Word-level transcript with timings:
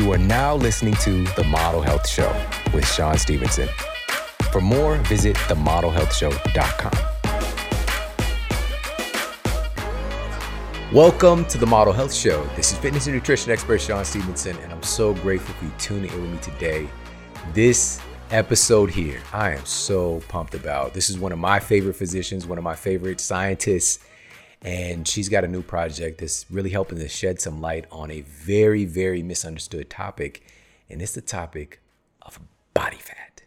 You 0.00 0.10
are 0.12 0.18
now 0.18 0.56
listening 0.56 0.94
to 1.02 1.24
The 1.36 1.44
Model 1.44 1.82
Health 1.82 2.08
Show 2.08 2.34
with 2.72 2.88
Shawn 2.90 3.18
Stevenson. 3.18 3.68
For 4.50 4.62
more, 4.62 4.96
visit 4.96 5.36
themodelhealthshow.com. 5.36 6.92
Welcome 10.94 11.44
to 11.44 11.58
the 11.58 11.66
Model 11.66 11.92
Health 11.92 12.14
Show. 12.14 12.42
This 12.56 12.72
is 12.72 12.78
fitness 12.78 13.08
and 13.08 13.14
nutrition 13.14 13.52
expert 13.52 13.78
Shawn 13.82 14.06
Stevenson, 14.06 14.56
and 14.62 14.72
I'm 14.72 14.82
so 14.82 15.12
grateful 15.12 15.54
for 15.56 15.66
you 15.66 15.72
tuning 15.78 16.10
in 16.10 16.22
with 16.22 16.30
me 16.30 16.38
today. 16.38 16.88
This 17.52 18.00
episode 18.30 18.88
here, 18.88 19.20
I 19.34 19.50
am 19.50 19.66
so 19.66 20.22
pumped 20.28 20.54
about. 20.54 20.94
This 20.94 21.10
is 21.10 21.18
one 21.18 21.32
of 21.32 21.38
my 21.38 21.60
favorite 21.60 21.96
physicians, 21.96 22.46
one 22.46 22.56
of 22.56 22.64
my 22.64 22.74
favorite 22.74 23.20
scientists, 23.20 23.98
and 24.62 25.08
she's 25.08 25.28
got 25.28 25.44
a 25.44 25.48
new 25.48 25.62
project 25.62 26.18
that's 26.18 26.46
really 26.50 26.70
helping 26.70 26.98
to 26.98 27.08
shed 27.08 27.40
some 27.40 27.60
light 27.60 27.86
on 27.90 28.10
a 28.10 28.20
very, 28.22 28.84
very 28.84 29.22
misunderstood 29.22 29.88
topic, 29.88 30.42
and 30.88 31.00
it's 31.00 31.14
the 31.14 31.20
topic 31.20 31.80
of 32.22 32.38
body 32.74 32.98
fat. 32.98 33.42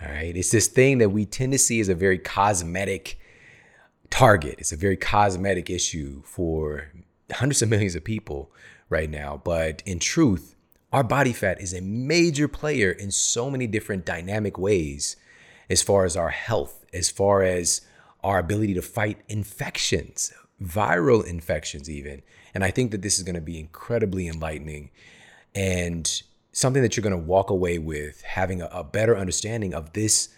All 0.00 0.08
right, 0.08 0.36
it's 0.36 0.50
this 0.50 0.68
thing 0.68 0.98
that 0.98 1.10
we 1.10 1.26
tend 1.26 1.52
to 1.52 1.58
see 1.58 1.80
as 1.80 1.88
a 1.88 1.94
very 1.94 2.18
cosmetic 2.18 3.18
target. 4.10 4.56
It's 4.58 4.72
a 4.72 4.76
very 4.76 4.96
cosmetic 4.96 5.68
issue 5.70 6.22
for 6.24 6.92
hundreds 7.32 7.62
of 7.62 7.68
millions 7.68 7.96
of 7.96 8.04
people 8.04 8.52
right 8.88 9.10
now. 9.10 9.40
But 9.42 9.82
in 9.84 9.98
truth, 9.98 10.54
our 10.92 11.02
body 11.02 11.32
fat 11.32 11.60
is 11.60 11.74
a 11.74 11.82
major 11.82 12.48
player 12.48 12.90
in 12.90 13.10
so 13.10 13.50
many 13.50 13.66
different 13.66 14.04
dynamic 14.04 14.56
ways 14.56 15.16
as 15.68 15.82
far 15.82 16.04
as 16.04 16.16
our 16.16 16.30
health, 16.30 16.86
as 16.94 17.10
far 17.10 17.42
as 17.42 17.82
our 18.22 18.38
ability 18.38 18.74
to 18.74 18.82
fight 18.82 19.18
infections, 19.28 20.32
viral 20.62 21.24
infections, 21.24 21.88
even. 21.88 22.22
And 22.54 22.64
I 22.64 22.70
think 22.70 22.90
that 22.90 23.02
this 23.02 23.18
is 23.18 23.24
going 23.24 23.34
to 23.34 23.40
be 23.40 23.58
incredibly 23.58 24.28
enlightening 24.28 24.90
and 25.54 26.22
something 26.52 26.82
that 26.82 26.96
you're 26.96 27.02
going 27.02 27.12
to 27.12 27.18
walk 27.18 27.50
away 27.50 27.78
with 27.78 28.22
having 28.22 28.60
a, 28.60 28.66
a 28.66 28.84
better 28.84 29.16
understanding 29.16 29.74
of 29.74 29.92
this 29.92 30.28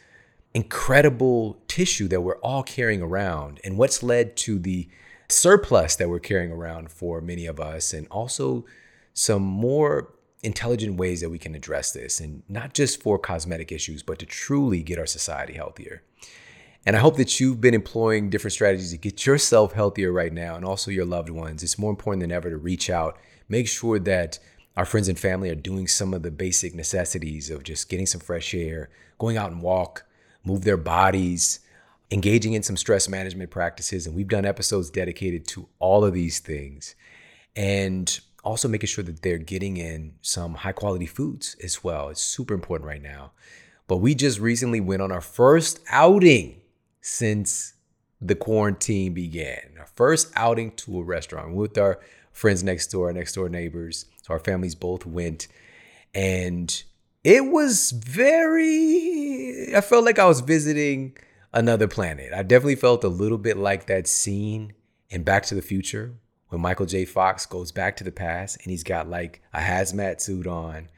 incredible 0.53 1.62
tissue 1.69 2.09
that 2.09 2.20
we're 2.20 2.39
all 2.39 2.62
carrying 2.62 3.03
around 3.03 3.61
and 3.64 3.78
what's 3.78 4.03
led 4.03 4.37
to 4.37 4.59
the 4.59 4.89
surplus 5.28 5.94
that 5.97 6.09
we're 6.09 6.19
carrying 6.19 6.50
around 6.50 6.91
for 6.91 7.20
many 7.20 7.47
of 7.47 7.61
us 7.61 7.92
and 7.92 8.06
also 8.11 8.65
some 9.15 9.42
more 9.42 10.12
intelligent 10.42 10.97
ways 10.97 11.20
that 11.20 11.31
we 11.31 11.39
can 11.39 11.55
address 11.55 11.92
this 11.92 12.19
and 12.19 12.42
not 12.48 12.75
just 12.75 13.00
for 13.00 13.19
cosmetic 13.19 13.70
issues 13.70 14.03
but 14.03 14.19
to 14.19 14.27
truly 14.27 14.83
get 14.83 14.98
our 14.98 15.06
society 15.06 15.53
healthier 15.53 16.03
and 16.86 16.97
i 16.97 16.98
hope 16.98 17.17
that 17.17 17.41
you've 17.41 17.61
been 17.61 17.75
employing 17.75 18.31
different 18.31 18.53
strategies 18.53 18.91
to 18.91 18.98
get 18.98 19.27
yourself 19.27 19.73
healthier 19.73 20.12
right 20.12 20.33
now 20.33 20.55
and 20.55 20.64
also 20.64 20.91
your 20.91 21.05
loved 21.05 21.31
ones 21.31 21.62
it's 21.62 21.78
more 21.78 21.91
important 21.91 22.20
than 22.20 22.33
ever 22.33 22.50
to 22.50 22.56
reach 22.56 22.91
out 22.91 23.19
make 23.48 23.69
sure 23.69 23.98
that 23.98 24.39
our 24.77 24.84
friends 24.84 25.09
and 25.09 25.19
family 25.19 25.50
are 25.50 25.55
doing 25.55 25.87
some 25.87 26.14
of 26.14 26.22
the 26.22 26.31
basic 26.31 26.75
necessities 26.75 27.50
of 27.50 27.62
just 27.62 27.89
getting 27.89 28.06
some 28.06 28.20
fresh 28.20 28.55
air 28.55 28.89
going 29.19 29.37
out 29.37 29.50
and 29.50 29.62
walk 29.62 30.05
move 30.45 30.64
their 30.64 30.77
bodies, 30.77 31.61
engaging 32.11 32.55
in 32.55 32.62
some 32.62 32.77
stress 32.77 33.09
management 33.09 33.50
practices. 33.50 34.06
And 34.06 34.15
we've 34.15 34.28
done 34.28 34.44
episodes 34.44 34.91
dedicated 34.91 35.47
to 35.48 35.69
all 35.78 36.05
of 36.05 36.15
these 36.15 36.41
things. 36.41 36.94
And 37.56 38.20
also 38.42 38.69
making 38.69 38.87
sure 38.89 39.05
that 39.05 39.22
they're 39.22 39.39
getting 39.39 39.77
in 39.77 40.15
some 40.22 40.55
high 40.55 40.72
quality 40.72 41.06
foods 41.06 41.56
as 41.62 41.84
well. 41.84 42.09
It's 42.09 42.22
super 42.22 42.55
important 42.55 42.89
right 42.89 43.03
now. 43.03 43.33
But 43.87 43.98
we 43.98 44.15
just 44.15 44.39
recently 44.39 44.81
went 44.81 45.03
on 45.03 45.12
our 45.12 45.20
first 45.20 45.81
outing 45.91 46.59
since 47.01 47.75
the 48.20 48.34
quarantine 48.34 49.15
began. 49.15 49.75
Our 49.79 49.87
first 49.87 50.33
outing 50.37 50.73
to 50.73 51.01
a 51.01 51.03
restaurant 51.03 51.55
with 51.55 51.79
our 51.79 52.01
friends 52.33 52.62
next 52.62 52.89
door, 52.89 53.06
our 53.06 53.12
next 53.12 53.34
door 53.34 53.48
neighbors. 53.48 54.06
So 54.23 54.34
our 54.34 54.41
families 54.41 54.75
both 54.75 55.06
went. 55.06 55.48
And 56.15 56.83
it 57.23 57.47
was 57.47 57.91
very 57.91 59.75
i 59.77 59.81
felt 59.81 60.05
like 60.05 60.19
i 60.19 60.25
was 60.25 60.41
visiting 60.41 61.17
another 61.53 61.87
planet 61.87 62.33
i 62.33 62.43
definitely 62.43 62.77
felt 62.77 63.05
a 63.05 63.09
little 63.09 63.38
bit 63.38 63.56
like 63.56 63.87
that 63.87 64.06
scene 64.06 64.72
in 65.11 65.22
back 65.22 65.44
to 65.44 65.55
the 65.55 65.62
future 65.62 66.15
when 66.49 66.61
michael 66.61 66.87
j 66.87 67.05
fox 67.05 67.44
goes 67.44 67.72
back 67.72 67.97
to 67.97 68.05
the 68.05 68.12
past 68.12 68.56
and 68.62 68.71
he's 68.71 68.84
got 68.84 69.09
like 69.09 69.43
a 69.53 69.59
hazmat 69.59 70.21
suit 70.21 70.47
on 70.47 70.88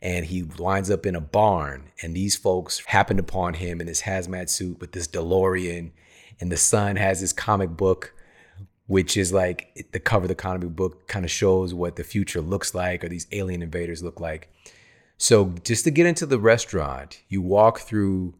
and 0.00 0.26
he 0.26 0.42
winds 0.42 0.90
up 0.90 1.06
in 1.06 1.16
a 1.16 1.20
barn 1.20 1.90
and 2.02 2.14
these 2.14 2.36
folks 2.36 2.84
happened 2.86 3.20
upon 3.20 3.54
him 3.54 3.80
in 3.80 3.86
this 3.86 4.02
hazmat 4.02 4.48
suit 4.48 4.80
with 4.80 4.92
this 4.92 5.08
delorean 5.08 5.90
and 6.40 6.52
the 6.52 6.56
son 6.56 6.96
has 6.96 7.20
this 7.20 7.32
comic 7.32 7.70
book 7.70 8.14
which 8.86 9.16
is 9.16 9.32
like 9.32 9.88
the 9.92 10.00
cover 10.00 10.24
of 10.24 10.28
the 10.28 10.34
comic 10.34 10.68
book 10.70 11.06
kind 11.08 11.24
of 11.24 11.30
shows 11.30 11.74
what 11.74 11.96
the 11.96 12.04
future 12.04 12.40
looks 12.40 12.74
like 12.74 13.02
or 13.04 13.08
these 13.08 13.26
alien 13.32 13.62
invaders 13.62 14.02
look 14.02 14.20
like 14.20 14.48
so 15.18 15.52
just 15.64 15.82
to 15.84 15.90
get 15.90 16.06
into 16.06 16.26
the 16.26 16.38
restaurant, 16.38 17.22
you 17.28 17.42
walk 17.42 17.80
through 17.80 18.34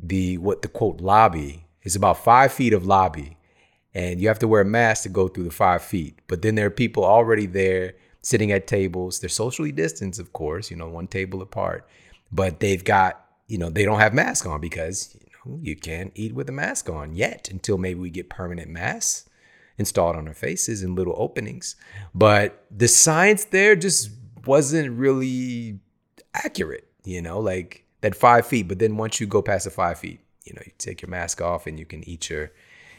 the 0.00 0.38
what 0.38 0.62
the 0.62 0.68
quote 0.68 1.00
lobby 1.00 1.66
is 1.82 1.96
about 1.96 2.24
five 2.24 2.52
feet 2.52 2.72
of 2.72 2.86
lobby, 2.86 3.36
and 3.92 4.20
you 4.20 4.28
have 4.28 4.38
to 4.38 4.48
wear 4.48 4.62
a 4.62 4.64
mask 4.64 5.02
to 5.02 5.08
go 5.08 5.26
through 5.26 5.44
the 5.44 5.50
five 5.50 5.82
feet. 5.82 6.20
But 6.28 6.42
then 6.42 6.54
there 6.54 6.66
are 6.66 6.70
people 6.70 7.04
already 7.04 7.46
there 7.46 7.94
sitting 8.22 8.52
at 8.52 8.66
tables. 8.66 9.20
They're 9.20 9.28
socially 9.28 9.72
distanced, 9.72 10.20
of 10.20 10.32
course, 10.32 10.70
you 10.70 10.76
know, 10.76 10.88
one 10.88 11.08
table 11.08 11.42
apart, 11.42 11.86
but 12.30 12.60
they've 12.60 12.82
got 12.82 13.18
you 13.48 13.58
know 13.58 13.68
they 13.68 13.84
don't 13.84 14.00
have 14.00 14.14
masks 14.14 14.46
on 14.46 14.60
because 14.60 15.14
you 15.14 15.52
know 15.52 15.58
you 15.60 15.76
can't 15.76 16.12
eat 16.14 16.34
with 16.34 16.48
a 16.48 16.52
mask 16.52 16.88
on 16.88 17.14
yet 17.14 17.50
until 17.50 17.76
maybe 17.76 18.00
we 18.00 18.10
get 18.10 18.30
permanent 18.30 18.70
masks 18.70 19.28
installed 19.78 20.16
on 20.16 20.28
our 20.28 20.34
faces 20.34 20.82
in 20.82 20.94
little 20.94 21.14
openings. 21.16 21.76
But 22.14 22.64
the 22.70 22.88
science 22.88 23.44
there 23.44 23.76
just 23.76 24.10
wasn't 24.46 24.98
really 24.98 25.80
accurate, 26.34 26.88
you 27.04 27.22
know, 27.22 27.40
like 27.40 27.84
that 28.00 28.14
five 28.14 28.46
feet. 28.46 28.68
But 28.68 28.78
then 28.78 28.96
once 28.96 29.20
you 29.20 29.26
go 29.26 29.42
past 29.42 29.64
the 29.64 29.70
five 29.70 29.98
feet, 29.98 30.20
you 30.44 30.52
know, 30.54 30.62
you 30.64 30.72
take 30.78 31.02
your 31.02 31.10
mask 31.10 31.40
off 31.40 31.66
and 31.66 31.78
you 31.78 31.86
can 31.86 32.06
eat 32.08 32.30
your, 32.30 32.52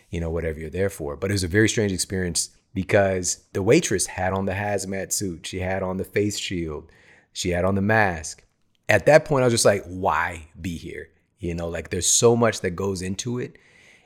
you 0.10 0.20
know, 0.20 0.30
whatever 0.30 0.60
you're 0.60 0.70
there 0.70 0.90
for. 0.90 1.16
But 1.16 1.32
it 1.32 1.34
was 1.34 1.44
a 1.44 1.48
very 1.48 1.70
strange 1.70 1.92
experience 1.92 2.50
because 2.74 3.44
the 3.54 3.62
waitress 3.62 4.08
had 4.08 4.34
on 4.34 4.46
the 4.46 4.54
hazmat 4.54 5.14
suit, 5.14 5.46
she 5.46 5.60
had 5.60 5.84
on 5.84 5.98
the 5.98 6.04
face 6.04 6.38
shield, 6.38 6.92
she 7.32 7.50
had 7.50 7.66
on 7.66 7.76
the 7.76 7.82
mask. 7.82 8.44
At 8.90 9.06
that 9.06 9.26
point, 9.26 9.44
I 9.44 9.46
was 9.46 9.54
just 9.54 9.66
like, 9.66 9.84
why 9.86 10.48
be 10.60 10.78
here? 10.78 11.10
You 11.40 11.54
know, 11.54 11.68
like 11.68 11.90
there's 11.90 12.08
so 12.08 12.36
much 12.36 12.62
that 12.62 12.72
goes 12.72 13.02
into 13.02 13.40
it 13.40 13.58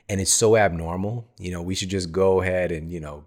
and 0.08 0.20
it's 0.20 0.32
so 0.32 0.56
abnormal. 0.56 1.28
You 1.38 1.52
know, 1.52 1.62
we 1.62 1.74
should 1.74 1.90
just 1.90 2.12
go 2.12 2.42
ahead 2.42 2.72
and, 2.72 2.90
you 2.90 3.00
know, 3.00 3.24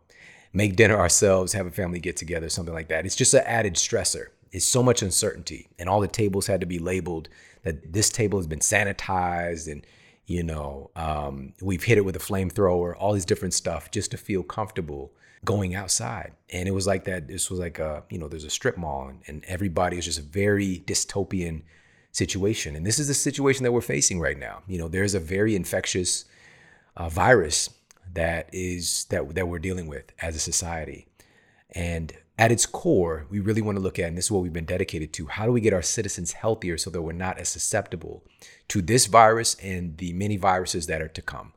make 0.53 0.75
dinner 0.75 0.97
ourselves, 0.97 1.53
have 1.53 1.65
a 1.65 1.71
family 1.71 1.99
get 1.99 2.17
together, 2.17 2.49
something 2.49 2.73
like 2.73 2.89
that. 2.89 3.05
It's 3.05 3.15
just 3.15 3.33
an 3.33 3.43
added 3.45 3.75
stressor 3.75 4.27
It's 4.51 4.65
so 4.65 4.83
much 4.83 5.01
uncertainty 5.01 5.69
and 5.79 5.87
all 5.87 6.01
the 6.01 6.07
tables 6.07 6.47
had 6.47 6.61
to 6.61 6.67
be 6.67 6.79
labeled 6.79 7.29
that 7.63 7.93
this 7.93 8.09
table 8.09 8.39
has 8.39 8.47
been 8.47 8.59
sanitized 8.59 9.71
and 9.71 9.85
you 10.25 10.43
know 10.43 10.91
um, 10.95 11.53
we've 11.61 11.83
hit 11.83 11.97
it 11.97 12.05
with 12.05 12.15
a 12.15 12.19
flamethrower 12.19 12.93
all 12.97 13.13
these 13.13 13.25
different 13.25 13.53
stuff 13.53 13.91
just 13.91 14.11
to 14.11 14.17
feel 14.17 14.43
comfortable 14.43 15.11
going 15.43 15.75
outside. 15.75 16.33
And 16.49 16.67
it 16.67 16.71
was 16.71 16.87
like 16.87 17.05
that 17.05 17.27
this 17.27 17.49
was 17.49 17.59
like 17.59 17.79
a 17.79 18.03
you 18.09 18.17
know 18.17 18.27
there's 18.27 18.43
a 18.43 18.49
strip 18.49 18.77
mall 18.77 19.07
and, 19.07 19.21
and 19.27 19.43
everybody 19.47 19.97
is 19.97 20.05
just 20.05 20.19
a 20.19 20.23
very 20.23 20.83
dystopian 20.85 21.63
situation. 22.11 22.75
And 22.75 22.85
this 22.85 22.99
is 22.99 23.07
the 23.07 23.13
situation 23.13 23.63
that 23.63 23.71
we're 23.71 23.81
facing 23.81 24.19
right 24.19 24.37
now. 24.37 24.61
You 24.67 24.77
know 24.77 24.87
there's 24.87 25.15
a 25.15 25.19
very 25.19 25.55
infectious 25.55 26.25
uh, 26.95 27.09
virus 27.09 27.69
that 28.13 28.49
is 28.51 29.05
that 29.05 29.35
that 29.35 29.47
we're 29.47 29.59
dealing 29.59 29.87
with 29.87 30.11
as 30.21 30.35
a 30.35 30.39
society. 30.39 31.07
And 31.73 32.13
at 32.37 32.51
its 32.51 32.65
core, 32.65 33.27
we 33.29 33.39
really 33.39 33.61
want 33.61 33.77
to 33.77 33.81
look 33.83 33.99
at, 33.99 34.07
and 34.07 34.17
this 34.17 34.25
is 34.25 34.31
what 34.31 34.41
we've 34.41 34.51
been 34.51 34.65
dedicated 34.65 35.13
to, 35.13 35.27
how 35.27 35.45
do 35.45 35.51
we 35.51 35.61
get 35.61 35.73
our 35.73 35.81
citizens 35.83 36.33
healthier 36.33 36.75
so 36.75 36.89
that 36.89 37.01
we're 37.01 37.11
not 37.11 37.37
as 37.37 37.49
susceptible 37.49 38.23
to 38.69 38.81
this 38.81 39.05
virus 39.05 39.55
and 39.61 39.97
the 39.97 40.11
many 40.13 40.37
viruses 40.37 40.87
that 40.87 41.03
are 41.03 41.07
to 41.07 41.21
come? 41.21 41.53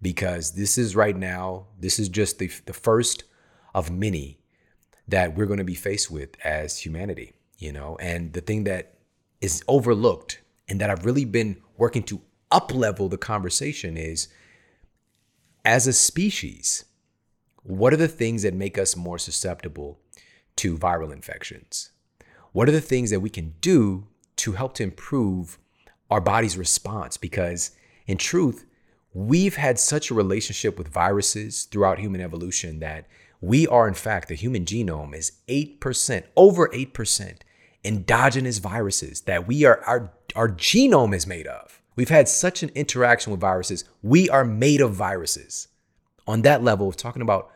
Because 0.00 0.52
this 0.52 0.78
is 0.78 0.94
right 0.94 1.16
now, 1.16 1.66
this 1.78 1.98
is 1.98 2.08
just 2.08 2.38
the, 2.38 2.50
the 2.66 2.72
first 2.72 3.24
of 3.78 3.90
many 3.90 4.38
that 5.06 5.36
we're 5.36 5.46
going 5.46 5.58
to 5.58 5.64
be 5.64 5.74
faced 5.74 6.10
with 6.10 6.30
as 6.44 6.78
humanity, 6.78 7.32
you 7.58 7.72
know? 7.72 7.96
And 8.00 8.32
the 8.32 8.40
thing 8.40 8.64
that 8.64 8.94
is 9.40 9.62
overlooked 9.68 10.40
and 10.68 10.80
that 10.80 10.90
I've 10.90 11.04
really 11.04 11.24
been 11.24 11.56
working 11.76 12.02
to 12.04 12.20
up 12.50 12.74
level 12.74 13.08
the 13.08 13.16
conversation 13.16 13.96
is 13.96 14.28
as 15.64 15.86
a 15.86 15.92
species, 15.92 16.84
what 17.62 17.92
are 17.92 17.98
the 17.98 18.08
things 18.08 18.42
that 18.42 18.54
make 18.54 18.76
us 18.78 18.96
more 18.96 19.18
susceptible 19.18 20.00
to 20.56 20.76
viral 20.76 21.12
infections? 21.12 21.90
What 22.52 22.68
are 22.68 22.72
the 22.72 22.80
things 22.80 23.10
that 23.10 23.20
we 23.20 23.30
can 23.30 23.54
do 23.60 24.08
to 24.36 24.52
help 24.52 24.74
to 24.74 24.82
improve 24.82 25.58
our 26.10 26.20
body's 26.20 26.58
response? 26.58 27.16
Because 27.16 27.70
in 28.06 28.16
truth, 28.16 28.64
we've 29.14 29.56
had 29.56 29.78
such 29.78 30.10
a 30.10 30.14
relationship 30.14 30.78
with 30.78 30.88
viruses 30.88 31.64
throughout 31.64 31.98
human 31.98 32.20
evolution 32.20 32.80
that 32.80 33.06
we 33.40 33.66
are, 33.66 33.86
in 33.86 33.94
fact, 33.94 34.28
the 34.28 34.34
human 34.34 34.64
genome 34.64 35.14
is 35.14 35.32
8%, 35.48 36.24
over 36.36 36.68
8% 36.68 37.38
endogenous 37.84 38.58
viruses 38.58 39.22
that 39.22 39.46
we 39.46 39.64
are, 39.64 39.80
our, 39.84 40.12
our 40.34 40.48
genome 40.48 41.14
is 41.14 41.26
made 41.26 41.46
of. 41.46 41.80
We've 41.96 42.08
had 42.08 42.28
such 42.28 42.62
an 42.62 42.70
interaction 42.74 43.32
with 43.32 43.40
viruses. 43.40 43.84
We 44.02 44.28
are 44.30 44.44
made 44.44 44.80
of 44.80 44.92
viruses. 44.92 45.68
On 46.26 46.42
that 46.42 46.62
level, 46.62 46.88
of 46.88 46.96
talking 46.96 47.22
about 47.22 47.50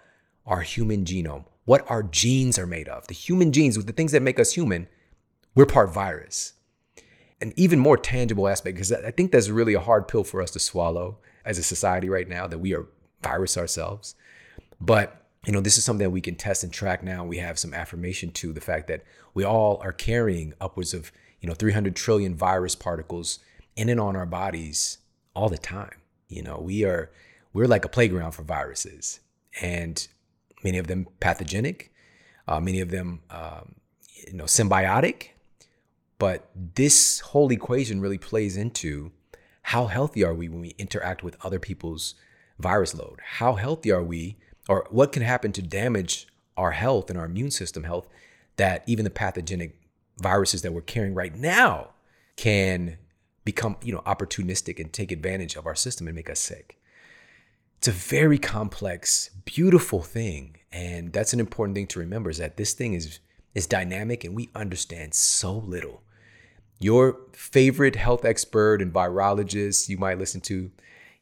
our 0.46 0.62
human 0.62 1.05
genome, 1.05 1.44
what 1.64 1.88
our 1.90 2.02
genes 2.02 2.58
are 2.58 2.67
made 2.67 2.88
of. 2.88 3.06
The 3.06 3.14
human 3.14 3.52
genes, 3.52 3.76
with 3.76 3.87
the 3.87 3.93
things 3.93 4.12
that 4.12 4.23
make 4.23 4.40
us 4.40 4.52
human, 4.52 4.88
we're 5.55 5.67
part 5.67 5.93
virus. 5.93 6.55
An 7.40 7.52
even 7.56 7.79
more 7.79 7.96
tangible 7.96 8.49
aspect, 8.49 8.76
because 8.76 8.93
I 8.93 9.11
think 9.11 9.31
that's 9.31 9.49
really 9.49 9.75
a 9.75 9.81
hard 9.81 10.08
pill 10.08 10.25
for 10.25 10.40
us 10.43 10.50
to 10.52 10.58
swallow 10.58 11.19
as 11.44 11.58
a 11.58 11.62
society 11.62 12.08
right 12.08 12.29
now, 12.29 12.46
that 12.46 12.58
we 12.58 12.75
are 12.75 12.87
virus 13.23 13.56
ourselves. 13.56 14.14
But, 14.81 15.21
you 15.46 15.52
know, 15.52 15.60
this 15.60 15.76
is 15.76 15.84
something 15.84 16.04
that 16.04 16.10
we 16.10 16.20
can 16.20 16.36
test 16.36 16.62
and 16.62 16.72
track 16.72 17.02
now. 17.02 17.24
We 17.24 17.38
have 17.38 17.58
some 17.58 17.74
affirmation 17.74 18.30
to 18.32 18.52
the 18.52 18.60
fact 18.60 18.86
that 18.88 19.02
we 19.34 19.44
all 19.44 19.80
are 19.82 19.92
carrying 19.92 20.54
upwards 20.60 20.94
of, 20.94 21.10
you 21.40 21.48
know, 21.48 21.54
300 21.54 21.96
trillion 21.96 22.34
virus 22.34 22.76
particles 22.76 23.40
in 23.74 23.88
and 23.88 24.00
on 24.00 24.14
our 24.14 24.26
bodies 24.26 24.98
all 25.34 25.48
the 25.48 25.58
time. 25.58 26.00
You 26.28 26.42
know, 26.42 26.58
we 26.58 26.84
are, 26.84 27.10
we're 27.52 27.66
like 27.66 27.84
a 27.84 27.88
playground 27.88 28.32
for 28.32 28.42
viruses. 28.42 29.20
And 29.60 30.06
many 30.62 30.78
of 30.78 30.86
them 30.86 31.08
pathogenic, 31.18 31.92
uh, 32.46 32.60
many 32.60 32.80
of 32.80 32.90
them, 32.90 33.20
um, 33.30 33.74
you 34.26 34.34
know, 34.34 34.44
symbiotic. 34.44 35.30
But 36.18 36.48
this 36.54 37.18
whole 37.18 37.50
equation 37.50 38.00
really 38.00 38.18
plays 38.18 38.56
into 38.56 39.10
how 39.62 39.86
healthy 39.86 40.24
are 40.24 40.34
we 40.34 40.48
when 40.48 40.60
we 40.60 40.74
interact 40.78 41.24
with 41.24 41.36
other 41.44 41.58
people's 41.58 42.14
virus 42.60 42.94
load? 42.94 43.18
How 43.24 43.54
healthy 43.54 43.90
are 43.90 44.02
we, 44.02 44.36
or 44.68 44.86
what 44.90 45.12
can 45.12 45.22
happen 45.22 45.52
to 45.52 45.62
damage 45.62 46.26
our 46.56 46.72
health 46.72 47.10
and 47.10 47.18
our 47.18 47.26
immune 47.26 47.50
system 47.50 47.84
health 47.84 48.08
that 48.56 48.84
even 48.86 49.04
the 49.04 49.10
pathogenic 49.10 49.76
viruses 50.18 50.62
that 50.62 50.72
we're 50.72 50.82
carrying 50.82 51.14
right 51.14 51.34
now 51.34 51.90
can 52.36 52.98
become, 53.44 53.76
you 53.82 53.92
know, 53.92 54.02
opportunistic 54.06 54.78
and 54.78 54.92
take 54.92 55.10
advantage 55.10 55.56
of 55.56 55.66
our 55.66 55.74
system 55.74 56.06
and 56.06 56.14
make 56.14 56.30
us 56.30 56.38
sick. 56.38 56.78
It's 57.78 57.88
a 57.88 57.92
very 57.92 58.38
complex, 58.38 59.30
beautiful 59.44 60.02
thing. 60.02 60.58
And 60.70 61.12
that's 61.12 61.32
an 61.32 61.40
important 61.40 61.74
thing 61.74 61.88
to 61.88 61.98
remember 61.98 62.30
is 62.30 62.38
that 62.38 62.56
this 62.56 62.72
thing 62.72 62.94
is 62.94 63.18
is 63.54 63.66
dynamic 63.66 64.24
and 64.24 64.34
we 64.34 64.48
understand 64.54 65.12
so 65.12 65.52
little 65.52 66.02
your 66.82 67.20
favorite 67.32 67.96
health 67.96 68.24
expert 68.24 68.82
and 68.82 68.92
virologist 68.92 69.88
you 69.88 69.96
might 69.96 70.18
listen 70.18 70.40
to, 70.40 70.70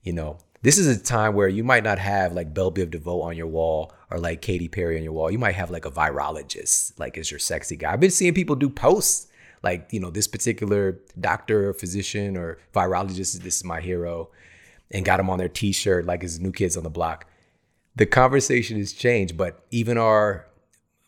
you 0.03 0.13
know, 0.13 0.39
this 0.63 0.79
is 0.79 0.87
a 0.87 1.03
time 1.03 1.35
where 1.35 1.49
you 1.49 1.65
might 1.65 1.85
not 1.85 1.99
have 1.99 2.33
like 2.33 2.53
Bell 2.53 2.71
Biv 2.71 2.91
DeVoe 2.91 3.23
on 3.23 3.37
your 3.37 3.47
wall 3.47 3.93
or 4.11 4.19
like 4.19 4.43
Katy 4.43 4.69
Perry 4.69 4.97
on 4.97 5.03
your 5.03 5.13
wall. 5.13 5.31
You 5.31 5.39
might 5.39 5.55
have 5.55 5.71
like 5.71 5.87
a 5.87 5.91
virologist, 5.91 6.99
like 6.99 7.17
as 7.17 7.31
your 7.31 7.41
sexy 7.41 7.77
guy. 7.77 7.93
I've 7.93 8.01
been 8.01 8.11
seeing 8.11 8.35
people 8.35 8.57
do 8.57 8.69
posts 8.69 9.29
like, 9.63 9.89
you 9.91 10.01
know, 10.01 10.11
this 10.11 10.27
particular 10.27 10.99
doctor 11.19 11.69
or 11.69 11.75
physician 11.75 12.37
or 12.37 12.59
virologist, 12.75 13.43
this 13.43 13.57
is 13.57 13.65
my 13.65 13.81
hero, 13.81 14.31
and 14.91 15.05
got 15.05 15.21
him 15.21 15.31
on 15.31 15.39
their 15.39 15.49
t-shirt 15.49 16.07
like 16.07 16.23
his 16.23 16.41
new 16.41 16.53
kids 16.53 16.77
on 16.77 16.83
the 16.83 16.91
block. 16.91 17.27
The 17.97 18.07
conversation 18.07 18.79
has 18.79 18.93
changed, 18.93 19.37
but 19.37 19.65
even 19.71 19.99
our 19.99 20.47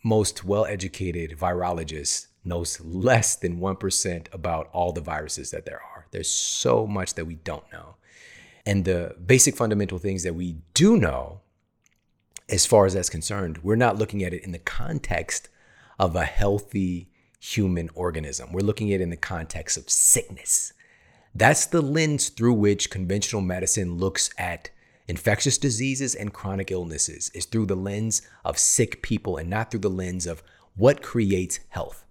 most 0.04 0.44
well-educated 0.44 1.38
virologists 1.38 2.26
knows 2.44 2.80
less 2.80 3.36
than 3.36 3.60
1% 3.60 4.26
about 4.32 4.68
all 4.72 4.92
the 4.92 5.00
viruses 5.00 5.50
that 5.52 5.64
there 5.64 5.80
are. 5.80 6.06
There's 6.10 6.30
so 6.30 6.86
much 6.86 7.14
that 7.14 7.24
we 7.24 7.36
don't 7.36 7.70
know. 7.72 7.94
And 8.64 8.84
the 8.84 9.16
basic 9.24 9.56
fundamental 9.56 9.98
things 9.98 10.22
that 10.22 10.34
we 10.34 10.58
do 10.74 10.96
know, 10.96 11.40
as 12.48 12.66
far 12.66 12.86
as 12.86 12.94
that's 12.94 13.10
concerned, 13.10 13.58
we're 13.62 13.76
not 13.76 13.98
looking 13.98 14.22
at 14.22 14.32
it 14.32 14.44
in 14.44 14.52
the 14.52 14.58
context 14.58 15.48
of 15.98 16.14
a 16.14 16.24
healthy 16.24 17.08
human 17.40 17.90
organism. 17.94 18.52
We're 18.52 18.60
looking 18.60 18.92
at 18.92 19.00
it 19.00 19.02
in 19.02 19.10
the 19.10 19.16
context 19.16 19.76
of 19.76 19.90
sickness. 19.90 20.72
That's 21.34 21.66
the 21.66 21.80
lens 21.80 22.28
through 22.28 22.54
which 22.54 22.90
conventional 22.90 23.42
medicine 23.42 23.96
looks 23.96 24.30
at 24.38 24.70
infectious 25.08 25.58
diseases 25.58 26.14
and 26.14 26.32
chronic 26.32 26.70
illnesses, 26.70 27.30
is 27.34 27.46
through 27.46 27.66
the 27.66 27.74
lens 27.74 28.22
of 28.44 28.58
sick 28.58 29.02
people 29.02 29.36
and 29.36 29.50
not 29.50 29.70
through 29.70 29.80
the 29.80 29.90
lens 29.90 30.26
of 30.26 30.42
what 30.76 31.02
creates 31.02 31.58
health. 31.70 32.04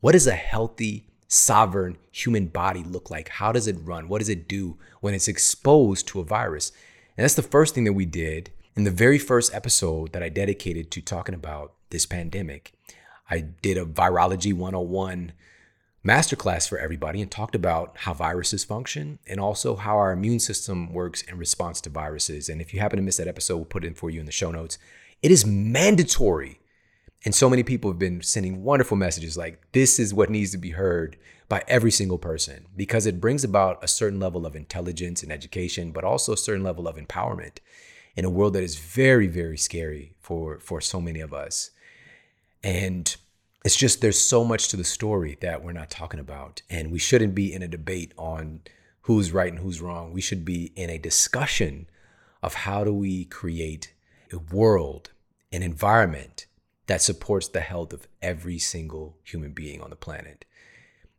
What 0.00 0.14
is 0.14 0.26
a 0.26 0.34
healthy, 0.34 1.08
sovereign 1.28 1.96
human 2.12 2.46
body 2.46 2.82
look 2.82 3.10
like? 3.10 3.28
How 3.28 3.52
does 3.52 3.66
it 3.66 3.76
run? 3.80 4.08
What 4.08 4.18
does 4.18 4.28
it 4.28 4.48
do 4.48 4.78
when 5.00 5.14
it's 5.14 5.28
exposed 5.28 6.06
to 6.08 6.20
a 6.20 6.24
virus? 6.24 6.72
And 7.16 7.24
that's 7.24 7.34
the 7.34 7.42
first 7.42 7.74
thing 7.74 7.84
that 7.84 7.92
we 7.92 8.06
did 8.06 8.50
in 8.74 8.84
the 8.84 8.90
very 8.90 9.18
first 9.18 9.54
episode 9.54 10.12
that 10.12 10.22
I 10.22 10.28
dedicated 10.28 10.90
to 10.92 11.00
talking 11.00 11.34
about 11.34 11.72
this 11.90 12.06
pandemic. 12.06 12.72
I 13.30 13.40
did 13.40 13.78
a 13.78 13.84
Virology 13.84 14.52
101 14.52 15.32
masterclass 16.06 16.68
for 16.68 16.78
everybody 16.78 17.20
and 17.20 17.30
talked 17.30 17.56
about 17.56 17.96
how 17.98 18.14
viruses 18.14 18.64
function 18.64 19.18
and 19.26 19.40
also 19.40 19.74
how 19.74 19.96
our 19.96 20.12
immune 20.12 20.38
system 20.38 20.92
works 20.92 21.22
in 21.22 21.36
response 21.36 21.80
to 21.80 21.90
viruses. 21.90 22.48
And 22.48 22.60
if 22.60 22.72
you 22.72 22.78
happen 22.78 22.98
to 22.98 23.02
miss 23.02 23.16
that 23.16 23.26
episode, 23.26 23.56
we'll 23.56 23.64
put 23.64 23.84
it 23.84 23.88
in 23.88 23.94
for 23.94 24.10
you 24.10 24.20
in 24.20 24.26
the 24.26 24.32
show 24.32 24.52
notes. 24.52 24.78
It 25.22 25.32
is 25.32 25.44
mandatory 25.44 26.60
and 27.26 27.34
so 27.34 27.50
many 27.50 27.64
people 27.64 27.90
have 27.90 27.98
been 27.98 28.22
sending 28.22 28.62
wonderful 28.62 28.96
messages 28.96 29.36
like, 29.36 29.60
this 29.72 29.98
is 29.98 30.14
what 30.14 30.30
needs 30.30 30.52
to 30.52 30.58
be 30.58 30.70
heard 30.70 31.16
by 31.48 31.60
every 31.66 31.90
single 31.90 32.18
person 32.18 32.66
because 32.76 33.04
it 33.04 33.20
brings 33.20 33.42
about 33.42 33.82
a 33.82 33.88
certain 33.88 34.20
level 34.20 34.46
of 34.46 34.54
intelligence 34.54 35.24
and 35.24 35.32
education, 35.32 35.90
but 35.90 36.04
also 36.04 36.32
a 36.32 36.36
certain 36.36 36.62
level 36.62 36.86
of 36.86 36.94
empowerment 36.94 37.58
in 38.14 38.24
a 38.24 38.30
world 38.30 38.52
that 38.52 38.62
is 38.62 38.78
very, 38.78 39.26
very 39.26 39.58
scary 39.58 40.14
for, 40.20 40.60
for 40.60 40.80
so 40.80 41.00
many 41.00 41.18
of 41.18 41.34
us. 41.34 41.72
And 42.62 43.14
it's 43.64 43.74
just 43.74 44.00
there's 44.00 44.20
so 44.20 44.44
much 44.44 44.68
to 44.68 44.76
the 44.76 44.84
story 44.84 45.36
that 45.40 45.64
we're 45.64 45.72
not 45.72 45.90
talking 45.90 46.20
about. 46.20 46.62
And 46.70 46.92
we 46.92 47.00
shouldn't 47.00 47.34
be 47.34 47.52
in 47.52 47.60
a 47.60 47.66
debate 47.68 48.12
on 48.16 48.60
who's 49.02 49.32
right 49.32 49.52
and 49.52 49.58
who's 49.58 49.80
wrong. 49.80 50.12
We 50.12 50.20
should 50.20 50.44
be 50.44 50.70
in 50.76 50.90
a 50.90 50.98
discussion 50.98 51.88
of 52.40 52.54
how 52.54 52.84
do 52.84 52.94
we 52.94 53.24
create 53.24 53.94
a 54.32 54.38
world, 54.38 55.10
an 55.50 55.64
environment 55.64 56.46
that 56.86 57.02
supports 57.02 57.48
the 57.48 57.60
health 57.60 57.92
of 57.92 58.06
every 58.22 58.58
single 58.58 59.16
human 59.24 59.52
being 59.52 59.80
on 59.80 59.90
the 59.90 59.96
planet. 59.96 60.44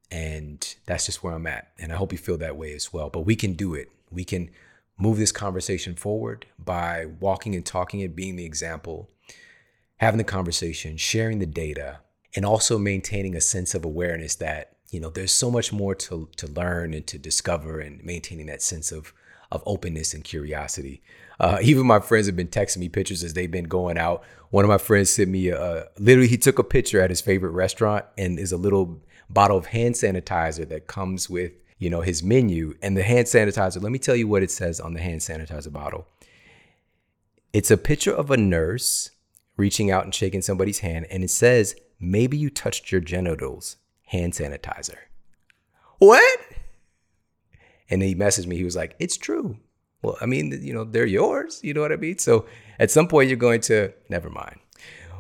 And 0.09 0.75
that's 0.85 1.05
just 1.05 1.23
where 1.23 1.33
I'm 1.33 1.47
at. 1.47 1.71
And 1.77 1.91
I 1.91 1.95
hope 1.95 2.11
you 2.11 2.17
feel 2.17 2.37
that 2.37 2.55
way 2.55 2.73
as 2.73 2.93
well. 2.93 3.09
But 3.09 3.25
we 3.25 3.35
can 3.35 3.53
do 3.53 3.73
it. 3.73 3.91
We 4.09 4.23
can 4.23 4.49
move 4.97 5.17
this 5.17 5.31
conversation 5.31 5.95
forward 5.95 6.45
by 6.57 7.05
walking 7.19 7.53
and 7.55 7.65
talking 7.65 7.99
it, 7.99 8.15
being 8.15 8.35
the 8.35 8.45
example, 8.45 9.09
having 9.97 10.17
the 10.17 10.23
conversation, 10.23 10.97
sharing 10.97 11.39
the 11.39 11.45
data, 11.45 11.99
and 12.35 12.45
also 12.45 12.77
maintaining 12.77 13.35
a 13.35 13.41
sense 13.41 13.75
of 13.75 13.83
awareness 13.83 14.35
that, 14.35 14.77
you 14.89 14.99
know, 14.99 15.09
there's 15.09 15.33
so 15.33 15.51
much 15.51 15.73
more 15.73 15.93
to, 15.93 16.29
to 16.37 16.47
learn 16.47 16.93
and 16.93 17.05
to 17.07 17.17
discover 17.17 17.79
and 17.79 18.03
maintaining 18.03 18.45
that 18.47 18.61
sense 18.61 18.91
of 18.91 19.13
of 19.51 19.63
openness 19.65 20.13
and 20.13 20.23
curiosity. 20.23 21.01
Uh, 21.39 21.59
even 21.61 21.85
my 21.85 21.99
friends 21.99 22.27
have 22.27 22.35
been 22.35 22.47
texting 22.47 22.77
me 22.77 22.89
pictures 22.89 23.23
as 23.23 23.33
they've 23.33 23.51
been 23.51 23.65
going 23.65 23.97
out. 23.97 24.23
One 24.49 24.63
of 24.63 24.69
my 24.69 24.77
friends 24.77 25.09
sent 25.09 25.29
me 25.29 25.49
a, 25.49 25.87
literally 25.99 26.27
he 26.27 26.37
took 26.37 26.59
a 26.59 26.63
picture 26.63 27.01
at 27.01 27.09
his 27.09 27.21
favorite 27.21 27.51
restaurant 27.51 28.05
and 28.17 28.39
is 28.39 28.51
a 28.51 28.57
little 28.57 29.01
bottle 29.29 29.57
of 29.57 29.67
hand 29.67 29.95
sanitizer 29.95 30.67
that 30.69 30.87
comes 30.87 31.29
with 31.29 31.51
you 31.79 31.89
know 31.89 32.01
his 32.01 32.23
menu 32.23 32.75
and 32.81 32.95
the 32.97 33.03
hand 33.03 33.27
sanitizer. 33.27 33.81
Let 33.81 33.91
me 33.91 33.99
tell 33.99 34.15
you 34.15 34.27
what 34.27 34.43
it 34.43 34.51
says 34.51 34.79
on 34.79 34.93
the 34.93 35.01
hand 35.01 35.21
sanitizer 35.21 35.71
bottle. 35.71 36.07
It's 37.53 37.71
a 37.71 37.77
picture 37.77 38.13
of 38.13 38.31
a 38.31 38.37
nurse 38.37 39.11
reaching 39.57 39.91
out 39.91 40.03
and 40.03 40.13
shaking 40.13 40.41
somebody's 40.41 40.79
hand, 40.79 41.07
and 41.09 41.23
it 41.23 41.29
says, 41.29 41.75
"Maybe 41.99 42.37
you 42.37 42.49
touched 42.49 42.91
your 42.91 43.01
genitals." 43.01 43.77
Hand 44.07 44.33
sanitizer. 44.33 44.95
What? 45.97 46.39
And 47.89 48.01
he 48.01 48.15
messaged 48.15 48.47
me. 48.47 48.57
He 48.57 48.63
was 48.63 48.75
like, 48.75 48.95
"It's 48.99 49.17
true." 49.17 49.57
Well, 50.01 50.17
I 50.21 50.25
mean, 50.25 50.57
you 50.61 50.73
know, 50.73 50.83
they're 50.83 51.05
yours. 51.05 51.59
You 51.63 51.73
know 51.73 51.81
what 51.81 51.91
I 51.91 51.95
mean? 51.95 52.17
So 52.19 52.45
at 52.79 52.91
some 52.91 53.07
point, 53.07 53.29
you're 53.29 53.37
going 53.37 53.61
to 53.61 53.91
never 54.09 54.29
mind. 54.29 54.59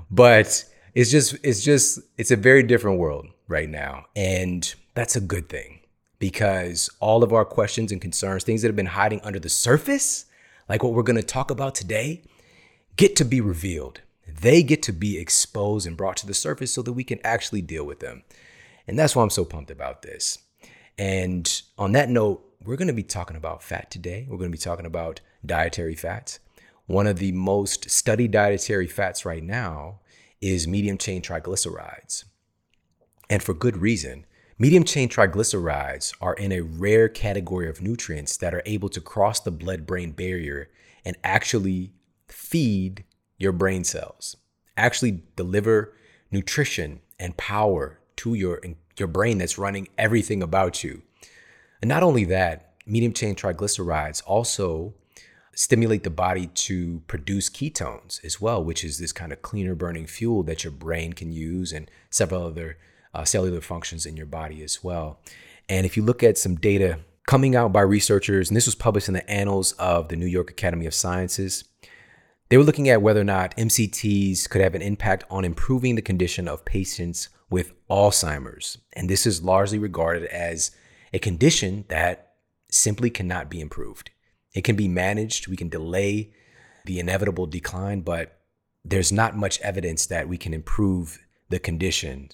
But 0.09 0.63
it's 0.93 1.11
just, 1.11 1.35
it's 1.43 1.63
just, 1.63 1.99
it's 2.17 2.31
a 2.31 2.35
very 2.35 2.63
different 2.63 2.99
world 2.99 3.27
right 3.47 3.69
now, 3.69 4.05
and 4.15 4.73
that's 4.93 5.15
a 5.15 5.21
good 5.21 5.49
thing 5.49 5.79
because 6.19 6.89
all 6.99 7.23
of 7.23 7.33
our 7.33 7.45
questions 7.45 7.91
and 7.91 8.01
concerns, 8.01 8.43
things 8.43 8.61
that 8.61 8.69
have 8.69 8.75
been 8.75 8.85
hiding 8.85 9.21
under 9.23 9.39
the 9.39 9.49
surface, 9.49 10.25
like 10.69 10.83
what 10.83 10.93
we're 10.93 11.03
going 11.03 11.17
to 11.17 11.23
talk 11.23 11.51
about 11.51 11.75
today, 11.75 12.23
get 12.95 13.15
to 13.17 13.25
be 13.25 13.41
revealed. 13.41 14.01
They 14.27 14.63
get 14.63 14.81
to 14.83 14.93
be 14.93 15.17
exposed 15.17 15.85
and 15.85 15.95
brought 15.95 16.17
to 16.17 16.27
the 16.27 16.33
surface 16.33 16.73
so 16.73 16.81
that 16.81 16.93
we 16.93 17.03
can 17.03 17.19
actually 17.23 17.61
deal 17.61 17.85
with 17.85 17.99
them. 17.99 18.23
And 18.87 18.97
that's 18.97 19.15
why 19.15 19.23
I'm 19.23 19.29
so 19.29 19.45
pumped 19.45 19.71
about 19.71 20.01
this. 20.01 20.39
And 20.97 21.61
on 21.77 21.91
that 21.91 22.09
note, 22.09 22.43
we're 22.63 22.75
going 22.75 22.87
to 22.87 22.93
be 22.93 23.03
talking 23.03 23.37
about 23.37 23.63
fat 23.63 23.89
today. 23.91 24.25
We're 24.29 24.37
going 24.37 24.51
to 24.51 24.57
be 24.57 24.61
talking 24.61 24.85
about 24.85 25.21
dietary 25.45 25.95
fats. 25.95 26.39
One 26.85 27.07
of 27.07 27.19
the 27.19 27.31
most 27.31 27.89
studied 27.89 28.31
dietary 28.31 28.87
fats 28.87 29.25
right 29.25 29.43
now 29.43 29.99
is 30.41 30.67
medium 30.67 30.97
chain 30.97 31.21
triglycerides. 31.21 32.25
And 33.29 33.43
for 33.43 33.53
good 33.53 33.77
reason. 33.77 34.25
Medium 34.59 34.83
chain 34.83 35.07
triglycerides 35.07 36.15
are 36.19 36.33
in 36.33 36.51
a 36.51 36.61
rare 36.61 37.07
category 37.07 37.69
of 37.69 37.81
nutrients 37.81 38.37
that 38.37 38.55
are 38.55 38.63
able 38.65 38.89
to 38.89 39.01
cross 39.01 39.39
the 39.39 39.51
blood 39.51 39.85
brain 39.85 40.11
barrier 40.11 40.69
and 41.05 41.15
actually 41.23 41.93
feed 42.27 43.03
your 43.37 43.51
brain 43.51 43.83
cells, 43.83 44.35
actually 44.75 45.23
deliver 45.35 45.93
nutrition 46.31 47.01
and 47.19 47.37
power 47.37 47.99
to 48.15 48.33
your, 48.33 48.61
your 48.97 49.07
brain 49.07 49.37
that's 49.37 49.57
running 49.57 49.87
everything 49.97 50.41
about 50.41 50.83
you. 50.83 51.03
And 51.81 51.89
not 51.89 52.03
only 52.03 52.23
that, 52.25 52.73
medium 52.85 53.13
chain 53.13 53.35
triglycerides 53.35 54.23
also 54.25 54.93
stimulate 55.53 56.03
the 56.03 56.09
body 56.09 56.47
to 56.47 57.01
produce 57.07 57.49
ketones 57.49 58.23
as 58.23 58.39
well, 58.39 58.63
which 58.63 58.83
is 58.83 58.99
this 58.99 59.11
kind 59.11 59.33
of 59.33 59.41
cleaner 59.41 59.73
burning 59.73 60.05
fuel 60.05 60.43
that 60.43 60.63
your 60.63 60.71
brain 60.71 61.13
can 61.13 61.31
use 61.31 61.71
and 61.71 61.89
several 62.11 62.43
other 62.45 62.77
uh, 63.13 63.25
cellular 63.25 63.61
functions 63.61 64.05
in 64.05 64.15
your 64.15 64.27
body 64.27 64.61
as 64.61 64.83
well. 64.83 65.19
And 65.67 65.85
if 65.85 65.97
you 65.97 66.03
look 66.03 66.21
at 66.21 66.37
some 66.37 66.55
data 66.55 66.99
coming 67.25 67.55
out 67.55 67.73
by 67.73 67.81
researchers, 67.81 68.49
and 68.49 68.55
this 68.55 68.67
was 68.67 68.75
published 68.75 69.07
in 69.07 69.15
the 69.15 69.29
Annals 69.29 69.73
of 69.73 70.09
the 70.09 70.15
New 70.15 70.27
York 70.27 70.51
Academy 70.51 70.85
of 70.85 70.93
Sciences, 70.93 71.63
they 72.49 72.57
were 72.57 72.63
looking 72.63 72.87
at 72.87 73.01
whether 73.01 73.21
or 73.21 73.25
not 73.25 73.57
MCTs 73.57 74.47
could 74.49 74.61
have 74.61 74.75
an 74.75 74.81
impact 74.81 75.25
on 75.29 75.43
improving 75.43 75.95
the 75.95 76.01
condition 76.01 76.47
of 76.47 76.63
patients 76.63 77.29
with 77.49 77.73
Alzheimer's. 77.89 78.77
And 78.93 79.09
this 79.09 79.25
is 79.25 79.43
largely 79.43 79.79
regarded 79.79 80.25
as 80.25 80.71
a 81.13 81.19
condition 81.19 81.85
that 81.89 82.33
simply 82.69 83.09
cannot 83.09 83.49
be 83.49 83.61
improved. 83.61 84.11
It 84.53 84.63
can 84.63 84.75
be 84.75 84.87
managed, 84.87 85.47
we 85.47 85.57
can 85.57 85.69
delay 85.69 86.33
the 86.85 86.99
inevitable 86.99 87.45
decline, 87.45 88.01
but 88.01 88.39
there's 88.83 89.11
not 89.11 89.35
much 89.35 89.59
evidence 89.61 90.05
that 90.07 90.27
we 90.27 90.37
can 90.37 90.53
improve 90.53 91.19
the 91.49 91.59
condition. 91.59 92.29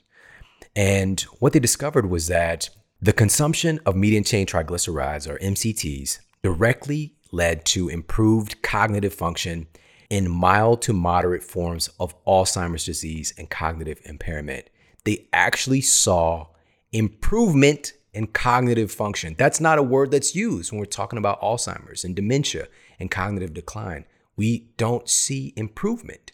And 0.75 1.21
what 1.39 1.53
they 1.53 1.59
discovered 1.59 2.09
was 2.09 2.27
that 2.27 2.69
the 3.01 3.13
consumption 3.13 3.79
of 3.85 3.95
medium 3.95 4.23
chain 4.23 4.47
triglycerides, 4.47 5.27
or 5.27 5.37
MCTs, 5.39 6.19
directly 6.41 7.15
led 7.31 7.65
to 7.65 7.89
improved 7.89 8.61
cognitive 8.61 9.13
function 9.13 9.67
in 10.09 10.29
mild 10.29 10.81
to 10.83 10.93
moderate 10.93 11.43
forms 11.43 11.89
of 11.99 12.15
Alzheimer's 12.25 12.85
disease 12.85 13.33
and 13.37 13.49
cognitive 13.49 13.99
impairment. 14.05 14.69
They 15.03 15.27
actually 15.33 15.81
saw 15.81 16.47
improvement 16.91 17.93
in 18.13 18.27
cognitive 18.27 18.91
function. 18.91 19.35
That's 19.37 19.59
not 19.59 19.79
a 19.79 19.83
word 19.83 20.11
that's 20.11 20.35
used 20.35 20.71
when 20.71 20.79
we're 20.79 20.85
talking 20.85 21.17
about 21.17 21.41
Alzheimer's 21.41 22.03
and 22.03 22.15
dementia 22.15 22.67
and 22.99 23.09
cognitive 23.09 23.53
decline. 23.53 24.05
We 24.35 24.69
don't 24.77 25.09
see 25.09 25.53
improvement. 25.55 26.31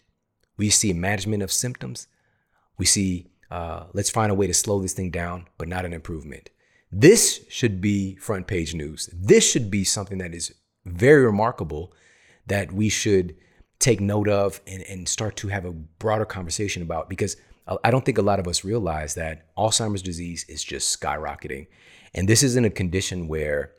We 0.56 0.70
see 0.70 0.92
management 0.92 1.42
of 1.42 1.50
symptoms. 1.50 2.06
We 2.76 2.86
see, 2.86 3.28
uh, 3.50 3.84
let's 3.92 4.10
find 4.10 4.30
a 4.30 4.34
way 4.34 4.46
to 4.46 4.54
slow 4.54 4.80
this 4.80 4.92
thing 4.92 5.10
down, 5.10 5.46
but 5.58 5.68
not 5.68 5.84
an 5.84 5.92
improvement. 5.92 6.50
This 6.92 7.44
should 7.48 7.80
be 7.80 8.16
front 8.16 8.46
page 8.46 8.74
news. 8.74 9.08
This 9.12 9.48
should 9.48 9.70
be 9.70 9.84
something 9.84 10.18
that 10.18 10.34
is 10.34 10.54
very 10.84 11.24
remarkable 11.24 11.92
that 12.46 12.72
we 12.72 12.88
should 12.88 13.36
take 13.78 14.00
note 14.00 14.28
of 14.28 14.60
and, 14.66 14.82
and 14.82 15.08
start 15.08 15.36
to 15.36 15.48
have 15.48 15.64
a 15.64 15.72
broader 15.72 16.24
conversation 16.24 16.82
about 16.82 17.08
because 17.08 17.36
Uh, 17.70 17.78
I 17.84 17.90
don't 17.90 18.04
think 18.04 18.18
a 18.18 18.22
lot 18.22 18.40
of 18.40 18.46
us 18.46 18.64
realize 18.64 19.14
that 19.14 19.54
Alzheimer's 19.56 20.02
disease 20.02 20.44
is 20.48 20.62
just 20.62 21.00
skyrocketing. 21.00 21.68
And 22.14 22.28
this 22.28 22.42
isn't 22.42 22.64
a 22.64 22.70
condition 22.70 23.28
where, 23.28 23.72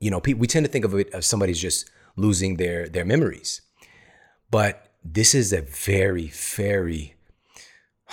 you 0.00 0.10
know, 0.10 0.20
we 0.24 0.46
tend 0.46 0.64
to 0.64 0.72
think 0.72 0.84
of 0.84 0.94
it 0.94 1.10
as 1.12 1.26
somebody's 1.26 1.60
just 1.60 1.90
losing 2.16 2.56
their, 2.56 2.88
their 2.88 3.04
memories. 3.04 3.60
But 4.50 4.92
this 5.04 5.34
is 5.34 5.52
a 5.52 5.62
very, 5.62 6.28
very, 6.28 7.16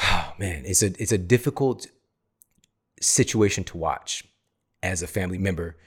oh 0.03 0.33
man, 0.39 0.63
it's 0.65 0.83
a, 0.83 0.87
it's 1.01 1.11
a 1.11 1.17
difficult 1.17 1.87
situation 2.99 3.63
to 3.65 3.77
watch 3.77 4.23
as 4.81 5.01
a 5.01 5.07
family 5.07 5.37
member 5.37 5.77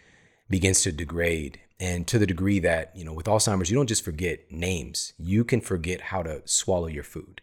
begins 0.49 0.83
to 0.83 0.93
degrade 0.93 1.61
and 1.81 2.07
to 2.07 2.19
the 2.19 2.27
degree 2.27 2.59
that 2.59 2.95
you 2.95 3.05
know 3.05 3.13
with 3.13 3.27
alzheimer's 3.27 3.71
you 3.71 3.77
don't 3.77 3.89
just 3.89 4.05
forget 4.05 4.41
names 4.51 5.13
you 5.19 5.45
can 5.45 5.61
forget 5.61 6.01
how 6.01 6.23
to 6.23 6.43
swallow 6.45 6.87
your 6.87 7.05
food 7.05 7.41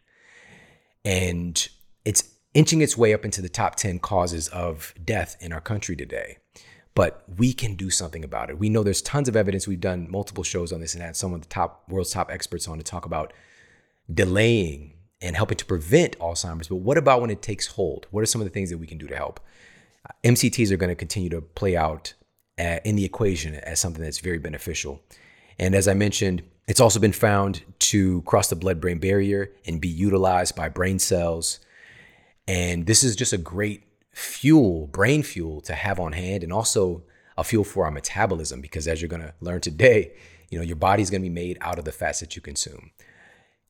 and 1.05 1.69
it's 2.03 2.35
inching 2.53 2.81
its 2.81 2.97
way 2.97 3.13
up 3.13 3.23
into 3.23 3.41
the 3.41 3.49
top 3.49 3.75
10 3.75 3.99
causes 3.99 4.47
of 4.49 4.93
death 5.03 5.37
in 5.39 5.53
our 5.53 5.61
country 5.61 5.95
today. 5.95 6.37
But 6.95 7.23
we 7.37 7.53
can 7.53 7.75
do 7.75 7.89
something 7.89 8.23
about 8.23 8.49
it. 8.49 8.57
We 8.57 8.69
know 8.69 8.81
there's 8.81 9.01
tons 9.01 9.27
of 9.27 9.35
evidence. 9.35 9.67
We've 9.67 9.79
done 9.79 10.09
multiple 10.09 10.43
shows 10.43 10.71
on 10.71 10.79
this 10.79 10.93
and 10.93 11.03
had 11.03 11.15
some 11.15 11.33
of 11.33 11.41
the 11.41 11.47
top 11.47 11.83
world's 11.89 12.11
top 12.11 12.31
experts 12.31 12.67
on 12.67 12.77
to 12.77 12.83
talk 12.83 13.05
about 13.05 13.33
delaying 14.11 14.93
and 15.21 15.35
helping 15.35 15.57
to 15.57 15.65
prevent 15.65 16.17
alzheimer's. 16.19 16.69
But 16.69 16.77
what 16.77 16.97
about 16.97 17.21
when 17.21 17.29
it 17.29 17.41
takes 17.41 17.67
hold? 17.67 18.07
What 18.11 18.21
are 18.21 18.25
some 18.25 18.41
of 18.41 18.45
the 18.45 18.51
things 18.51 18.69
that 18.69 18.77
we 18.77 18.87
can 18.87 18.97
do 18.97 19.07
to 19.07 19.15
help? 19.15 19.41
MCTs 20.23 20.71
are 20.71 20.77
going 20.77 20.89
to 20.89 20.95
continue 20.95 21.29
to 21.29 21.41
play 21.41 21.75
out 21.75 22.13
uh, 22.57 22.79
in 22.85 22.95
the 22.95 23.03
equation 23.03 23.55
as 23.55 23.79
something 23.79 24.01
that's 24.01 24.19
very 24.19 24.39
beneficial. 24.39 25.01
And 25.59 25.75
as 25.75 25.87
I 25.87 25.93
mentioned, 25.93 26.43
it's 26.67 26.79
also 26.79 26.99
been 26.99 27.11
found 27.11 27.63
to 27.79 28.21
cross 28.23 28.49
the 28.49 28.55
blood 28.55 28.81
brain 28.81 28.97
barrier 28.97 29.51
and 29.65 29.79
be 29.79 29.87
utilized 29.87 30.55
by 30.55 30.69
brain 30.69 30.99
cells. 30.99 31.59
And 32.47 32.85
this 32.85 33.03
is 33.03 33.15
just 33.15 33.33
a 33.33 33.37
great 33.37 33.83
fuel, 34.11 34.87
brain 34.87 35.23
fuel 35.23 35.61
to 35.61 35.73
have 35.73 35.99
on 35.99 36.13
hand 36.13 36.43
and 36.43 36.51
also 36.51 37.03
a 37.37 37.43
fuel 37.43 37.63
for 37.63 37.85
our 37.85 37.91
metabolism 37.91 38.61
because 38.61 38.87
as 38.87 39.01
you're 39.01 39.09
going 39.09 39.21
to 39.21 39.33
learn 39.41 39.61
today, 39.61 40.13
you 40.49 40.57
know, 40.57 40.63
your 40.63 40.75
body's 40.75 41.09
going 41.09 41.21
to 41.21 41.29
be 41.29 41.33
made 41.33 41.57
out 41.61 41.77
of 41.77 41.85
the 41.85 41.91
fats 41.91 42.19
that 42.21 42.35
you 42.35 42.41
consume. 42.41 42.91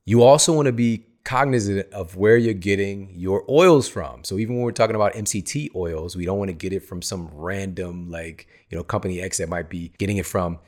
You 0.04 0.22
also 0.22 0.52
want 0.52 0.66
to 0.66 0.72
be 0.72 1.04
cognizant 1.24 1.92
of 1.92 2.16
where 2.16 2.36
you're 2.36 2.54
getting 2.54 3.10
your 3.12 3.44
oils 3.50 3.88
from. 3.88 4.22
So 4.22 4.38
even 4.38 4.54
when 4.54 4.64
we're 4.64 4.70
talking 4.70 4.94
about 4.94 5.14
MCT 5.14 5.74
oils, 5.74 6.14
we 6.14 6.24
don't 6.24 6.38
want 6.38 6.48
to 6.48 6.54
get 6.54 6.72
it 6.72 6.80
from 6.80 7.02
some 7.02 7.28
random 7.32 8.08
like, 8.08 8.46
you 8.70 8.78
know, 8.78 8.84
company 8.84 9.20
X 9.20 9.38
that 9.38 9.48
might 9.48 9.68
be 9.68 9.92
getting 9.98 10.18
it 10.18 10.26
from 10.26 10.60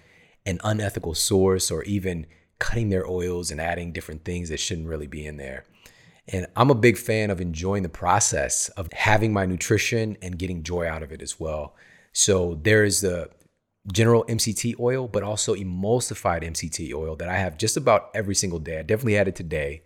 an 0.49 0.59
unethical 0.65 1.15
source 1.15 1.71
or 1.71 1.83
even 1.85 2.27
cutting 2.59 2.89
their 2.89 3.07
oils 3.07 3.51
and 3.51 3.61
adding 3.61 3.93
different 3.93 4.25
things 4.25 4.49
that 4.49 4.59
shouldn't 4.59 4.89
really 4.89 5.07
be 5.07 5.27
in 5.27 5.37
there. 5.37 5.65
And 6.27 6.47
I'm 6.57 6.71
a 6.71 6.75
big 6.75 6.97
fan 6.97 7.31
of 7.31 7.41
enjoying 7.41 7.83
the 7.83 7.89
process 7.89 8.69
of 8.71 8.91
having 8.93 9.33
my 9.33 9.47
nutrition 9.47 10.17
and 10.23 10.39
getting 10.39 10.63
joy 10.63 10.89
out 10.89 11.03
of 11.03 11.13
it 11.13 11.23
as 11.23 11.39
well. 11.39 11.77
So 12.13 12.59
there 12.63 12.83
is 12.83 13.03
the 13.03 13.31
general 13.93 14.25
MCT 14.25 14.81
oil, 14.81 15.07
but 15.07 15.23
also 15.23 15.55
emulsified 15.55 16.43
MCT 16.43 16.95
oil 16.95 17.15
that 17.17 17.29
I 17.29 17.37
have 17.37 17.59
just 17.59 17.77
about 17.77 18.11
every 18.15 18.35
single 18.35 18.59
day. 18.59 18.79
I 18.79 18.83
definitely 18.83 19.15
had 19.15 19.29
it 19.29 19.37
today 19.37 19.83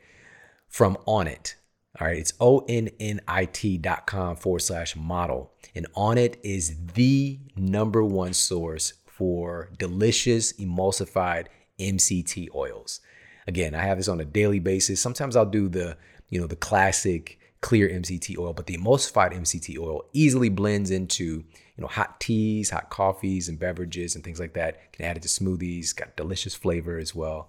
from 0.68 0.96
Onnit. 1.06 1.54
All 2.00 2.06
right, 2.06 2.16
it's 2.16 2.32
O-N-N-I-T 2.40 3.78
dot 3.78 4.06
com 4.06 4.36
forward 4.36 4.60
slash 4.60 4.96
model. 4.96 5.52
And 5.74 5.86
Onnit 5.92 6.36
is 6.42 6.74
the 6.94 7.38
number 7.54 8.02
one 8.02 8.32
source 8.32 8.94
for 9.22 9.70
delicious 9.78 10.52
emulsified 10.54 11.46
MCT 11.78 12.48
oils. 12.56 12.98
Again, 13.46 13.72
I 13.72 13.82
have 13.82 13.96
this 13.96 14.08
on 14.08 14.18
a 14.18 14.24
daily 14.24 14.58
basis. 14.58 15.00
Sometimes 15.00 15.36
I'll 15.36 15.46
do 15.46 15.68
the, 15.68 15.96
you 16.28 16.40
know, 16.40 16.48
the 16.48 16.56
classic 16.56 17.38
clear 17.60 17.88
MCT 17.88 18.36
oil, 18.36 18.52
but 18.52 18.66
the 18.66 18.76
emulsified 18.76 19.32
MCT 19.32 19.78
oil 19.78 20.02
easily 20.12 20.48
blends 20.48 20.90
into, 20.90 21.24
you 21.24 21.44
know, 21.78 21.86
hot 21.86 22.18
teas, 22.18 22.70
hot 22.70 22.90
coffees, 22.90 23.48
and 23.48 23.60
beverages 23.60 24.16
and 24.16 24.24
things 24.24 24.40
like 24.40 24.54
that. 24.54 24.92
Can 24.92 25.04
add 25.04 25.16
it 25.16 25.22
to 25.22 25.28
smoothies, 25.28 25.94
got 25.94 26.16
delicious 26.16 26.56
flavor 26.56 26.98
as 26.98 27.14
well. 27.14 27.48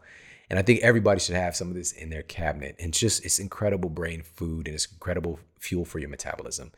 And 0.52 0.60
I 0.60 0.62
think 0.62 0.82
everybody 0.82 1.22
should 1.22 1.36
have 1.36 1.56
some 1.56 1.70
of 1.70 1.74
this 1.74 1.92
in 1.92 2.12
their 2.12 2.22
cabinet. 2.22 2.76
And 2.78 2.90
it's 2.90 3.00
just, 3.00 3.26
it's 3.26 3.40
incredible 3.40 3.90
brain 3.90 4.22
food 4.22 4.68
and 4.68 4.76
it's 4.76 4.86
incredible 4.86 5.40
fuel 5.58 5.86
for 5.86 5.98
your 5.98 6.10
metabolism. 6.10 6.72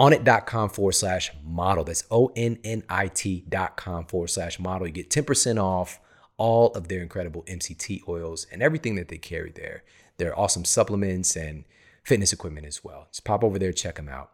Onnit.com 0.00 0.70
forward 0.70 0.92
slash 0.92 1.32
model. 1.44 1.84
That's 1.84 2.04
O 2.10 2.32
N 2.34 2.58
N 2.64 2.82
I 2.88 3.08
T.com 3.08 4.06
forward 4.06 4.28
slash 4.28 4.58
model. 4.58 4.86
You 4.86 4.92
get 4.92 5.10
10% 5.10 5.62
off 5.62 6.00
all 6.36 6.72
of 6.72 6.88
their 6.88 7.02
incredible 7.02 7.44
MCT 7.44 8.08
oils 8.08 8.46
and 8.50 8.62
everything 8.62 8.96
that 8.96 9.08
they 9.08 9.18
carry 9.18 9.52
there. 9.54 9.84
They're 10.16 10.38
awesome 10.38 10.64
supplements 10.64 11.36
and 11.36 11.64
fitness 12.04 12.32
equipment 12.32 12.66
as 12.66 12.82
well. 12.82 13.08
Just 13.10 13.24
pop 13.24 13.44
over 13.44 13.58
there, 13.58 13.72
check 13.72 13.96
them 13.96 14.08
out. 14.08 14.30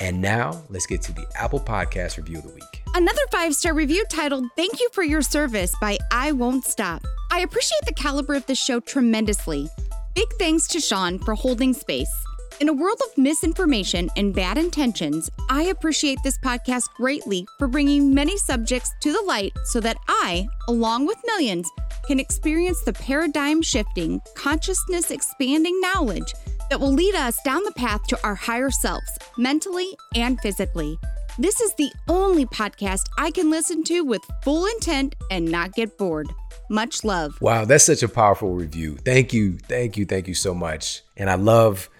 And 0.00 0.20
now 0.20 0.62
let's 0.68 0.86
get 0.86 1.02
to 1.02 1.12
the 1.12 1.26
Apple 1.36 1.60
Podcast 1.60 2.16
review 2.16 2.38
of 2.38 2.44
the 2.44 2.54
week. 2.54 2.82
Another 2.94 3.20
five 3.30 3.54
star 3.54 3.74
review 3.74 4.04
titled 4.10 4.46
Thank 4.56 4.80
You 4.80 4.88
for 4.92 5.04
Your 5.04 5.22
Service 5.22 5.74
by 5.80 5.98
I 6.10 6.32
Won't 6.32 6.64
Stop. 6.64 7.04
I 7.30 7.40
appreciate 7.40 7.82
the 7.86 7.94
caliber 7.94 8.34
of 8.34 8.46
the 8.46 8.54
show 8.54 8.80
tremendously. 8.80 9.68
Big 10.14 10.28
thanks 10.38 10.66
to 10.68 10.80
Shawn 10.80 11.18
for 11.18 11.34
holding 11.34 11.72
space. 11.72 12.12
In 12.60 12.68
a 12.68 12.72
world 12.72 13.00
of 13.04 13.18
misinformation 13.18 14.08
and 14.16 14.32
bad 14.32 14.56
intentions, 14.58 15.28
I 15.50 15.64
appreciate 15.64 16.20
this 16.22 16.38
podcast 16.38 16.88
greatly 16.94 17.48
for 17.58 17.66
bringing 17.66 18.14
many 18.14 18.36
subjects 18.36 18.92
to 19.00 19.12
the 19.12 19.22
light 19.22 19.52
so 19.64 19.80
that 19.80 19.96
I, 20.06 20.46
along 20.68 21.06
with 21.06 21.18
millions, 21.26 21.68
can 22.06 22.20
experience 22.20 22.80
the 22.82 22.92
paradigm 22.92 23.60
shifting, 23.60 24.20
consciousness 24.36 25.10
expanding 25.10 25.80
knowledge 25.80 26.32
that 26.70 26.78
will 26.78 26.92
lead 26.92 27.16
us 27.16 27.40
down 27.44 27.64
the 27.64 27.72
path 27.72 28.06
to 28.06 28.18
our 28.24 28.36
higher 28.36 28.70
selves, 28.70 29.10
mentally 29.36 29.96
and 30.14 30.40
physically. 30.40 30.96
This 31.40 31.60
is 31.60 31.74
the 31.74 31.90
only 32.08 32.46
podcast 32.46 33.06
I 33.18 33.32
can 33.32 33.50
listen 33.50 33.82
to 33.84 34.02
with 34.02 34.22
full 34.44 34.66
intent 34.66 35.16
and 35.28 35.50
not 35.50 35.72
get 35.72 35.98
bored. 35.98 36.28
Much 36.70 37.02
love. 37.02 37.40
Wow, 37.40 37.64
that's 37.64 37.84
such 37.84 38.04
a 38.04 38.08
powerful 38.08 38.54
review. 38.54 38.96
Thank 39.04 39.32
you. 39.32 39.58
Thank 39.58 39.96
you. 39.96 40.06
Thank 40.06 40.28
you 40.28 40.34
so 40.34 40.54
much. 40.54 41.02
And 41.16 41.28
I 41.28 41.34
love, 41.34 41.90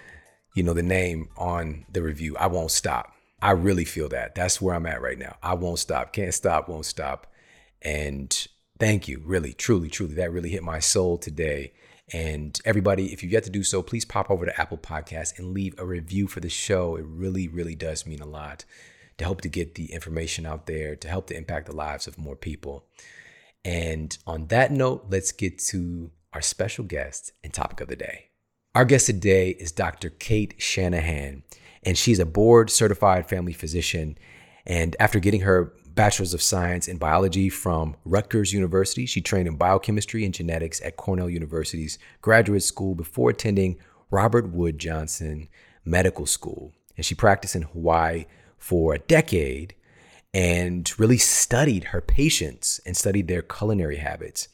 you 0.55 0.63
know, 0.63 0.73
the 0.73 0.81
name 0.81 1.29
on 1.37 1.85
the 1.91 2.01
review. 2.01 2.35
I 2.37 2.47
won't 2.47 2.71
stop. 2.71 3.13
I 3.41 3.51
really 3.51 3.85
feel 3.85 4.09
that. 4.09 4.33
That's 4.33 4.59
where 4.59 4.73
I'm 4.73 4.87
at 4.87 5.01
right 5.01 5.19
now. 5.19 5.35
I 5.43 5.53
won't 5.53 5.79
stop. 5.79 6.13
Can't 6.13 6.33
stop, 6.33 6.67
won't 6.67 6.85
stop. 6.85 7.31
And 7.81 8.47
thank 8.79 9.07
you. 9.07 9.21
Really, 9.23 9.53
truly, 9.53 9.89
truly. 9.89 10.15
That 10.15 10.31
really 10.31 10.49
hit 10.49 10.63
my 10.63 10.79
soul 10.79 11.17
today. 11.17 11.73
And 12.13 12.59
everybody, 12.65 13.11
if 13.11 13.21
you've 13.21 13.31
yet 13.31 13.43
to 13.43 13.49
do 13.49 13.63
so, 13.63 13.83
please 13.83 14.05
pop 14.05 14.31
over 14.31 14.45
to 14.45 14.59
Apple 14.59 14.77
Podcasts 14.77 15.37
and 15.37 15.53
leave 15.53 15.75
a 15.77 15.85
review 15.85 16.27
for 16.27 16.39
the 16.39 16.49
show. 16.49 16.95
It 16.95 17.05
really, 17.05 17.47
really 17.47 17.75
does 17.75 18.05
mean 18.05 18.21
a 18.21 18.25
lot 18.25 18.63
to 19.17 19.25
help 19.25 19.41
to 19.41 19.49
get 19.49 19.75
the 19.75 19.91
information 19.91 20.45
out 20.45 20.65
there, 20.65 20.95
to 20.95 21.07
help 21.07 21.27
to 21.27 21.35
impact 21.35 21.65
the 21.65 21.75
lives 21.75 22.07
of 22.07 22.17
more 22.17 22.35
people. 22.35 22.85
And 23.63 24.17
on 24.25 24.47
that 24.47 24.71
note, 24.71 25.07
let's 25.09 25.31
get 25.31 25.59
to 25.59 26.11
our 26.31 26.41
special 26.41 26.85
guest 26.85 27.31
and 27.43 27.53
topic 27.53 27.81
of 27.81 27.87
the 27.87 27.95
day. 27.95 28.29
Our 28.75 28.83
guest 28.83 29.05
today 29.05 29.51
is 29.51 29.71
Dr. 29.71 30.09
Cate 30.09 30.55
Shanahan. 30.57 31.43
and 31.83 31.97
she's 31.97 32.19
a 32.19 32.25
board 32.25 32.69
certified 32.69 33.29
family 33.29 33.53
physician. 33.53 34.17
And 34.65 34.97
after 34.99 35.19
getting 35.19 35.41
her 35.41 35.71
bachelor's 35.93 36.33
of 36.33 36.41
science 36.41 36.89
in 36.89 36.97
biology 36.97 37.47
from 37.47 37.95
Rutgers 38.03 38.51
University, 38.51 39.05
she 39.05 39.21
trained 39.21 39.47
in 39.47 39.55
biochemistry 39.55 40.25
and 40.25 40.33
genetics 40.33 40.81
at 40.81 40.97
Cornell 40.97 41.29
University's 41.29 41.97
graduate 42.21 42.63
school 42.63 42.95
before 42.95 43.29
attending 43.29 43.77
Robert 44.11 44.49
Wood 44.49 44.77
Johnson 44.77 45.47
Medical 45.85 46.25
School. 46.25 46.73
And 46.97 47.05
she 47.05 47.15
practiced 47.15 47.55
in 47.55 47.61
Hawaii 47.61 48.25
for 48.57 48.93
a 48.93 48.99
decade 48.99 49.73
and 50.33 50.91
really 50.99 51.17
studied 51.17 51.85
her 51.85 52.01
patients 52.01 52.81
and 52.85 52.97
studied 52.97 53.29
their 53.29 53.41
culinary 53.41 53.97
habits. 53.97 54.49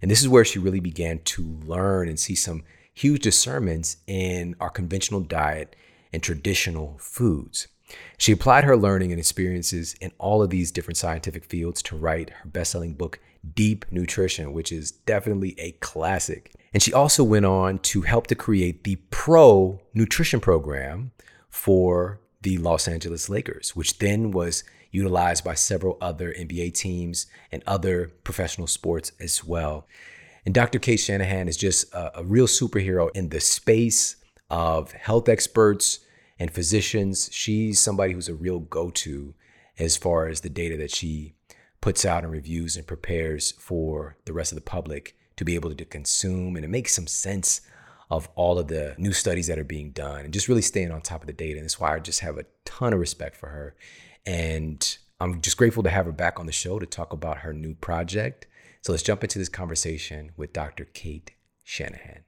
And 0.00 0.10
this 0.10 0.22
is 0.22 0.28
where 0.28 0.46
she 0.46 0.58
really 0.58 0.80
began 0.80 1.18
to 1.24 1.60
learn 1.66 2.08
and 2.08 2.18
see 2.18 2.36
some 2.36 2.62
huge 2.96 3.22
discernments 3.22 3.98
in 4.06 4.56
our 4.58 4.70
conventional 4.70 5.20
diet 5.20 5.76
and 6.12 6.22
traditional 6.22 6.96
foods. 6.98 7.68
She 8.16 8.32
applied 8.32 8.64
her 8.64 8.76
learning 8.76 9.12
and 9.12 9.20
experiences 9.20 9.94
in 10.00 10.12
all 10.18 10.42
of 10.42 10.50
these 10.50 10.72
different 10.72 10.96
scientific 10.96 11.44
fields 11.44 11.82
to 11.82 11.96
write 11.96 12.30
her 12.30 12.48
best 12.48 12.72
selling 12.72 12.94
book, 12.94 13.20
Deep 13.54 13.84
Nutrition, 13.90 14.52
which 14.52 14.72
is 14.72 14.90
definitely 14.90 15.54
a 15.58 15.72
classic. 15.72 16.52
And 16.72 16.82
she 16.82 16.92
also 16.92 17.22
went 17.22 17.44
on 17.44 17.78
to 17.80 18.00
help 18.00 18.26
to 18.28 18.34
create 18.34 18.84
the 18.84 18.96
Pro 19.10 19.78
Nutrition 19.94 20.40
Program 20.40 21.12
for 21.50 22.20
the 22.40 22.56
Los 22.56 22.88
Angeles 22.88 23.28
Lakers, 23.28 23.76
which 23.76 23.98
then 23.98 24.30
was 24.30 24.64
utilized 24.90 25.44
by 25.44 25.54
several 25.54 25.98
other 26.00 26.32
NBA 26.32 26.72
teams 26.72 27.26
and 27.52 27.62
other 27.66 28.10
professional 28.24 28.66
sports 28.66 29.12
as 29.20 29.44
well. 29.44 29.86
And 30.46 30.54
Dr. 30.54 30.78
Cate 30.78 31.00
Shanahan 31.00 31.48
is 31.48 31.56
just 31.56 31.92
a, 31.92 32.20
a 32.20 32.24
real 32.24 32.46
superhero 32.46 33.10
in 33.14 33.30
the 33.30 33.40
space 33.40 34.14
of 34.48 34.92
health 34.92 35.28
experts 35.28 35.98
and 36.38 36.52
physicians. 36.52 37.28
She's 37.32 37.80
somebody 37.80 38.12
who's 38.12 38.28
a 38.28 38.34
real 38.34 38.60
go 38.60 38.90
to 38.90 39.34
as 39.76 39.96
far 39.96 40.28
as 40.28 40.40
the 40.40 40.48
data 40.48 40.76
that 40.76 40.92
she 40.92 41.34
puts 41.80 42.04
out 42.04 42.22
and 42.22 42.32
reviews 42.32 42.76
and 42.76 42.86
prepares 42.86 43.52
for 43.52 44.16
the 44.24 44.32
rest 44.32 44.52
of 44.52 44.56
the 44.56 44.62
public 44.62 45.16
to 45.36 45.44
be 45.44 45.56
able 45.56 45.74
to 45.74 45.84
consume 45.84 46.56
and 46.56 46.64
it 46.64 46.68
makes 46.68 46.94
some 46.94 47.06
sense 47.08 47.60
of 48.08 48.28
all 48.36 48.58
of 48.58 48.68
the 48.68 48.94
new 48.98 49.12
studies 49.12 49.48
that 49.48 49.58
are 49.58 49.64
being 49.64 49.90
done 49.90 50.24
and 50.24 50.32
just 50.32 50.48
really 50.48 50.62
staying 50.62 50.92
on 50.92 51.00
top 51.00 51.22
of 51.22 51.26
the 51.26 51.32
data. 51.32 51.56
And 51.58 51.64
that's 51.64 51.80
why 51.80 51.94
I 51.94 51.98
just 51.98 52.20
have 52.20 52.38
a 52.38 52.46
ton 52.64 52.92
of 52.92 53.00
respect 53.00 53.36
for 53.36 53.48
her. 53.48 53.74
And 54.24 54.96
I'm 55.20 55.40
just 55.40 55.56
grateful 55.56 55.82
to 55.82 55.90
have 55.90 56.06
her 56.06 56.12
back 56.12 56.38
on 56.38 56.46
the 56.46 56.52
show 56.52 56.78
to 56.78 56.86
talk 56.86 57.12
about 57.12 57.38
her 57.38 57.52
new 57.52 57.74
project. 57.74 58.46
So 58.86 58.92
let's 58.92 59.02
jump 59.02 59.24
into 59.24 59.40
this 59.40 59.48
conversation 59.48 60.30
with 60.36 60.52
Dr. 60.52 60.84
Cate 60.84 61.32
Shanahan. 61.64 62.20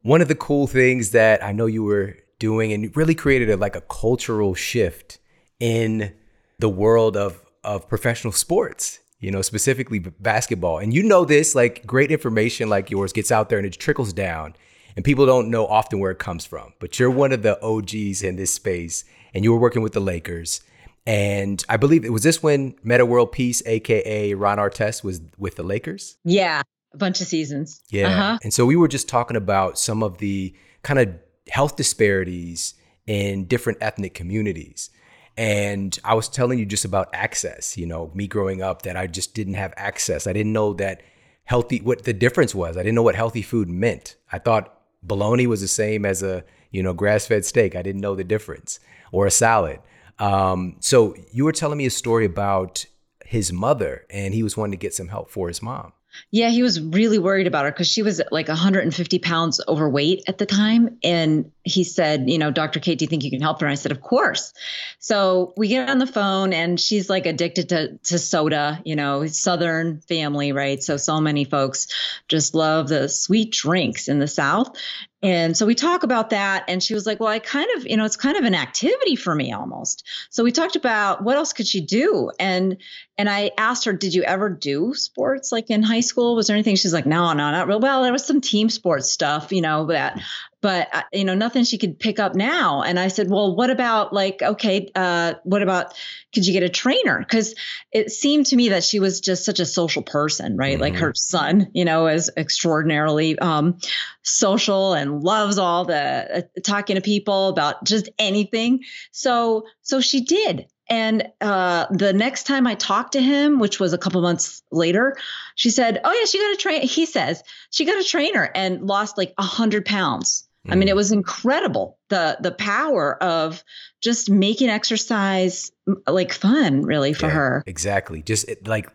One 0.00 0.22
of 0.22 0.28
the 0.28 0.34
cool 0.34 0.66
things 0.66 1.10
that 1.10 1.44
I 1.44 1.52
know 1.52 1.66
you 1.66 1.82
were 1.82 2.16
doing 2.38 2.72
and 2.72 2.96
really 2.96 3.14
created 3.14 3.50
a, 3.50 3.58
like 3.58 3.76
a 3.76 3.82
cultural 3.82 4.54
shift 4.54 5.18
in 5.60 6.14
the 6.58 6.70
world 6.70 7.14
of 7.14 7.44
of 7.62 7.90
professional 7.90 8.32
sports 8.32 9.00
you 9.20 9.30
know 9.30 9.42
specifically 9.42 9.98
basketball 9.98 10.78
and 10.78 10.94
you 10.94 11.02
know 11.02 11.26
this 11.26 11.54
like 11.54 11.86
great 11.86 12.10
information 12.10 12.70
like 12.70 12.90
yours 12.90 13.12
gets 13.12 13.30
out 13.30 13.50
there 13.50 13.58
and 13.58 13.66
it 13.66 13.78
trickles 13.78 14.14
down 14.14 14.54
and 14.96 15.04
people 15.04 15.26
don't 15.26 15.50
know 15.50 15.66
often 15.66 16.00
where 16.00 16.10
it 16.10 16.18
comes 16.18 16.46
from 16.46 16.72
but 16.80 16.98
you're 16.98 17.10
one 17.10 17.32
of 17.32 17.42
the 17.42 17.60
og's 17.60 18.22
in 18.22 18.36
this 18.36 18.52
space 18.52 19.04
and 19.34 19.44
you 19.44 19.52
were 19.52 19.60
working 19.60 19.82
with 19.82 19.92
the 19.92 20.00
lakers 20.00 20.62
and 21.06 21.64
i 21.68 21.76
believe 21.76 22.04
it 22.04 22.12
was 22.12 22.22
this 22.22 22.42
when 22.42 22.74
metta 22.82 23.04
world 23.04 23.32
peace 23.32 23.62
aka 23.66 24.34
ron 24.34 24.58
artest 24.58 25.02
was 25.02 25.20
with 25.38 25.56
the 25.56 25.62
lakers 25.62 26.16
yeah 26.24 26.62
a 26.94 26.96
bunch 26.96 27.20
of 27.20 27.26
seasons 27.26 27.80
yeah 27.90 28.08
uh-huh. 28.08 28.38
and 28.42 28.54
so 28.54 28.64
we 28.64 28.76
were 28.76 28.88
just 28.88 29.08
talking 29.08 29.36
about 29.36 29.78
some 29.78 30.02
of 30.02 30.18
the 30.18 30.54
kind 30.82 30.98
of 30.98 31.08
health 31.48 31.76
disparities 31.76 32.74
in 33.06 33.44
different 33.44 33.78
ethnic 33.80 34.14
communities. 34.14 34.90
And 35.36 35.98
I 36.04 36.14
was 36.14 36.28
telling 36.28 36.58
you 36.58 36.66
just 36.66 36.84
about 36.84 37.08
access, 37.12 37.76
you 37.76 37.86
know, 37.86 38.10
me 38.14 38.26
growing 38.26 38.62
up 38.62 38.82
that 38.82 38.96
I 38.96 39.06
just 39.06 39.34
didn't 39.34 39.54
have 39.54 39.72
access. 39.76 40.26
I 40.26 40.32
didn't 40.32 40.52
know 40.52 40.74
that 40.74 41.02
healthy, 41.44 41.80
what 41.80 42.04
the 42.04 42.12
difference 42.12 42.54
was. 42.54 42.76
I 42.76 42.80
didn't 42.82 42.94
know 42.94 43.02
what 43.02 43.14
healthy 43.14 43.42
food 43.42 43.68
meant. 43.68 44.16
I 44.30 44.38
thought 44.38 44.78
bologna 45.02 45.46
was 45.46 45.62
the 45.62 45.68
same 45.68 46.04
as 46.04 46.22
a, 46.22 46.44
you 46.70 46.82
know, 46.82 46.92
grass 46.92 47.26
fed 47.26 47.44
steak. 47.44 47.74
I 47.74 47.82
didn't 47.82 48.02
know 48.02 48.14
the 48.14 48.24
difference 48.24 48.78
or 49.10 49.26
a 49.26 49.30
salad. 49.30 49.80
Um, 50.18 50.76
so 50.80 51.14
you 51.32 51.44
were 51.44 51.52
telling 51.52 51.78
me 51.78 51.86
a 51.86 51.90
story 51.90 52.24
about 52.24 52.84
his 53.24 53.52
mother 53.52 54.04
and 54.10 54.34
he 54.34 54.42
was 54.42 54.56
wanting 54.56 54.72
to 54.72 54.76
get 54.76 54.94
some 54.94 55.08
help 55.08 55.30
for 55.30 55.48
his 55.48 55.62
mom. 55.62 55.92
Yeah, 56.30 56.50
he 56.50 56.62
was 56.62 56.80
really 56.80 57.18
worried 57.18 57.46
about 57.46 57.64
her 57.64 57.70
because 57.70 57.88
she 57.88 58.02
was 58.02 58.20
like 58.30 58.48
150 58.48 59.18
pounds 59.18 59.60
overweight 59.66 60.24
at 60.26 60.38
the 60.38 60.46
time. 60.46 60.98
And 61.02 61.50
he 61.64 61.84
said, 61.84 62.28
You 62.28 62.38
know, 62.38 62.50
Dr. 62.50 62.80
Cate, 62.80 62.98
do 62.98 63.04
you 63.04 63.08
think 63.08 63.24
you 63.24 63.30
can 63.30 63.40
help 63.40 63.60
her? 63.60 63.66
And 63.66 63.72
I 63.72 63.76
said, 63.76 63.92
Of 63.92 64.00
course. 64.00 64.52
So 64.98 65.54
we 65.56 65.68
get 65.68 65.88
on 65.88 65.98
the 65.98 66.06
phone 66.06 66.52
and 66.52 66.78
she's 66.78 67.08
like 67.08 67.26
addicted 67.26 67.70
to, 67.70 67.98
to 68.04 68.18
soda, 68.18 68.80
you 68.84 68.96
know, 68.96 69.26
Southern 69.26 70.00
family, 70.00 70.52
right? 70.52 70.82
So, 70.82 70.96
so 70.96 71.20
many 71.20 71.44
folks 71.44 71.88
just 72.28 72.54
love 72.54 72.88
the 72.88 73.08
sweet 73.08 73.52
drinks 73.52 74.08
in 74.08 74.18
the 74.18 74.28
South. 74.28 74.76
And 75.22 75.56
so 75.56 75.66
we 75.66 75.74
talk 75.76 76.02
about 76.02 76.30
that. 76.30 76.64
And 76.66 76.82
she 76.82 76.94
was 76.94 77.06
like, 77.06 77.20
Well, 77.20 77.28
I 77.28 77.38
kind 77.38 77.68
of, 77.76 77.86
you 77.86 77.96
know, 77.96 78.04
it's 78.04 78.16
kind 78.16 78.36
of 78.36 78.44
an 78.44 78.54
activity 78.54 79.14
for 79.14 79.34
me 79.34 79.52
almost. 79.52 80.04
So 80.30 80.42
we 80.42 80.50
talked 80.50 80.76
about 80.76 81.22
what 81.22 81.36
else 81.36 81.52
could 81.52 81.66
she 81.66 81.80
do? 81.80 82.30
And 82.40 82.78
and 83.16 83.30
I 83.30 83.52
asked 83.56 83.84
her, 83.84 83.92
Did 83.92 84.14
you 84.14 84.22
ever 84.24 84.50
do 84.50 84.94
sports 84.94 85.52
like 85.52 85.70
in 85.70 85.82
high 85.82 86.00
school? 86.00 86.34
Was 86.34 86.48
there 86.48 86.56
anything? 86.56 86.76
She's 86.76 86.92
like, 86.92 87.06
No, 87.06 87.32
no, 87.32 87.50
not 87.50 87.68
real. 87.68 87.80
Well, 87.80 88.02
there 88.02 88.12
was 88.12 88.26
some 88.26 88.40
team 88.40 88.68
sports 88.68 89.12
stuff, 89.12 89.52
you 89.52 89.60
know, 89.60 89.86
that 89.86 90.20
but 90.62 90.88
uh, 90.94 91.02
you 91.12 91.24
know 91.24 91.34
nothing 91.34 91.64
she 91.64 91.76
could 91.76 91.98
pick 91.98 92.18
up 92.18 92.34
now 92.34 92.80
and 92.80 92.98
i 92.98 93.08
said 93.08 93.28
well 93.28 93.54
what 93.54 93.68
about 93.68 94.14
like 94.14 94.40
okay 94.40 94.88
uh, 94.94 95.34
what 95.44 95.60
about 95.60 95.92
could 96.32 96.46
you 96.46 96.52
get 96.54 96.62
a 96.62 96.68
trainer 96.68 97.18
because 97.18 97.54
it 97.90 98.10
seemed 98.10 98.46
to 98.46 98.56
me 98.56 98.70
that 98.70 98.82
she 98.82 98.98
was 98.98 99.20
just 99.20 99.44
such 99.44 99.60
a 99.60 99.66
social 99.66 100.02
person 100.02 100.56
right 100.56 100.74
mm-hmm. 100.74 100.82
like 100.82 100.94
her 100.94 101.12
son 101.14 101.68
you 101.74 101.84
know 101.84 102.06
is 102.06 102.30
extraordinarily 102.36 103.38
um, 103.40 103.76
social 104.22 104.94
and 104.94 105.22
loves 105.22 105.58
all 105.58 105.84
the 105.84 106.38
uh, 106.38 106.60
talking 106.62 106.96
to 106.96 107.02
people 107.02 107.48
about 107.48 107.84
just 107.84 108.08
anything 108.18 108.80
so 109.10 109.66
so 109.82 110.00
she 110.00 110.22
did 110.22 110.66
and 110.92 111.28
uh, 111.40 111.86
the 111.90 112.12
next 112.12 112.44
time 112.46 112.66
I 112.66 112.74
talked 112.74 113.12
to 113.12 113.22
him, 113.22 113.58
which 113.58 113.80
was 113.80 113.94
a 113.94 113.98
couple 113.98 114.20
months 114.20 114.62
later, 114.70 115.16
she 115.54 115.70
said, 115.70 115.98
"Oh 116.04 116.12
yeah, 116.12 116.26
she 116.26 116.38
got 116.38 116.52
a 116.52 116.56
train." 116.56 116.82
He 116.82 117.06
says 117.06 117.42
she 117.70 117.86
got 117.86 117.98
a 117.98 118.04
trainer 118.04 118.50
and 118.54 118.82
lost 118.82 119.16
like 119.16 119.32
a 119.38 119.42
hundred 119.42 119.86
pounds. 119.86 120.46
I 120.68 120.76
mean, 120.76 120.88
it 120.88 120.92
mm. 120.92 120.96
was 120.96 121.10
incredible 121.10 121.98
the 122.08 122.36
the 122.40 122.52
power 122.52 123.20
of 123.22 123.64
just 124.00 124.30
making 124.30 124.68
exercise 124.68 125.72
like 126.06 126.32
fun, 126.32 126.82
really 126.82 127.12
for 127.12 127.26
yeah, 127.26 127.32
her. 127.32 127.64
Exactly. 127.66 128.22
Just 128.22 128.48
it, 128.48 128.66
like 128.68 128.88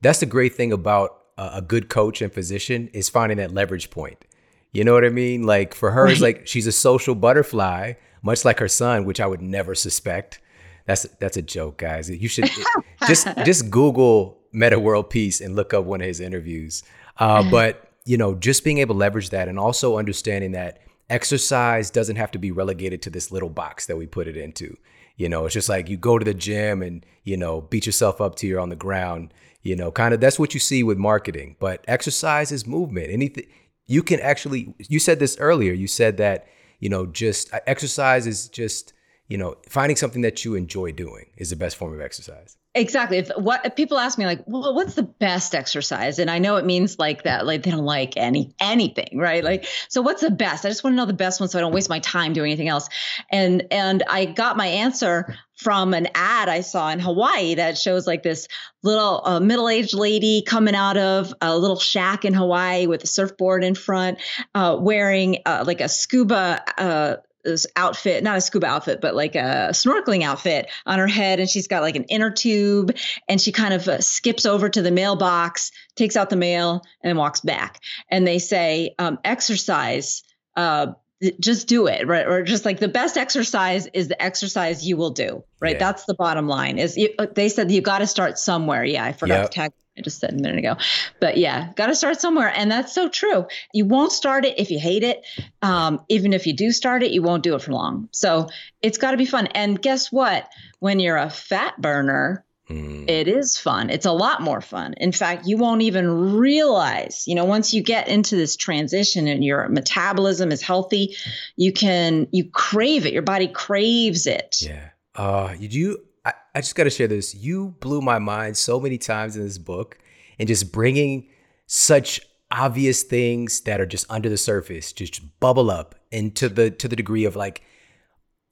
that's 0.00 0.20
the 0.20 0.26
great 0.26 0.54
thing 0.54 0.72
about 0.72 1.18
a, 1.36 1.50
a 1.54 1.62
good 1.62 1.88
coach 1.88 2.22
and 2.22 2.32
physician 2.32 2.88
is 2.92 3.08
finding 3.08 3.38
that 3.38 3.52
leverage 3.52 3.90
point. 3.90 4.24
You 4.72 4.84
know 4.84 4.92
what 4.92 5.04
I 5.04 5.08
mean? 5.08 5.42
Like 5.42 5.74
for 5.74 5.90
her, 5.90 6.04
right. 6.04 6.12
it's 6.12 6.20
like 6.20 6.46
she's 6.46 6.68
a 6.68 6.72
social 6.72 7.16
butterfly, 7.16 7.94
much 8.22 8.44
like 8.44 8.60
her 8.60 8.68
son, 8.68 9.04
which 9.04 9.20
I 9.20 9.26
would 9.26 9.42
never 9.42 9.74
suspect. 9.74 10.40
That's 10.86 11.02
that's 11.18 11.36
a 11.36 11.42
joke, 11.42 11.78
guys. 11.78 12.08
You 12.08 12.28
should 12.28 12.48
just 13.08 13.26
just 13.44 13.70
Google 13.70 14.38
Metta 14.52 14.78
World 14.78 15.10
Peace 15.10 15.40
and 15.40 15.56
look 15.56 15.74
up 15.74 15.84
one 15.84 16.00
of 16.00 16.06
his 16.06 16.20
interviews. 16.20 16.84
Uh, 17.16 17.42
but 17.50 17.90
you 18.04 18.16
know, 18.16 18.36
just 18.36 18.62
being 18.62 18.78
able 18.78 18.94
to 18.94 18.98
leverage 18.98 19.30
that 19.30 19.48
and 19.48 19.58
also 19.58 19.98
understanding 19.98 20.52
that 20.52 20.78
exercise 21.10 21.90
doesn't 21.90 22.16
have 22.16 22.30
to 22.32 22.38
be 22.38 22.50
relegated 22.50 23.02
to 23.02 23.10
this 23.10 23.30
little 23.30 23.48
box 23.48 23.86
that 23.86 23.96
we 23.96 24.06
put 24.06 24.28
it 24.28 24.36
into. 24.36 24.76
You 25.16 25.28
know, 25.28 25.46
it's 25.46 25.54
just 25.54 25.68
like 25.68 25.88
you 25.88 25.96
go 25.96 26.18
to 26.18 26.24
the 26.24 26.34
gym 26.34 26.82
and, 26.82 27.04
you 27.24 27.36
know, 27.36 27.60
beat 27.60 27.86
yourself 27.86 28.20
up 28.20 28.36
till 28.36 28.48
you're 28.48 28.60
on 28.60 28.68
the 28.68 28.76
ground. 28.76 29.34
You 29.62 29.74
know, 29.74 29.90
kind 29.90 30.14
of 30.14 30.20
that's 30.20 30.38
what 30.38 30.54
you 30.54 30.60
see 30.60 30.82
with 30.82 30.98
marketing. 30.98 31.56
But 31.58 31.84
exercise 31.88 32.52
is 32.52 32.66
movement. 32.66 33.10
Anything 33.10 33.46
you 33.86 34.02
can 34.02 34.20
actually, 34.20 34.74
you 34.78 35.00
said 35.00 35.18
this 35.18 35.36
earlier. 35.38 35.72
You 35.72 35.88
said 35.88 36.18
that, 36.18 36.46
you 36.78 36.88
know, 36.88 37.06
just 37.06 37.52
uh, 37.52 37.60
exercise 37.66 38.26
is 38.26 38.48
just, 38.48 38.92
you 39.26 39.36
know, 39.36 39.56
finding 39.68 39.96
something 39.96 40.22
that 40.22 40.44
you 40.44 40.54
enjoy 40.54 40.92
doing 40.92 41.26
is 41.36 41.50
the 41.50 41.56
best 41.56 41.76
form 41.76 41.92
of 41.92 42.00
exercise. 42.00 42.56
Exactly. 42.78 43.18
If 43.18 43.30
what 43.36 43.66
if 43.66 43.74
people 43.74 43.98
ask 43.98 44.18
me 44.18 44.24
like, 44.24 44.40
well, 44.46 44.72
what's 44.72 44.94
the 44.94 45.02
best 45.02 45.52
exercise? 45.52 46.20
And 46.20 46.30
I 46.30 46.38
know 46.38 46.56
it 46.56 46.64
means 46.64 46.96
like 46.96 47.24
that, 47.24 47.44
like 47.44 47.64
they 47.64 47.72
don't 47.72 47.84
like 47.84 48.16
any 48.16 48.54
anything, 48.60 49.18
right? 49.18 49.42
Like, 49.42 49.66
so 49.88 50.00
what's 50.00 50.22
the 50.22 50.30
best? 50.30 50.64
I 50.64 50.68
just 50.68 50.84
want 50.84 50.92
to 50.92 50.96
know 50.96 51.04
the 51.04 51.12
best 51.12 51.40
one 51.40 51.48
so 51.48 51.58
I 51.58 51.60
don't 51.60 51.72
waste 51.74 51.88
my 51.88 51.98
time 51.98 52.32
doing 52.32 52.52
anything 52.52 52.68
else. 52.68 52.88
And 53.30 53.66
and 53.72 54.04
I 54.08 54.26
got 54.26 54.56
my 54.56 54.66
answer 54.66 55.36
from 55.56 55.92
an 55.92 56.06
ad 56.14 56.48
I 56.48 56.60
saw 56.60 56.88
in 56.90 57.00
Hawaii 57.00 57.56
that 57.56 57.76
shows 57.76 58.06
like 58.06 58.22
this 58.22 58.46
little 58.84 59.22
uh, 59.24 59.40
middle-aged 59.40 59.92
lady 59.92 60.42
coming 60.46 60.76
out 60.76 60.96
of 60.96 61.34
a 61.40 61.58
little 61.58 61.80
shack 61.80 62.24
in 62.24 62.32
Hawaii 62.32 62.86
with 62.86 63.02
a 63.02 63.08
surfboard 63.08 63.64
in 63.64 63.74
front, 63.74 64.18
uh, 64.54 64.76
wearing 64.78 65.38
uh, 65.46 65.64
like 65.66 65.80
a 65.80 65.88
scuba 65.88 66.62
uh, 66.80 67.16
this 67.48 67.66
outfit, 67.76 68.22
not 68.22 68.36
a 68.36 68.40
scuba 68.40 68.66
outfit, 68.66 69.00
but 69.00 69.14
like 69.14 69.34
a 69.34 69.70
snorkeling 69.72 70.22
outfit 70.22 70.70
on 70.86 70.98
her 70.98 71.06
head. 71.06 71.40
And 71.40 71.48
she's 71.48 71.66
got 71.66 71.82
like 71.82 71.96
an 71.96 72.04
inner 72.04 72.30
tube 72.30 72.96
and 73.28 73.40
she 73.40 73.52
kind 73.52 73.74
of 73.74 73.88
uh, 73.88 74.00
skips 74.00 74.46
over 74.46 74.68
to 74.68 74.82
the 74.82 74.90
mailbox, 74.90 75.72
takes 75.96 76.16
out 76.16 76.30
the 76.30 76.36
mail 76.36 76.82
and 77.02 77.16
walks 77.18 77.40
back. 77.40 77.80
And 78.10 78.26
they 78.26 78.38
say, 78.38 78.94
um, 78.98 79.18
exercise, 79.24 80.22
uh, 80.56 80.92
just 81.40 81.66
do 81.66 81.88
it 81.88 82.06
right 82.06 82.26
or 82.28 82.44
just 82.44 82.64
like 82.64 82.78
the 82.78 82.86
best 82.86 83.16
exercise 83.16 83.88
is 83.88 84.06
the 84.06 84.22
exercise 84.22 84.86
you 84.86 84.96
will 84.96 85.10
do 85.10 85.42
right 85.58 85.72
yeah. 85.72 85.78
that's 85.78 86.04
the 86.04 86.14
bottom 86.14 86.46
line 86.46 86.78
is 86.78 86.96
you, 86.96 87.12
they 87.34 87.48
said 87.48 87.72
you 87.72 87.80
got 87.80 87.98
to 87.98 88.06
start 88.06 88.38
somewhere 88.38 88.84
yeah 88.84 89.04
i 89.04 89.12
forgot 89.12 89.40
yep. 89.40 89.50
to 89.50 89.54
tag 89.54 89.72
I 89.98 90.02
just 90.02 90.20
said 90.20 90.32
a 90.32 90.36
minute 90.36 90.58
ago. 90.58 90.76
But 91.20 91.36
yeah, 91.36 91.72
got 91.74 91.86
to 91.86 91.94
start 91.94 92.20
somewhere. 92.20 92.52
And 92.54 92.70
that's 92.70 92.94
so 92.94 93.08
true. 93.08 93.46
You 93.72 93.84
won't 93.84 94.12
start 94.12 94.44
it 94.44 94.58
if 94.58 94.70
you 94.70 94.78
hate 94.78 95.02
it. 95.02 95.24
Um, 95.60 96.00
even 96.08 96.32
if 96.32 96.46
you 96.46 96.52
do 96.52 96.70
start 96.70 97.02
it, 97.02 97.10
you 97.10 97.22
won't 97.22 97.42
do 97.42 97.54
it 97.54 97.62
for 97.62 97.72
long. 97.72 98.08
So 98.12 98.48
it's 98.80 98.98
got 98.98 99.10
to 99.10 99.16
be 99.16 99.26
fun. 99.26 99.48
And 99.48 99.80
guess 99.80 100.12
what? 100.12 100.48
When 100.78 101.00
you're 101.00 101.16
a 101.16 101.30
fat 101.30 101.80
burner, 101.80 102.44
mm. 102.70 103.10
it 103.10 103.26
is 103.26 103.56
fun. 103.56 103.90
It's 103.90 104.06
a 104.06 104.12
lot 104.12 104.40
more 104.40 104.60
fun. 104.60 104.94
In 104.98 105.10
fact, 105.10 105.46
you 105.46 105.56
won't 105.56 105.82
even 105.82 106.36
realize, 106.36 107.24
you 107.26 107.34
know, 107.34 107.44
once 107.44 107.74
you 107.74 107.82
get 107.82 108.08
into 108.08 108.36
this 108.36 108.56
transition 108.56 109.26
and 109.26 109.44
your 109.44 109.68
metabolism 109.68 110.52
is 110.52 110.62
healthy, 110.62 111.16
you 111.56 111.72
can, 111.72 112.28
you 112.30 112.48
crave 112.48 113.06
it. 113.06 113.12
Your 113.12 113.22
body 113.22 113.48
craves 113.48 114.26
it. 114.26 114.58
Yeah. 114.62 114.90
Uh, 115.16 115.52
you 115.58 115.68
do 115.68 115.98
I, 116.28 116.34
I 116.54 116.60
just 116.60 116.74
got 116.74 116.84
to 116.84 116.90
share 116.90 117.08
this. 117.08 117.34
You 117.34 117.74
blew 117.80 118.00
my 118.02 118.18
mind 118.18 118.56
so 118.56 118.78
many 118.78 118.98
times 118.98 119.36
in 119.36 119.42
this 119.42 119.58
book 119.58 119.98
and 120.38 120.46
just 120.46 120.72
bringing 120.72 121.28
such 121.66 122.20
obvious 122.50 123.02
things 123.02 123.62
that 123.62 123.80
are 123.80 123.86
just 123.86 124.10
under 124.10 124.30
the 124.30 124.36
surface 124.38 124.90
just 124.94 125.20
bubble 125.38 125.70
up 125.70 125.94
into 126.10 126.48
the 126.48 126.70
to 126.70 126.88
the 126.88 126.96
degree 126.96 127.26
of 127.26 127.36
like 127.36 127.62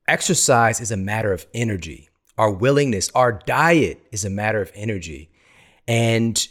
exercise 0.06 0.80
is 0.80 0.90
a 0.90 0.96
matter 0.96 1.32
of 1.32 1.46
energy. 1.54 2.08
Our 2.38 2.50
willingness 2.50 3.10
our 3.14 3.32
diet 3.32 4.06
is 4.12 4.24
a 4.24 4.30
matter 4.30 4.60
of 4.60 4.72
energy. 4.74 5.30
And 5.88 6.46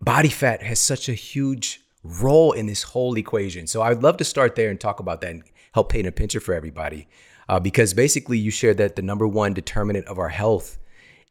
body 0.00 0.30
fat 0.30 0.62
has 0.62 0.78
such 0.78 1.08
a 1.08 1.14
huge 1.14 1.80
role 2.02 2.52
in 2.52 2.66
this 2.66 2.82
whole 2.82 3.16
equation. 3.16 3.66
So 3.66 3.82
i'd 3.82 4.02
love 4.02 4.16
to 4.18 4.24
start 4.24 4.54
there 4.54 4.70
and 4.70 4.80
talk 4.80 5.00
about 5.00 5.20
that 5.20 5.30
and 5.30 5.44
help 5.72 5.90
paint 5.90 6.06
a 6.06 6.12
picture 6.12 6.40
for 6.40 6.54
everybody 6.54 7.08
uh, 7.52 7.60
because 7.60 7.92
basically 7.92 8.38
you 8.38 8.50
shared 8.50 8.78
that 8.78 8.96
the 8.96 9.02
number 9.02 9.28
one 9.28 9.52
determinant 9.52 10.06
of 10.06 10.18
our 10.18 10.30
health 10.30 10.78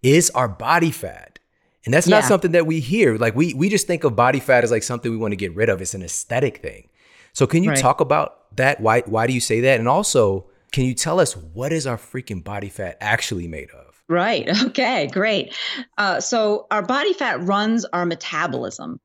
is 0.04 0.30
our 0.32 0.48
body 0.48 0.92
fat. 0.92 1.40
And 1.84 1.92
that's 1.92 2.08
not 2.08 2.24
something 2.26 2.52
that 2.52 2.68
we 2.68 2.80
hear. 2.80 3.18
Like 3.18 3.36
we 3.36 3.56
we 3.56 3.70
just 3.70 3.88
think 3.88 4.04
of 4.04 4.16
body 4.16 4.40
fat 4.40 4.64
as 4.64 4.70
like 4.70 4.84
something 4.84 5.12
we 5.12 5.18
want 5.18 5.32
to 5.32 5.36
get 5.36 5.56
rid 5.56 5.68
of. 5.68 5.82
It's 5.82 5.96
an 5.96 6.04
aesthetic 6.04 6.58
thing. 6.58 6.90
So 7.34 7.48
can 7.48 7.64
you 7.64 7.72
right. 7.72 7.80
talk 7.80 8.02
about 8.02 8.56
that? 8.56 8.80
Why 8.80 9.02
why 9.08 9.26
do 9.26 9.34
you 9.34 9.40
say 9.40 9.62
that? 9.62 9.80
And 9.80 9.90
also, 9.90 10.46
can 10.72 10.86
you 10.86 10.94
tell 10.94 11.20
us 11.20 11.36
what 11.36 11.74
is 11.74 11.88
our 11.88 11.98
freaking 11.98 12.44
body 12.44 12.70
fat 12.70 12.98
actually 13.02 13.48
made 13.48 13.72
of? 13.72 14.04
Right. 14.08 14.48
Okay. 14.66 15.08
Great. 15.08 15.58
Uh, 15.98 16.20
so 16.20 16.68
our 16.70 16.84
body 16.84 17.14
fat 17.14 17.42
runs 17.42 17.84
our 17.86 18.06
metabolism. 18.06 19.00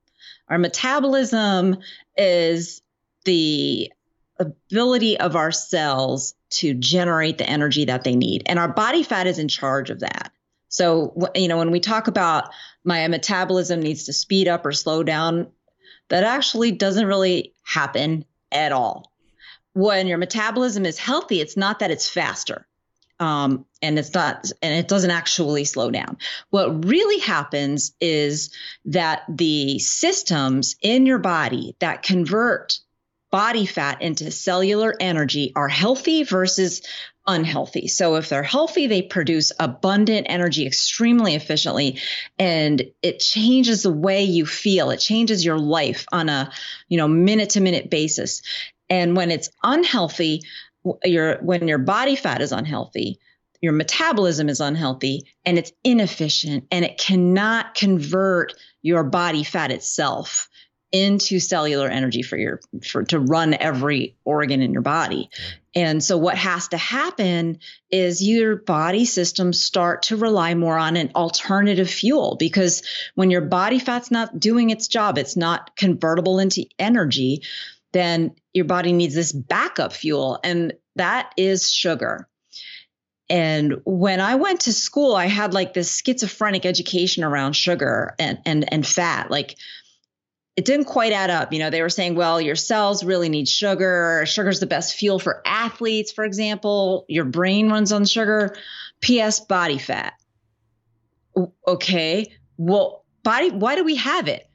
Our 0.50 0.59
metabolism 0.59 1.79
is 2.18 2.83
the 3.24 3.90
ability 4.38 5.18
of 5.18 5.37
our 5.37 5.53
cells 5.53 6.35
to 6.51 6.75
generate 6.75 7.38
the 7.38 7.49
energy 7.49 7.87
that 7.87 8.05
they 8.05 8.14
need. 8.14 8.42
And 8.46 8.59
our 8.59 8.68
body 8.68 9.03
fat 9.03 9.27
is 9.27 9.38
in 9.38 9.49
charge 9.49 9.90
of 9.90 10.01
that. 10.01 10.33
So, 10.68 11.31
you 11.35 11.49
know, 11.49 11.59
when 11.59 11.70
we 11.70 11.81
talk 11.81 12.07
about 12.07 12.51
my 12.85 13.07
metabolism 13.09 13.81
needs 13.81 14.05
to 14.05 14.12
speed 14.12 14.49
up 14.49 14.66
or 14.66 14.72
slow 14.72 15.03
down, 15.03 15.49
that 16.09 16.25
actually 16.25 16.72
doesn't 16.72 17.07
really 17.07 17.55
happen 17.64 18.25
at 18.53 18.72
all. 18.72 19.12
When 19.72 20.07
your 20.07 20.18
metabolism 20.18 20.87
is 20.87 20.99
healthy, 20.99 21.40
it's 21.40 21.57
not 21.57 21.81
that 21.81 21.90
it's 21.90 22.09
faster. 22.09 22.66
Um, 23.18 23.64
and 23.81 23.99
it's 23.99 24.12
not, 24.12 24.51
and 24.61 24.75
it 24.75 24.88
doesn't 24.88 25.11
actually 25.11 25.64
slow 25.64 25.90
down. 25.90 26.18
What 26.51 26.85
really 26.85 27.18
happens 27.18 27.92
is 28.01 28.51
that 28.85 29.22
the 29.29 29.79
systems 29.79 30.77
in 30.83 31.07
your 31.07 31.18
body 31.18 31.77
that 31.79 32.03
convert 32.03 32.79
body 33.30 33.66
fat 33.66 34.02
into 34.02 34.30
cellular 34.30 34.94
energy 35.00 35.52
are 35.54 35.68
healthy 35.68 36.22
versus 36.22 36.82
unhealthy. 37.26 37.88
So 37.88 38.14
if 38.16 38.28
they're 38.28 38.42
healthy, 38.42 38.86
they 38.86 39.02
produce 39.02 39.52
abundant 39.58 40.26
energy 40.30 40.66
extremely 40.66 41.34
efficiently 41.34 42.00
and 42.38 42.82
it 43.02 43.18
changes 43.18 43.82
the 43.82 43.92
way 43.92 44.24
you 44.24 44.46
feel. 44.46 44.90
It 44.90 44.98
changes 44.98 45.44
your 45.44 45.58
life 45.58 46.06
on 46.12 46.28
a, 46.28 46.52
you 46.88 46.96
know, 46.98 47.08
minute 47.08 47.50
to 47.50 47.60
minute 47.60 47.90
basis. 47.90 48.42
And 48.88 49.16
when 49.16 49.30
it's 49.30 49.50
unhealthy, 49.62 50.42
your 51.04 51.38
when 51.38 51.66
your 51.66 51.78
body 51.78 52.14
fat 52.14 52.40
is 52.40 52.52
unhealthy, 52.52 53.18
your 53.60 53.72
metabolism 53.72 54.48
is 54.48 54.60
unhealthy 54.60 55.22
and 55.44 55.58
it's 55.58 55.72
inefficient 55.82 56.66
and 56.70 56.84
it 56.84 56.98
cannot 56.98 57.74
convert 57.74 58.52
your 58.82 59.02
body 59.02 59.42
fat 59.42 59.72
itself 59.72 60.48
into 60.92 61.40
cellular 61.40 61.88
energy 61.88 62.22
for 62.22 62.37
your 62.37 62.61
for 62.85 63.03
to 63.05 63.18
run 63.18 63.55
every 63.55 64.16
organ 64.25 64.62
in 64.62 64.72
your 64.72 64.83
body. 64.83 65.31
Mm-hmm. 65.33 65.57
And 65.77 66.03
so 66.03 66.16
what 66.16 66.38
has 66.38 66.68
to 66.68 66.79
happen 66.79 67.59
is 67.90 68.27
your 68.27 68.57
body 68.57 69.05
systems 69.05 69.61
start 69.61 70.05
to 70.05 70.16
rely 70.16 70.55
more 70.55 70.79
on 70.79 70.96
an 70.96 71.11
alternative 71.14 71.90
fuel 71.90 72.37
because 72.38 72.83
when 73.14 73.31
your 73.31 73.42
body 73.42 73.79
fat's 73.79 74.11
not 74.11 74.40
doing 74.40 74.70
its 74.70 74.88
job, 74.88 75.18
it's 75.18 75.37
not 75.37 75.77
convertible 75.77 76.38
into 76.38 76.64
energy, 76.79 77.42
then 77.92 78.35
your 78.55 78.64
body 78.64 78.92
needs 78.92 79.14
this 79.14 79.33
backup 79.33 79.92
fuel 79.92 80.40
and 80.42 80.72
that 80.94 81.33
is 81.37 81.70
sugar. 81.70 82.27
And 83.29 83.81
when 83.85 84.20
I 84.20 84.37
went 84.37 84.61
to 84.62 84.72
school, 84.72 85.14
I 85.14 85.27
had 85.27 85.53
like 85.53 85.75
this 85.75 86.01
schizophrenic 86.01 86.64
education 86.64 87.25
around 87.25 87.55
sugar 87.55 88.14
and 88.18 88.38
and 88.46 88.72
and 88.72 88.87
fat. 88.87 89.31
Like 89.31 89.57
it 90.56 90.64
didn't 90.64 90.86
quite 90.86 91.12
add 91.12 91.28
up. 91.28 91.52
You 91.52 91.58
know, 91.58 91.68
they 91.68 91.82
were 91.82 91.90
saying, 91.90 92.14
well, 92.14 92.40
your 92.40 92.56
cells 92.56 93.04
really 93.04 93.28
need 93.28 93.48
sugar. 93.48 94.24
Sugar's 94.26 94.58
the 94.58 94.66
best 94.66 94.94
fuel 94.94 95.18
for 95.18 95.42
athletes, 95.44 96.12
for 96.12 96.24
example. 96.24 97.04
Your 97.08 97.26
brain 97.26 97.70
runs 97.70 97.92
on 97.92 98.06
sugar. 98.06 98.56
P.S. 99.00 99.40
body 99.40 99.76
fat. 99.76 100.14
Okay. 101.68 102.32
Well, 102.56 103.04
body, 103.22 103.50
why 103.50 103.74
do 103.74 103.84
we 103.84 103.96
have 103.96 104.28
it? 104.28 104.48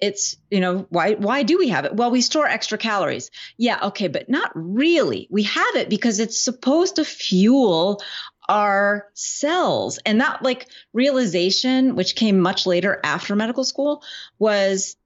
It's, 0.00 0.36
you 0.50 0.60
know, 0.60 0.86
why 0.90 1.14
why 1.14 1.44
do 1.44 1.58
we 1.58 1.68
have 1.68 1.84
it? 1.84 1.94
Well, 1.94 2.10
we 2.10 2.20
store 2.20 2.46
extra 2.46 2.78
calories. 2.78 3.30
Yeah, 3.56 3.78
okay, 3.86 4.08
but 4.08 4.28
not 4.28 4.50
really. 4.54 5.28
We 5.30 5.44
have 5.44 5.74
it 5.74 5.88
because 5.88 6.20
it's 6.20 6.40
supposed 6.40 6.96
to 6.96 7.04
fuel 7.04 8.00
our 8.48 9.08
cells. 9.14 9.98
And 10.06 10.20
that 10.20 10.42
like 10.42 10.66
realization, 10.92 11.96
which 11.96 12.16
came 12.16 12.40
much 12.40 12.64
later 12.66 13.00
after 13.04 13.36
medical 13.36 13.64
school, 13.64 14.02
was 14.38 14.96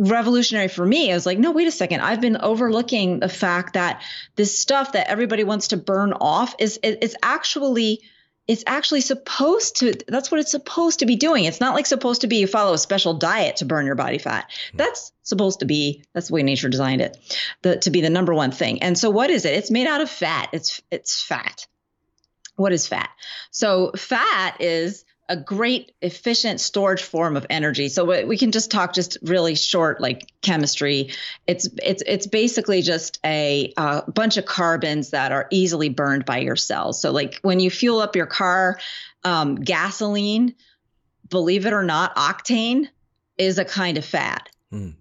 revolutionary 0.00 0.68
for 0.68 0.84
me. 0.84 1.12
I 1.12 1.14
was 1.14 1.26
like, 1.26 1.38
no, 1.38 1.52
wait 1.52 1.68
a 1.68 1.72
second. 1.72 2.00
I've 2.00 2.22
been 2.22 2.38
overlooking 2.38 3.20
the 3.20 3.28
fact 3.28 3.74
that 3.74 4.02
this 4.34 4.58
stuff 4.58 4.92
that 4.92 5.08
everybody 5.08 5.44
wants 5.44 5.68
to 5.68 5.76
burn 5.76 6.14
off 6.14 6.54
is 6.58 6.80
it's 6.82 7.14
actually 7.22 8.00
it's 8.48 8.64
actually 8.66 9.02
supposed 9.02 9.76
to 9.76 9.92
that's 10.08 10.30
what 10.30 10.40
it's 10.40 10.50
supposed 10.50 11.00
to 11.00 11.06
be 11.06 11.16
doing. 11.16 11.44
It's 11.44 11.60
not 11.60 11.74
like 11.74 11.84
supposed 11.84 12.22
to 12.22 12.28
be 12.28 12.36
you 12.36 12.46
follow 12.46 12.72
a 12.72 12.78
special 12.78 13.14
diet 13.14 13.56
to 13.56 13.66
burn 13.66 13.84
your 13.84 13.94
body 13.94 14.16
fat. 14.16 14.50
Hmm. 14.70 14.78
That's 14.78 15.12
supposed 15.22 15.60
to 15.60 15.66
be 15.66 16.02
that's 16.14 16.28
the 16.28 16.34
way 16.34 16.42
nature 16.42 16.70
designed 16.70 17.02
it 17.02 17.18
the, 17.60 17.76
to 17.76 17.90
be 17.90 18.00
the 18.00 18.10
number 18.10 18.32
one 18.32 18.52
thing. 18.52 18.82
And 18.82 18.98
so 18.98 19.10
what 19.10 19.28
is 19.28 19.44
it? 19.44 19.52
It's 19.52 19.70
made 19.70 19.86
out 19.86 20.00
of 20.00 20.08
fat. 20.08 20.48
It's 20.54 20.80
it's 20.90 21.22
fat. 21.22 21.66
What 22.56 22.72
is 22.72 22.86
fat? 22.86 23.10
So 23.50 23.92
fat 23.96 24.56
is 24.60 25.04
a 25.30 25.36
great 25.36 25.92
efficient 26.02 26.60
storage 26.60 27.04
form 27.04 27.36
of 27.36 27.46
energy. 27.48 27.88
So 27.88 28.26
we 28.26 28.36
can 28.36 28.50
just 28.50 28.72
talk 28.72 28.92
just 28.92 29.16
really 29.22 29.54
short, 29.54 30.00
like 30.00 30.32
chemistry. 30.42 31.12
It's 31.46 31.68
it's 31.80 32.02
it's 32.04 32.26
basically 32.26 32.82
just 32.82 33.20
a 33.24 33.72
uh, 33.76 34.02
bunch 34.10 34.38
of 34.38 34.44
carbons 34.44 35.10
that 35.10 35.30
are 35.30 35.46
easily 35.50 35.88
burned 35.88 36.24
by 36.24 36.38
your 36.38 36.56
cells. 36.56 37.00
So 37.00 37.12
like 37.12 37.38
when 37.42 37.60
you 37.60 37.70
fuel 37.70 38.00
up 38.00 38.16
your 38.16 38.26
car, 38.26 38.80
um, 39.22 39.54
gasoline, 39.54 40.56
believe 41.28 41.64
it 41.64 41.72
or 41.72 41.84
not, 41.84 42.16
octane 42.16 42.88
is 43.38 43.58
a 43.58 43.64
kind 43.64 43.98
of 43.98 44.04
fat. 44.04 44.48
Mm. 44.72 44.94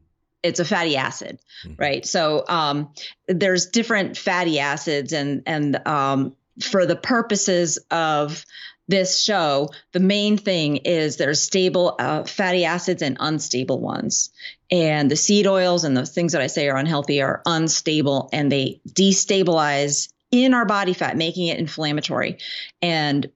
It's 0.43 0.59
a 0.59 0.65
fatty 0.65 0.95
acid, 0.95 1.39
mm. 1.65 1.79
right? 1.79 2.05
So 2.05 2.45
um, 2.47 2.93
there's 3.27 3.65
different 3.65 4.15
fatty 4.15 4.59
acids, 4.59 5.11
and 5.11 5.41
and 5.47 5.87
um, 5.87 6.35
for 6.61 6.85
the 6.85 6.95
purposes 6.95 7.79
of 7.89 8.45
this 8.89 9.21
show, 9.21 9.69
the 9.91 9.99
main 9.99 10.37
thing 10.37 10.77
is 10.77 11.15
there's 11.15 11.39
stable 11.39 11.95
uh, 11.99 12.23
fatty 12.23 12.65
acids 12.65 13.03
and 13.03 13.17
unstable 13.19 13.79
ones. 13.79 14.31
And 14.71 15.09
the 15.09 15.15
seed 15.15 15.45
oils 15.45 15.83
and 15.83 15.95
the 15.95 16.05
things 16.05 16.33
that 16.33 16.41
I 16.41 16.47
say 16.47 16.67
are 16.67 16.75
unhealthy 16.75 17.21
are 17.21 17.41
unstable 17.45 18.29
and 18.33 18.51
they 18.51 18.81
destabilize 18.89 20.11
in 20.31 20.55
our 20.55 20.65
body 20.65 20.93
fat, 20.93 21.17
making 21.17 21.47
it 21.47 21.59
inflammatory. 21.59 22.39
And 22.81 23.31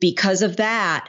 because 0.00 0.40
of 0.42 0.56
that, 0.56 1.08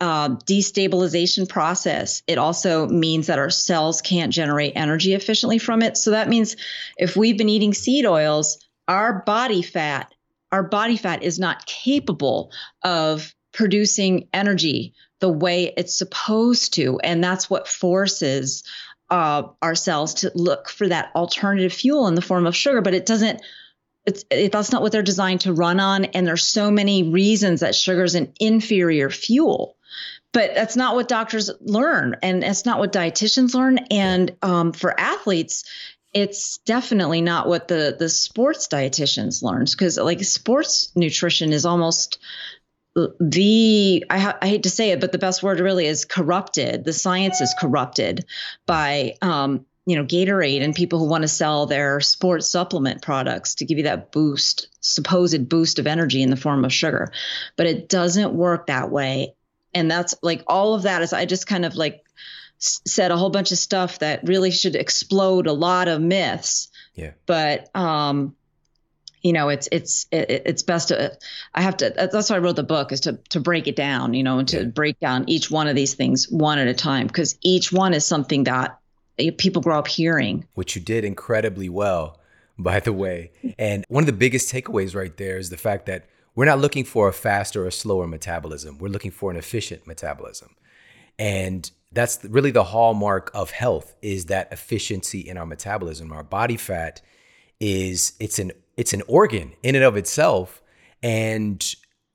uh, 0.00 0.30
destabilization 0.30 1.48
process, 1.48 2.22
it 2.26 2.38
also 2.38 2.86
means 2.88 3.28
that 3.28 3.38
our 3.38 3.50
cells 3.50 4.02
can't 4.02 4.32
generate 4.32 4.72
energy 4.76 5.14
efficiently 5.14 5.58
from 5.58 5.82
it. 5.82 5.96
So 5.96 6.10
that 6.10 6.28
means 6.28 6.56
if 6.96 7.16
we've 7.16 7.38
been 7.38 7.48
eating 7.48 7.74
seed 7.74 8.04
oils, 8.04 8.64
our 8.88 9.22
body 9.24 9.62
fat 9.62 10.12
our 10.52 10.62
body 10.62 10.96
fat 10.96 11.22
is 11.22 11.38
not 11.38 11.66
capable 11.66 12.52
of 12.82 13.34
producing 13.52 14.28
energy 14.32 14.94
the 15.20 15.28
way 15.28 15.72
it's 15.76 15.96
supposed 15.96 16.74
to. 16.74 16.98
And 17.02 17.22
that's 17.22 17.50
what 17.50 17.68
forces 17.68 18.62
uh, 19.10 19.44
ourselves 19.62 20.14
to 20.14 20.32
look 20.34 20.68
for 20.68 20.88
that 20.88 21.10
alternative 21.14 21.72
fuel 21.72 22.06
in 22.06 22.14
the 22.14 22.22
form 22.22 22.46
of 22.46 22.54
sugar, 22.54 22.82
but 22.82 22.94
it 22.94 23.06
doesn't. 23.06 23.42
It's, 24.06 24.24
it, 24.30 24.52
that's 24.52 24.72
not 24.72 24.80
what 24.80 24.92
they're 24.92 25.02
designed 25.02 25.42
to 25.42 25.52
run 25.52 25.80
on, 25.80 26.06
and 26.06 26.26
there's 26.26 26.44
so 26.44 26.70
many 26.70 27.02
reasons 27.02 27.60
that 27.60 27.74
sugar 27.74 28.04
is 28.04 28.14
an 28.14 28.32
inferior 28.40 29.10
fuel 29.10 29.76
but 30.32 30.54
that's 30.54 30.76
not 30.76 30.94
what 30.94 31.08
doctors 31.08 31.50
learn 31.60 32.16
and 32.22 32.44
it's 32.44 32.66
not 32.66 32.78
what 32.78 32.92
dietitians 32.92 33.54
learn 33.54 33.78
and 33.90 34.36
um, 34.42 34.72
for 34.72 34.98
athletes 34.98 35.64
it's 36.12 36.58
definitely 36.58 37.20
not 37.20 37.48
what 37.48 37.68
the 37.68 37.94
the 37.98 38.08
sports 38.08 38.68
dietitians 38.68 39.42
learns 39.42 39.74
because 39.74 39.98
like 39.98 40.22
sports 40.24 40.90
nutrition 40.96 41.52
is 41.52 41.66
almost 41.66 42.18
the 42.94 44.04
I, 44.10 44.18
ha- 44.18 44.38
I, 44.40 44.48
hate 44.48 44.64
to 44.64 44.70
say 44.70 44.90
it 44.90 45.00
but 45.00 45.12
the 45.12 45.18
best 45.18 45.42
word 45.42 45.60
really 45.60 45.86
is 45.86 46.04
corrupted. 46.04 46.84
The 46.84 46.92
science 46.92 47.40
is 47.40 47.54
corrupted 47.58 48.24
by 48.66 49.14
um, 49.22 49.66
you 49.86 49.96
know 49.96 50.04
gatorade 50.04 50.62
and 50.62 50.74
people 50.74 50.98
who 50.98 51.08
want 51.08 51.22
to 51.22 51.28
sell 51.28 51.66
their 51.66 52.00
sports 52.00 52.48
supplement 52.48 53.02
products 53.02 53.56
to 53.56 53.64
give 53.64 53.78
you 53.78 53.84
that 53.84 54.10
boost 54.10 54.68
supposed 54.80 55.48
boost 55.48 55.78
of 55.78 55.86
energy 55.86 56.22
in 56.22 56.30
the 56.30 56.36
form 56.36 56.64
of 56.64 56.72
sugar. 56.72 57.12
But 57.56 57.66
it 57.66 57.88
doesn't 57.88 58.32
work 58.32 58.66
that 58.66 58.90
way. 58.90 59.34
And 59.74 59.90
that's 59.90 60.14
like 60.22 60.42
all 60.46 60.74
of 60.74 60.82
that 60.84 61.02
is 61.02 61.12
i 61.12 61.26
just 61.26 61.46
kind 61.46 61.66
of 61.66 61.76
like 61.76 62.02
said 62.58 63.10
a 63.10 63.16
whole 63.16 63.30
bunch 63.30 63.52
of 63.52 63.58
stuff 63.58 64.00
that 64.00 64.26
really 64.26 64.50
should 64.50 64.74
explode 64.74 65.46
a 65.46 65.52
lot 65.52 65.88
of 65.88 66.00
myths 66.00 66.68
yeah 66.94 67.12
but 67.26 67.74
um 67.76 68.34
you 69.22 69.32
know 69.32 69.48
it's 69.48 69.68
it's 69.72 70.06
it's 70.12 70.62
best 70.62 70.88
to 70.88 71.16
i 71.54 71.62
have 71.62 71.76
to 71.76 71.92
that's 71.96 72.30
why 72.30 72.36
i 72.36 72.38
wrote 72.38 72.56
the 72.56 72.62
book 72.62 72.92
is 72.92 73.00
to 73.00 73.14
to 73.30 73.40
break 73.40 73.66
it 73.66 73.76
down 73.76 74.14
you 74.14 74.22
know 74.22 74.38
and 74.38 74.48
to 74.48 74.58
yeah. 74.58 74.64
break 74.64 74.98
down 75.00 75.24
each 75.28 75.50
one 75.50 75.68
of 75.68 75.76
these 75.76 75.94
things 75.94 76.28
one 76.30 76.58
at 76.58 76.68
a 76.68 76.74
time 76.74 77.06
because 77.06 77.36
each 77.42 77.72
one 77.72 77.94
is 77.94 78.04
something 78.04 78.44
that 78.44 78.78
people 79.36 79.62
grow 79.62 79.78
up 79.78 79.88
hearing 79.88 80.46
which 80.54 80.76
you 80.76 80.82
did 80.82 81.04
incredibly 81.04 81.68
well 81.68 82.18
by 82.58 82.80
the 82.80 82.92
way 82.92 83.30
and 83.58 83.84
one 83.88 84.02
of 84.02 84.06
the 84.06 84.12
biggest 84.12 84.52
takeaways 84.52 84.94
right 84.94 85.16
there 85.16 85.38
is 85.38 85.50
the 85.50 85.56
fact 85.56 85.86
that 85.86 86.04
we're 86.38 86.44
not 86.44 86.60
looking 86.60 86.84
for 86.84 87.08
a 87.08 87.12
faster 87.12 87.66
or 87.66 87.70
slower 87.72 88.06
metabolism. 88.06 88.78
We're 88.78 88.90
looking 88.90 89.10
for 89.10 89.28
an 89.32 89.36
efficient 89.36 89.88
metabolism. 89.88 90.54
And 91.18 91.68
that's 91.92 92.24
really 92.24 92.50
the 92.50 92.64
hallmark 92.64 93.30
of 93.34 93.50
health 93.50 93.94
is 94.02 94.26
that 94.26 94.52
efficiency 94.52 95.20
in 95.20 95.38
our 95.38 95.46
metabolism. 95.46 96.12
Our 96.12 96.22
body 96.22 96.56
fat 96.56 97.00
is 97.60 98.12
it's 98.20 98.38
an 98.38 98.52
it's 98.76 98.92
an 98.92 99.02
organ 99.08 99.52
in 99.62 99.74
and 99.74 99.84
of 99.84 99.96
itself. 99.96 100.62
And 101.02 101.64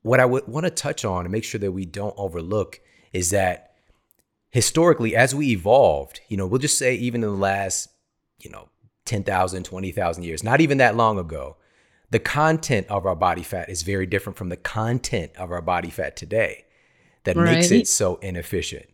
what 0.02 0.20
I 0.20 0.24
would 0.24 0.46
want 0.46 0.64
to 0.64 0.70
touch 0.70 1.04
on 1.04 1.24
and 1.24 1.32
make 1.32 1.44
sure 1.44 1.58
that 1.58 1.72
we 1.72 1.84
don't 1.84 2.14
overlook 2.16 2.80
is 3.12 3.30
that 3.30 3.74
historically, 4.50 5.16
as 5.16 5.34
we 5.34 5.50
evolved, 5.50 6.20
you 6.28 6.36
know, 6.36 6.46
we'll 6.46 6.60
just 6.60 6.78
say 6.78 6.94
even 6.94 7.22
in 7.22 7.30
the 7.30 7.36
last, 7.36 7.88
you 8.40 8.50
know, 8.50 8.68
10,000, 9.06 9.64
20,000 9.64 10.22
years, 10.22 10.42
not 10.42 10.60
even 10.60 10.78
that 10.78 10.96
long 10.96 11.18
ago, 11.18 11.56
the 12.10 12.18
content 12.18 12.86
of 12.88 13.06
our 13.06 13.16
body 13.16 13.42
fat 13.42 13.68
is 13.68 13.82
very 13.82 14.06
different 14.06 14.36
from 14.36 14.48
the 14.48 14.56
content 14.56 15.32
of 15.36 15.50
our 15.50 15.60
body 15.60 15.90
fat 15.90 16.16
today 16.16 16.64
that 17.24 17.36
right. 17.36 17.56
makes 17.56 17.70
it 17.70 17.88
so 17.88 18.16
inefficient. 18.16 18.86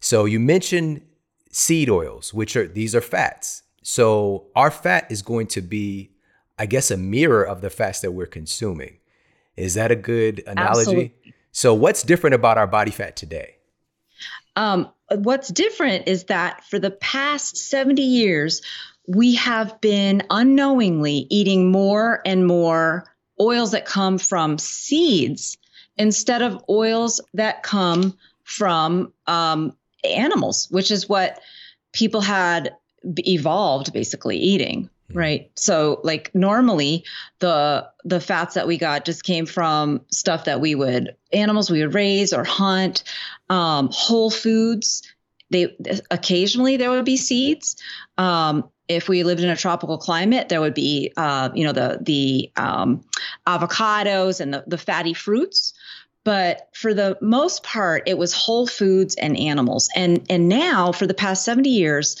So 0.00 0.24
you 0.24 0.40
mentioned 0.40 1.02
seed 1.50 1.90
oils, 1.90 2.32
which 2.32 2.56
are 2.56 2.66
these 2.66 2.94
are 2.94 3.00
fats. 3.00 3.62
So 3.82 4.46
our 4.54 4.70
fat 4.70 5.10
is 5.10 5.22
going 5.22 5.46
to 5.48 5.62
be, 5.62 6.10
I 6.58 6.66
guess, 6.66 6.90
a 6.90 6.96
mirror 6.96 7.42
of 7.42 7.60
the 7.60 7.70
fats 7.70 8.00
that 8.00 8.12
we're 8.12 8.26
consuming. 8.26 8.98
Is 9.56 9.74
that 9.74 9.90
a 9.90 9.96
good 9.96 10.42
analogy? 10.46 10.80
Absolutely. 10.80 11.14
So 11.52 11.74
what's 11.74 12.02
different 12.02 12.34
about 12.34 12.58
our 12.58 12.66
body 12.66 12.90
fat 12.90 13.16
today? 13.16 13.56
Um, 14.56 14.90
what's 15.10 15.48
different 15.48 16.06
is 16.06 16.24
that 16.24 16.64
for 16.64 16.78
the 16.78 16.90
past 16.90 17.56
70 17.56 18.02
years, 18.02 18.62
we 19.06 19.34
have 19.36 19.80
been 19.80 20.22
unknowingly 20.30 21.26
eating 21.30 21.72
more 21.72 22.20
and 22.24 22.46
more 22.46 23.04
oils 23.40 23.72
that 23.72 23.86
come 23.86 24.18
from 24.18 24.58
seeds 24.58 25.56
instead 25.96 26.42
of 26.42 26.62
oils 26.68 27.20
that 27.34 27.62
come 27.62 28.16
from 28.44 29.12
um, 29.26 29.74
animals, 30.14 30.68
which 30.70 30.90
is 30.90 31.08
what 31.08 31.40
people 31.92 32.20
had 32.20 32.74
evolved 33.04 33.92
basically 33.92 34.38
eating 34.38 34.90
right? 35.12 35.50
So 35.54 36.00
like 36.04 36.34
normally 36.34 37.04
the 37.38 37.88
the 38.04 38.20
fats 38.20 38.54
that 38.54 38.66
we 38.66 38.78
got 38.78 39.04
just 39.04 39.22
came 39.24 39.46
from 39.46 40.02
stuff 40.10 40.44
that 40.44 40.60
we 40.60 40.74
would 40.74 41.16
animals 41.32 41.70
we 41.70 41.82
would 41.82 41.94
raise 41.94 42.32
or 42.32 42.44
hunt 42.44 43.04
um, 43.48 43.88
whole 43.92 44.30
foods. 44.30 45.02
They 45.50 45.76
occasionally 46.10 46.76
there 46.76 46.90
would 46.90 47.06
be 47.06 47.16
seeds. 47.16 47.76
Um, 48.18 48.68
if 48.86 49.08
we 49.08 49.22
lived 49.22 49.42
in 49.42 49.50
a 49.50 49.56
tropical 49.56 49.98
climate, 49.98 50.48
there 50.48 50.60
would 50.60 50.74
be, 50.74 51.12
uh, 51.16 51.50
you 51.54 51.64
know, 51.64 51.72
the 51.72 51.98
the 52.02 52.50
um, 52.56 53.04
avocados 53.46 54.40
and 54.40 54.52
the, 54.52 54.64
the 54.66 54.78
fatty 54.78 55.14
fruits. 55.14 55.74
But 56.28 56.68
for 56.74 56.92
the 56.92 57.16
most 57.22 57.62
part, 57.62 58.02
it 58.06 58.18
was 58.18 58.34
whole 58.34 58.66
foods 58.66 59.14
and 59.14 59.34
animals. 59.34 59.88
And 59.96 60.26
and 60.28 60.46
now, 60.46 60.92
for 60.92 61.06
the 61.06 61.14
past 61.14 61.42
seventy 61.42 61.70
years, 61.70 62.16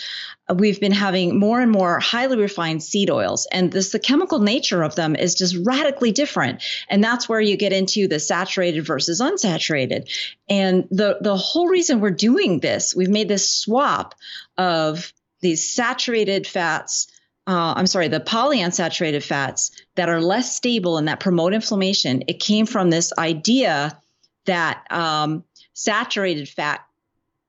we've 0.54 0.80
been 0.80 0.92
having 0.92 1.38
more 1.38 1.60
and 1.60 1.70
more 1.70 2.00
highly 2.00 2.38
refined 2.38 2.82
seed 2.82 3.10
oils. 3.10 3.46
And 3.52 3.70
this 3.70 3.90
the 3.90 3.98
chemical 3.98 4.38
nature 4.38 4.82
of 4.82 4.94
them 4.94 5.14
is 5.14 5.34
just 5.34 5.58
radically 5.62 6.10
different. 6.10 6.62
And 6.88 7.04
that's 7.04 7.28
where 7.28 7.38
you 7.38 7.58
get 7.58 7.74
into 7.74 8.08
the 8.08 8.18
saturated 8.18 8.86
versus 8.86 9.20
unsaturated. 9.20 10.10
And 10.48 10.88
the 10.90 11.18
the 11.20 11.36
whole 11.36 11.68
reason 11.68 12.00
we're 12.00 12.10
doing 12.10 12.60
this 12.60 12.94
we've 12.96 13.10
made 13.10 13.28
this 13.28 13.54
swap 13.54 14.14
of 14.56 15.12
these 15.42 15.68
saturated 15.68 16.46
fats, 16.46 17.08
uh, 17.48 17.72
I'm 17.76 17.86
sorry, 17.86 18.08
the 18.08 18.20
polyunsaturated 18.20 19.24
fats 19.24 19.72
that 19.94 20.10
are 20.10 20.20
less 20.20 20.54
stable 20.54 20.98
and 20.98 21.08
that 21.08 21.18
promote 21.18 21.54
inflammation, 21.54 22.24
it 22.28 22.40
came 22.40 22.66
from 22.66 22.90
this 22.90 23.10
idea 23.16 23.98
that 24.44 24.86
um, 24.90 25.44
saturated 25.72 26.46
fat 26.46 26.84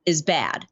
is 0.05 0.21
bad 0.21 0.65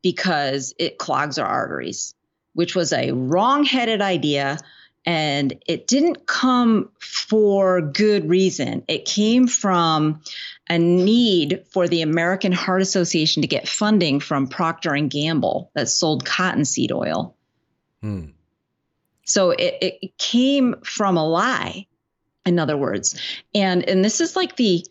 because 0.00 0.74
it 0.78 0.96
clogs 0.96 1.36
our 1.38 1.46
arteries, 1.46 2.14
which 2.54 2.74
was 2.74 2.94
a 2.94 3.12
wrong 3.12 3.64
headed 3.64 4.00
idea. 4.00 4.56
And 5.04 5.62
it 5.66 5.86
didn't 5.86 6.26
come 6.26 6.88
for 6.98 7.82
good 7.82 8.30
reason. 8.30 8.82
It 8.88 9.04
came 9.04 9.46
from 9.46 10.22
a 10.70 10.78
need 10.78 11.64
for 11.70 11.86
the 11.86 12.00
American 12.00 12.52
Heart 12.52 12.80
Association 12.80 13.42
to 13.42 13.48
get 13.48 13.68
funding 13.68 14.20
from 14.20 14.46
Procter 14.46 14.94
and 14.94 15.10
Gamble 15.10 15.70
that 15.74 15.90
sold 15.90 16.24
cottonseed 16.24 16.92
oil. 16.92 17.36
Hmm. 18.00 18.28
So 19.24 19.50
it, 19.50 19.78
it 19.80 20.18
came 20.18 20.76
from 20.82 21.16
a 21.16 21.26
lie, 21.26 21.86
in 22.44 22.58
other 22.58 22.76
words. 22.76 23.18
And 23.54 23.88
and 23.88 24.04
this 24.04 24.20
is 24.20 24.36
like 24.36 24.56
the 24.56 24.84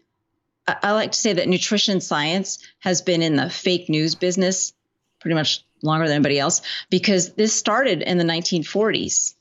I 0.67 0.93
like 0.93 1.11
to 1.11 1.19
say 1.19 1.33
that 1.33 1.47
nutrition 1.47 1.99
science 1.99 2.59
has 2.79 3.01
been 3.01 3.21
in 3.21 3.35
the 3.35 3.49
fake 3.49 3.89
news 3.89 4.15
business 4.15 4.73
pretty 5.19 5.35
much 5.35 5.65
longer 5.81 6.07
than 6.07 6.15
anybody 6.15 6.39
else 6.39 6.61
because 6.89 7.33
this 7.33 7.53
started 7.53 8.01
in 8.01 8.17
the 8.17 8.23
1940s. 8.23 9.35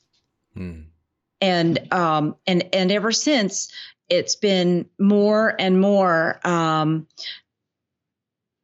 Hmm. 0.53 0.81
And 1.41 1.93
um, 1.93 2.35
and 2.47 2.69
and 2.73 2.91
ever 2.91 3.11
since, 3.11 3.71
it's 4.09 4.35
been 4.35 4.85
more 4.97 5.55
and 5.59 5.79
more 5.79 6.39
um, 6.47 7.07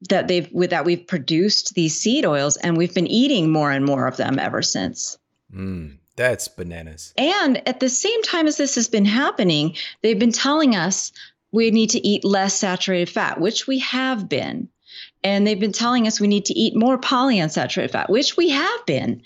that 0.09 0.27
they've 0.27 0.49
with 0.51 0.69
that 0.69 0.85
we've 0.85 1.05
produced 1.05 1.73
these 1.73 1.99
seed 1.99 2.25
oils 2.25 2.55
and 2.55 2.77
we've 2.77 2.93
been 2.93 3.07
eating 3.07 3.51
more 3.51 3.71
and 3.71 3.85
more 3.85 4.07
of 4.07 4.17
them 4.17 4.39
ever 4.39 4.61
since. 4.61 5.17
Mm, 5.53 5.97
that's 6.19 6.49
bananas. 6.49 7.13
And 7.17 7.65
at 7.65 7.79
the 7.79 7.87
same 7.87 8.21
time 8.23 8.45
as 8.45 8.57
this 8.57 8.75
has 8.75 8.89
been 8.89 9.05
happening, 9.05 9.77
they've 10.01 10.19
been 10.19 10.33
telling 10.33 10.75
us 10.75 11.13
we 11.53 11.71
need 11.71 11.91
to 11.91 12.05
eat 12.05 12.25
less 12.25 12.53
saturated 12.53 13.09
fat, 13.09 13.39
which 13.39 13.67
we 13.67 13.79
have 13.79 14.27
been. 14.27 14.67
And 15.23 15.47
they've 15.47 15.59
been 15.59 15.71
telling 15.71 16.07
us 16.07 16.19
we 16.19 16.27
need 16.27 16.43
to 16.45 16.59
eat 16.59 16.75
more 16.75 16.97
polyunsaturated 16.97 17.91
fat, 17.91 18.09
which 18.09 18.35
we 18.35 18.49
have 18.49 18.85
been, 18.85 19.21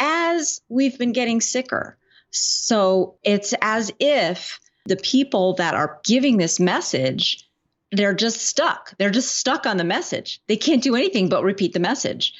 as 0.00 0.60
we've 0.68 0.98
been 0.98 1.12
getting 1.12 1.40
sicker. 1.40 1.96
So 2.32 3.14
it's 3.22 3.54
as 3.62 3.92
if 4.00 4.58
the 4.86 4.96
people 4.96 5.54
that 5.54 5.74
are 5.74 6.00
giving 6.02 6.36
this 6.36 6.58
message 6.58 7.44
they're 7.92 8.12
just 8.12 8.42
stuck 8.42 8.92
they're 8.98 9.08
just 9.08 9.34
stuck 9.34 9.64
on 9.64 9.78
the 9.78 9.84
message 9.84 10.42
they 10.46 10.56
can't 10.56 10.82
do 10.82 10.94
anything 10.94 11.30
but 11.30 11.42
repeat 11.42 11.72
the 11.72 11.80
message 11.80 12.34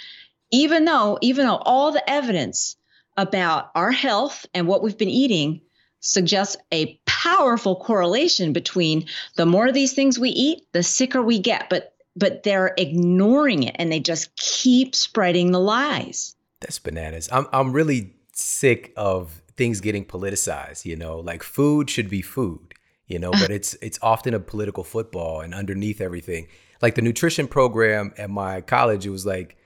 even 0.50 0.84
though 0.84 1.18
even 1.22 1.46
though 1.46 1.56
all 1.56 1.90
the 1.90 2.10
evidence 2.10 2.76
about 3.18 3.70
our 3.74 3.90
health 3.90 4.46
and 4.54 4.66
what 4.66 4.82
we've 4.82 4.96
been 4.96 5.10
eating 5.10 5.60
suggests 6.00 6.56
a 6.72 6.98
powerful 7.04 7.76
correlation 7.76 8.52
between 8.52 9.06
the 9.34 9.44
more 9.44 9.66
of 9.66 9.74
these 9.74 9.92
things 9.92 10.18
we 10.18 10.30
eat 10.30 10.62
the 10.72 10.84
sicker 10.84 11.20
we 11.20 11.38
get. 11.38 11.68
But 11.68 11.94
but 12.16 12.44
they're 12.44 12.74
ignoring 12.78 13.64
it 13.64 13.76
and 13.78 13.92
they 13.92 14.00
just 14.00 14.34
keep 14.36 14.94
spreading 14.94 15.52
the 15.52 15.60
lies. 15.60 16.34
That's 16.60 16.78
bananas. 16.78 17.28
I'm 17.30 17.46
i'm 17.52 17.72
really 17.72 18.14
sick 18.32 18.92
of 18.96 19.42
things 19.56 19.80
getting 19.80 20.04
politicized, 20.04 20.84
you 20.84 20.94
know, 20.94 21.18
like 21.18 21.42
food 21.42 21.90
should 21.90 22.08
be 22.08 22.22
food, 22.22 22.74
you 23.08 23.18
know, 23.18 23.30
but 23.40 23.50
it's 23.50 23.74
it's 23.82 23.98
often 24.00 24.32
a 24.32 24.40
political 24.40 24.84
football 24.84 25.40
and 25.40 25.52
underneath 25.52 26.00
everything. 26.00 26.46
Like 26.80 26.94
the 26.94 27.02
nutrition 27.02 27.48
program 27.48 28.14
at 28.16 28.30
my 28.30 28.60
college, 28.60 29.04
it 29.04 29.10
was 29.10 29.26
like 29.26 29.56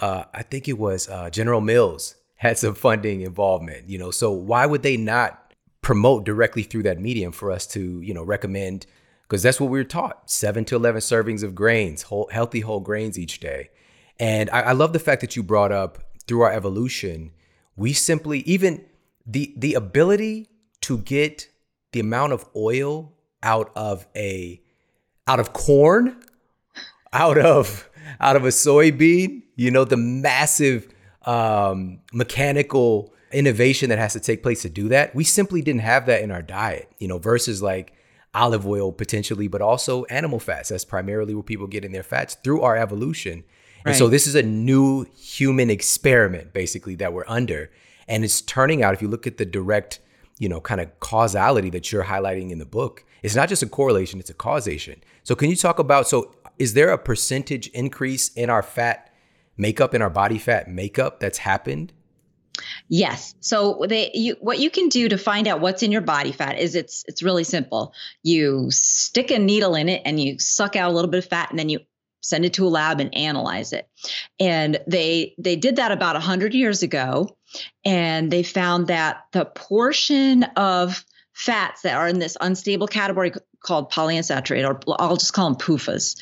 uh, 0.00 0.24
I 0.34 0.42
think 0.42 0.66
it 0.66 0.78
was 0.78 1.08
uh, 1.08 1.30
General 1.30 1.60
Mills 1.60 2.16
had 2.42 2.58
some 2.58 2.74
funding 2.74 3.20
involvement. 3.20 3.88
You 3.88 3.98
know, 3.98 4.10
so 4.10 4.32
why 4.32 4.66
would 4.66 4.82
they 4.82 4.96
not 4.96 5.54
promote 5.80 6.24
directly 6.24 6.64
through 6.64 6.82
that 6.82 7.00
medium 7.00 7.30
for 7.30 7.52
us 7.52 7.68
to 7.68 8.00
you 8.00 8.12
know 8.12 8.24
recommend? 8.24 8.84
Because 9.22 9.44
that's 9.44 9.60
what 9.60 9.70
we 9.70 9.78
were 9.78 9.84
taught: 9.84 10.28
seven 10.28 10.64
to 10.64 10.74
eleven 10.74 11.00
servings 11.00 11.44
of 11.44 11.54
grains, 11.54 12.02
whole, 12.02 12.28
healthy 12.32 12.58
whole 12.58 12.80
grains 12.80 13.16
each 13.16 13.38
day. 13.38 13.70
And 14.18 14.50
I, 14.50 14.60
I 14.60 14.72
love 14.72 14.92
the 14.92 14.98
fact 14.98 15.20
that 15.20 15.36
you 15.36 15.44
brought 15.44 15.70
up 15.70 16.00
through 16.26 16.40
our 16.40 16.52
evolution, 16.52 17.30
we 17.76 17.92
simply 17.92 18.40
even 18.40 18.84
the 19.24 19.54
the 19.56 19.74
ability 19.74 20.48
to 20.80 20.98
get 20.98 21.48
the 21.92 22.00
amount 22.00 22.32
of 22.32 22.44
oil 22.56 23.12
out 23.44 23.70
of 23.76 24.04
a 24.16 24.60
out 25.28 25.38
of 25.38 25.52
corn, 25.52 26.20
out 27.12 27.38
of 27.38 27.88
out 28.18 28.34
of 28.34 28.44
a 28.44 28.48
soybean, 28.48 29.42
you 29.54 29.70
know, 29.70 29.84
the 29.84 29.96
massive 29.96 30.91
um, 31.24 32.00
mechanical 32.12 33.12
innovation 33.32 33.88
that 33.88 33.98
has 33.98 34.12
to 34.12 34.20
take 34.20 34.42
place 34.42 34.62
to 34.62 34.68
do 34.68 34.88
that. 34.88 35.14
We 35.14 35.24
simply 35.24 35.62
didn't 35.62 35.80
have 35.82 36.06
that 36.06 36.22
in 36.22 36.30
our 36.30 36.42
diet, 36.42 36.92
you 36.98 37.08
know, 37.08 37.18
versus 37.18 37.62
like 37.62 37.94
olive 38.34 38.66
oil 38.66 38.92
potentially, 38.92 39.48
but 39.48 39.60
also 39.60 40.04
animal 40.04 40.38
fats. 40.38 40.68
That's 40.68 40.84
primarily 40.84 41.34
where 41.34 41.42
people 41.42 41.66
get 41.66 41.84
in 41.84 41.92
their 41.92 42.02
fats 42.02 42.34
through 42.42 42.62
our 42.62 42.76
evolution. 42.76 43.44
And 43.84 43.96
so 43.96 44.08
this 44.08 44.28
is 44.28 44.36
a 44.36 44.42
new 44.42 45.06
human 45.16 45.68
experiment 45.68 46.52
basically 46.52 46.94
that 46.96 47.12
we're 47.12 47.24
under. 47.26 47.70
And 48.06 48.24
it's 48.24 48.40
turning 48.40 48.82
out, 48.82 48.94
if 48.94 49.02
you 49.02 49.08
look 49.08 49.26
at 49.26 49.38
the 49.38 49.44
direct, 49.44 49.98
you 50.38 50.48
know, 50.48 50.60
kind 50.60 50.80
of 50.80 51.00
causality 51.00 51.68
that 51.70 51.90
you're 51.90 52.04
highlighting 52.04 52.50
in 52.50 52.58
the 52.58 52.66
book, 52.66 53.04
it's 53.22 53.34
not 53.34 53.48
just 53.48 53.62
a 53.62 53.66
correlation, 53.66 54.20
it's 54.20 54.30
a 54.30 54.34
causation. 54.34 55.02
So 55.24 55.34
can 55.34 55.50
you 55.50 55.56
talk 55.56 55.78
about 55.78 56.08
so 56.08 56.34
is 56.58 56.74
there 56.74 56.90
a 56.90 56.98
percentage 56.98 57.68
increase 57.68 58.28
in 58.34 58.50
our 58.50 58.62
fat 58.62 59.11
makeup, 59.62 59.94
in 59.94 60.02
our 60.02 60.10
body 60.10 60.38
fat 60.38 60.68
makeup 60.68 61.20
that's 61.20 61.38
happened? 61.38 61.92
Yes. 62.88 63.34
So 63.40 63.86
they 63.88 64.10
you 64.12 64.36
what 64.40 64.58
you 64.58 64.70
can 64.70 64.88
do 64.88 65.08
to 65.08 65.16
find 65.16 65.48
out 65.48 65.60
what's 65.60 65.82
in 65.82 65.90
your 65.90 66.02
body 66.02 66.32
fat 66.32 66.58
is 66.58 66.74
it's 66.74 67.04
it's 67.08 67.22
really 67.22 67.44
simple. 67.44 67.94
You 68.22 68.70
stick 68.70 69.30
a 69.30 69.38
needle 69.38 69.74
in 69.74 69.88
it 69.88 70.02
and 70.04 70.20
you 70.20 70.38
suck 70.38 70.76
out 70.76 70.90
a 70.90 70.94
little 70.94 71.10
bit 71.10 71.24
of 71.24 71.30
fat 71.30 71.48
and 71.50 71.58
then 71.58 71.70
you 71.70 71.80
send 72.20 72.44
it 72.44 72.52
to 72.54 72.66
a 72.66 72.68
lab 72.68 73.00
and 73.00 73.14
analyze 73.14 73.72
it. 73.72 73.88
And 74.38 74.78
they 74.86 75.34
they 75.38 75.56
did 75.56 75.76
that 75.76 75.92
about 75.92 76.14
100 76.14 76.52
years 76.54 76.82
ago 76.82 77.36
and 77.84 78.30
they 78.30 78.42
found 78.42 78.88
that 78.88 79.24
the 79.32 79.46
portion 79.46 80.44
of 80.56 81.04
fats 81.32 81.82
that 81.82 81.96
are 81.96 82.08
in 82.08 82.18
this 82.18 82.36
unstable 82.40 82.86
category 82.86 83.32
called 83.62 83.90
polyunsaturated, 83.90 84.66
or 84.66 84.80
I'll 84.98 85.16
just 85.16 85.32
call 85.32 85.48
them 85.48 85.58
PUFAs, 85.58 86.16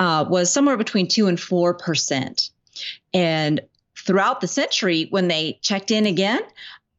uh, 0.00 0.24
was 0.28 0.52
somewhere 0.52 0.76
between 0.76 1.08
two 1.08 1.26
and 1.26 1.38
four 1.38 1.74
percent. 1.74 2.50
And 3.12 3.60
throughout 3.96 4.40
the 4.40 4.46
century, 4.46 5.06
when 5.10 5.28
they 5.28 5.58
checked 5.62 5.90
in 5.90 6.06
again, 6.06 6.40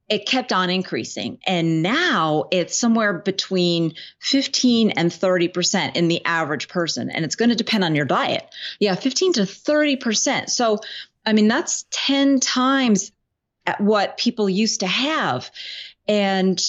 it 0.10 0.26
kept 0.26 0.52
on 0.52 0.70
increasing. 0.70 1.38
And 1.46 1.84
now 1.84 2.46
it's 2.52 2.78
somewhere 2.78 3.14
between 3.14 3.94
15 4.20 4.92
and 4.92 5.12
30% 5.12 5.96
in 5.96 6.08
the 6.08 6.26
average 6.26 6.68
person. 6.68 7.12
And 7.12 7.24
it's 7.24 7.36
going 7.36 7.50
to 7.50 7.56
depend 7.56 7.84
on 7.84 7.96
your 7.96 8.06
diet. 8.06 8.44
Yeah, 8.80 8.96
15 8.96 9.34
to 9.34 9.42
30%. 9.42 10.50
So, 10.50 10.80
I 11.26 11.34
mean, 11.34 11.48
that's 11.48 11.86
10 11.92 12.40
times 12.40 13.12
what 13.78 14.18
people 14.18 14.50
used 14.50 14.80
to 14.80 14.88
have. 14.88 15.52
And 16.08 16.60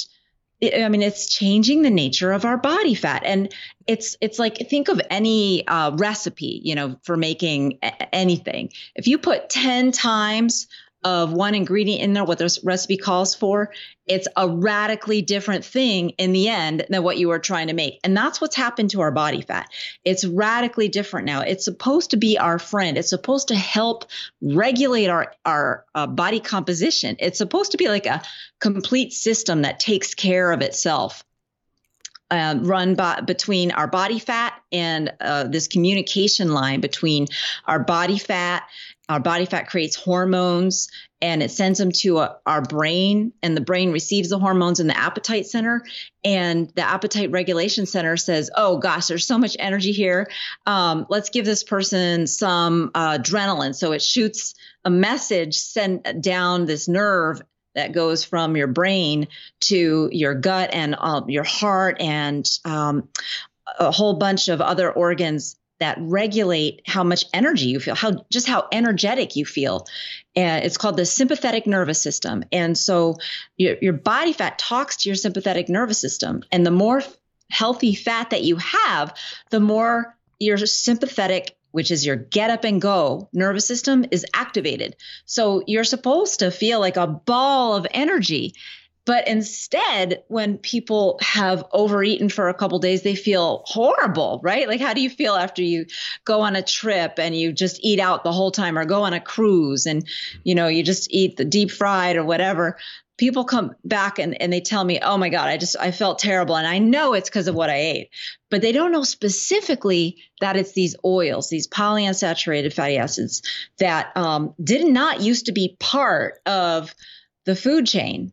I 0.63 0.89
mean, 0.89 1.03
it's 1.03 1.29
changing 1.29 1.83
the 1.83 1.91
nature 1.91 2.33
of 2.33 2.45
our 2.45 2.59
body 2.59 2.95
fat, 2.95 3.23
and 3.25 3.53
it's 3.87 4.17
it's 4.21 4.39
like 4.39 4.59
think 4.69 4.89
of 4.89 5.01
any 5.09 5.67
uh, 5.67 5.93
recipe, 5.97 6.61
you 6.63 6.75
know, 6.75 6.97
for 7.03 7.17
making 7.17 7.79
a- 7.83 8.15
anything. 8.15 8.71
If 8.95 9.07
you 9.07 9.17
put 9.19 9.49
ten 9.49 9.91
times 9.91 10.67
of 11.03 11.33
one 11.33 11.55
ingredient 11.55 12.03
in 12.03 12.13
there, 12.13 12.25
what 12.25 12.39
this 12.39 12.63
recipe 12.63 12.97
calls 12.97 13.35
for, 13.35 13.73
it's 14.07 14.29
a 14.37 14.49
radically 14.49 15.23
different 15.23 15.65
thing 15.65 16.11
in 16.11 16.33
the 16.33 16.49
end 16.49 16.85
than 16.91 17.03
what 17.03 17.17
you 17.17 17.29
were 17.29 17.39
trying 17.39 17.69
to 17.69 17.73
make. 17.73 18.01
And 18.05 18.17
that's 18.17 18.41
what's 18.41 18.57
happened 18.57 18.91
to 18.91 19.01
our 19.01 19.11
body 19.11 19.41
fat. 19.41 19.71
It's 20.05 20.25
radically 20.25 20.89
different 20.89 21.27
now. 21.27 21.41
It's 21.41 21.65
supposed 21.65 22.11
to 22.11 22.17
be 22.17 22.39
our 22.39 22.59
friend. 22.59 22.99
It's 22.99 23.11
supposed 23.11 23.49
to 23.49 23.57
help 23.57 24.07
regulate 24.43 25.09
our, 25.09 25.33
our 25.47 25.87
uh, 25.95 26.07
body 26.07 26.41
composition. 26.41 27.17
It's 27.19 27.39
supposed 27.39 27.71
to 27.71 27.79
be 27.79 27.89
like 27.89 28.07
a 28.07 28.23
complete 28.59 29.13
system 29.13 29.63
that 29.63 29.81
takes 29.81 30.15
care 30.15 30.53
of 30.53 30.61
itself. 30.61 31.25
Um, 32.33 32.63
run 32.63 32.95
by, 32.95 33.23
between 33.23 33.73
our 33.73 33.89
body 33.89 34.21
fat 34.21 34.55
and 34.71 35.13
uh, 35.21 35.45
this 35.45 35.67
communication 35.67 36.53
line 36.53 36.81
between 36.81 37.27
our 37.67 37.81
body 37.81 38.19
fat 38.19 38.69
our 39.11 39.19
body 39.19 39.45
fat 39.45 39.69
creates 39.69 39.97
hormones 39.97 40.89
and 41.21 41.43
it 41.43 41.51
sends 41.51 41.81
them 41.81 41.91
to 41.91 42.19
a, 42.19 42.37
our 42.47 42.63
brain 42.63 43.33
and 43.43 43.57
the 43.57 43.61
brain 43.61 43.91
receives 43.91 44.31
the 44.31 44.39
hormones 44.39 44.79
in 44.79 44.87
the 44.87 44.97
appetite 44.97 45.47
center. 45.47 45.85
And 46.23 46.71
the 46.77 46.83
appetite 46.83 47.33
regulation 47.33 47.87
center 47.87 48.17
says 48.17 48.51
oh 48.57 48.79
gosh 48.79 49.09
there's 49.09 49.27
so 49.27 49.37
much 49.37 49.57
energy 49.59 49.91
here. 49.91 50.29
Um, 50.65 51.07
let's 51.11 51.31
give 51.31 51.45
this 51.45 51.65
person 51.65 52.29
some 52.29 52.93
uh, 52.95 53.19
adrenaline. 53.19 53.75
So 53.75 53.91
it 53.93 54.01
shoots 54.01 54.55
a 54.85 54.91
message 54.91 55.59
sent 55.59 56.23
down 56.23 56.67
this 56.67 56.87
nerve 56.87 57.43
that 57.75 57.93
goes 57.93 58.23
from 58.23 58.57
your 58.57 58.69
brain 58.69 59.27
to 59.61 60.09
your 60.13 60.35
gut 60.35 60.71
and 60.73 60.95
uh, 60.97 61.23
your 61.27 61.45
heart 61.45 62.01
and 62.01 62.49
um, 62.65 63.09
a 63.79 63.91
whole 63.91 64.15
bunch 64.15 64.49
of 64.49 64.61
other 64.61 64.91
organs 64.91 65.57
that 65.81 65.99
regulate 66.01 66.83
how 66.87 67.03
much 67.03 67.25
energy 67.35 67.67
you 67.67 67.81
feel, 67.81 67.95
how 67.95 68.25
just 68.31 68.47
how 68.47 68.69
energetic 68.71 69.35
you 69.35 69.45
feel. 69.45 69.87
And 70.37 70.65
it's 70.65 70.77
called 70.77 70.97
the 70.97 71.07
sympathetic 71.07 71.67
nervous 71.67 72.01
system. 72.01 72.45
And 72.53 72.79
so 72.79 73.17
your, 73.57 73.77
your 73.81 73.95
body 73.95 74.33
fat 74.33 74.59
talks 74.59 74.99
to 74.99 75.09
your 75.09 75.17
sympathetic 75.17 75.69
nervous 75.69 75.99
system. 75.99 76.43
And 76.53 76.65
the 76.65 76.71
more 76.71 77.03
healthy 77.51 77.95
fat 77.95 78.31
that 78.31 78.45
you 78.45 78.57
have, 78.57 79.15
the 79.51 79.61
more 79.61 80.17
your 80.39 80.59
sympathetic 80.59 81.57
which 81.73 81.91
is 81.91 82.05
your 82.05 82.17
get 82.17 82.51
up 82.51 82.65
and 82.65 82.81
go 82.81 83.29
nervous 83.33 83.67
system 83.67 84.05
is 84.11 84.27
activated. 84.35 84.97
So 85.25 85.63
you're 85.67 85.85
supposed 85.85 86.41
to 86.41 86.51
feel 86.51 86.81
like 86.81 86.97
a 86.97 87.07
ball 87.07 87.77
of 87.77 87.87
energy. 87.93 88.55
But 89.11 89.27
instead, 89.27 90.23
when 90.29 90.57
people 90.57 91.19
have 91.21 91.65
overeaten 91.73 92.29
for 92.29 92.49
a 92.49 92.55
couple 92.55 92.79
days, 92.79 93.03
they 93.03 93.17
feel 93.17 93.65
horrible, 93.67 94.39
right? 94.45 94.69
Like, 94.69 94.81
how 94.81 94.95
do 94.95 95.01
you 95.01 95.11
feel 95.11 95.35
after 95.35 95.65
you 95.65 95.87
go 96.25 96.43
on 96.43 96.55
a 96.55 96.63
trip 96.63 97.15
and 97.19 97.35
you 97.37 97.53
just 97.53 97.81
eat 97.83 97.99
out 97.99 98.23
the 98.23 98.31
whole 98.31 98.53
time 98.53 98.79
or 98.79 98.85
go 98.85 99.03
on 99.03 99.13
a 99.13 99.19
cruise 99.19 99.87
and, 99.87 100.07
you 100.45 100.55
know, 100.55 100.69
you 100.69 100.85
just 100.85 101.13
eat 101.13 101.37
the 101.37 101.45
deep 101.45 101.73
fried 101.73 102.15
or 102.15 102.25
whatever? 102.25 102.79
People 103.19 103.43
come 103.43 103.75
back 103.85 104.21
and, 104.21 104.41
and 104.41 104.53
they 104.53 104.61
tell 104.61 104.85
me, 104.85 105.01
oh 105.03 105.19
my 105.19 105.29
God, 105.29 105.49
I 105.49 105.57
just, 105.57 105.75
I 105.77 105.91
felt 105.91 106.21
terrible. 106.21 106.57
And 106.57 106.69
I 106.69 106.79
know 106.79 107.15
it's 107.15 107.29
because 107.29 107.49
of 107.49 107.57
what 107.57 107.69
I 107.69 107.79
ate, 107.79 108.11
but 108.49 108.63
they 108.63 108.71
don't 108.71 108.93
know 108.93 109.03
specifically 109.03 110.19
that 110.41 110.57
it's 110.57 110.71
these 110.71 110.95
oils, 111.05 111.51
these 111.51 111.67
polyunsaturated 111.67 112.73
fatty 112.73 112.97
acids 112.97 113.43
that 113.81 114.17
um, 114.17 114.55
did 114.63 114.87
not 114.87 115.21
used 115.21 115.47
to 115.47 115.53
be 115.53 115.77
part 115.81 116.39
of 116.47 116.95
the 117.45 117.57
food 117.57 117.89
chain 117.89 118.33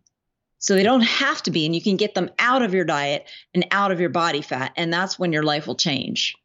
so 0.60 0.76
they 0.76 0.84
don't 0.84 1.02
have 1.02 1.42
to 1.44 1.52
be, 1.52 1.66
and 1.66 1.76
you 1.76 1.82
can 1.82 1.98
get 1.98 2.16
them 2.16 2.30
out 2.40 2.62
of 2.62 2.74
your 2.74 2.86
diet 2.86 3.28
and 3.54 3.66
out 3.72 3.92
of 3.92 4.00
your 4.00 4.10
body 4.10 4.42
fat. 4.42 4.72
And 4.76 4.92
that's 4.92 5.20
when 5.20 5.32
your 5.32 5.44
life 5.44 5.68
will 5.68 5.76
change. 5.76 6.36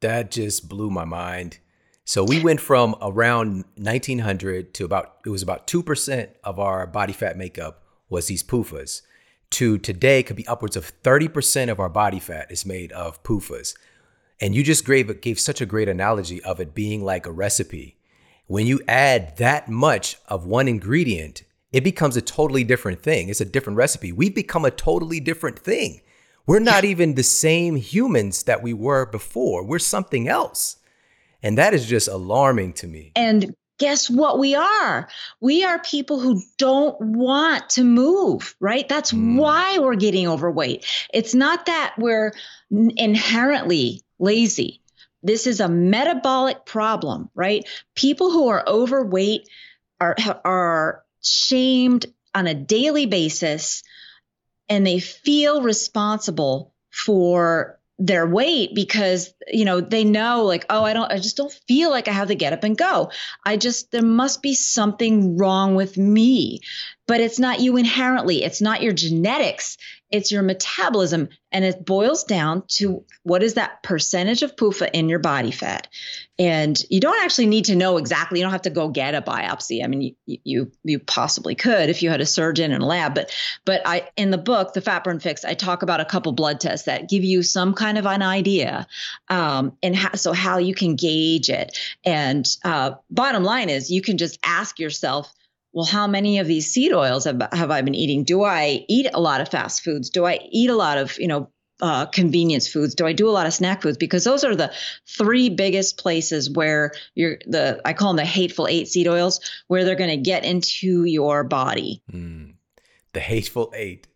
That 0.00 0.30
just 0.30 0.68
blew 0.68 0.90
my 0.90 1.04
mind. 1.04 1.58
So 2.04 2.24
we 2.24 2.42
went 2.42 2.60
from 2.60 2.96
around 3.00 3.64
1900 3.76 4.74
to 4.74 4.84
about, 4.84 5.16
it 5.24 5.30
was 5.30 5.42
about 5.42 5.66
2% 5.66 6.28
of 6.42 6.58
our 6.58 6.86
body 6.86 7.12
fat 7.12 7.36
makeup 7.36 7.84
was 8.08 8.26
these 8.26 8.42
PUFAs 8.42 9.02
to 9.52 9.78
today 9.78 10.22
could 10.22 10.36
be 10.36 10.46
upwards 10.46 10.76
of 10.76 10.92
30% 11.02 11.70
of 11.70 11.78
our 11.78 11.88
body 11.88 12.18
fat 12.18 12.50
is 12.50 12.66
made 12.66 12.90
of 12.92 13.22
PUFAs. 13.22 13.76
And 14.40 14.54
you 14.54 14.64
just 14.64 14.84
gave, 14.84 15.20
gave 15.20 15.38
such 15.38 15.60
a 15.60 15.66
great 15.66 15.88
analogy 15.88 16.42
of 16.42 16.58
it 16.58 16.74
being 16.74 17.04
like 17.04 17.26
a 17.26 17.32
recipe. 17.32 17.96
When 18.46 18.66
you 18.66 18.80
add 18.88 19.36
that 19.36 19.68
much 19.68 20.16
of 20.26 20.46
one 20.46 20.68
ingredient, 20.68 21.42
it 21.72 21.84
becomes 21.84 22.16
a 22.16 22.22
totally 22.22 22.64
different 22.64 23.02
thing. 23.02 23.28
It's 23.28 23.40
a 23.40 23.46
different 23.46 23.76
recipe. 23.76 24.12
We've 24.12 24.34
become 24.34 24.64
a 24.64 24.70
totally 24.70 25.20
different 25.20 25.58
thing. 25.58 26.02
We're 26.46 26.60
not 26.60 26.84
even 26.84 27.14
the 27.14 27.22
same 27.22 27.76
humans 27.76 28.42
that 28.44 28.62
we 28.62 28.74
were 28.74 29.06
before. 29.06 29.64
We're 29.64 29.78
something 29.78 30.28
else. 30.28 30.76
And 31.42 31.58
that 31.58 31.74
is 31.74 31.86
just 31.86 32.08
alarming 32.08 32.74
to 32.74 32.86
me. 32.86 33.12
And 33.16 33.54
guess 33.78 34.10
what 34.10 34.38
we 34.38 34.54
are? 34.54 35.08
We 35.40 35.64
are 35.64 35.78
people 35.80 36.20
who 36.20 36.40
don't 36.58 37.00
want 37.00 37.70
to 37.70 37.84
move, 37.84 38.54
right? 38.60 38.88
That's 38.88 39.12
mm. 39.12 39.36
why 39.36 39.78
we're 39.78 39.96
getting 39.96 40.28
overweight. 40.28 40.84
It's 41.12 41.34
not 41.34 41.66
that 41.66 41.94
we're 41.98 42.32
inherently 42.70 44.02
lazy. 44.18 44.80
This 45.22 45.46
is 45.46 45.60
a 45.60 45.68
metabolic 45.68 46.64
problem, 46.64 47.30
right? 47.34 47.64
People 47.94 48.30
who 48.30 48.48
are 48.48 48.64
overweight 48.66 49.48
are 50.00 50.16
are 50.44 51.04
shamed 51.22 52.06
on 52.34 52.46
a 52.46 52.54
daily 52.54 53.06
basis 53.06 53.82
and 54.68 54.86
they 54.86 54.98
feel 55.00 55.62
responsible 55.62 56.74
for 56.90 57.78
their 57.98 58.26
weight 58.26 58.74
because 58.74 59.32
you 59.46 59.64
know 59.64 59.80
they 59.80 60.02
know 60.02 60.44
like 60.44 60.64
oh 60.70 60.82
i 60.82 60.92
don't 60.92 61.12
i 61.12 61.18
just 61.18 61.36
don't 61.36 61.52
feel 61.68 61.90
like 61.90 62.08
i 62.08 62.12
have 62.12 62.28
to 62.28 62.34
get 62.34 62.52
up 62.52 62.64
and 62.64 62.76
go. 62.76 63.10
I 63.44 63.56
just 63.56 63.92
there 63.92 64.02
must 64.02 64.42
be 64.42 64.54
something 64.54 65.36
wrong 65.36 65.76
with 65.76 65.96
me 65.96 66.60
but 67.12 67.20
it's 67.20 67.38
not 67.38 67.60
you 67.60 67.76
inherently 67.76 68.42
it's 68.42 68.62
not 68.62 68.80
your 68.80 68.94
genetics 68.94 69.76
it's 70.12 70.30
your 70.30 70.42
metabolism 70.42 71.30
and 71.50 71.64
it 71.64 71.84
boils 71.84 72.24
down 72.24 72.64
to 72.68 73.04
what 73.22 73.42
is 73.42 73.54
that 73.54 73.82
percentage 73.82 74.42
of 74.42 74.56
PUFA 74.56 74.90
in 74.92 75.08
your 75.08 75.18
body 75.18 75.50
fat. 75.50 75.88
And 76.38 76.78
you 76.90 77.00
don't 77.00 77.22
actually 77.24 77.46
need 77.46 77.66
to 77.66 77.76
know 77.76 77.96
exactly. 77.96 78.38
You 78.38 78.44
don't 78.44 78.52
have 78.52 78.62
to 78.62 78.70
go 78.70 78.88
get 78.88 79.14
a 79.14 79.22
biopsy. 79.22 79.82
I 79.82 79.86
mean, 79.86 80.14
you 80.26 80.38
you 80.44 80.72
you 80.84 80.98
possibly 80.98 81.54
could 81.54 81.88
if 81.88 82.02
you 82.02 82.10
had 82.10 82.20
a 82.20 82.26
surgeon 82.26 82.72
in 82.72 82.82
a 82.82 82.86
lab. 82.86 83.14
But 83.14 83.34
but 83.64 83.82
I 83.86 84.08
in 84.16 84.30
the 84.30 84.38
book, 84.38 84.74
the 84.74 84.80
Fat 84.80 85.04
Burn 85.04 85.18
Fix, 85.20 85.44
I 85.44 85.54
talk 85.54 85.82
about 85.82 86.00
a 86.00 86.04
couple 86.04 86.32
blood 86.32 86.60
tests 86.60 86.86
that 86.86 87.08
give 87.08 87.24
you 87.24 87.42
some 87.42 87.74
kind 87.74 87.96
of 87.96 88.06
an 88.06 88.22
idea, 88.22 88.86
um, 89.28 89.76
and 89.82 89.96
so 90.14 90.32
how 90.32 90.58
you 90.58 90.74
can 90.74 90.96
gauge 90.96 91.48
it. 91.48 91.78
And 92.04 92.46
uh, 92.64 92.92
bottom 93.10 93.44
line 93.44 93.70
is, 93.70 93.90
you 93.90 94.02
can 94.02 94.18
just 94.18 94.38
ask 94.42 94.78
yourself 94.78 95.32
well, 95.72 95.86
how 95.86 96.06
many 96.06 96.38
of 96.38 96.46
these 96.46 96.70
seed 96.70 96.92
oils 96.92 97.24
have, 97.24 97.40
have 97.52 97.70
I 97.70 97.80
been 97.80 97.94
eating? 97.94 98.24
Do 98.24 98.44
I 98.44 98.84
eat 98.88 99.06
a 99.12 99.20
lot 99.20 99.40
of 99.40 99.48
fast 99.48 99.82
foods? 99.82 100.10
Do 100.10 100.26
I 100.26 100.38
eat 100.50 100.68
a 100.68 100.76
lot 100.76 100.98
of, 100.98 101.18
you 101.18 101.26
know, 101.26 101.50
uh, 101.80 102.06
convenience 102.06 102.68
foods? 102.68 102.94
Do 102.94 103.06
I 103.06 103.12
do 103.12 103.28
a 103.28 103.32
lot 103.32 103.46
of 103.46 103.54
snack 103.54 103.82
foods? 103.82 103.96
Because 103.96 104.24
those 104.24 104.44
are 104.44 104.54
the 104.54 104.72
three 105.08 105.48
biggest 105.48 105.98
places 105.98 106.50
where 106.50 106.92
you're 107.14 107.38
the 107.46 107.80
I 107.84 107.92
call 107.92 108.10
them 108.10 108.16
the 108.16 108.24
hateful 108.24 108.68
eight 108.68 108.88
seed 108.88 109.08
oils, 109.08 109.40
where 109.66 109.84
they're 109.84 109.96
going 109.96 110.10
to 110.10 110.16
get 110.16 110.44
into 110.44 111.04
your 111.04 111.42
body. 111.42 112.02
Mm, 112.12 112.54
the 113.14 113.20
hateful 113.20 113.72
eight. 113.74 114.06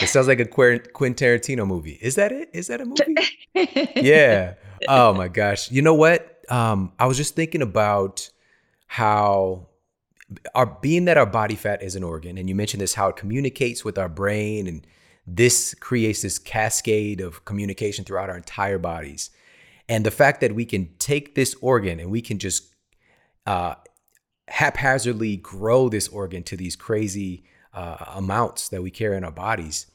It 0.00 0.08
sounds 0.08 0.26
like 0.26 0.40
a 0.40 0.44
Quentin 0.44 1.14
Tarantino 1.14 1.66
movie. 1.66 1.98
Is 2.00 2.16
that 2.16 2.32
it? 2.32 2.50
Is 2.52 2.66
that 2.66 2.80
a 2.80 2.84
movie? 2.84 3.16
yeah. 4.00 4.54
Oh 4.88 5.14
my 5.14 5.28
gosh. 5.28 5.70
You 5.70 5.82
know 5.82 5.94
what? 5.94 6.40
Um, 6.50 6.92
I 6.98 7.06
was 7.06 7.16
just 7.16 7.36
thinking 7.36 7.62
about 7.62 8.28
how 8.86 9.68
our 10.54 10.66
being 10.66 11.04
that 11.04 11.16
our 11.16 11.26
body 11.26 11.54
fat 11.54 11.82
is 11.82 11.96
an 11.96 12.02
organ, 12.02 12.38
and 12.38 12.48
you 12.48 12.54
mentioned 12.54 12.80
this 12.80 12.94
how 12.94 13.08
it 13.08 13.16
communicates 13.16 13.84
with 13.84 13.98
our 13.98 14.08
brain, 14.08 14.66
and 14.66 14.86
this 15.26 15.74
creates 15.74 16.22
this 16.22 16.38
cascade 16.38 17.20
of 17.20 17.44
communication 17.44 18.04
throughout 18.04 18.30
our 18.30 18.36
entire 18.36 18.78
bodies. 18.78 19.30
And 19.88 20.04
the 20.04 20.10
fact 20.10 20.40
that 20.40 20.54
we 20.54 20.64
can 20.64 20.88
take 20.98 21.34
this 21.34 21.54
organ 21.60 22.00
and 22.00 22.10
we 22.10 22.22
can 22.22 22.38
just 22.38 22.74
uh, 23.46 23.74
haphazardly 24.48 25.36
grow 25.36 25.88
this 25.88 26.08
organ 26.08 26.42
to 26.44 26.56
these 26.56 26.76
crazy 26.76 27.44
uh, 27.72 27.96
amounts 28.14 28.68
that 28.68 28.82
we 28.82 28.90
carry 28.90 29.16
in 29.16 29.24
our 29.24 29.32
bodies. 29.32 29.86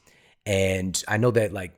And 0.46 1.02
I 1.08 1.16
know 1.16 1.30
that 1.32 1.52
like 1.52 1.72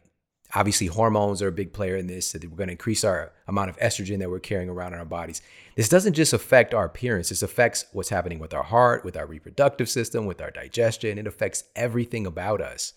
Obviously, 0.55 0.87
hormones 0.87 1.41
are 1.41 1.49
a 1.49 1.53
big 1.53 1.73
player 1.73 1.97
in 1.97 2.07
this. 2.07 2.35
We're 2.35 2.49
going 2.49 2.69
to 2.69 2.73
increase 2.73 3.05
our 3.05 3.33
amount 3.49 3.71
of 3.71 3.79
estrogen 3.79 4.19
that 4.19 4.31
we're 4.31 4.39
carrying 4.39 4.69
around 4.69 4.93
in 4.93 4.99
our 4.99 5.05
bodies. 5.07 5.41
This 5.77 5.89
doesn't 5.89 6.13
just 6.13 6.35
affect 6.35 6.75
our 6.75 6.85
appearance, 6.85 7.31
this 7.31 7.43
affects 7.43 7.87
what's 7.93 8.11
happening 8.11 8.39
with 8.39 8.53
our 8.53 8.63
heart, 8.63 9.05
with 9.05 9.17
our 9.17 9.27
reproductive 9.27 9.89
system, 9.89 10.27
with 10.27 10.43
our 10.43 10.51
digestion. 10.51 11.17
It 11.17 11.27
affects 11.27 11.65
everything 11.75 12.27
about 12.27 12.61
us. 12.61 12.93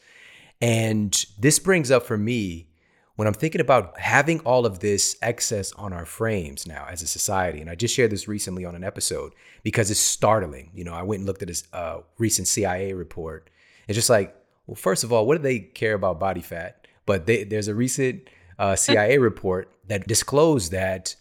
And 0.62 1.26
this 1.40 1.60
brings 1.60 1.92
up 1.92 2.04
for 2.04 2.18
me 2.18 2.68
when 3.16 3.28
I'm 3.28 3.34
thinking 3.34 3.62
about 3.62 3.98
having 4.00 4.42
all 4.42 4.66
of 4.66 4.80
this 4.80 5.16
excess 5.22 5.72
on 5.74 5.94
our 5.94 6.06
frames 6.06 6.68
now 6.68 6.86
as 6.90 7.02
a 7.02 7.08
society, 7.08 7.62
and 7.62 7.70
I 7.70 7.76
just 7.76 7.96
shared 7.96 8.12
this 8.12 8.28
recently 8.28 8.66
on 8.66 8.76
an 8.76 8.84
episode 8.84 9.34
because 9.64 9.90
it's 9.90 10.00
startling. 10.00 10.72
You 10.74 10.84
know, 10.84 10.94
I 10.94 11.04
went 11.04 11.20
and 11.20 11.28
looked 11.28 11.42
at 11.42 11.48
this 11.48 11.64
uh, 11.72 12.00
recent 12.18 12.48
CIA 12.48 12.94
report. 12.94 13.50
It's 13.88 13.96
just 13.96 14.10
like, 14.10 14.36
well, 14.68 14.76
first 14.76 15.04
of 15.04 15.14
all, 15.14 15.26
what 15.26 15.38
do 15.38 15.44
they 15.44 15.60
care 15.60 15.94
about 15.94 16.20
body 16.20 16.42
fat? 16.42 16.85
But 17.06 17.26
they, 17.26 17.44
there's 17.44 17.68
a 17.68 17.76
recent 17.76 18.30
uh, 18.58 18.76
CIA 18.76 19.18
report 19.18 19.72
that 19.88 20.08
disclosed 20.08 20.72
that 20.72 21.16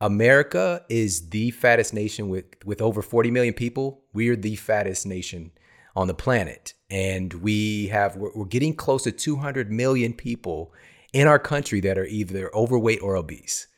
America 0.00 0.84
is 0.88 1.30
the 1.30 1.50
fattest 1.52 1.94
nation 1.94 2.28
with 2.28 2.44
with 2.64 2.82
over 2.82 3.00
40 3.02 3.30
million 3.30 3.54
people. 3.54 4.02
We're 4.12 4.36
the 4.36 4.56
fattest 4.56 5.06
nation 5.06 5.52
on 5.96 6.08
the 6.08 6.14
planet, 6.14 6.74
and 6.90 7.32
we 7.34 7.88
have 7.88 8.16
we're, 8.16 8.32
we're 8.34 8.44
getting 8.44 8.74
close 8.74 9.04
to 9.04 9.12
200 9.12 9.70
million 9.70 10.12
people 10.12 10.74
in 11.12 11.26
our 11.26 11.38
country 11.38 11.80
that 11.80 11.96
are 11.96 12.06
either 12.06 12.54
overweight 12.54 13.00
or 13.02 13.16
obese. 13.16 13.68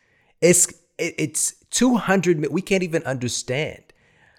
It's 0.41 0.67
it, 0.99 1.15
it's 1.19 1.53
200. 1.71 2.49
We 2.51 2.63
can't 2.63 2.83
even 2.83 3.03
understand 3.05 3.83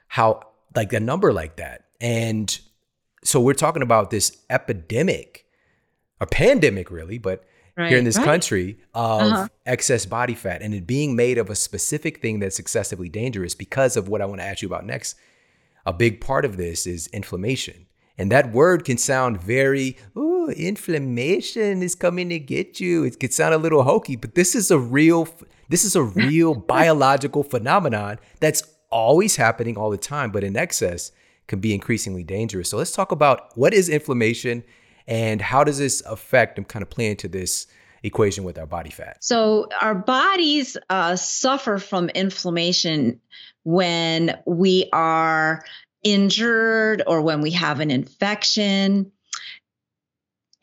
how 0.08 0.41
like 0.76 0.91
a 0.93 1.00
number 1.00 1.32
like 1.32 1.58
that, 1.58 1.86
and 2.02 2.60
so 3.24 3.39
we're 3.39 3.54
talking 3.54 3.82
about 3.82 4.10
this 4.10 4.38
epidemic 4.50 5.47
a 6.20 6.26
pandemic, 6.26 6.91
really, 6.91 7.18
but 7.18 7.43
right, 7.76 7.89
here 7.89 7.97
in 7.97 8.05
this 8.05 8.18
right. 8.18 8.26
country 8.26 8.80
of 8.93 9.22
uh-huh. 9.22 9.47
excess 9.65 10.05
body 10.05 10.34
fat 10.34 10.61
and 10.61 10.74
it 10.74 10.88
being 10.88 11.15
made 11.15 11.38
of 11.38 11.49
a 11.49 11.55
specific 11.55 12.22
thing 12.22 12.39
that's 12.39 12.59
excessively 12.59 13.09
dangerous 13.09 13.55
because 13.55 13.95
of 13.95 14.07
what 14.07 14.22
I 14.22 14.26
want 14.26 14.41
to 14.41 14.45
ask 14.45 14.61
you 14.61 14.68
about 14.68 14.86
next. 14.86 15.15
A 15.86 15.93
big 15.93 16.20
part 16.20 16.43
of 16.43 16.57
this 16.57 16.86
is 16.86 17.07
inflammation. 17.07 17.86
And 18.18 18.32
that 18.32 18.51
word 18.51 18.84
can 18.84 18.97
sound 18.97 19.39
very, 19.39 19.95
oh, 20.15 20.49
inflammation 20.49 21.84
is 21.84 21.93
coming 21.93 22.30
to 22.30 22.39
get 22.39 22.80
you. 22.80 23.03
It 23.03 23.20
could 23.20 23.34
sound 23.34 23.53
a 23.53 23.57
little 23.59 23.84
hokey, 23.84 24.15
but 24.15 24.34
this 24.34 24.55
is 24.55 24.72
a 24.72 24.80
real, 24.80 25.28
this 25.70 25.86
is 25.86 25.95
a 25.95 26.01
real 26.01 26.55
biological 26.68 27.43
phenomenon 27.43 28.18
that's 28.39 28.63
always 28.89 29.36
happening 29.36 29.78
all 29.78 29.91
the 29.91 29.97
time, 29.97 30.32
but 30.32 30.43
in 30.43 30.57
excess 30.57 31.11
can 31.47 31.59
be 31.59 31.74
increasingly 31.74 32.24
dangerous. 32.24 32.70
So 32.70 32.78
let's 32.78 32.91
talk 32.91 33.11
about 33.11 33.55
what 33.55 33.74
is 33.74 33.88
inflammation 33.88 34.63
and 35.08 35.41
how 35.41 35.64
does 35.64 35.78
this 35.78 36.01
affect 36.05 36.58
and 36.58 36.68
kind 36.68 36.84
of 36.84 36.89
play 36.89 37.10
into 37.10 37.28
this 37.28 37.68
equation 38.03 38.43
with 38.43 38.58
our 38.58 38.66
body 38.66 38.89
fat? 38.89 39.18
So, 39.24 39.68
our 39.82 39.95
bodies 39.95 40.78
uh, 40.89 41.16
suffer 41.16 41.78
from 41.78 42.10
inflammation 42.10 43.20
when 43.64 44.38
we 44.45 44.89
are 44.93 45.64
injured 46.03 47.03
or 47.08 47.22
when 47.22 47.41
we 47.41 47.51
have 47.51 47.80
an 47.80 47.91
infection. 47.91 49.12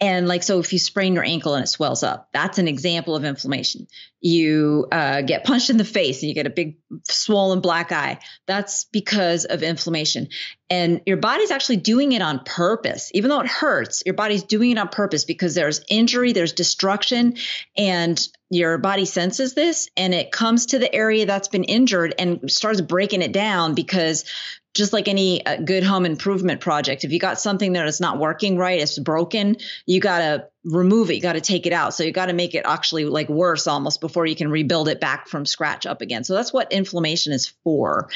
And 0.05 0.29
like, 0.29 0.43
so 0.43 0.59
if 0.59 0.71
you 0.71 0.79
sprain 0.79 1.15
your 1.15 1.25
ankle 1.25 1.55
and 1.55 1.65
it 1.65 1.69
swells 1.69 2.03
up, 2.03 2.29
that's 2.35 2.59
an 2.59 2.69
example 2.69 3.17
of 3.17 3.25
inflammation. 3.25 3.87
You 4.21 4.87
uh, 4.93 5.23
get 5.23 5.45
punched 5.45 5.71
in 5.71 5.79
the 5.79 5.85
face 5.85 6.21
and 6.21 6.29
you 6.29 6.35
get 6.35 6.47
a 6.47 6.51
big 6.51 6.77
swollen 7.05 7.61
black 7.61 7.91
eye. 7.91 8.19
That's 8.47 8.85
because 8.85 9.47
of 9.47 9.63
inflammation. 9.63 10.29
And 10.69 11.01
your 11.07 11.17
body's 11.17 11.51
actually 11.51 11.79
doing 11.79 12.13
it 12.13 12.21
on 12.21 12.41
purpose. 12.45 13.11
Even 13.15 13.31
though 13.31 13.41
it 13.41 13.47
hurts, 13.47 14.03
your 14.05 14.15
body's 14.15 14.43
doing 14.43 14.73
it 14.73 14.79
on 14.79 14.89
purpose 14.89 15.25
because 15.25 15.55
there's 15.55 15.81
injury, 15.89 16.35
there's 16.35 16.53
destruction, 16.53 17.37
and 17.75 18.21
your 18.51 18.77
body 18.77 19.07
senses 19.07 19.55
this 19.55 19.89
and 19.97 20.13
it 20.13 20.31
comes 20.31 20.67
to 20.67 20.79
the 20.79 20.95
area 20.95 21.25
that's 21.25 21.49
been 21.49 21.65
injured 21.65 22.15
and 22.19 22.51
starts 22.51 22.83
breaking 22.83 23.23
it 23.23 23.33
down 23.33 23.75
because 23.75 24.27
just 24.75 24.93
like 24.93 25.07
any 25.07 25.45
uh, 25.47 25.57
good 25.57 25.85
home 25.85 26.05
improvement 26.05 26.61
project, 26.61 27.05
if 27.05 27.13
you 27.13 27.21
got 27.21 27.41
something 27.41 27.73
that 27.75 27.87
is 27.87 28.01
not 28.01 28.19
working 28.19 28.59
right, 28.59 28.81
it's 28.81 28.99
broken, 28.99 29.57
you 29.87 30.01
got 30.01 30.19
to 30.19 30.49
remove 30.65 31.11
it. 31.11 31.15
You 31.15 31.23
got 31.23 31.35
to 31.35 31.41
take 31.41 31.67
it 31.67 31.73
out. 31.73 31.95
So 31.95 32.03
you 32.03 32.11
got 32.11 32.27
to 32.27 32.33
make 32.33 32.55
it 32.55 32.65
actually 32.67 33.05
like 33.05 33.29
worse 33.29 33.67
almost 33.67 34.01
before 34.01 34.27
you 34.27 34.35
can 34.35 34.51
rebuild 34.51 34.89
it 34.89 35.01
back 35.01 35.29
from 35.29 35.47
scratch 35.47 35.87
up 35.87 36.01
again. 36.01 36.25
So 36.25 36.35
that's 36.35 36.53
what 36.53 36.73
inflammation 36.73 37.33
is 37.33 37.47
for. 37.63 38.11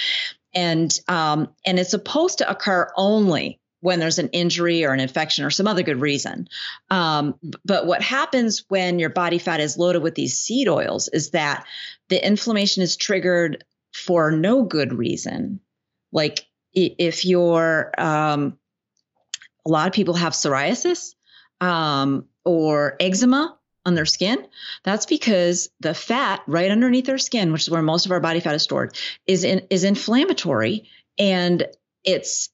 And 0.52 0.96
um, 1.06 1.48
and 1.64 1.78
it's 1.78 1.90
supposed 1.90 2.38
to 2.38 2.50
occur 2.50 2.90
only 2.96 3.60
when 3.80 4.00
there's 4.00 4.18
an 4.18 4.30
injury 4.30 4.84
or 4.84 4.92
an 4.92 4.98
infection 4.98 5.44
or 5.44 5.50
some 5.50 5.68
other 5.68 5.84
good 5.84 6.00
reason. 6.00 6.48
Um, 6.90 7.36
but 7.64 7.86
what 7.86 8.02
happens 8.02 8.64
when 8.68 8.98
your 8.98 9.10
body 9.10 9.38
fat 9.38 9.60
is 9.60 9.78
loaded 9.78 10.02
with 10.02 10.16
these 10.16 10.36
seed 10.36 10.68
oils 10.68 11.08
is 11.08 11.30
that 11.30 11.64
the 12.08 12.26
inflammation 12.26 12.82
is 12.82 12.96
triggered 12.96 13.62
for 13.92 14.32
no 14.32 14.64
good 14.64 14.92
reason. 14.92 15.60
Like 16.10 16.47
if 16.74 17.24
you're, 17.24 17.92
um, 17.98 18.58
a 19.66 19.70
lot 19.70 19.86
of 19.86 19.92
people 19.92 20.14
have 20.14 20.32
psoriasis 20.32 21.14
um, 21.60 22.26
or 22.44 22.96
eczema 23.00 23.58
on 23.84 23.94
their 23.94 24.06
skin. 24.06 24.46
That's 24.84 25.06
because 25.06 25.70
the 25.80 25.94
fat 25.94 26.42
right 26.46 26.70
underneath 26.70 27.06
their 27.06 27.18
skin, 27.18 27.52
which 27.52 27.62
is 27.62 27.70
where 27.70 27.82
most 27.82 28.06
of 28.06 28.12
our 28.12 28.20
body 28.20 28.40
fat 28.40 28.54
is 28.54 28.62
stored, 28.62 28.96
is 29.26 29.44
in, 29.44 29.66
is 29.70 29.84
inflammatory 29.84 30.88
and 31.18 31.66
it's 32.04 32.50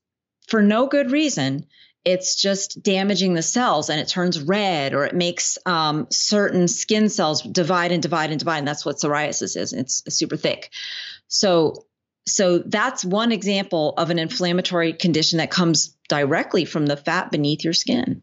for 0.49 0.63
no 0.63 0.87
good 0.87 1.11
reason. 1.11 1.67
It's 2.05 2.41
just 2.41 2.83
damaging 2.83 3.35
the 3.35 3.43
cells 3.43 3.89
and 3.89 3.99
it 3.99 4.09
turns 4.09 4.41
red 4.41 4.95
or 4.95 5.05
it 5.05 5.15
makes 5.15 5.59
um, 5.67 6.07
certain 6.11 6.69
skin 6.69 7.09
cells 7.09 7.43
divide 7.43 7.93
and 7.93 8.03
divide 8.03 8.31
and 8.31 8.39
divide. 8.39 8.59
And 8.59 8.69
that's 8.69 8.85
what 8.85 8.97
psoriasis 8.97 9.57
is. 9.57 9.73
It's 9.73 10.03
super 10.09 10.37
thick. 10.37 10.71
So 11.29 11.87
so 12.27 12.59
that's 12.59 13.05
one 13.05 13.33
example 13.33 13.95
of 13.99 14.11
an 14.11 14.19
inflammatory 14.19 14.93
condition 14.93 15.39
that 15.39 15.51
comes 15.51 15.95
directly 16.09 16.65
from 16.65 16.87
the 16.87 16.97
fat 16.97 17.31
beneath 17.31 17.65
your 17.65 17.73
skin. 17.73 18.23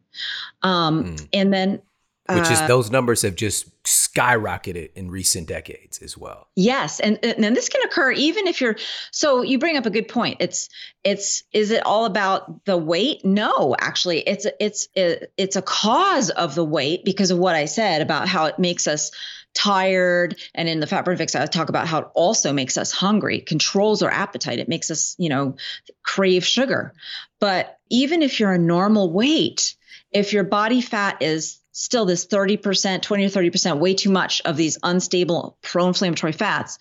Um, 0.63 1.15
mm. 1.15 1.27
And 1.33 1.53
then 1.53 1.81
Which 2.29 2.49
is 2.49 2.59
uh, 2.59 2.67
those 2.67 2.89
numbers 2.89 3.21
have 3.21 3.35
just 3.35 3.67
skyrocketed 3.83 4.91
in 4.95 5.09
recent 5.09 5.47
decades 5.47 5.99
as 5.99 6.17
well. 6.17 6.47
Yes, 6.55 6.99
and 6.99 7.23
and 7.23 7.55
this 7.55 7.69
can 7.69 7.81
occur 7.83 8.11
even 8.11 8.47
if 8.47 8.61
you're. 8.61 8.75
So 9.11 9.41
you 9.41 9.59
bring 9.59 9.77
up 9.77 9.85
a 9.85 9.89
good 9.89 10.07
point. 10.07 10.37
It's 10.39 10.69
it's 11.03 11.43
is 11.51 11.71
it 11.71 11.85
all 11.85 12.05
about 12.05 12.65
the 12.65 12.77
weight? 12.77 13.23
No, 13.25 13.75
actually, 13.79 14.19
it's 14.19 14.47
it's 14.59 14.87
it's 14.95 15.55
a 15.55 15.61
cause 15.61 16.29
of 16.29 16.55
the 16.55 16.65
weight 16.65 17.05
because 17.05 17.31
of 17.31 17.37
what 17.37 17.55
I 17.55 17.65
said 17.65 18.01
about 18.01 18.27
how 18.27 18.45
it 18.45 18.59
makes 18.59 18.87
us 18.87 19.11
tired. 19.53 20.39
And 20.55 20.69
in 20.69 20.79
the 20.79 20.87
fat 20.87 21.05
burn 21.05 21.17
fix, 21.17 21.35
I 21.35 21.45
talk 21.45 21.69
about 21.69 21.87
how 21.87 21.99
it 21.99 22.07
also 22.13 22.53
makes 22.53 22.77
us 22.77 22.91
hungry, 22.91 23.39
controls 23.39 24.01
our 24.01 24.11
appetite. 24.11 24.59
It 24.59 24.69
makes 24.69 24.91
us, 24.91 25.15
you 25.17 25.29
know, 25.29 25.55
crave 26.03 26.45
sugar. 26.45 26.93
But 27.39 27.77
even 27.89 28.21
if 28.21 28.39
you're 28.39 28.53
a 28.53 28.57
normal 28.57 29.11
weight, 29.11 29.75
if 30.11 30.33
your 30.33 30.43
body 30.43 30.81
fat 30.81 31.21
is 31.21 31.59
still 31.71 32.05
this 32.05 32.27
30%, 32.27 33.01
20 33.01 33.25
or 33.25 33.29
30%, 33.29 33.79
way 33.79 33.93
too 33.93 34.11
much 34.11 34.41
of 34.41 34.57
these 34.57 34.77
unstable 34.83 35.57
pro 35.61 35.87
inflammatory 35.87 36.33
fats, 36.33 36.77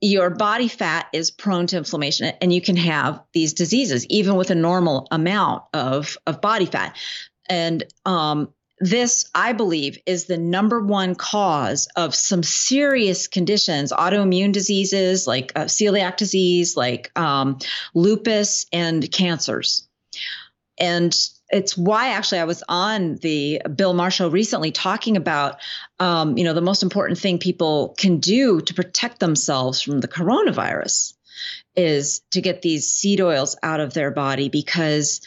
your 0.00 0.30
body 0.30 0.68
fat 0.68 1.08
is 1.12 1.30
prone 1.30 1.66
to 1.66 1.76
inflammation 1.76 2.32
and 2.40 2.52
you 2.52 2.60
can 2.60 2.76
have 2.76 3.22
these 3.32 3.52
diseases 3.52 4.06
even 4.06 4.34
with 4.34 4.50
a 4.50 4.54
normal 4.54 5.06
amount 5.10 5.64
of, 5.74 6.16
of 6.26 6.40
body 6.40 6.64
fat. 6.66 6.96
And 7.48 7.84
um, 8.06 8.54
this, 8.80 9.28
I 9.34 9.52
believe, 9.52 9.98
is 10.06 10.24
the 10.24 10.38
number 10.38 10.80
one 10.80 11.14
cause 11.14 11.86
of 11.96 12.14
some 12.14 12.42
serious 12.42 13.28
conditions, 13.28 13.92
autoimmune 13.92 14.52
diseases 14.52 15.26
like 15.26 15.52
uh, 15.54 15.64
celiac 15.64 16.16
disease, 16.16 16.76
like 16.76 17.16
um, 17.16 17.58
lupus, 17.94 18.66
and 18.72 19.10
cancers. 19.12 19.86
And 20.78 21.14
it's 21.50 21.76
why 21.76 22.12
actually 22.12 22.38
I 22.38 22.44
was 22.44 22.62
on 22.68 23.16
the 23.16 23.60
Bill 23.74 23.92
Marshall 23.92 24.30
recently 24.30 24.70
talking 24.72 25.16
about, 25.18 25.56
um, 25.98 26.38
you 26.38 26.44
know, 26.44 26.54
the 26.54 26.62
most 26.62 26.82
important 26.82 27.18
thing 27.18 27.38
people 27.38 27.94
can 27.98 28.18
do 28.18 28.62
to 28.62 28.72
protect 28.72 29.20
themselves 29.20 29.82
from 29.82 30.00
the 30.00 30.08
coronavirus 30.08 31.12
is 31.76 32.20
to 32.30 32.40
get 32.40 32.62
these 32.62 32.90
seed 32.90 33.20
oils 33.20 33.56
out 33.62 33.80
of 33.80 33.92
their 33.92 34.10
body 34.10 34.48
because 34.48 35.20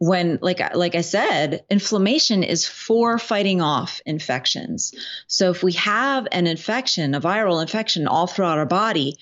when 0.00 0.38
like 0.40 0.74
like 0.74 0.94
I 0.94 1.02
said, 1.02 1.62
inflammation 1.68 2.42
is 2.42 2.66
for 2.66 3.18
fighting 3.18 3.60
off 3.60 4.00
infections. 4.06 4.94
So 5.26 5.50
if 5.50 5.62
we 5.62 5.72
have 5.72 6.26
an 6.32 6.46
infection, 6.46 7.14
a 7.14 7.20
viral 7.20 7.60
infection 7.60 8.08
all 8.08 8.26
throughout 8.26 8.56
our 8.56 8.66
body, 8.66 9.18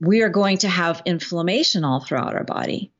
we 0.00 0.22
are 0.22 0.30
going 0.30 0.56
to 0.58 0.68
have 0.68 1.02
inflammation 1.04 1.84
all 1.84 2.00
throughout 2.00 2.34
our 2.34 2.44
body. 2.44 2.90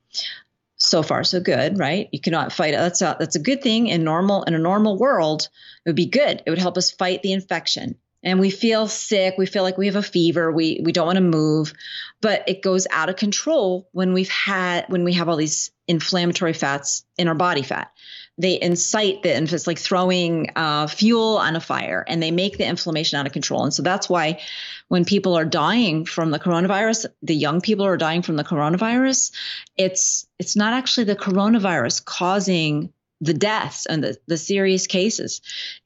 So 0.77 1.03
far 1.03 1.25
so 1.25 1.41
good 1.41 1.79
right? 1.79 2.11
You 2.13 2.21
cannot 2.21 2.53
fight 2.53 2.73
that's 2.73 3.01
a 3.01 3.17
that's 3.19 3.37
a 3.37 3.41
good 3.41 3.63
thing 3.63 3.87
in 3.87 4.05
normal 4.05 4.43
in 4.43 4.53
a 4.53 4.59
normal 4.59 4.99
world. 4.99 5.49
It 5.87 5.89
would 5.89 5.97
be 5.97 6.07
good. 6.07 6.43
It 6.45 6.51
would 6.51 6.59
help 6.59 6.77
us 6.77 6.91
fight 6.91 7.23
the 7.23 7.33
infection 7.33 7.97
and 8.23 8.41
we 8.41 8.51
feel 8.51 8.87
sick 8.89 9.35
we 9.39 9.47
feel 9.47 9.63
like 9.63 9.79
we 9.79 9.87
have 9.87 9.97
a 9.97 10.03
fever 10.03 10.51
we 10.53 10.81
we 10.85 10.93
don't 10.93 11.07
want 11.07 11.17
to 11.17 11.23
move 11.23 11.73
but 12.21 12.45
it 12.47 12.63
goes 12.63 12.87
out 12.91 13.09
of 13.09 13.17
control 13.17 13.89
when 13.93 14.13
we've 14.13 14.31
had 14.31 14.85
when 14.89 15.05
we 15.05 15.15
have 15.15 15.29
all 15.29 15.37
these 15.37 15.71
inflammatory 15.89 16.53
fats 16.53 17.05
in 17.19 17.29
our 17.29 17.35
body 17.35 17.63
fat. 17.63 17.93
They 18.39 18.61
incite 18.61 19.23
the 19.23 19.37
it's 19.37 19.67
like 19.67 19.79
throwing 19.79 20.51
uh, 20.57 20.87
fuel 20.87 21.37
on 21.37 21.57
a 21.57 21.61
fire 21.61 22.05
and 22.07 22.23
they 22.23 22.31
make 22.31 22.57
the 22.57 22.67
inflammation 22.67 23.19
out 23.19 23.27
of 23.27 23.33
control. 23.33 23.65
And 23.65 23.75
so 23.75 23.83
that's 23.83 24.09
why 24.09 24.41
when 24.89 25.05
people 25.05 25.37
are 25.37 25.45
dying 25.45 26.07
from 26.07 26.31
the 26.31 26.39
coronavirus 26.39 27.07
the 27.23 27.35
young 27.35 27.61
people 27.61 27.85
are 27.85 27.97
dying 27.97 28.23
from 28.23 28.37
the 28.37 28.45
coronavirus 28.45 29.33
it's 29.77 30.27
it's 30.39 30.57
not 30.57 30.73
actually 30.73 31.05
the 31.05 31.17
coronavirus 31.17 32.05
causing 32.05 32.93
the 33.21 33.35
deaths 33.35 33.85
and 33.85 34.03
the, 34.03 34.17
the 34.27 34.39
serious 34.39 34.87
cases. 34.87 35.43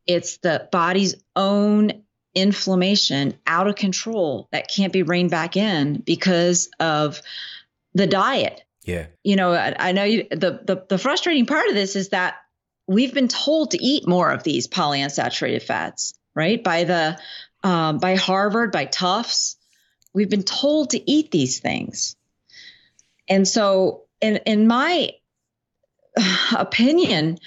It's 0.07 0.37
the 0.39 0.69
body's 0.71 1.17
own 1.35 2.04
inflammation 2.35 3.35
out 3.47 3.69
of 3.69 3.77
control 3.77 4.49
that 4.53 4.69
can't 4.69 4.93
be 4.93 5.03
reined 5.03 5.31
back 5.31 5.57
in 5.57 5.95
because 6.01 6.69
of 6.81 7.21
the 7.95 8.07
diet 8.07 8.65
yeah. 8.85 9.07
You 9.23 9.37
know, 9.37 9.53
I, 9.53 9.75
I 9.79 9.93
know 9.93 10.05
you, 10.05 10.27
the, 10.31 10.61
the 10.63 10.85
the 10.89 10.99
frustrating 10.99 11.47
part 11.47 11.69
of 11.69 11.75
this 11.75 11.97
is 11.97 12.11
that 12.11 12.37
we've 12.87 13.15
been 13.15 13.29
told 13.29 13.71
to 13.71 13.83
eat 13.83 14.07
more 14.07 14.31
of 14.31 14.43
these 14.43 14.69
polyunsaturated 14.69 15.63
fats, 15.63 16.15
right? 16.35 16.63
By 16.63 16.85
the 16.85 17.19
um, 17.63 17.99
by 17.99 18.17
Harvard, 18.17 18.73
by 18.73 18.85
Tufts, 18.85 19.57
we've 20.13 20.29
been 20.29 20.43
told 20.43 20.91
to 20.91 21.11
eat 21.11 21.31
these 21.31 21.61
things, 21.61 22.17
and 23.27 23.49
so 23.49 24.03
in 24.21 24.37
in 24.45 24.69
my 24.69 25.11
opinion, 26.57 27.39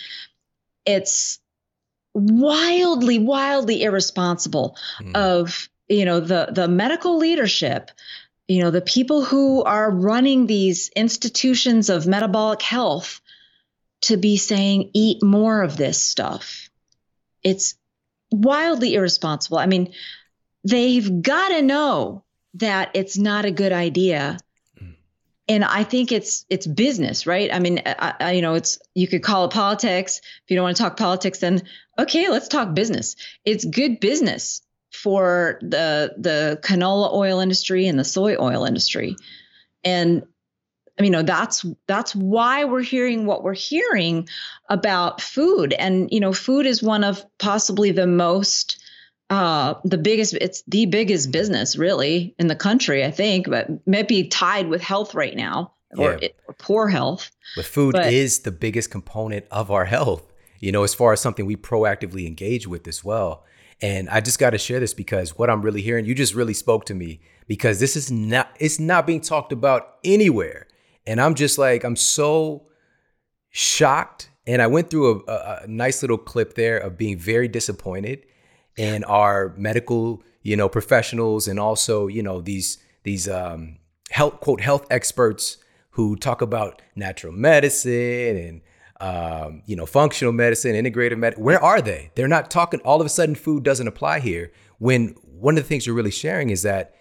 it's 0.85 1.39
wildly, 2.17 3.19
wildly 3.19 3.83
irresponsible 3.83 4.77
mm. 4.99 5.15
of 5.15 5.69
you 5.87 6.03
know 6.03 6.19
the 6.19 6.49
the 6.51 6.67
medical 6.67 7.17
leadership 7.17 7.91
you 8.49 8.61
know 8.61 8.71
the 8.71 8.81
people 8.81 9.23
who 9.23 9.63
are 9.63 9.89
running 9.89 10.47
these 10.47 10.89
institutions 10.89 11.89
of 11.89 12.07
metabolic 12.07 12.61
health 12.61 13.21
to 14.01 14.17
be 14.17 14.37
saying, 14.37 14.91
eat 14.93 15.23
more 15.23 15.61
of 15.63 15.77
this 15.77 16.03
stuff. 16.03 16.69
It's 17.43 17.75
wildly 18.31 18.95
irresponsible. 18.95 19.57
I 19.57 19.65
mean, 19.65 19.93
they've 20.63 21.21
got 21.21 21.49
to 21.49 21.61
know 21.61 22.23
that 22.55 22.91
it's 22.93 23.17
not 23.17 23.45
a 23.45 23.51
good 23.51 23.71
idea. 23.71 24.37
And 25.49 25.63
I 25.63 25.83
think 25.83 26.11
it's 26.11 26.45
it's 26.49 26.67
business, 26.67 27.25
right? 27.25 27.53
I 27.53 27.59
mean, 27.59 27.81
I, 27.85 28.13
I, 28.19 28.31
you 28.33 28.41
know, 28.41 28.55
it's 28.55 28.79
you 28.93 29.07
could 29.07 29.23
call 29.23 29.45
it 29.45 29.51
politics. 29.51 30.19
If 30.19 30.49
you 30.49 30.55
don't 30.55 30.63
want 30.63 30.77
to 30.77 30.83
talk 30.83 30.97
politics, 30.97 31.39
then 31.39 31.61
okay, 31.97 32.29
let's 32.29 32.49
talk 32.49 32.73
business. 32.73 33.15
It's 33.45 33.63
good 33.63 33.99
business 33.99 34.61
for 34.91 35.59
the 35.61 36.13
the 36.17 36.59
canola 36.63 37.13
oil 37.13 37.39
industry 37.39 37.87
and 37.87 37.97
the 37.97 38.03
soy 38.03 38.35
oil 38.37 38.65
industry, 38.65 39.15
and 39.83 40.23
you 40.99 41.09
know 41.09 41.21
that's 41.21 41.65
that's 41.87 42.15
why 42.15 42.65
we're 42.65 42.81
hearing 42.81 43.25
what 43.25 43.43
we're 43.43 43.53
hearing 43.53 44.27
about 44.69 45.21
food 45.21 45.73
and 45.73 46.09
you 46.11 46.19
know 46.19 46.33
food 46.33 46.65
is 46.65 46.81
one 46.81 47.03
of 47.03 47.23
possibly 47.37 47.91
the 47.91 48.07
most 48.07 48.81
uh 49.29 49.75
the 49.83 49.97
biggest 49.97 50.33
it's 50.35 50.63
the 50.67 50.85
biggest 50.85 51.31
business 51.31 51.77
really 51.77 52.33
in 52.39 52.47
the 52.47 52.55
country 52.55 53.03
i 53.03 53.11
think 53.11 53.49
but 53.49 53.67
maybe 53.85 54.27
tied 54.27 54.67
with 54.67 54.81
health 54.81 55.13
right 55.13 55.35
now 55.35 55.73
or, 55.97 56.17
yeah. 56.21 56.29
or 56.47 56.53
poor 56.55 56.87
health 56.87 57.31
but 57.55 57.65
food 57.65 57.93
but, 57.93 58.11
is 58.11 58.39
the 58.39 58.51
biggest 58.51 58.89
component 58.89 59.45
of 59.51 59.69
our 59.69 59.85
health 59.85 60.31
you 60.59 60.71
know 60.71 60.83
as 60.83 60.93
far 60.93 61.13
as 61.13 61.19
something 61.19 61.45
we 61.45 61.55
proactively 61.55 62.25
engage 62.25 62.67
with 62.67 62.87
as 62.87 63.03
well 63.03 63.43
and 63.81 64.09
i 64.09 64.21
just 64.21 64.39
got 64.39 64.51
to 64.51 64.57
share 64.57 64.79
this 64.79 64.93
because 64.93 65.37
what 65.37 65.49
i'm 65.49 65.61
really 65.61 65.81
hearing 65.81 66.05
you 66.05 66.15
just 66.15 66.33
really 66.33 66.53
spoke 66.53 66.85
to 66.85 66.93
me 66.93 67.19
because 67.47 67.79
this 67.79 67.95
is 67.95 68.09
not 68.09 68.49
it's 68.59 68.79
not 68.79 69.05
being 69.05 69.21
talked 69.21 69.51
about 69.51 69.95
anywhere 70.03 70.67
and 71.07 71.21
I'm 71.21 71.33
just 71.33 71.57
like, 71.57 71.85
I'm 71.85 71.95
so 71.95 72.67
shocked. 73.49 74.29
And 74.45 74.61
I 74.61 74.67
went 74.67 74.89
through 74.89 75.23
a, 75.27 75.31
a, 75.31 75.59
a 75.63 75.67
nice 75.67 76.03
little 76.03 76.17
clip 76.17 76.53
there 76.55 76.77
of 76.77 76.97
being 76.97 77.17
very 77.17 77.47
disappointed 77.47 78.25
in 78.77 79.03
our 79.03 79.53
medical, 79.57 80.23
you 80.43 80.55
know, 80.55 80.69
professionals 80.69 81.47
and 81.47 81.59
also, 81.59 82.07
you 82.07 82.23
know, 82.23 82.41
these 82.41 82.77
these 83.03 83.27
um, 83.27 83.77
health 84.11 84.39
quote 84.39 84.61
health 84.61 84.85
experts 84.89 85.57
who 85.91 86.15
talk 86.15 86.41
about 86.41 86.81
natural 86.95 87.33
medicine 87.33 88.37
and 88.37 88.61
um, 88.99 89.61
you 89.65 89.75
know 89.75 89.85
functional 89.85 90.33
medicine, 90.33 90.73
integrative 90.73 91.17
medicine. 91.17 91.43
Where 91.43 91.61
are 91.61 91.81
they? 91.81 92.11
They're 92.15 92.27
not 92.27 92.49
talking. 92.49 92.79
All 92.81 92.99
of 92.99 93.05
a 93.05 93.09
sudden, 93.09 93.35
food 93.35 93.63
doesn't 93.63 93.87
apply 93.87 94.19
here. 94.19 94.51
When 94.79 95.15
one 95.23 95.57
of 95.57 95.63
the 95.63 95.67
things 95.67 95.85
you're 95.85 95.95
really 95.95 96.11
sharing 96.11 96.49
is 96.49 96.61
that 96.63 96.95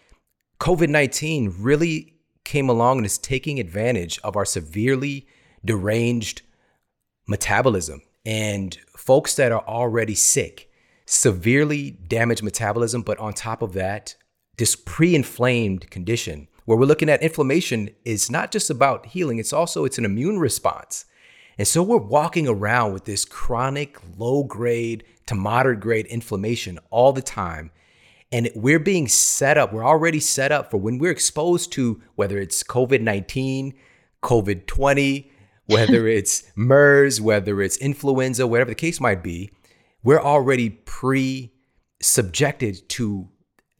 COVID 0.60 0.88
nineteen 0.88 1.54
really 1.58 2.14
came 2.44 2.68
along 2.68 2.98
and 2.98 3.06
is 3.06 3.18
taking 3.18 3.58
advantage 3.58 4.20
of 4.22 4.36
our 4.36 4.44
severely 4.44 5.26
deranged 5.64 6.42
metabolism 7.26 8.00
and 8.24 8.78
folks 8.96 9.34
that 9.34 9.52
are 9.52 9.64
already 9.66 10.14
sick, 10.14 10.70
severely 11.06 11.92
damaged 11.92 12.42
metabolism, 12.42 13.02
but 13.02 13.18
on 13.18 13.32
top 13.32 13.62
of 13.62 13.72
that, 13.72 14.16
this 14.58 14.76
pre-inflamed 14.76 15.90
condition 15.90 16.48
where 16.64 16.76
we're 16.76 16.84
looking 16.84 17.08
at 17.08 17.22
inflammation 17.22 17.90
is 18.04 18.30
not 18.30 18.50
just 18.50 18.70
about 18.70 19.06
healing, 19.06 19.38
it's 19.38 19.52
also 19.52 19.84
it's 19.84 19.98
an 19.98 20.04
immune 20.04 20.38
response. 20.38 21.04
And 21.58 21.66
so 21.66 21.82
we're 21.82 21.96
walking 21.96 22.48
around 22.48 22.92
with 22.92 23.04
this 23.04 23.24
chronic 23.24 23.98
low 24.18 24.42
grade 24.42 25.04
to 25.26 25.34
moderate 25.34 25.80
grade 25.80 26.06
inflammation 26.06 26.78
all 26.90 27.12
the 27.12 27.22
time 27.22 27.70
and 28.32 28.50
we're 28.54 28.80
being 28.80 29.08
set 29.08 29.56
up, 29.56 29.72
we're 29.72 29.86
already 29.86 30.20
set 30.20 30.50
up 30.50 30.70
for 30.70 30.78
when 30.78 30.98
we're 30.98 31.12
exposed 31.12 31.72
to 31.72 32.02
whether 32.16 32.38
it's 32.38 32.62
COVID 32.62 33.00
19, 33.00 33.72
COVID 34.22 34.66
20, 34.66 35.30
whether 35.66 36.06
it's 36.08 36.44
MERS, 36.56 37.20
whether 37.20 37.62
it's 37.62 37.76
influenza, 37.76 38.46
whatever 38.46 38.70
the 38.70 38.74
case 38.74 39.00
might 39.00 39.22
be, 39.22 39.50
we're 40.06 40.20
already 40.20 40.70
pre 40.70 41.52
subjected 42.00 42.88
to 42.90 43.28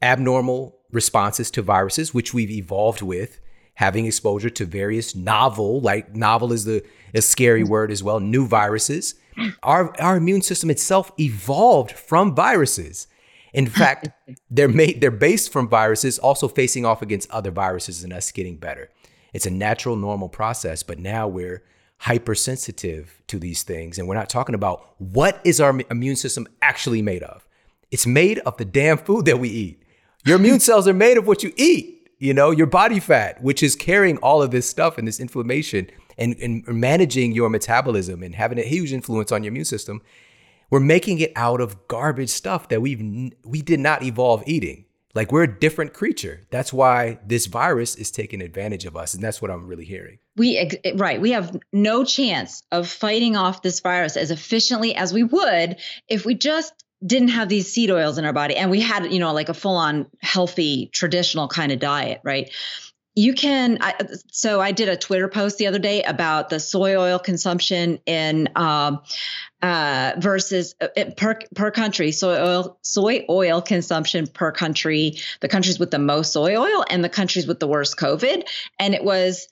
abnormal 0.01 0.77
responses 0.91 1.49
to 1.51 1.61
viruses, 1.61 2.13
which 2.13 2.33
we've 2.33 2.51
evolved 2.51 3.01
with, 3.01 3.39
having 3.75 4.05
exposure 4.05 4.49
to 4.49 4.65
various 4.65 5.15
novel, 5.15 5.79
like 5.79 6.13
novel 6.17 6.51
is 6.51 6.65
the 6.65 6.83
a 7.13 7.21
scary 7.21 7.61
mm-hmm. 7.61 7.71
word 7.71 7.91
as 7.91 8.03
well, 8.03 8.19
new 8.19 8.45
viruses. 8.45 9.15
Our 9.63 9.97
our 10.01 10.17
immune 10.17 10.41
system 10.41 10.69
itself 10.69 11.13
evolved 11.17 11.93
from 11.93 12.35
viruses. 12.35 13.07
In 13.53 13.67
fact, 13.79 14.09
they're 14.51 14.67
made 14.67 14.99
they're 14.99 15.11
based 15.11 15.53
from 15.53 15.69
viruses, 15.69 16.19
also 16.19 16.49
facing 16.49 16.85
off 16.85 17.01
against 17.01 17.31
other 17.31 17.51
viruses 17.51 18.03
and 18.03 18.11
us 18.11 18.33
getting 18.33 18.57
better. 18.57 18.89
It's 19.33 19.45
a 19.45 19.51
natural, 19.51 19.95
normal 19.95 20.27
process, 20.27 20.83
but 20.83 20.99
now 20.99 21.29
we're 21.29 21.63
hypersensitive 21.99 23.21
to 23.27 23.39
these 23.39 23.63
things, 23.63 23.97
and 23.97 24.07
we're 24.07 24.15
not 24.15 24.29
talking 24.29 24.55
about 24.55 24.95
what 24.97 25.41
is 25.43 25.59
our 25.59 25.79
immune 25.89 26.15
system 26.15 26.47
actually 26.61 27.01
made 27.01 27.23
of. 27.23 27.47
It's 27.91 28.05
made 28.05 28.39
of 28.39 28.57
the 28.57 28.65
damn 28.65 28.97
food 28.97 29.25
that 29.25 29.39
we 29.39 29.49
eat. 29.49 29.83
Your 30.25 30.35
immune 30.39 30.59
cells 30.59 30.87
are 30.87 30.93
made 30.93 31.17
of 31.17 31.27
what 31.27 31.43
you 31.43 31.53
eat. 31.57 32.09
You 32.19 32.33
know, 32.33 32.49
your 32.51 32.67
body 32.67 32.99
fat, 32.99 33.43
which 33.43 33.61
is 33.61 33.75
carrying 33.75 34.17
all 34.17 34.41
of 34.41 34.51
this 34.51 34.67
stuff 34.67 34.97
and 34.97 35.07
this 35.07 35.19
inflammation 35.19 35.87
and, 36.17 36.35
and 36.37 36.67
managing 36.67 37.31
your 37.31 37.49
metabolism 37.49 38.23
and 38.23 38.33
having 38.33 38.57
a 38.57 38.63
huge 38.63 38.91
influence 38.91 39.31
on 39.31 39.43
your 39.43 39.51
immune 39.51 39.65
system. 39.65 40.01
We're 40.69 40.79
making 40.79 41.19
it 41.19 41.31
out 41.35 41.61
of 41.61 41.87
garbage 41.87 42.29
stuff 42.29 42.69
that 42.69 42.81
we've 42.81 42.99
we 43.43 43.61
did 43.61 43.79
not 43.79 44.03
evolve 44.03 44.43
eating. 44.47 44.85
Like 45.17 45.31
we're 45.31 45.43
a 45.43 45.59
different 45.59 45.93
creature. 45.93 46.41
That's 46.51 46.71
why 46.71 47.17
this 47.25 47.47
virus 47.47 47.95
is 47.95 48.11
taking 48.11 48.39
advantage 48.39 48.85
of 48.85 48.95
us, 48.95 49.15
and 49.15 49.23
that's 49.23 49.41
what 49.41 49.49
I'm 49.49 49.65
really 49.65 49.83
hearing. 49.83 50.19
We 50.35 50.69
right, 50.93 51.19
we 51.19 51.31
have 51.31 51.57
no 51.73 52.03
chance 52.03 52.61
of 52.71 52.87
fighting 52.87 53.35
off 53.35 53.63
this 53.63 53.79
virus 53.79 54.15
as 54.15 54.29
efficiently 54.29 54.93
as 54.95 55.11
we 55.11 55.23
would 55.23 55.77
if 56.07 56.23
we 56.23 56.35
just 56.35 56.71
didn't 57.03 57.29
have 57.29 57.49
these 57.49 57.71
seed 57.71 57.89
oils 57.89 58.19
in 58.19 58.25
our 58.25 58.33
body 58.33 58.55
and 58.55 58.69
we 58.69 58.79
had, 58.79 59.11
you 59.11 59.17
know, 59.17 59.33
like 59.33 59.49
a 59.49 59.55
full-on 59.55 60.05
healthy 60.21 60.91
traditional 60.93 61.47
kind 61.47 61.71
of 61.71 61.79
diet, 61.79 62.21
right? 62.23 62.51
You 63.17 63.33
can 63.33 63.79
I, 63.81 63.95
so 64.31 64.61
i 64.61 64.71
did 64.71 64.89
a 64.89 64.95
twitter 64.95 65.27
post 65.27 65.57
the 65.57 65.67
other 65.67 65.79
day 65.79 66.03
about 66.03 66.49
the 66.49 66.59
soy 66.59 66.95
oil 66.95 67.17
consumption 67.17 67.99
in 68.05 68.47
um, 68.55 69.01
uh, 69.63 70.13
versus 70.19 70.75
uh, 70.79 70.87
per 71.17 71.39
per 71.55 71.71
country 71.71 72.11
soy 72.11 72.37
oil 72.37 72.77
soy 72.83 73.25
oil 73.27 73.61
consumption 73.61 74.27
per 74.27 74.51
country 74.51 75.17
the 75.41 75.47
countries 75.47 75.79
with 75.79 75.89
the 75.89 75.99
most 75.99 76.31
soy 76.31 76.55
oil 76.55 76.85
and 76.91 77.03
the 77.03 77.09
countries 77.09 77.47
with 77.47 77.59
the 77.59 77.67
worst 77.67 77.97
covid. 77.97 78.43
And 78.79 78.93
it 78.93 79.03
was 79.03 79.47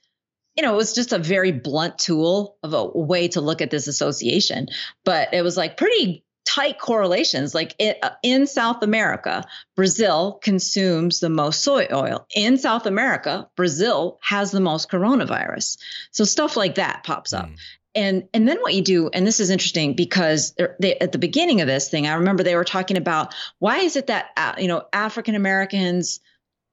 you 0.55 0.63
know, 0.63 0.73
it 0.73 0.77
was 0.77 0.93
just 0.93 1.11
a 1.11 1.19
very 1.19 1.51
blunt 1.51 1.97
tool 1.97 2.57
of 2.63 2.73
a 2.73 2.85
way 2.85 3.27
to 3.29 3.41
look 3.41 3.61
at 3.61 3.71
this 3.71 3.87
association, 3.87 4.67
but 5.03 5.33
it 5.33 5.41
was 5.41 5.57
like 5.57 5.75
pretty 5.75 6.24
tight 6.55 6.79
correlations. 6.79 7.53
Like 7.53 7.75
it, 7.79 7.97
uh, 8.01 8.11
in 8.23 8.47
South 8.47 8.81
America, 8.81 9.43
Brazil 9.75 10.39
consumes 10.41 11.19
the 11.19 11.29
most 11.29 11.61
soy 11.61 11.87
oil. 11.91 12.25
In 12.35 12.57
South 12.57 12.85
America, 12.85 13.49
Brazil 13.55 14.19
has 14.21 14.51
the 14.51 14.61
most 14.61 14.89
coronavirus. 14.89 15.77
So 16.11 16.23
stuff 16.23 16.55
like 16.55 16.75
that 16.75 17.03
pops 17.03 17.33
up. 17.33 17.47
Mm. 17.47 17.57
And 17.97 18.23
and 18.33 18.47
then 18.47 18.57
what 18.59 18.73
you 18.73 18.81
do, 18.81 19.09
and 19.13 19.25
this 19.25 19.39
is 19.39 19.49
interesting 19.49 19.93
because 19.93 20.53
they, 20.79 20.97
at 20.97 21.13
the 21.13 21.17
beginning 21.17 21.61
of 21.61 21.67
this 21.67 21.89
thing, 21.89 22.07
I 22.07 22.15
remember 22.15 22.43
they 22.43 22.55
were 22.55 22.65
talking 22.65 22.97
about 22.97 23.33
why 23.59 23.79
is 23.79 23.95
it 23.95 24.07
that 24.07 24.31
uh, 24.35 24.55
you 24.57 24.67
know 24.67 24.83
African 24.91 25.35
Americans 25.35 26.19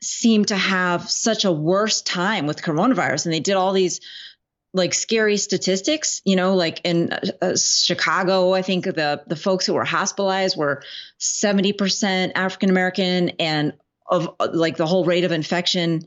seem 0.03 0.45
to 0.47 0.57
have 0.57 1.09
such 1.09 1.45
a 1.45 1.53
worse 1.53 2.03
time 2.03 2.47
with 2.49 2.63
coronavirus, 2.63 3.27
and 3.27 3.33
they 3.33 3.39
did 3.39 3.55
all 3.55 3.73
these 3.73 4.01
like 4.75 4.95
scary 4.95 5.37
statistics 5.37 6.23
you 6.25 6.37
know 6.37 6.55
like 6.55 6.81
in 6.85 7.13
uh, 7.13 7.21
uh, 7.43 7.57
chicago 7.57 8.53
i 8.53 8.63
think 8.63 8.85
the 8.85 9.23
the 9.27 9.37
folks 9.37 9.67
who 9.67 9.75
were 9.75 9.85
hospitalized 9.85 10.57
were 10.57 10.83
70% 11.21 12.33
african 12.35 12.71
american 12.71 13.31
and 13.39 13.75
of 14.07 14.35
uh, 14.41 14.49
like 14.53 14.77
the 14.77 14.87
whole 14.87 15.05
rate 15.05 15.25
of 15.25 15.33
infection 15.33 16.07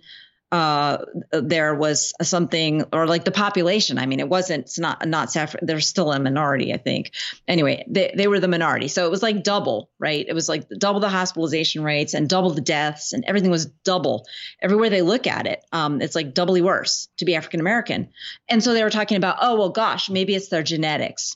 uh, 0.51 0.97
there 1.31 1.73
was 1.73 2.13
something 2.21 2.83
or 2.93 3.07
like 3.07 3.25
the 3.25 3.31
population. 3.31 3.97
I 3.97 4.05
mean, 4.05 4.19
it 4.19 4.29
wasn't 4.29 4.65
it's 4.65 4.79
not 4.79 5.05
not 5.07 5.35
they're 5.61 5.79
still 5.79 6.11
a 6.11 6.19
minority, 6.19 6.73
I 6.73 6.77
think. 6.77 7.11
Anyway, 7.47 7.83
they 7.87 8.13
they 8.15 8.27
were 8.27 8.39
the 8.39 8.47
minority, 8.47 8.87
so 8.87 9.05
it 9.05 9.11
was 9.11 9.23
like 9.23 9.43
double, 9.43 9.89
right? 9.99 10.25
It 10.27 10.33
was 10.33 10.47
like 10.47 10.69
double 10.69 10.99
the 10.99 11.09
hospitalization 11.09 11.83
rates 11.83 12.13
and 12.13 12.29
double 12.29 12.51
the 12.51 12.61
deaths, 12.61 13.11
and 13.11 13.25
everything 13.25 13.51
was 13.51 13.65
double. 13.65 14.25
Everywhere 14.61 14.89
they 14.89 15.01
look 15.01 15.27
at 15.27 15.47
it, 15.47 15.65
um, 15.71 16.01
it's 16.01 16.15
like 16.15 16.33
doubly 16.33 16.61
worse 16.61 17.09
to 17.17 17.25
be 17.25 17.35
African 17.35 17.59
American. 17.59 18.09
And 18.47 18.63
so 18.63 18.73
they 18.73 18.83
were 18.83 18.91
talking 18.91 19.17
about, 19.17 19.37
oh 19.41 19.57
well, 19.57 19.69
gosh, 19.69 20.09
maybe 20.09 20.35
it's 20.35 20.49
their 20.49 20.63
genetics. 20.63 21.35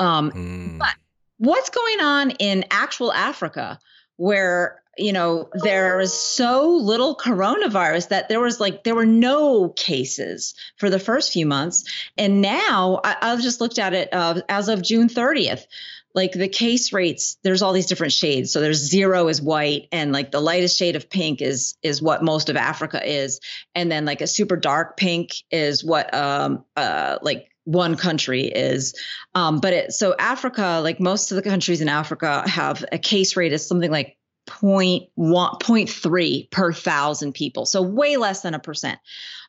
Um, 0.00 0.30
mm. 0.30 0.78
but 0.78 0.94
what's 1.36 1.70
going 1.70 2.00
on 2.00 2.30
in 2.32 2.64
actual 2.70 3.12
Africa? 3.12 3.78
where 4.18 4.82
you 4.98 5.12
know 5.12 5.48
there 5.62 5.96
was 5.96 6.12
so 6.12 6.70
little 6.70 7.16
coronavirus 7.16 8.08
that 8.08 8.28
there 8.28 8.40
was 8.40 8.60
like 8.60 8.84
there 8.84 8.94
were 8.94 9.06
no 9.06 9.68
cases 9.70 10.54
for 10.76 10.90
the 10.90 10.98
first 10.98 11.32
few 11.32 11.46
months. 11.46 11.84
And 12.16 12.40
now 12.40 13.00
i, 13.04 13.16
I 13.20 13.36
just 13.36 13.60
looked 13.60 13.78
at 13.78 13.94
it 13.94 14.08
uh, 14.12 14.40
as 14.48 14.68
of 14.68 14.82
june 14.82 15.08
30th 15.08 15.64
like 16.14 16.32
the 16.32 16.48
case 16.48 16.92
rates 16.92 17.36
there's 17.42 17.62
all 17.62 17.72
these 17.72 17.86
different 17.86 18.12
shades. 18.12 18.50
So 18.52 18.60
there's 18.60 18.78
zero 18.78 19.28
is 19.28 19.40
white 19.40 19.88
and 19.92 20.12
like 20.12 20.30
the 20.32 20.40
lightest 20.40 20.76
shade 20.78 20.96
of 20.96 21.08
pink 21.10 21.40
is 21.40 21.76
is 21.82 22.02
what 22.02 22.24
most 22.24 22.48
of 22.48 22.56
africa 22.56 23.00
is. 23.04 23.40
And 23.74 23.90
then 23.90 24.04
like 24.04 24.20
a 24.20 24.26
super 24.26 24.56
dark 24.56 24.96
pink 24.96 25.32
is 25.50 25.84
what 25.84 26.12
um 26.14 26.64
uh 26.76 27.18
like 27.22 27.48
one 27.68 27.96
country 27.96 28.46
is. 28.46 28.94
Um, 29.34 29.60
but 29.60 29.74
it, 29.74 29.92
so 29.92 30.14
Africa, 30.18 30.80
like 30.82 31.00
most 31.00 31.30
of 31.30 31.36
the 31.36 31.42
countries 31.42 31.82
in 31.82 31.88
Africa, 31.90 32.48
have 32.48 32.82
a 32.90 32.98
case 32.98 33.36
rate 33.36 33.52
is 33.52 33.66
something 33.66 33.90
like 33.90 34.16
0.1, 34.48 35.08
0.3 35.16 36.50
per 36.50 36.72
thousand 36.72 37.32
people. 37.34 37.66
So 37.66 37.82
way 37.82 38.16
less 38.16 38.42
than 38.42 38.54
a 38.54 38.58
percent. 38.58 38.98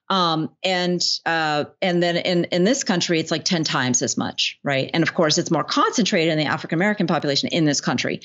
Um, 0.09 0.49
and 0.63 1.03
uh, 1.25 1.65
and 1.81 2.01
then 2.01 2.17
in 2.17 2.45
in 2.45 2.63
this 2.63 2.83
country, 2.83 3.19
it's 3.19 3.29
like 3.29 3.45
ten 3.45 3.63
times 3.63 4.01
as 4.01 4.17
much, 4.17 4.59
right? 4.63 4.89
And 4.93 5.03
of 5.03 5.13
course, 5.13 5.37
it's 5.37 5.51
more 5.51 5.63
concentrated 5.63 6.31
in 6.31 6.39
the 6.39 6.45
African 6.45 6.77
American 6.77 7.05
population 7.05 7.49
in 7.49 7.65
this 7.65 7.79
country. 7.79 8.21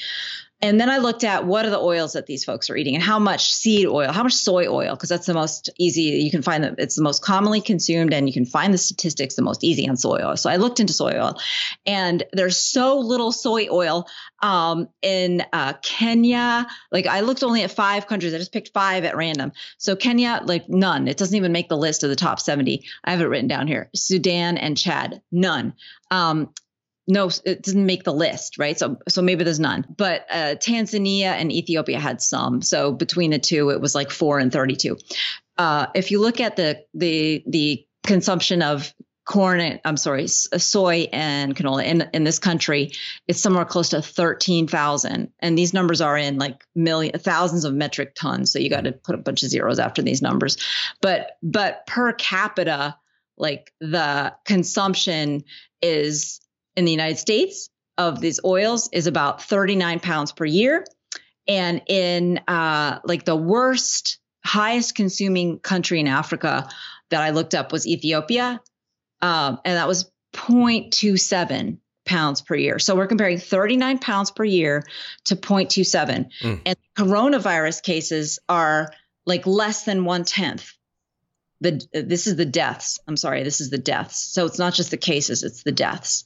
And 0.60 0.80
then 0.80 0.88
I 0.88 0.98
looked 0.98 1.24
at 1.24 1.44
what 1.44 1.66
are 1.66 1.70
the 1.70 1.78
oils 1.78 2.14
that 2.14 2.26
these 2.26 2.44
folks 2.44 2.70
are 2.70 2.76
eating 2.76 2.94
and 2.94 3.02
how 3.02 3.18
much 3.18 3.52
seed 3.52 3.86
oil, 3.86 4.12
how 4.12 4.22
much 4.22 4.34
soy 4.34 4.66
oil, 4.66 4.94
because 4.94 5.10
that's 5.10 5.26
the 5.26 5.34
most 5.34 5.68
easy. 5.78 6.02
You 6.02 6.30
can 6.30 6.42
find 6.42 6.64
that 6.64 6.76
it's 6.78 6.96
the 6.96 7.02
most 7.02 7.22
commonly 7.22 7.60
consumed, 7.60 8.14
and 8.14 8.26
you 8.26 8.32
can 8.32 8.46
find 8.46 8.72
the 8.72 8.78
statistics 8.78 9.34
the 9.34 9.42
most 9.42 9.62
easy 9.62 9.86
on 9.88 9.96
soy 9.96 10.20
oil. 10.22 10.36
So 10.36 10.48
I 10.48 10.56
looked 10.56 10.80
into 10.80 10.94
soy 10.94 11.12
oil, 11.12 11.38
and 11.84 12.22
there's 12.32 12.56
so 12.56 12.98
little 12.98 13.30
soy 13.30 13.68
oil 13.70 14.08
um, 14.42 14.88
in 15.02 15.42
uh, 15.52 15.74
Kenya. 15.82 16.66
Like 16.90 17.06
I 17.06 17.20
looked 17.20 17.42
only 17.42 17.62
at 17.62 17.70
five 17.70 18.06
countries. 18.06 18.32
I 18.32 18.38
just 18.38 18.52
picked 18.52 18.72
five 18.72 19.04
at 19.04 19.16
random. 19.16 19.52
So 19.76 19.96
Kenya, 19.96 20.40
like 20.44 20.68
none. 20.68 21.08
It 21.08 21.16
doesn't 21.16 21.36
even 21.36 21.52
make 21.52 21.68
the 21.68 21.76
list 21.76 22.04
of 22.04 22.10
the 22.10 22.16
top 22.16 22.40
70. 22.40 22.84
I 23.04 23.10
have 23.10 23.20
it 23.20 23.26
written 23.26 23.48
down 23.48 23.66
here. 23.66 23.90
Sudan 23.94 24.56
and 24.56 24.78
Chad, 24.78 25.20
none. 25.30 25.74
Um, 26.10 26.54
no, 27.06 27.30
it 27.44 27.62
didn't 27.62 27.86
make 27.86 28.04
the 28.04 28.12
list, 28.12 28.58
right? 28.58 28.78
So, 28.78 28.98
so 29.08 29.20
maybe 29.20 29.44
there's 29.44 29.60
none. 29.60 29.84
But 29.94 30.26
uh, 30.30 30.54
Tanzania 30.56 31.26
and 31.26 31.52
Ethiopia 31.52 31.98
had 31.98 32.22
some. 32.22 32.62
So 32.62 32.92
between 32.92 33.30
the 33.30 33.38
two, 33.38 33.70
it 33.70 33.80
was 33.80 33.94
like 33.94 34.10
four 34.10 34.38
and 34.38 34.50
32. 34.50 34.96
Uh, 35.58 35.86
if 35.94 36.10
you 36.10 36.20
look 36.20 36.40
at 36.40 36.56
the 36.56 36.84
the 36.94 37.44
the 37.46 37.86
consumption 38.02 38.62
of 38.62 38.92
corn 39.24 39.60
and 39.60 39.80
I'm 39.84 39.96
sorry, 39.96 40.24
uh, 40.24 40.58
soy 40.58 41.08
and 41.12 41.54
canola 41.54 41.84
in 41.84 42.08
in 42.12 42.24
this 42.24 42.38
country, 42.38 42.92
it's 43.28 43.40
somewhere 43.40 43.64
close 43.64 43.90
to 43.90 44.02
13,000. 44.02 45.32
And 45.40 45.58
these 45.58 45.74
numbers 45.74 46.00
are 46.00 46.16
in 46.16 46.38
like 46.38 46.64
million 46.74 47.18
thousands 47.18 47.64
of 47.64 47.74
metric 47.74 48.14
tons. 48.14 48.50
So 48.50 48.58
you 48.58 48.70
got 48.70 48.84
to 48.84 48.92
put 48.92 49.14
a 49.14 49.18
bunch 49.18 49.42
of 49.42 49.50
zeros 49.50 49.78
after 49.78 50.02
these 50.02 50.22
numbers. 50.22 50.56
But 51.00 51.36
but 51.42 51.86
per 51.86 52.12
capita, 52.14 52.96
like 53.36 53.72
the 53.80 54.34
consumption 54.44 55.44
is 55.82 56.40
in 56.76 56.84
the 56.84 56.90
United 56.90 57.18
States 57.18 57.68
of 57.96 58.20
these 58.20 58.40
oils 58.44 58.88
is 58.92 59.06
about 59.06 59.42
39 59.42 60.00
pounds 60.00 60.32
per 60.32 60.44
year. 60.44 60.84
And 61.46 61.82
in 61.86 62.40
uh, 62.48 63.00
like 63.04 63.24
the 63.24 63.36
worst, 63.36 64.18
highest 64.44 64.94
consuming 64.94 65.58
country 65.58 66.00
in 66.00 66.08
Africa 66.08 66.68
that 67.10 67.22
I 67.22 67.30
looked 67.30 67.54
up 67.54 67.72
was 67.72 67.86
Ethiopia. 67.86 68.60
Um, 69.20 69.60
and 69.64 69.76
that 69.76 69.88
was 69.88 70.10
0.27 70.34 71.78
pounds 72.04 72.42
per 72.42 72.54
year. 72.54 72.78
So 72.78 72.96
we're 72.96 73.06
comparing 73.06 73.38
39 73.38 73.98
pounds 73.98 74.30
per 74.30 74.44
year 74.44 74.84
to 75.26 75.36
0.27. 75.36 76.30
Mm. 76.40 76.60
And 76.66 76.76
coronavirus 76.96 77.82
cases 77.82 78.38
are 78.48 78.92
like 79.26 79.46
less 79.46 79.84
than 79.84 80.04
one 80.04 80.24
tenth 80.24 80.72
the 81.64 82.02
this 82.02 82.26
is 82.26 82.36
the 82.36 82.44
deaths. 82.44 83.00
I'm 83.08 83.16
sorry, 83.16 83.42
this 83.42 83.60
is 83.60 83.70
the 83.70 83.78
deaths. 83.78 84.16
So 84.16 84.44
it's 84.44 84.58
not 84.58 84.74
just 84.74 84.90
the 84.90 84.96
cases, 84.96 85.42
it's 85.42 85.62
the 85.62 85.72
deaths. 85.72 86.24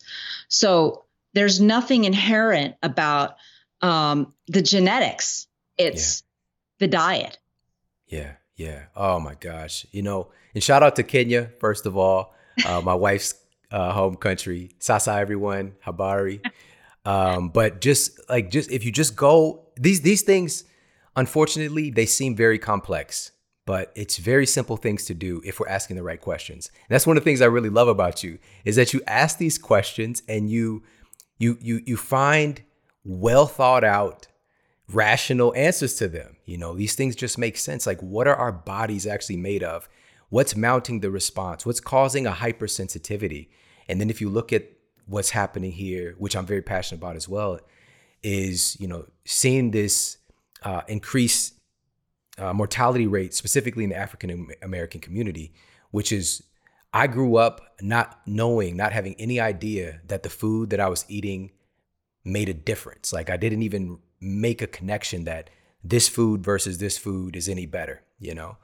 So 0.48 1.04
there's 1.32 1.60
nothing 1.60 2.04
inherent 2.04 2.74
about 2.82 3.36
um, 3.80 4.34
the 4.48 4.60
genetics. 4.60 5.46
It's 5.78 6.22
yeah. 6.22 6.26
the 6.80 6.88
diet. 6.88 7.38
Yeah, 8.08 8.32
yeah. 8.56 8.86
Oh 8.96 9.20
my 9.20 9.34
gosh. 9.34 9.86
You 9.92 10.02
know, 10.02 10.28
and 10.54 10.62
shout 10.62 10.82
out 10.82 10.96
to 10.96 11.04
Kenya 11.04 11.50
first 11.60 11.86
of 11.86 11.96
all, 11.96 12.34
uh, 12.66 12.80
my 12.80 12.94
wife's 12.94 13.34
uh, 13.70 13.92
home 13.92 14.16
country. 14.16 14.72
Sasa, 14.80 15.12
everyone. 15.12 15.74
Habari. 15.86 16.40
Um, 17.04 17.48
but 17.50 17.80
just 17.80 18.18
like 18.28 18.50
just 18.50 18.70
if 18.70 18.84
you 18.84 18.90
just 18.92 19.14
go 19.14 19.66
these 19.76 20.00
these 20.00 20.22
things, 20.22 20.64
unfortunately, 21.16 21.90
they 21.90 22.06
seem 22.06 22.34
very 22.34 22.58
complex 22.58 23.30
but 23.68 23.92
it's 23.94 24.16
very 24.16 24.46
simple 24.46 24.78
things 24.78 25.04
to 25.04 25.12
do 25.12 25.42
if 25.44 25.60
we're 25.60 25.68
asking 25.68 25.96
the 25.96 26.02
right 26.02 26.22
questions. 26.22 26.70
And 26.74 26.88
that's 26.88 27.06
one 27.06 27.18
of 27.18 27.22
the 27.22 27.28
things 27.28 27.42
I 27.42 27.46
really 27.48 27.68
love 27.68 27.86
about 27.86 28.24
you 28.24 28.38
is 28.64 28.76
that 28.76 28.94
you 28.94 29.02
ask 29.06 29.36
these 29.36 29.58
questions 29.58 30.22
and 30.26 30.48
you 30.48 30.84
you 31.36 31.58
you 31.60 31.82
you 31.84 31.98
find 31.98 32.62
well 33.04 33.46
thought 33.46 33.84
out 33.84 34.26
rational 34.90 35.54
answers 35.54 35.96
to 35.96 36.08
them. 36.08 36.38
You 36.46 36.56
know, 36.56 36.74
these 36.76 36.94
things 36.94 37.14
just 37.14 37.36
make 37.36 37.58
sense. 37.58 37.86
Like 37.86 38.00
what 38.00 38.26
are 38.26 38.36
our 38.36 38.52
bodies 38.52 39.06
actually 39.06 39.36
made 39.36 39.62
of? 39.62 39.86
What's 40.30 40.56
mounting 40.56 41.00
the 41.00 41.10
response? 41.10 41.66
What's 41.66 41.80
causing 41.80 42.26
a 42.26 42.32
hypersensitivity? 42.32 43.48
And 43.86 44.00
then 44.00 44.08
if 44.08 44.22
you 44.22 44.30
look 44.30 44.50
at 44.50 44.64
what's 45.04 45.28
happening 45.28 45.72
here, 45.72 46.14
which 46.16 46.36
I'm 46.36 46.46
very 46.46 46.62
passionate 46.62 47.02
about 47.02 47.16
as 47.16 47.28
well, 47.28 47.60
is, 48.22 48.80
you 48.80 48.88
know, 48.88 49.04
seeing 49.26 49.72
this 49.72 50.16
uh, 50.62 50.84
increase 50.88 51.52
uh, 52.38 52.52
mortality 52.52 53.06
rate, 53.06 53.34
specifically 53.34 53.84
in 53.84 53.90
the 53.90 53.96
African 53.96 54.48
American 54.62 55.00
community, 55.00 55.52
which 55.90 56.12
is 56.12 56.42
I 56.92 57.06
grew 57.06 57.36
up 57.36 57.60
not 57.80 58.20
knowing, 58.26 58.76
not 58.76 58.92
having 58.92 59.14
any 59.18 59.40
idea 59.40 60.00
that 60.06 60.22
the 60.22 60.30
food 60.30 60.70
that 60.70 60.80
I 60.80 60.88
was 60.88 61.04
eating 61.08 61.50
made 62.24 62.48
a 62.48 62.54
difference. 62.54 63.12
Like 63.12 63.30
I 63.30 63.36
didn't 63.36 63.62
even 63.62 63.98
make 64.20 64.62
a 64.62 64.66
connection 64.66 65.24
that 65.24 65.50
this 65.84 66.08
food 66.08 66.42
versus 66.42 66.78
this 66.78 66.98
food 66.98 67.36
is 67.36 67.48
any 67.48 67.66
better, 67.66 68.02
you 68.18 68.34
know? 68.34 68.56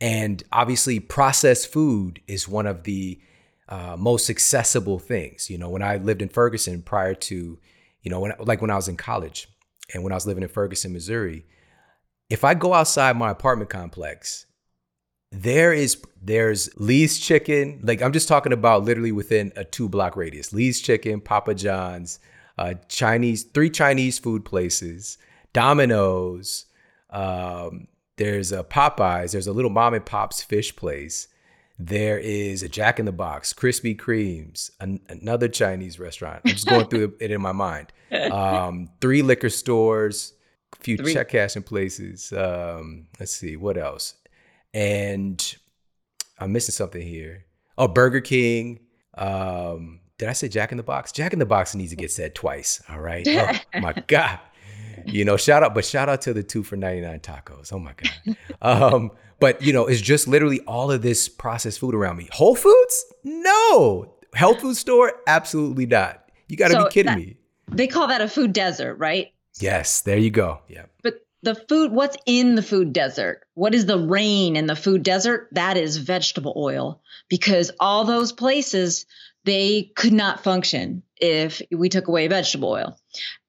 And 0.00 0.42
obviously, 0.50 0.98
processed 0.98 1.72
food 1.72 2.20
is 2.26 2.48
one 2.48 2.66
of 2.66 2.84
the 2.84 3.20
uh, 3.68 3.96
most 3.96 4.30
accessible 4.30 4.98
things. 4.98 5.48
You 5.48 5.58
know, 5.58 5.70
when 5.70 5.82
I 5.82 5.96
lived 5.96 6.22
in 6.22 6.28
Ferguson 6.28 6.82
prior 6.82 7.14
to, 7.14 7.58
you 8.02 8.10
know, 8.10 8.20
when 8.20 8.32
like 8.40 8.60
when 8.60 8.70
I 8.70 8.76
was 8.76 8.88
in 8.88 8.96
college 8.96 9.48
and 9.94 10.02
when 10.02 10.12
I 10.12 10.16
was 10.16 10.26
living 10.26 10.42
in 10.42 10.48
Ferguson, 10.48 10.92
Missouri, 10.92 11.46
if 12.30 12.44
I 12.44 12.54
go 12.54 12.74
outside 12.74 13.16
my 13.16 13.30
apartment 13.30 13.70
complex, 13.70 14.46
there 15.30 15.72
is 15.72 16.00
there's 16.20 16.70
Lee's 16.78 17.18
Chicken. 17.18 17.80
Like 17.82 18.02
I'm 18.02 18.12
just 18.12 18.28
talking 18.28 18.52
about 18.52 18.84
literally 18.84 19.12
within 19.12 19.52
a 19.56 19.64
two 19.64 19.88
block 19.88 20.16
radius. 20.16 20.52
Lee's 20.52 20.80
Chicken, 20.80 21.20
Papa 21.20 21.54
John's, 21.54 22.20
uh, 22.58 22.74
Chinese, 22.88 23.42
three 23.42 23.70
Chinese 23.70 24.18
food 24.18 24.44
places, 24.44 25.18
Domino's. 25.52 26.66
Um, 27.10 27.88
there's 28.16 28.52
a 28.52 28.62
Popeyes. 28.62 29.32
There's 29.32 29.46
a 29.46 29.52
little 29.52 29.70
mom 29.70 29.94
and 29.94 30.04
pop's 30.04 30.42
fish 30.42 30.74
place. 30.76 31.28
There 31.78 32.18
is 32.18 32.62
a 32.62 32.68
Jack 32.68 33.00
in 33.00 33.06
the 33.06 33.12
Box, 33.12 33.52
Krispy 33.52 33.96
Kremes, 33.96 34.70
an, 34.78 35.00
another 35.08 35.48
Chinese 35.48 35.98
restaurant. 35.98 36.42
I'm 36.44 36.52
just 36.52 36.68
going 36.68 36.86
through 36.86 37.14
it 37.18 37.30
in 37.30 37.40
my 37.40 37.52
mind. 37.52 37.92
Um, 38.12 38.90
three 39.00 39.22
liquor 39.22 39.48
stores 39.48 40.34
few 40.82 40.96
Three. 40.96 41.14
check 41.14 41.28
cashing 41.28 41.62
places. 41.62 42.32
Um, 42.32 43.06
let's 43.18 43.32
see 43.32 43.56
what 43.56 43.76
else. 43.76 44.14
And 44.74 45.56
I'm 46.38 46.52
missing 46.52 46.72
something 46.72 47.02
here. 47.02 47.44
Oh, 47.78 47.88
Burger 47.88 48.20
King. 48.20 48.80
Um, 49.14 50.00
did 50.18 50.28
I 50.28 50.32
say 50.32 50.48
Jack 50.48 50.72
in 50.72 50.76
the 50.76 50.82
Box? 50.82 51.12
Jack 51.12 51.32
in 51.32 51.38
the 51.38 51.46
Box 51.46 51.74
needs 51.74 51.90
to 51.90 51.96
get 51.96 52.10
said 52.10 52.34
twice. 52.34 52.82
All 52.88 53.00
right. 53.00 53.26
Oh 53.26 53.50
my 53.80 53.92
God. 54.06 54.38
You 55.04 55.24
know, 55.24 55.36
shout 55.36 55.62
out, 55.62 55.74
but 55.74 55.84
shout 55.84 56.08
out 56.08 56.22
to 56.22 56.32
the 56.32 56.42
two 56.42 56.62
for 56.62 56.76
99 56.76 57.20
tacos. 57.20 57.72
Oh 57.72 57.78
my 57.78 57.92
God. 57.96 58.36
Um, 58.62 59.10
but 59.40 59.60
you 59.60 59.72
know, 59.72 59.86
it's 59.86 60.00
just 60.00 60.28
literally 60.28 60.60
all 60.60 60.92
of 60.92 61.02
this 61.02 61.28
processed 61.28 61.80
food 61.80 61.94
around 61.94 62.16
me. 62.16 62.28
Whole 62.30 62.54
Foods? 62.54 63.04
No. 63.24 64.14
Health 64.34 64.60
food 64.60 64.76
store? 64.76 65.12
Absolutely 65.26 65.86
not. 65.86 66.30
You 66.48 66.56
got 66.56 66.68
to 66.68 66.74
so 66.74 66.84
be 66.84 66.90
kidding 66.90 67.12
that, 67.12 67.18
me. 67.18 67.36
They 67.68 67.86
call 67.86 68.06
that 68.06 68.20
a 68.20 68.28
food 68.28 68.52
desert, 68.52 68.96
right? 68.96 69.32
Yes, 69.60 70.00
there 70.02 70.18
you 70.18 70.30
go. 70.30 70.60
Yeah. 70.68 70.86
But 71.02 71.26
the 71.42 71.54
food, 71.54 71.92
what's 71.92 72.16
in 72.26 72.54
the 72.54 72.62
food 72.62 72.92
desert? 72.92 73.42
What 73.54 73.74
is 73.74 73.86
the 73.86 73.98
rain 73.98 74.56
in 74.56 74.66
the 74.66 74.76
food 74.76 75.02
desert? 75.02 75.48
That 75.52 75.76
is 75.76 75.96
vegetable 75.96 76.54
oil 76.56 77.02
because 77.28 77.70
all 77.80 78.04
those 78.04 78.32
places, 78.32 79.06
they 79.44 79.90
could 79.96 80.12
not 80.12 80.44
function 80.44 81.02
if 81.16 81.62
we 81.70 81.88
took 81.88 82.08
away 82.08 82.26
vegetable 82.26 82.70
oil 82.70 82.98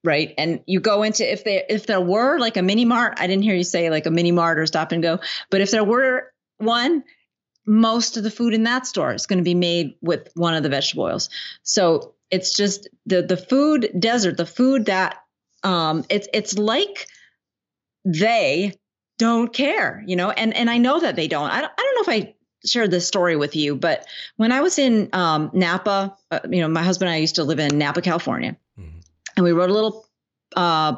right 0.04 0.32
and 0.38 0.60
you 0.66 0.80
go 0.80 1.02
into 1.02 1.30
if 1.30 1.44
there 1.44 1.64
if 1.68 1.86
there 1.86 2.00
were 2.00 2.38
like 2.38 2.56
a 2.56 2.62
mini 2.62 2.84
mart 2.84 3.14
i 3.18 3.26
didn't 3.26 3.42
hear 3.42 3.54
you 3.54 3.64
say 3.64 3.90
like 3.90 4.06
a 4.06 4.10
mini 4.10 4.32
mart 4.32 4.58
or 4.58 4.66
stop 4.66 4.92
and 4.92 5.02
go 5.02 5.18
but 5.50 5.60
if 5.60 5.70
there 5.70 5.84
were 5.84 6.32
one 6.58 7.02
most 7.66 8.16
of 8.16 8.22
the 8.22 8.30
food 8.30 8.54
in 8.54 8.62
that 8.62 8.86
store 8.86 9.12
is 9.12 9.26
going 9.26 9.38
to 9.38 9.44
be 9.44 9.54
made 9.54 9.94
with 10.02 10.28
one 10.34 10.54
of 10.54 10.62
the 10.62 10.68
vegetable 10.68 11.04
oils 11.04 11.28
so 11.62 12.14
it's 12.30 12.54
just 12.54 12.88
the 13.06 13.22
the 13.22 13.36
food 13.36 13.90
desert 13.98 14.36
the 14.36 14.46
food 14.46 14.86
that 14.86 15.16
um, 15.64 16.04
it's 16.08 16.28
it's 16.32 16.56
like 16.58 17.08
they 18.04 18.74
don't 19.18 19.52
care, 19.52 20.04
you 20.06 20.16
know, 20.16 20.30
and 20.30 20.54
and 20.54 20.70
I 20.70 20.78
know 20.78 21.00
that 21.00 21.16
they 21.16 21.28
don't. 21.28 21.50
I 21.50 21.60
don't, 21.60 21.72
I 21.76 21.82
don't 21.82 21.94
know 22.06 22.12
if 22.12 22.22
I 22.22 22.34
shared 22.66 22.90
this 22.90 23.06
story 23.06 23.36
with 23.36 23.56
you, 23.56 23.74
but 23.74 24.06
when 24.36 24.52
I 24.52 24.60
was 24.60 24.78
in 24.78 25.08
um, 25.12 25.50
Napa, 25.52 26.16
uh, 26.30 26.40
you 26.48 26.60
know, 26.60 26.68
my 26.68 26.82
husband 26.82 27.08
and 27.08 27.14
I 27.14 27.18
used 27.18 27.36
to 27.36 27.44
live 27.44 27.58
in 27.58 27.78
Napa, 27.78 28.02
California, 28.02 28.56
mm-hmm. 28.78 28.98
and 29.36 29.44
we 29.44 29.52
wrote 29.52 29.70
a 29.70 29.74
little 29.74 30.06
uh, 30.56 30.96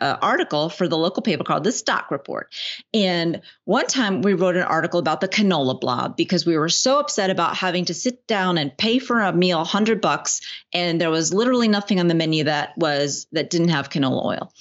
uh, 0.00 0.16
article 0.22 0.68
for 0.68 0.88
the 0.88 0.96
local 0.96 1.22
paper 1.22 1.44
called 1.44 1.64
the 1.64 1.72
Stock 1.72 2.10
Report. 2.10 2.52
And 2.92 3.42
one 3.64 3.86
time 3.86 4.22
we 4.22 4.34
wrote 4.34 4.56
an 4.56 4.62
article 4.62 4.98
about 4.98 5.20
the 5.20 5.28
canola 5.28 5.80
blob 5.80 6.16
because 6.16 6.46
we 6.46 6.56
were 6.56 6.68
so 6.68 6.98
upset 6.98 7.30
about 7.30 7.56
having 7.56 7.84
to 7.86 7.94
sit 7.94 8.26
down 8.26 8.58
and 8.58 8.76
pay 8.76 8.98
for 8.98 9.20
a 9.20 9.32
meal, 9.32 9.58
100 9.58 10.00
bucks, 10.00 10.40
and 10.72 11.00
there 11.00 11.10
was 11.10 11.32
literally 11.32 11.68
nothing 11.68 12.00
on 12.00 12.08
the 12.08 12.14
menu 12.14 12.44
that 12.44 12.76
was 12.76 13.26
that 13.32 13.50
didn't 13.50 13.68
have 13.68 13.90
canola 13.90 14.24
oil. 14.24 14.52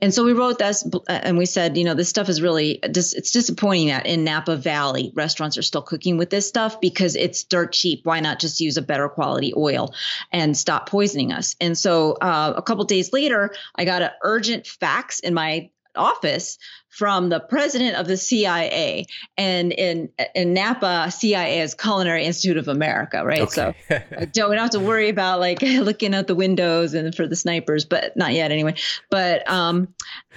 And 0.00 0.12
so 0.12 0.24
we 0.24 0.32
wrote 0.32 0.58
this 0.58 0.86
and 1.08 1.38
we 1.38 1.46
said, 1.46 1.76
you 1.76 1.84
know, 1.84 1.94
this 1.94 2.08
stuff 2.08 2.28
is 2.28 2.42
really 2.42 2.78
it's 2.82 3.30
disappointing 3.30 3.88
that 3.88 4.06
in 4.06 4.24
Napa 4.24 4.56
Valley 4.56 5.12
restaurants 5.14 5.56
are 5.58 5.62
still 5.62 5.82
cooking 5.82 6.16
with 6.16 6.30
this 6.30 6.46
stuff 6.46 6.80
because 6.80 7.16
it's 7.16 7.44
dirt 7.44 7.72
cheap. 7.72 8.04
Why 8.04 8.20
not 8.20 8.38
just 8.38 8.60
use 8.60 8.76
a 8.76 8.82
better 8.82 9.08
quality 9.08 9.52
oil 9.56 9.94
and 10.32 10.56
stop 10.56 10.88
poisoning 10.88 11.32
us? 11.32 11.56
And 11.60 11.76
so 11.76 12.12
uh, 12.14 12.54
a 12.56 12.62
couple 12.62 12.84
days 12.84 13.12
later, 13.12 13.54
I 13.74 13.84
got 13.84 14.02
an 14.02 14.10
urgent 14.22 14.55
fax 14.64 15.20
in 15.20 15.34
my 15.34 15.70
office 15.96 16.58
from 16.88 17.28
the 17.28 17.40
president 17.40 17.96
of 17.96 18.06
the 18.06 18.16
CIA 18.16 19.06
and 19.36 19.72
in 19.72 20.10
in 20.34 20.54
Napa 20.54 21.10
CIA 21.10 21.60
is 21.60 21.74
Culinary 21.74 22.24
Institute 22.24 22.56
of 22.56 22.68
America 22.68 23.24
right 23.24 23.40
okay. 23.42 23.74
so 23.88 23.96
I 24.18 24.24
don't 24.26 24.56
have 24.56 24.70
to 24.70 24.80
worry 24.80 25.08
about 25.08 25.40
like 25.40 25.62
looking 25.62 26.14
out 26.14 26.26
the 26.26 26.34
windows 26.34 26.94
and 26.94 27.14
for 27.14 27.26
the 27.26 27.36
snipers 27.36 27.84
but 27.84 28.16
not 28.16 28.32
yet 28.32 28.52
anyway 28.52 28.74
but 29.10 29.48
um 29.50 29.88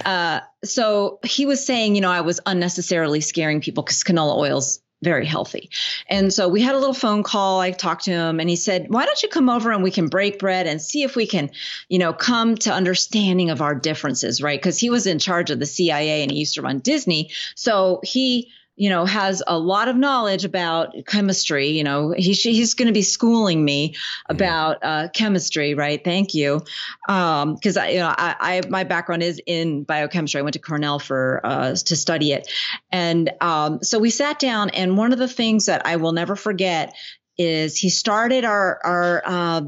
uh 0.06 0.42
so 0.64 1.20
he 1.24 1.46
was 1.46 1.66
saying 1.66 1.96
you 1.96 2.02
know 2.02 2.12
I 2.12 2.22
was 2.22 2.40
unnecessarily 2.46 3.22
scaring 3.22 3.62
people 3.62 3.84
cuz 3.84 4.04
canola 4.04 4.36
oils 4.38 4.82
very 5.02 5.26
healthy. 5.26 5.70
And 6.10 6.34
so 6.34 6.48
we 6.50 6.62
had 6.62 6.76
a 6.76 6.78
little 6.78 6.94
phone 6.94 7.24
call. 7.24 7.60
I 7.62 7.72
talked 7.72 8.06
to 8.06 8.12
him 8.12 8.40
and 8.40 8.50
he 8.50 8.56
said, 8.56 8.88
Why 8.90 9.06
don't 9.06 9.24
you 9.24 9.30
come 9.30 9.50
over 9.50 9.72
and 9.72 9.82
we 9.82 9.92
can 9.92 10.08
break 10.08 10.40
bread 10.40 10.68
and 10.68 10.82
see 10.82 11.04
if 11.04 11.16
we 11.16 11.26
can, 11.26 11.52
you 11.88 12.00
know, 12.00 12.12
come 12.12 12.56
to 12.58 12.74
understanding 12.74 13.50
of 13.50 13.62
our 13.62 13.76
differences, 13.76 14.42
right? 14.42 14.60
Because 14.60 14.78
he 14.80 14.90
was 14.90 15.08
in 15.08 15.20
charge 15.20 15.52
of 15.52 15.60
the 15.60 15.66
CIA 15.66 16.22
and 16.22 16.32
he 16.32 16.40
used 16.40 16.56
to 16.56 16.62
run 16.62 16.80
Disney. 16.80 17.32
So 17.56 18.02
he 18.04 18.52
you 18.80 18.90
know, 18.90 19.04
has 19.04 19.44
a 19.46 19.60
lot 19.60 19.90
of 19.90 19.98
knowledge 19.98 20.46
about 20.46 20.96
chemistry. 21.06 21.68
You 21.68 21.84
know, 21.84 22.14
he, 22.16 22.32
he's 22.32 22.76
going 22.76 22.88
to 22.88 22.94
be 22.94 23.02
schooling 23.02 23.64
me 23.64 23.96
about 24.30 24.78
uh, 24.82 25.10
chemistry, 25.10 25.74
right? 25.74 26.02
Thank 26.02 26.34
you, 26.34 26.62
because 27.06 27.78
um, 27.78 27.84
I, 27.84 27.90
you 27.90 28.00
know, 28.00 28.16
I, 28.18 28.36
I, 28.40 28.62
my 28.70 28.86
background 28.86 29.22
is 29.22 29.42
in 29.46 29.84
biochemistry. 29.84 30.40
I 30.40 30.44
went 30.44 30.54
to 30.54 30.60
Cornell 30.60 30.98
for 30.98 31.42
uh, 31.44 31.76
to 31.76 31.96
study 31.98 32.32
it, 32.32 32.50
and 32.90 33.30
um, 33.42 33.84
so 33.84 34.00
we 34.00 34.10
sat 34.10 34.40
down. 34.40 34.70
And 34.70 34.98
one 34.98 35.12
of 35.12 35.20
the 35.20 35.28
things 35.28 35.66
that 35.66 35.86
I 35.86 35.98
will 35.98 36.14
never 36.14 36.38
forget 36.38 36.96
is 37.38 37.76
he 37.76 37.90
started 37.90 38.46
our 38.46 38.80
our 38.86 39.24
uh, 39.26 39.62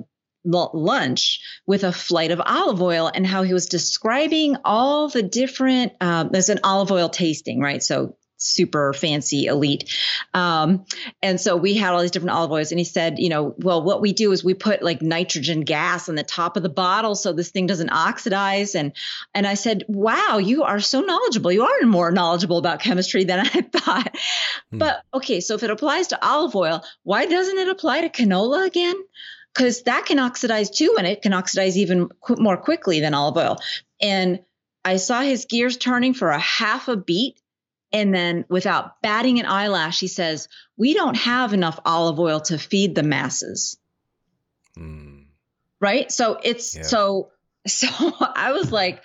lunch 0.45 1.41
with 1.67 1.83
a 1.83 1.91
flight 1.91 2.31
of 2.31 2.41
olive 2.43 2.81
oil 2.81 3.11
and 3.13 3.27
how 3.27 3.43
he 3.43 3.53
was 3.53 3.65
describing 3.65 4.55
all 4.63 5.09
the 5.09 5.21
different 5.21 5.91
um, 5.99 6.29
there's 6.31 6.49
an 6.49 6.61
olive 6.63 6.91
oil 6.91 7.09
tasting 7.09 7.59
right 7.59 7.83
so 7.83 8.15
super 8.41 8.91
fancy 8.93 9.45
elite. 9.45 9.95
Um, 10.33 10.85
and 11.21 11.39
so 11.39 11.55
we 11.55 11.75
had 11.75 11.93
all 11.93 12.01
these 12.01 12.11
different 12.11 12.35
olive 12.35 12.51
oils. 12.51 12.71
And 12.71 12.79
he 12.79 12.85
said, 12.85 13.19
you 13.19 13.29
know, 13.29 13.55
well, 13.57 13.83
what 13.83 14.01
we 14.01 14.13
do 14.13 14.31
is 14.31 14.43
we 14.43 14.53
put 14.53 14.81
like 14.81 15.01
nitrogen 15.01 15.61
gas 15.61 16.09
on 16.09 16.15
the 16.15 16.23
top 16.23 16.57
of 16.57 16.63
the 16.63 16.69
bottle 16.69 17.15
so 17.15 17.33
this 17.33 17.51
thing 17.51 17.67
doesn't 17.67 17.89
oxidize. 17.89 18.75
And 18.75 18.93
and 19.33 19.45
I 19.45 19.53
said, 19.53 19.83
wow, 19.87 20.39
you 20.39 20.63
are 20.63 20.79
so 20.79 21.01
knowledgeable. 21.01 21.51
You 21.51 21.63
are 21.63 21.85
more 21.85 22.11
knowledgeable 22.11 22.57
about 22.57 22.79
chemistry 22.79 23.23
than 23.23 23.39
I 23.53 23.61
thought. 23.61 24.17
Hmm. 24.71 24.77
But 24.77 25.03
okay, 25.13 25.39
so 25.39 25.55
if 25.55 25.63
it 25.63 25.71
applies 25.71 26.07
to 26.07 26.25
olive 26.25 26.55
oil, 26.55 26.83
why 27.03 27.25
doesn't 27.25 27.57
it 27.57 27.69
apply 27.69 28.01
to 28.01 28.09
canola 28.09 28.65
again? 28.65 28.95
Because 29.53 29.83
that 29.83 30.05
can 30.05 30.17
oxidize 30.17 30.69
too, 30.69 30.95
and 30.97 31.05
it 31.05 31.21
can 31.21 31.33
oxidize 31.33 31.77
even 31.77 32.07
qu- 32.21 32.37
more 32.37 32.55
quickly 32.55 33.01
than 33.01 33.13
olive 33.13 33.35
oil. 33.35 33.57
And 34.01 34.39
I 34.83 34.97
saw 34.97 35.21
his 35.21 35.45
gears 35.45 35.77
turning 35.77 36.13
for 36.13 36.29
a 36.29 36.39
half 36.39 36.87
a 36.87 36.95
beat 36.95 37.40
and 37.93 38.13
then 38.13 38.45
without 38.49 39.01
batting 39.01 39.39
an 39.39 39.45
eyelash, 39.45 39.99
he 39.99 40.07
says, 40.07 40.47
We 40.77 40.93
don't 40.93 41.17
have 41.17 41.53
enough 41.53 41.79
olive 41.85 42.19
oil 42.19 42.39
to 42.41 42.57
feed 42.57 42.95
the 42.95 43.03
masses. 43.03 43.77
Mm. 44.77 45.25
Right. 45.79 46.11
So 46.11 46.39
it's 46.41 46.75
yeah. 46.75 46.83
so, 46.83 47.31
so 47.67 47.87
I 48.19 48.51
was 48.53 48.71
like, 48.71 49.01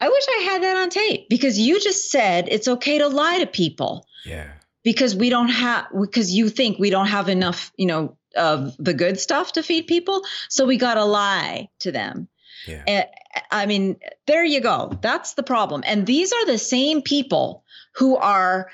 I 0.00 0.08
wish 0.08 0.24
I 0.28 0.42
had 0.42 0.62
that 0.62 0.76
on 0.76 0.90
tape 0.90 1.28
because 1.28 1.58
you 1.58 1.80
just 1.80 2.10
said 2.10 2.48
it's 2.50 2.68
okay 2.68 2.98
to 2.98 3.08
lie 3.08 3.38
to 3.38 3.46
people. 3.46 4.06
Yeah. 4.24 4.48
because 4.82 5.14
we 5.14 5.30
don't 5.30 5.48
have 5.48 5.86
because 6.00 6.32
you 6.32 6.48
think 6.48 6.78
we 6.78 6.90
don't 6.90 7.06
have 7.06 7.28
enough, 7.28 7.72
you 7.76 7.86
know, 7.86 8.16
of 8.36 8.76
the 8.78 8.94
good 8.94 9.18
stuff 9.18 9.52
to 9.52 9.62
feed 9.62 9.86
people, 9.86 10.22
so 10.48 10.66
we 10.66 10.76
got 10.76 10.94
to 10.94 11.04
lie 11.04 11.68
to 11.80 11.92
them. 11.92 12.28
Yeah. 12.66 12.82
Eh, 12.86 13.04
I 13.50 13.66
mean, 13.66 13.96
there 14.26 14.44
you 14.44 14.60
go. 14.60 14.96
That's 15.00 15.34
the 15.34 15.42
problem. 15.42 15.82
And 15.86 16.06
these 16.06 16.32
are 16.32 16.46
the 16.46 16.58
same 16.58 17.02
people 17.02 17.64
who 17.96 18.16
are 18.16 18.68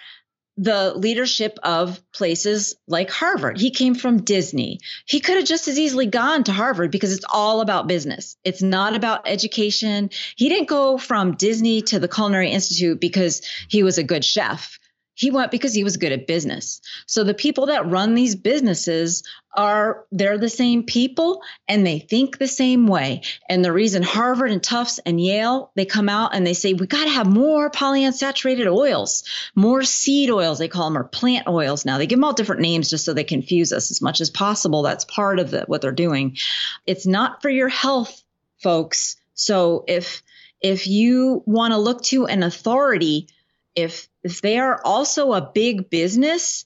the 0.59 0.93
leadership 0.95 1.59
of 1.62 2.01
places 2.12 2.77
like 2.87 3.11
Harvard. 3.11 3.59
He 3.59 3.70
came 3.70 3.95
from 3.95 4.23
Disney. 4.23 4.81
He 5.07 5.20
could 5.20 5.37
have 5.37 5.47
just 5.47 5.66
as 5.66 5.79
easily 5.79 6.07
gone 6.07 6.45
to 6.45 6.53
Harvard 6.53 6.91
because 6.91 7.12
it's 7.12 7.25
all 7.33 7.62
about 7.62 7.89
business. 7.89 8.37
It's 8.45 8.62
not 8.62 8.95
about 8.95 9.23
education. 9.27 10.11
He 10.37 10.51
didn't 10.51 10.68
go 10.68 10.99
from 10.99 11.37
Disney 11.37 11.81
to 11.83 11.99
the 11.99 12.09
Culinary 12.09 12.51
Institute 12.51 13.01
because 13.01 13.41
he 13.68 13.83
was 13.83 13.97
a 13.97 14.05
good 14.05 14.25
chef. 14.25 14.79
He 15.15 15.31
went 15.31 15.51
because 15.51 15.75
he 15.75 15.85
was 15.85 15.99
good 15.99 16.13
at 16.13 16.27
business. 16.27 16.81
So 17.07 17.23
the 17.23 17.35
people 17.35 17.67
that 17.67 17.91
run 17.91 18.15
these 18.15 18.35
businesses 18.35 19.23
are 19.55 20.07
they're 20.11 20.39
the 20.39 20.49
same 20.49 20.85
people 20.85 21.43
and 21.69 21.87
they 21.87 21.99
think 21.99 22.39
the 22.39 22.49
same 22.49 22.87
way. 22.87 23.23
And 23.49 23.63
the 23.63 23.73
reason 23.73 24.03
Harvard 24.03 24.51
and 24.51 24.63
Tufts 24.63 24.99
and 25.05 25.21
Yale 25.21 25.71
they 25.75 25.85
come 25.85 26.09
out 26.09 26.35
and 26.35 26.47
they 26.47 26.55
say 26.55 26.73
we 26.73 26.87
got 26.87 27.05
to 27.05 27.11
have 27.11 27.27
more 27.27 27.71
polyunsaturated 27.71 28.67
oils, 28.67 29.25
more 29.55 29.83
seed 29.83 30.31
oils 30.31 30.59
they 30.59 30.69
call 30.69 30.89
them 30.89 30.97
or 30.97 31.05
plant 31.05 31.47
oils 31.47 31.85
now. 31.85 31.99
They 31.99 32.07
give 32.07 32.19
them 32.19 32.25
all 32.25 32.33
different 32.33 32.63
names 32.63 32.89
just 32.89 33.05
so 33.05 33.13
they 33.13 33.25
confuse 33.25 33.73
us 33.73 33.91
as 33.91 34.01
much 34.01 34.21
as 34.23 34.31
possible. 34.31 34.83
That's 34.83 35.05
part 35.05 35.39
of 35.39 35.51
the, 35.51 35.65
what 35.67 35.83
they're 35.83 35.93
doing. 35.93 36.39
It's 36.87 37.07
not 37.07 37.43
for 37.43 37.51
your 37.51 37.69
health, 37.69 38.23
folks. 38.63 39.17
So 39.35 39.85
if 39.87 40.23
if 40.63 40.87
you 40.87 41.43
want 41.45 41.73
to 41.73 41.79
look 41.79 42.03
to 42.05 42.27
an 42.27 42.43
authority 42.43 43.29
if 43.75 44.09
if 44.23 44.41
they 44.41 44.59
are 44.59 44.81
also 44.85 45.33
a 45.33 45.51
big 45.55 45.91
business, 45.91 46.64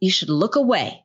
you 0.00 0.10
should 0.10 0.28
look 0.28 0.56
away 0.56 1.04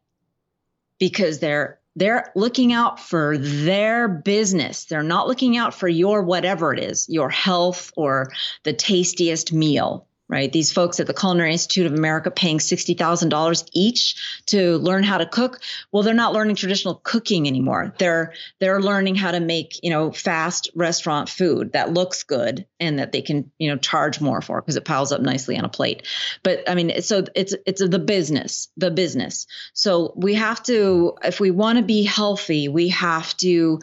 because 1.00 1.40
they're 1.40 1.80
they're 1.96 2.32
looking 2.36 2.72
out 2.72 3.00
for 3.00 3.38
their 3.38 4.08
business. 4.08 4.86
They're 4.86 5.04
not 5.04 5.28
looking 5.28 5.58
out 5.58 5.74
for 5.74 5.88
your 5.88 6.24
whatever 6.24 6.74
it 6.74 6.80
is, 6.80 7.08
your 7.10 7.30
health 7.30 7.92
or 7.98 8.32
the 8.64 8.74
tastiest 8.74 9.52
meal 9.52 10.08
right? 10.30 10.54
These 10.54 10.72
folks 10.72 11.00
at 11.00 11.08
the 11.08 11.14
Culinary 11.14 11.52
Institute 11.52 11.88
of 11.88 11.94
America 11.94 12.30
paying 12.30 12.60
$60,000 12.60 13.70
each 13.74 14.42
to 14.46 14.78
learn 14.78 15.04
how 15.04 15.18
to 15.18 15.26
cook. 15.26 15.60
Well, 15.92 16.04
they're 16.04 16.14
not 16.14 16.34
learning 16.34 16.56
traditional 16.56 16.96
cooking 17.04 17.48
anymore. 17.48 17.96
They're 17.98 18.34
they're 18.60 18.80
learning 18.80 19.16
how 19.16 19.32
to 19.32 19.40
make, 19.40 19.80
you 19.84 19.90
know, 19.90 20.12
fast 20.12 20.70
restaurant 20.76 21.30
food 21.30 21.74
that 21.74 21.92
looks 21.92 22.24
good 22.24 22.68
and 22.80 23.00
that 23.00 23.12
they 23.12 23.24
can, 23.24 23.52
you 23.58 23.70
know, 23.70 23.78
charge 23.78 24.22
more 24.22 24.42
for 24.42 24.62
because 24.62 24.76
it 24.76 24.86
piles 24.86 25.12
up 25.12 25.22
nicely 25.22 25.58
on 25.58 25.66
a 25.66 25.70
plate. 25.70 26.06
But 26.44 26.70
I 26.70 26.76
mean, 26.76 27.02
so 27.02 27.26
it's 27.36 27.56
it's 27.66 27.86
the 27.86 28.00
business, 28.00 28.70
the 28.78 28.92
business. 28.92 29.48
So 29.74 30.14
we 30.16 30.36
have 30.36 30.62
to 30.64 31.16
if 31.24 31.40
we 31.40 31.50
want 31.50 31.80
to 31.80 31.84
be 31.84 32.04
healthy, 32.04 32.68
we 32.68 32.90
have 32.90 33.36
to 33.38 33.80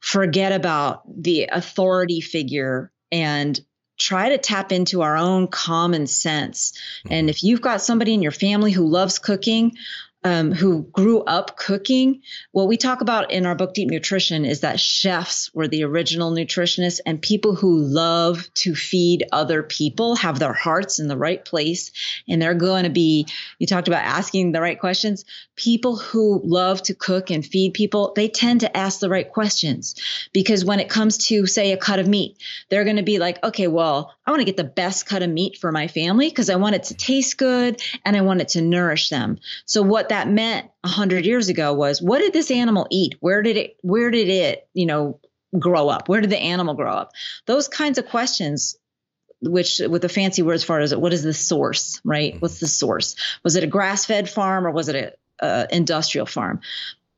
forget 0.00 0.52
about 0.52 1.02
the 1.22 1.48
authority 1.52 2.20
figure 2.20 2.90
and 3.12 3.60
try 4.02 4.28
to 4.30 4.38
tap 4.38 4.72
into 4.72 5.02
our 5.02 5.16
own 5.16 5.48
common 5.48 6.06
sense. 6.06 6.72
Mm-hmm. 7.04 7.12
And 7.12 7.30
if 7.30 7.42
you've 7.42 7.60
got 7.60 7.80
somebody 7.80 8.14
in 8.14 8.22
your 8.22 8.32
family 8.32 8.72
who 8.72 8.86
loves 8.86 9.18
cooking, 9.18 9.76
um, 10.24 10.52
who 10.52 10.82
grew 10.92 11.20
up 11.22 11.56
cooking. 11.56 12.22
What 12.52 12.68
we 12.68 12.76
talk 12.76 13.00
about 13.00 13.32
in 13.32 13.46
our 13.46 13.54
book, 13.54 13.74
Deep 13.74 13.88
Nutrition, 13.90 14.44
is 14.44 14.60
that 14.60 14.80
chefs 14.80 15.52
were 15.54 15.68
the 15.68 15.84
original 15.84 16.32
nutritionists 16.32 17.00
and 17.04 17.20
people 17.20 17.54
who 17.54 17.78
love 17.78 18.48
to 18.54 18.74
feed 18.74 19.24
other 19.32 19.62
people 19.62 20.16
have 20.16 20.38
their 20.38 20.52
hearts 20.52 20.98
in 20.98 21.08
the 21.08 21.16
right 21.16 21.44
place. 21.44 21.90
And 22.28 22.40
they're 22.40 22.54
going 22.54 22.84
to 22.84 22.90
be, 22.90 23.26
you 23.58 23.66
talked 23.66 23.88
about 23.88 24.04
asking 24.04 24.52
the 24.52 24.60
right 24.60 24.78
questions. 24.78 25.24
People 25.56 25.96
who 25.96 26.40
love 26.44 26.82
to 26.84 26.94
cook 26.94 27.30
and 27.30 27.44
feed 27.44 27.74
people, 27.74 28.12
they 28.14 28.28
tend 28.28 28.60
to 28.60 28.76
ask 28.76 29.00
the 29.00 29.10
right 29.10 29.30
questions 29.30 29.94
because 30.32 30.64
when 30.64 30.80
it 30.80 30.88
comes 30.88 31.18
to, 31.28 31.46
say, 31.46 31.72
a 31.72 31.76
cut 31.76 31.98
of 31.98 32.06
meat, 32.08 32.36
they're 32.68 32.84
going 32.84 32.96
to 32.96 33.02
be 33.02 33.18
like, 33.18 33.42
okay, 33.44 33.66
well, 33.66 34.14
I 34.26 34.30
want 34.30 34.40
to 34.40 34.44
get 34.44 34.56
the 34.56 34.64
best 34.64 35.06
cut 35.06 35.22
of 35.22 35.30
meat 35.30 35.58
for 35.58 35.72
my 35.72 35.88
family 35.88 36.28
because 36.28 36.48
I 36.48 36.56
want 36.56 36.76
it 36.76 36.84
to 36.84 36.94
taste 36.94 37.38
good 37.38 37.80
and 38.04 38.16
I 38.16 38.20
want 38.20 38.40
it 38.40 38.48
to 38.50 38.62
nourish 38.62 39.08
them. 39.08 39.38
So 39.66 39.82
what 39.82 40.10
that 40.10 40.28
meant 40.28 40.70
a 40.84 40.88
hundred 40.88 41.26
years 41.26 41.48
ago 41.48 41.72
was 41.74 42.00
what 42.00 42.18
did 42.18 42.32
this 42.32 42.50
animal 42.50 42.86
eat? 42.90 43.16
Where 43.20 43.42
did 43.42 43.56
it, 43.56 43.76
where 43.82 44.10
did 44.10 44.28
it, 44.28 44.68
you 44.74 44.86
know, 44.86 45.20
grow 45.58 45.88
up? 45.88 46.08
Where 46.08 46.20
did 46.20 46.30
the 46.30 46.38
animal 46.38 46.74
grow 46.74 46.92
up? 46.92 47.12
Those 47.46 47.68
kinds 47.68 47.98
of 47.98 48.06
questions 48.06 48.78
which 49.42 49.80
with 49.80 50.04
a 50.04 50.08
fancy 50.08 50.42
word 50.42 50.54
as 50.54 50.64
far 50.64 50.80
as 50.80 50.94
what 50.94 51.12
is 51.12 51.22
the 51.22 51.34
source, 51.34 52.00
right? 52.04 52.32
Mm-hmm. 52.32 52.40
What's 52.40 52.60
the 52.60 52.68
source? 52.68 53.16
Was 53.42 53.56
it 53.56 53.64
a 53.64 53.66
grass 53.66 54.06
fed 54.06 54.30
farm 54.30 54.66
or 54.66 54.70
was 54.70 54.88
it 54.88 55.18
a, 55.40 55.66
industrial 55.72 56.26
farm? 56.26 56.60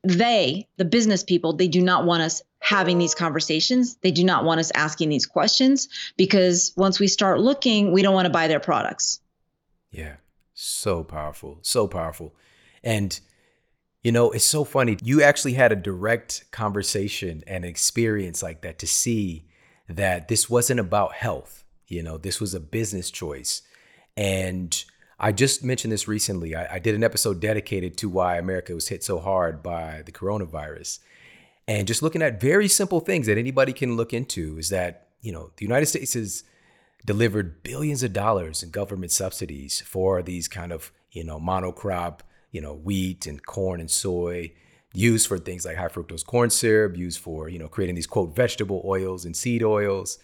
They, 0.05 0.67
the 0.77 0.85
business 0.85 1.23
people, 1.23 1.53
they 1.53 1.67
do 1.67 1.81
not 1.81 2.05
want 2.05 2.21
us 2.21 2.41
having 2.59 2.97
these 2.97 3.15
conversations. 3.15 3.95
They 3.97 4.11
do 4.11 4.23
not 4.23 4.43
want 4.43 4.59
us 4.59 4.71
asking 4.75 5.09
these 5.09 5.25
questions 5.25 5.89
because 6.17 6.73
once 6.77 6.99
we 6.99 7.07
start 7.07 7.39
looking, 7.39 7.91
we 7.91 8.01
don't 8.01 8.13
want 8.13 8.25
to 8.25 8.31
buy 8.31 8.47
their 8.47 8.59
products. 8.59 9.19
Yeah. 9.91 10.15
So 10.53 11.03
powerful. 11.03 11.59
So 11.61 11.87
powerful. 11.87 12.35
And 12.83 13.19
you 14.03 14.11
know, 14.11 14.29
it's 14.29 14.45
so 14.45 14.63
funny. 14.63 14.97
You 15.03 15.23
actually 15.23 15.53
had 15.53 15.71
a 15.71 15.75
direct 15.75 16.45
conversation 16.51 17.43
and 17.47 17.65
experience 17.65 18.43
like 18.43 18.61
that 18.61 18.77
to 18.79 18.87
see 18.87 19.47
that 19.89 20.27
this 20.27 20.47
wasn't 20.47 20.79
about 20.79 21.13
health. 21.13 21.63
You 21.87 22.03
know, 22.03 22.19
this 22.19 22.39
was 22.39 22.53
a 22.53 22.59
business 22.59 23.09
choice. 23.09 23.63
And 24.15 24.83
I 25.19 25.31
just 25.31 25.63
mentioned 25.63 25.93
this 25.93 26.07
recently. 26.07 26.55
I, 26.55 26.75
I, 26.75 26.79
did 26.79 26.95
an 26.95 27.03
episode 27.03 27.39
dedicated 27.39 27.97
to 27.97 28.09
why 28.09 28.37
America 28.37 28.73
was 28.73 28.89
hit 28.89 29.03
so 29.03 29.19
hard 29.19 29.63
by 29.63 30.03
the 30.05 30.11
coronavirus. 30.11 30.99
And 31.67 31.87
just 31.87 32.01
looking 32.01 32.21
at 32.21 32.41
very 32.41 32.67
simple 32.67 32.99
things 32.99 33.27
that 33.27 33.37
anybody 33.37 33.71
can 33.71 33.95
look 33.95 34.13
into 34.13 34.57
is 34.57 34.69
that, 34.69 35.07
you 35.21 35.31
know, 35.31 35.51
the 35.55 35.65
United 35.65 35.85
States 35.85 36.13
has 36.13 36.43
delivered 37.05 37.63
billions 37.63 38.03
of 38.03 38.13
dollars 38.13 38.61
in 38.61 38.71
government 38.71 39.11
subsidies 39.11 39.81
for 39.81 40.21
these 40.21 40.47
kind 40.47 40.71
of, 40.71 40.91
you 41.11 41.23
know, 41.23 41.39
monocrop 41.39 42.19
you 42.55 42.61
know, 42.61 42.73
wheat 42.73 43.27
and 43.27 43.45
corn 43.45 43.81
and 43.81 43.91
soy, 43.91 44.49
used 44.93 45.27
for 45.27 45.37
things 45.37 45.65
like 45.65 45.75
high 45.75 45.89
fructose 45.89 46.25
corn 46.25 46.49
syrup, 46.49 46.95
used 46.95 47.19
for, 47.19 47.49
you 47.49 47.59
know, 47.59 47.67
creating 47.67 47.95
these 47.95 48.07
quote 48.07 48.33
vegetable 48.33 48.81
oils 48.85 49.25
and 49.25 49.35
seed 49.35 49.61
oils. 49.61 50.19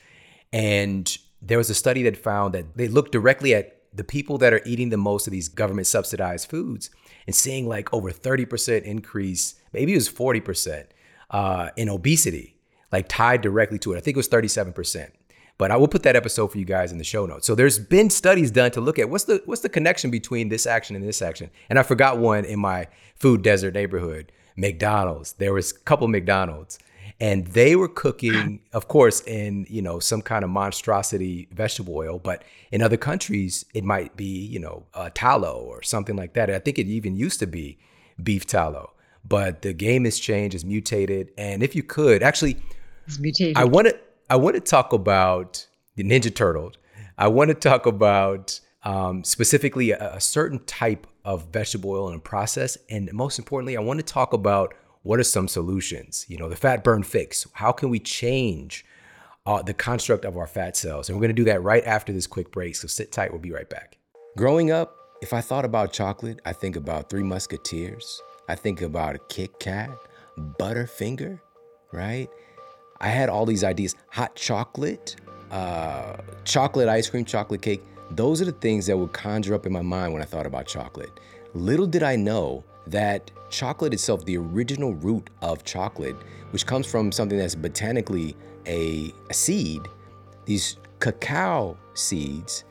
And 0.53 1.17
there 1.41 1.57
was 1.57 1.69
a 1.69 1.73
study 1.73 2.03
that 2.03 2.15
found 2.15 2.53
that 2.53 2.77
they 2.77 2.87
looked 2.87 3.11
directly 3.11 3.53
at 3.53 3.80
the 3.93 4.03
people 4.03 4.37
that 4.37 4.53
are 4.53 4.61
eating 4.65 4.89
the 4.89 4.97
most 4.97 5.27
of 5.27 5.31
these 5.31 5.49
government 5.49 5.87
subsidized 5.87 6.49
foods 6.49 6.89
and 7.27 7.35
seeing 7.35 7.67
like 7.67 7.93
over 7.93 8.11
30% 8.11 8.83
increase, 8.83 9.55
maybe 9.73 9.91
it 9.91 9.95
was 9.95 10.09
40% 10.09 10.85
uh, 11.29 11.69
in 11.75 11.89
obesity, 11.89 12.55
like 12.91 13.07
tied 13.07 13.41
directly 13.41 13.79
to 13.79 13.93
it. 13.93 13.97
I 13.97 13.99
think 13.99 14.15
it 14.15 14.19
was 14.19 14.29
37%. 14.29 15.11
But 15.57 15.69
I 15.69 15.77
will 15.77 15.87
put 15.87 16.03
that 16.03 16.15
episode 16.15 16.51
for 16.51 16.57
you 16.57 16.65
guys 16.65 16.91
in 16.91 16.97
the 16.97 17.03
show 17.03 17.25
notes. 17.25 17.45
So 17.45 17.53
there's 17.53 17.77
been 17.77 18.09
studies 18.09 18.49
done 18.49 18.71
to 18.71 18.81
look 18.81 18.97
at 18.97 19.09
what's 19.11 19.25
the 19.25 19.43
what's 19.45 19.61
the 19.61 19.69
connection 19.69 20.09
between 20.09 20.49
this 20.49 20.65
action 20.65 20.95
and 20.95 21.07
this 21.07 21.21
action. 21.21 21.51
And 21.69 21.77
I 21.77 21.83
forgot 21.83 22.17
one 22.17 22.45
in 22.45 22.59
my 22.59 22.87
food 23.15 23.43
desert 23.43 23.75
neighborhood, 23.75 24.31
McDonald's. 24.55 25.33
There 25.33 25.53
was 25.53 25.71
a 25.71 25.79
couple 25.81 26.07
McDonald's 26.07 26.79
and 27.21 27.47
they 27.47 27.75
were 27.77 27.87
cooking 27.87 28.59
of 28.73 28.89
course 28.89 29.21
in 29.21 29.65
you 29.69 29.81
know 29.81 29.99
some 29.99 30.21
kind 30.21 30.43
of 30.43 30.49
monstrosity 30.49 31.47
vegetable 31.53 31.95
oil 31.95 32.19
but 32.19 32.43
in 32.71 32.81
other 32.81 32.97
countries 32.97 33.63
it 33.73 33.83
might 33.83 34.17
be 34.17 34.25
you 34.25 34.59
know 34.59 34.85
tallow 35.13 35.63
or 35.65 35.81
something 35.81 36.17
like 36.17 36.33
that 36.33 36.49
i 36.49 36.59
think 36.59 36.77
it 36.77 36.87
even 36.87 37.15
used 37.15 37.39
to 37.39 37.47
be 37.47 37.77
beef 38.21 38.45
tallow 38.45 38.91
but 39.23 39.61
the 39.61 39.71
game 39.71 40.03
has 40.03 40.19
changed 40.19 40.53
has 40.53 40.65
mutated 40.65 41.31
and 41.37 41.63
if 41.63 41.75
you 41.75 41.83
could 41.83 42.21
actually 42.21 42.57
it's 43.07 43.19
mutated. 43.19 43.55
i 43.55 43.63
want 43.63 43.87
to 43.87 43.97
I 44.31 44.37
want 44.37 44.55
to 44.55 44.61
talk 44.61 44.93
about 44.93 45.67
the 45.97 46.05
Ninja 46.05 46.33
Turtles. 46.33 46.75
I 47.17 47.27
want 47.27 47.49
to 47.49 47.53
talk 47.53 47.85
about 47.85 48.61
um, 48.85 49.25
specifically 49.25 49.91
a, 49.91 50.13
a, 50.13 50.21
certain 50.21 50.63
type 50.63 51.05
of 51.25 51.47
vegetable 51.51 51.91
oil 51.91 52.07
and 52.07 52.23
process. 52.23 52.77
And 52.89 53.11
most 53.11 53.39
importantly, 53.39 53.75
I 53.75 53.81
want 53.81 53.99
to 53.99 54.05
talk 54.05 54.31
about 54.31 54.73
what 55.03 55.19
are 55.19 55.23
some 55.23 55.47
solutions? 55.47 56.25
You 56.27 56.37
know, 56.37 56.49
the 56.49 56.55
fat 56.55 56.83
burn 56.83 57.03
fix. 57.03 57.47
How 57.53 57.71
can 57.71 57.89
we 57.89 57.99
change 57.99 58.85
uh, 59.45 59.61
the 59.61 59.73
construct 59.73 60.25
of 60.25 60.37
our 60.37 60.47
fat 60.47 60.77
cells? 60.77 61.09
And 61.09 61.17
we're 61.17 61.21
going 61.21 61.35
to 61.35 61.41
do 61.41 61.45
that 61.45 61.63
right 61.63 61.83
after 61.85 62.13
this 62.13 62.27
quick 62.27 62.51
break. 62.51 62.75
So 62.75 62.87
sit 62.87 63.11
tight. 63.11 63.31
We'll 63.31 63.41
be 63.41 63.51
right 63.51 63.69
back. 63.69 63.97
Growing 64.37 64.71
up, 64.71 64.95
if 65.21 65.33
I 65.33 65.41
thought 65.41 65.65
about 65.65 65.93
chocolate, 65.93 66.39
I 66.45 66.53
think 66.53 66.75
about 66.75 67.09
Three 67.09 67.23
Musketeers. 67.23 68.21
I 68.47 68.55
think 68.55 68.81
about 68.81 69.15
a 69.15 69.19
Kit 69.29 69.59
Kat, 69.59 69.89
Butterfinger, 70.37 71.39
right? 71.91 72.27
I 72.99 73.07
had 73.07 73.29
all 73.29 73.45
these 73.45 73.63
ideas 73.63 73.95
hot 74.09 74.35
chocolate, 74.35 75.15
uh, 75.51 76.17
chocolate 76.43 76.89
ice 76.89 77.09
cream, 77.09 77.25
chocolate 77.25 77.61
cake. 77.61 77.83
Those 78.11 78.41
are 78.41 78.45
the 78.45 78.51
things 78.51 78.85
that 78.87 78.97
would 78.97 79.13
conjure 79.13 79.55
up 79.55 79.65
in 79.65 79.71
my 79.71 79.81
mind 79.81 80.13
when 80.13 80.21
I 80.21 80.25
thought 80.25 80.45
about 80.45 80.67
chocolate. 80.67 81.11
Little 81.53 81.87
did 81.87 82.03
I 82.03 82.15
know 82.15 82.63
that 82.87 83.31
chocolate 83.49 83.93
itself, 83.93 84.25
the 84.25 84.37
original 84.37 84.93
root 84.93 85.29
of 85.41 85.63
chocolate, 85.63 86.15
which 86.51 86.65
comes 86.65 86.85
from 86.85 87.11
something 87.11 87.37
that's 87.37 87.55
botanically 87.55 88.35
a, 88.65 89.13
a 89.29 89.33
seed, 89.33 89.81
these 90.45 90.77
cacao 90.99 91.77
seeds 91.93 92.63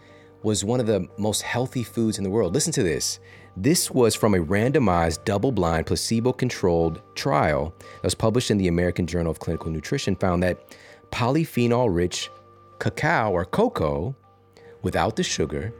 was 0.42 0.64
one 0.64 0.80
of 0.80 0.86
the 0.86 1.06
most 1.18 1.42
healthy 1.42 1.82
foods 1.82 2.18
in 2.18 2.24
the 2.24 2.30
world. 2.30 2.54
Listen 2.54 2.72
to 2.72 2.82
this. 2.82 3.20
This 3.56 3.90
was 3.90 4.14
from 4.14 4.34
a 4.34 4.38
randomized, 4.38 5.24
double 5.24 5.52
blind, 5.52 5.86
placebo 5.86 6.32
controlled 6.32 7.02
trial 7.14 7.74
that 7.80 8.04
was 8.04 8.14
published 8.14 8.50
in 8.50 8.58
the 8.58 8.68
American 8.68 9.06
Journal 9.06 9.30
of 9.30 9.40
Clinical 9.40 9.70
Nutrition, 9.70 10.16
found 10.16 10.42
that 10.42 10.76
polyphenol 11.11 11.94
rich 11.94 12.30
cacao 12.78 13.32
or 13.32 13.44
cocoa 13.44 14.14
without 14.82 15.16
the 15.16 15.22
sugar 15.22 15.74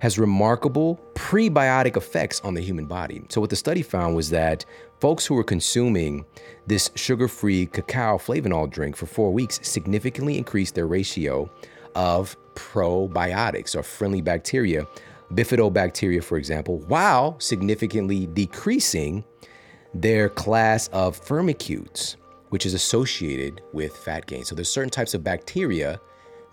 has 0.00 0.18
remarkable 0.18 0.98
prebiotic 1.14 1.96
effects 1.96 2.40
on 2.40 2.54
the 2.54 2.60
human 2.60 2.86
body. 2.86 3.22
So, 3.28 3.40
what 3.40 3.50
the 3.50 3.56
study 3.56 3.82
found 3.82 4.16
was 4.16 4.30
that 4.30 4.64
folks 4.98 5.24
who 5.24 5.34
were 5.34 5.44
consuming 5.44 6.24
this 6.66 6.90
sugar 6.94 7.28
free 7.28 7.66
cacao 7.66 8.18
flavanol 8.18 8.68
drink 8.68 8.96
for 8.96 9.06
four 9.06 9.32
weeks 9.32 9.60
significantly 9.62 10.36
increased 10.36 10.74
their 10.74 10.86
ratio 10.86 11.50
of 11.94 12.36
probiotics 12.54 13.76
or 13.76 13.82
friendly 13.82 14.20
bacteria, 14.20 14.86
bifidobacteria, 15.32 16.24
for 16.24 16.38
example, 16.38 16.78
while 16.88 17.38
significantly 17.38 18.26
decreasing 18.26 19.24
their 19.92 20.28
class 20.28 20.88
of 20.88 21.20
firmicutes, 21.20 22.16
which 22.48 22.64
is 22.64 22.74
associated 22.74 23.60
with 23.72 23.96
fat 23.96 24.26
gain. 24.26 24.44
So, 24.44 24.54
there's 24.54 24.72
certain 24.72 24.90
types 24.90 25.12
of 25.12 25.22
bacteria 25.22 26.00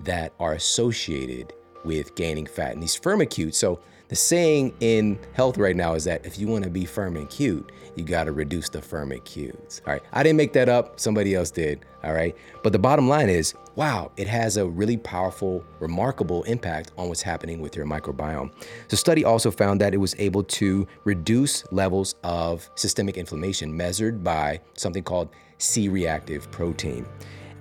that 0.02 0.34
are 0.40 0.54
associated 0.54 1.54
with 1.88 2.14
gaining 2.16 2.46
fat. 2.46 2.74
And 2.74 2.84
these 2.84 3.00
firmicutes, 3.00 3.56
so 3.56 3.80
the 4.10 4.16
saying 4.16 4.74
in 4.80 5.20
health 5.34 5.58
right 5.58 5.76
now 5.76 5.94
is 5.94 6.04
that 6.04 6.26
if 6.26 6.38
you 6.38 6.48
want 6.48 6.64
to 6.64 6.70
be 6.70 6.86
firm 6.86 7.18
and 7.18 7.30
cute, 7.30 7.72
you 7.96 8.04
got 8.04 8.26
to 8.26 8.32
reduce 8.32 8.70
the 8.70 8.80
firmicutes. 8.80 9.82
All 9.86 9.94
right. 9.94 10.04
I 10.14 10.24
didn't 10.24 10.38
make 10.38 10.54
that 10.54 10.70
up. 10.70 11.00
Somebody 11.00 11.36
else 11.36 11.52
did. 11.52 11.86
All 12.04 12.14
right. 12.14 12.36
But 12.64 12.72
the 12.72 12.80
bottom 12.80 13.10
line 13.10 13.30
is 13.30 13.54
wow, 13.78 14.12
it 14.18 14.28
has 14.28 14.58
a 14.58 14.68
really 14.68 14.98
powerful, 14.98 15.64
remarkable 15.80 16.42
impact 16.44 16.92
on 16.98 17.08
what's 17.10 17.22
happening 17.22 17.62
with 17.62 17.76
your 17.76 17.86
microbiome. 17.86 18.52
The 18.90 18.98
study 18.98 19.24
also 19.24 19.52
found 19.52 19.80
that 19.82 19.94
it 19.94 19.98
was 19.98 20.16
able 20.18 20.44
to 20.44 20.88
reduce 21.04 21.64
levels 21.72 22.16
of 22.24 22.68
systemic 22.74 23.18
inflammation 23.18 23.78
measured 23.78 24.24
by 24.24 24.60
something 24.74 25.04
called 25.04 25.30
C 25.60 25.90
reactive 25.90 26.50
protein. 26.50 27.06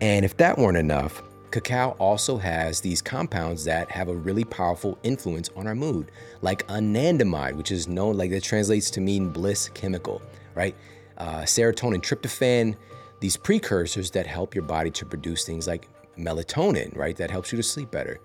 And 0.01 0.25
if 0.25 0.39
that 0.39 0.57
weren't 0.57 0.79
enough, 0.79 1.23
Cacao 1.57 1.97
also 1.99 2.37
has 2.37 2.83
these 2.83 3.01
compounds 3.01 3.65
that 3.65 3.91
have 3.91 4.09
a 4.09 4.15
really 4.15 4.45
powerful 4.45 4.99
influence 5.03 5.49
on 5.57 5.67
our 5.67 5.75
mood, 5.75 6.11
like 6.43 6.67
anandamide, 6.67 7.55
which 7.55 7.73
is 7.73 7.89
known 7.89 8.19
like 8.19 8.31
that 8.33 8.43
translates 8.43 8.91
to 8.91 9.01
mean 9.01 9.31
bliss 9.31 9.71
chemical, 9.71 10.21
right? 10.55 10.77
Uh, 11.17 11.45
serotonin, 11.45 12.03
tryptophan, 12.03 12.77
these 13.21 13.39
precursors 13.39 14.11
that 14.11 14.27
help 14.27 14.55
your 14.55 14.65
body 14.65 14.91
to 14.91 15.07
produce 15.07 15.47
things 15.47 15.67
like 15.67 15.89
melatonin, 16.19 16.95
right? 16.95 17.17
That 17.17 17.31
helps 17.31 17.53
you 17.53 17.57
to 17.57 17.63
sleep 17.63 17.91
better. 17.91 18.21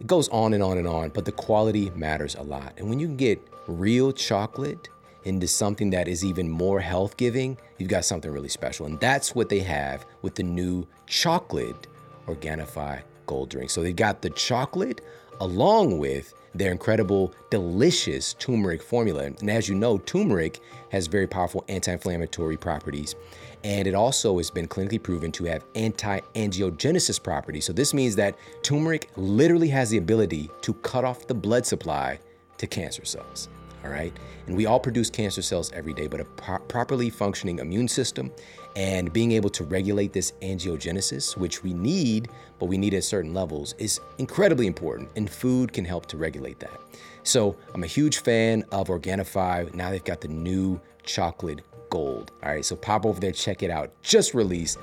It 0.00 0.06
goes 0.06 0.30
on 0.30 0.54
and 0.54 0.62
on 0.62 0.78
and 0.78 0.88
on, 0.88 1.10
but 1.10 1.26
the 1.26 1.32
quality 1.32 1.90
matters 1.90 2.36
a 2.36 2.42
lot. 2.42 2.72
And 2.78 2.88
when 2.88 2.98
you 2.98 3.06
can 3.06 3.18
get 3.18 3.38
real 3.66 4.12
chocolate 4.12 4.88
into 5.24 5.46
something 5.46 5.90
that 5.90 6.08
is 6.08 6.24
even 6.24 6.48
more 6.48 6.80
health 6.80 7.18
giving, 7.18 7.58
you've 7.76 7.90
got 7.90 8.06
something 8.06 8.30
really 8.30 8.48
special. 8.48 8.86
And 8.86 8.98
that's 8.98 9.34
what 9.34 9.50
they 9.50 9.60
have 9.60 10.06
with 10.22 10.36
the 10.36 10.42
new 10.42 10.86
chocolate 11.06 11.86
Organifi 12.34 13.02
Gold 13.26 13.50
drink. 13.50 13.70
So 13.70 13.82
they 13.82 13.92
got 13.92 14.22
the 14.22 14.30
chocolate 14.30 15.02
along 15.40 15.98
with 15.98 16.34
their 16.54 16.72
incredible, 16.72 17.32
delicious 17.50 18.34
turmeric 18.34 18.82
formula. 18.82 19.24
And 19.24 19.50
as 19.50 19.68
you 19.68 19.74
know, 19.74 19.98
turmeric 19.98 20.60
has 20.90 21.06
very 21.06 21.26
powerful 21.26 21.64
anti 21.68 21.92
inflammatory 21.92 22.56
properties. 22.56 23.14
And 23.62 23.86
it 23.86 23.94
also 23.94 24.38
has 24.38 24.50
been 24.50 24.66
clinically 24.66 25.02
proven 25.02 25.30
to 25.32 25.44
have 25.44 25.64
anti 25.74 26.20
angiogenesis 26.34 27.22
properties. 27.22 27.64
So 27.66 27.72
this 27.72 27.94
means 27.94 28.16
that 28.16 28.36
turmeric 28.62 29.10
literally 29.16 29.68
has 29.68 29.90
the 29.90 29.98
ability 29.98 30.50
to 30.62 30.74
cut 30.74 31.04
off 31.04 31.26
the 31.26 31.34
blood 31.34 31.66
supply 31.66 32.18
to 32.58 32.66
cancer 32.66 33.04
cells. 33.04 33.48
All 33.84 33.90
right. 33.90 34.12
And 34.46 34.56
we 34.56 34.66
all 34.66 34.80
produce 34.80 35.08
cancer 35.10 35.42
cells 35.42 35.72
every 35.72 35.94
day, 35.94 36.06
but 36.06 36.20
a 36.20 36.24
pro- 36.24 36.58
properly 36.58 37.08
functioning 37.08 37.60
immune 37.60 37.88
system 37.88 38.30
and 38.76 39.12
being 39.12 39.32
able 39.32 39.50
to 39.50 39.64
regulate 39.64 40.12
this 40.12 40.32
angiogenesis, 40.42 41.36
which 41.36 41.62
we 41.62 41.72
need, 41.72 42.28
but 42.58 42.66
we 42.66 42.76
need 42.76 42.94
at 42.94 43.04
certain 43.04 43.32
levels, 43.32 43.74
is 43.78 44.00
incredibly 44.18 44.66
important. 44.66 45.08
And 45.16 45.28
food 45.30 45.72
can 45.72 45.84
help 45.84 46.06
to 46.06 46.16
regulate 46.16 46.60
that. 46.60 46.78
So 47.22 47.56
I'm 47.74 47.82
a 47.82 47.88
huge 47.88 48.18
fan 48.18 48.64
of 48.70 48.88
Organifi. 48.88 49.72
Now 49.74 49.90
they've 49.90 50.04
got 50.04 50.20
the 50.20 50.28
new 50.28 50.80
chocolate 51.02 51.60
gold. 51.90 52.32
All 52.42 52.50
right, 52.50 52.64
so 52.64 52.76
pop 52.76 53.04
over 53.04 53.20
there, 53.20 53.32
check 53.32 53.62
it 53.62 53.70
out. 53.70 53.90
Just 54.02 54.34
released, 54.34 54.78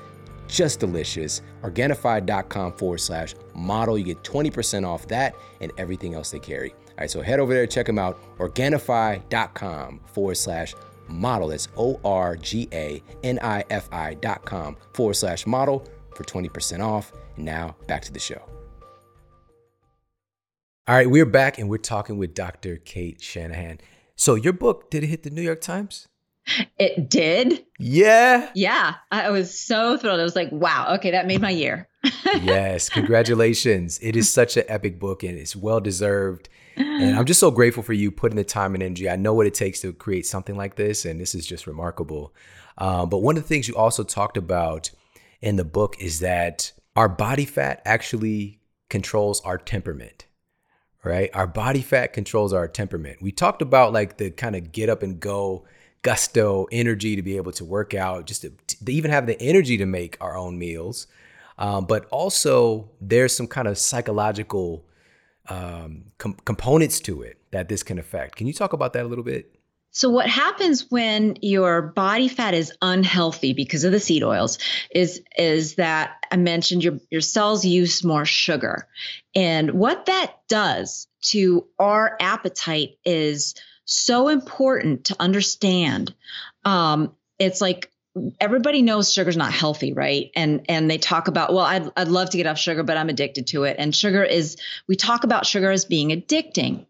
just 0.46 0.80
delicious. 0.80 1.42
Organifi.com 1.62 2.72
forward 2.74 2.98
slash 2.98 3.34
model. 3.54 3.98
You 3.98 4.04
get 4.04 4.22
20% 4.22 4.86
off 4.86 5.08
that 5.08 5.34
and 5.60 5.72
everything 5.78 6.14
else 6.14 6.30
they 6.30 6.38
carry. 6.38 6.74
All 6.98 7.02
right, 7.02 7.10
so 7.10 7.22
head 7.22 7.38
over 7.38 7.54
there, 7.54 7.64
check 7.64 7.86
them 7.86 7.96
out. 7.96 8.18
Organifi.com 8.38 10.00
forward 10.06 10.34
slash 10.34 10.74
model. 11.06 11.46
That's 11.46 11.68
O 11.76 12.00
R 12.04 12.34
G 12.36 12.68
A 12.72 13.00
N 13.22 13.38
I 13.40 13.62
F 13.70 13.88
I 13.92 14.14
dot 14.14 14.44
com 14.44 14.76
forward 14.94 15.14
slash 15.14 15.46
model 15.46 15.86
for 16.16 16.24
20% 16.24 16.84
off. 16.84 17.12
And 17.36 17.44
now 17.44 17.76
back 17.86 18.02
to 18.02 18.12
the 18.12 18.18
show. 18.18 18.42
All 20.88 20.96
right, 20.96 21.08
we're 21.08 21.24
back 21.24 21.58
and 21.58 21.70
we're 21.70 21.76
talking 21.76 22.18
with 22.18 22.34
Dr. 22.34 22.78
Cate 22.78 23.22
Shanahan. 23.22 23.78
So, 24.16 24.34
your 24.34 24.52
book, 24.52 24.90
did 24.90 25.04
it 25.04 25.06
hit 25.06 25.22
the 25.22 25.30
New 25.30 25.42
York 25.42 25.60
Times? 25.60 26.08
It 26.80 27.08
did. 27.08 27.64
Yeah. 27.78 28.50
Yeah. 28.56 28.94
I 29.12 29.30
was 29.30 29.56
so 29.56 29.96
thrilled. 29.98 30.18
I 30.18 30.24
was 30.24 30.34
like, 30.34 30.50
wow, 30.50 30.94
okay, 30.96 31.12
that 31.12 31.28
made 31.28 31.40
my 31.40 31.50
year. 31.50 31.86
yes. 32.42 32.88
Congratulations. 32.88 34.00
It 34.02 34.16
is 34.16 34.28
such 34.32 34.56
an 34.56 34.64
epic 34.66 34.98
book 34.98 35.22
and 35.22 35.38
it's 35.38 35.54
well 35.54 35.78
deserved. 35.78 36.48
And 36.78 37.16
I'm 37.16 37.24
just 37.24 37.40
so 37.40 37.50
grateful 37.50 37.82
for 37.82 37.92
you 37.92 38.10
putting 38.10 38.36
the 38.36 38.44
time 38.44 38.74
and 38.74 38.82
energy. 38.82 39.08
I 39.08 39.16
know 39.16 39.34
what 39.34 39.46
it 39.46 39.54
takes 39.54 39.80
to 39.80 39.92
create 39.92 40.26
something 40.26 40.56
like 40.56 40.76
this, 40.76 41.04
and 41.04 41.20
this 41.20 41.34
is 41.34 41.46
just 41.46 41.66
remarkable. 41.66 42.34
Um, 42.78 43.08
but 43.08 43.18
one 43.18 43.36
of 43.36 43.42
the 43.42 43.48
things 43.48 43.68
you 43.68 43.76
also 43.76 44.04
talked 44.04 44.36
about 44.36 44.90
in 45.40 45.56
the 45.56 45.64
book 45.64 45.96
is 46.00 46.20
that 46.20 46.72
our 46.96 47.08
body 47.08 47.44
fat 47.44 47.82
actually 47.84 48.60
controls 48.88 49.40
our 49.42 49.58
temperament, 49.58 50.26
right? 51.04 51.30
Our 51.34 51.46
body 51.46 51.82
fat 51.82 52.12
controls 52.12 52.52
our 52.52 52.68
temperament. 52.68 53.20
We 53.20 53.32
talked 53.32 53.62
about 53.62 53.92
like 53.92 54.16
the 54.16 54.30
kind 54.30 54.56
of 54.56 54.72
get 54.72 54.88
up 54.88 55.02
and 55.02 55.20
go 55.20 55.64
gusto, 56.02 56.66
energy 56.70 57.16
to 57.16 57.22
be 57.22 57.36
able 57.36 57.52
to 57.52 57.64
work 57.64 57.94
out, 57.94 58.26
just 58.26 58.42
to, 58.42 58.50
to 58.66 58.92
even 58.92 59.10
have 59.10 59.26
the 59.26 59.40
energy 59.42 59.76
to 59.78 59.86
make 59.86 60.16
our 60.20 60.36
own 60.36 60.58
meals. 60.58 61.06
Um, 61.58 61.86
but 61.86 62.06
also, 62.10 62.88
there's 63.00 63.34
some 63.34 63.48
kind 63.48 63.66
of 63.66 63.78
psychological 63.78 64.84
um, 65.48 66.04
com- 66.18 66.36
components 66.44 67.00
to 67.00 67.22
it 67.22 67.38
that 67.50 67.68
this 67.68 67.82
can 67.82 67.98
affect. 67.98 68.36
Can 68.36 68.46
you 68.46 68.52
talk 68.52 68.72
about 68.72 68.92
that 68.92 69.04
a 69.04 69.08
little 69.08 69.24
bit? 69.24 69.54
So 69.90 70.10
what 70.10 70.28
happens 70.28 70.90
when 70.90 71.38
your 71.40 71.82
body 71.82 72.28
fat 72.28 72.54
is 72.54 72.72
unhealthy 72.82 73.54
because 73.54 73.84
of 73.84 73.92
the 73.92 73.98
seed 73.98 74.22
oils 74.22 74.58
is 74.94 75.22
is 75.36 75.76
that 75.76 76.24
I 76.30 76.36
mentioned 76.36 76.84
your 76.84 76.98
your 77.10 77.22
cells 77.22 77.64
use 77.64 78.04
more 78.04 78.24
sugar. 78.24 78.86
And 79.34 79.72
what 79.72 80.06
that 80.06 80.34
does 80.48 81.08
to 81.30 81.66
our 81.78 82.16
appetite 82.20 82.98
is 83.04 83.54
so 83.86 84.28
important 84.28 85.06
to 85.06 85.16
understand. 85.18 86.14
Um, 86.64 87.14
it's 87.38 87.60
like 87.60 87.90
everybody 88.40 88.82
knows 88.82 89.12
sugar's 89.12 89.36
not 89.36 89.52
healthy, 89.52 89.92
right? 89.92 90.30
And 90.34 90.64
and 90.68 90.90
they 90.90 90.98
talk 90.98 91.28
about, 91.28 91.52
well, 91.52 91.64
I'd 91.64 91.90
I'd 91.96 92.08
love 92.08 92.30
to 92.30 92.36
get 92.36 92.46
off 92.46 92.58
sugar, 92.58 92.82
but 92.82 92.96
I'm 92.96 93.08
addicted 93.08 93.48
to 93.48 93.64
it. 93.64 93.76
And 93.78 93.94
sugar 93.94 94.22
is 94.22 94.56
we 94.86 94.96
talk 94.96 95.24
about 95.24 95.46
sugar 95.46 95.70
as 95.70 95.84
being 95.84 96.10
addicting. 96.10 96.86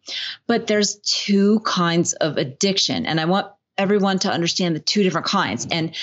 But 0.47 0.67
there's 0.67 0.97
two 0.97 1.61
kinds 1.61 2.13
of 2.15 2.37
addiction. 2.37 3.07
And 3.07 3.21
I 3.21 3.27
want 3.27 3.49
everyone 3.79 4.19
to 4.19 4.31
understand 4.31 4.77
the 4.77 4.81
two 4.81 5.03
different 5.03 5.27
kinds. 5.27 5.67
And 5.71 5.95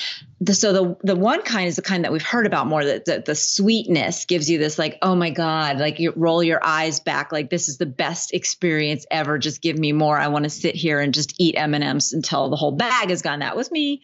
the, 0.42 0.54
so 0.54 0.74
the 0.74 0.98
the 1.04 1.16
one 1.16 1.42
kind 1.44 1.68
is 1.68 1.76
the 1.76 1.82
kind 1.82 2.04
that 2.04 2.12
we've 2.12 2.24
heard 2.24 2.48
about 2.48 2.68
more. 2.68 2.84
That 2.84 3.06
the, 3.06 3.24
the 3.26 3.36
sweetness 3.36 4.26
gives 4.26 4.50
you 4.50 4.58
this 4.58 4.80
like, 4.80 4.98
oh 5.02 5.16
my 5.16 5.30
god, 5.30 5.78
like 5.78 6.00
you 6.00 6.14
roll 6.16 6.42
your 6.42 6.60
eyes 6.64 7.00
back, 7.00 7.32
like 7.32 7.50
this 7.50 7.70
is 7.70 7.78
the 7.78 7.86
best 7.86 8.34
experience 8.34 9.06
ever. 9.12 9.38
Just 9.38 9.62
give 9.62 9.78
me 9.78 9.92
more. 9.92 10.18
I 10.18 10.30
want 10.30 10.44
to 10.44 10.50
sit 10.50 10.76
here 10.76 11.00
and 11.00 11.14
just 11.14 11.36
eat 11.38 11.56
M 11.58 11.74
and 11.74 11.84
M's 11.84 12.14
until 12.14 12.50
the 12.50 12.56
whole 12.56 12.72
bag 12.72 13.12
is 13.12 13.22
gone. 13.22 13.40
That 13.40 13.56
was 13.56 13.72
me. 13.72 14.02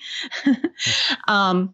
um, 1.28 1.74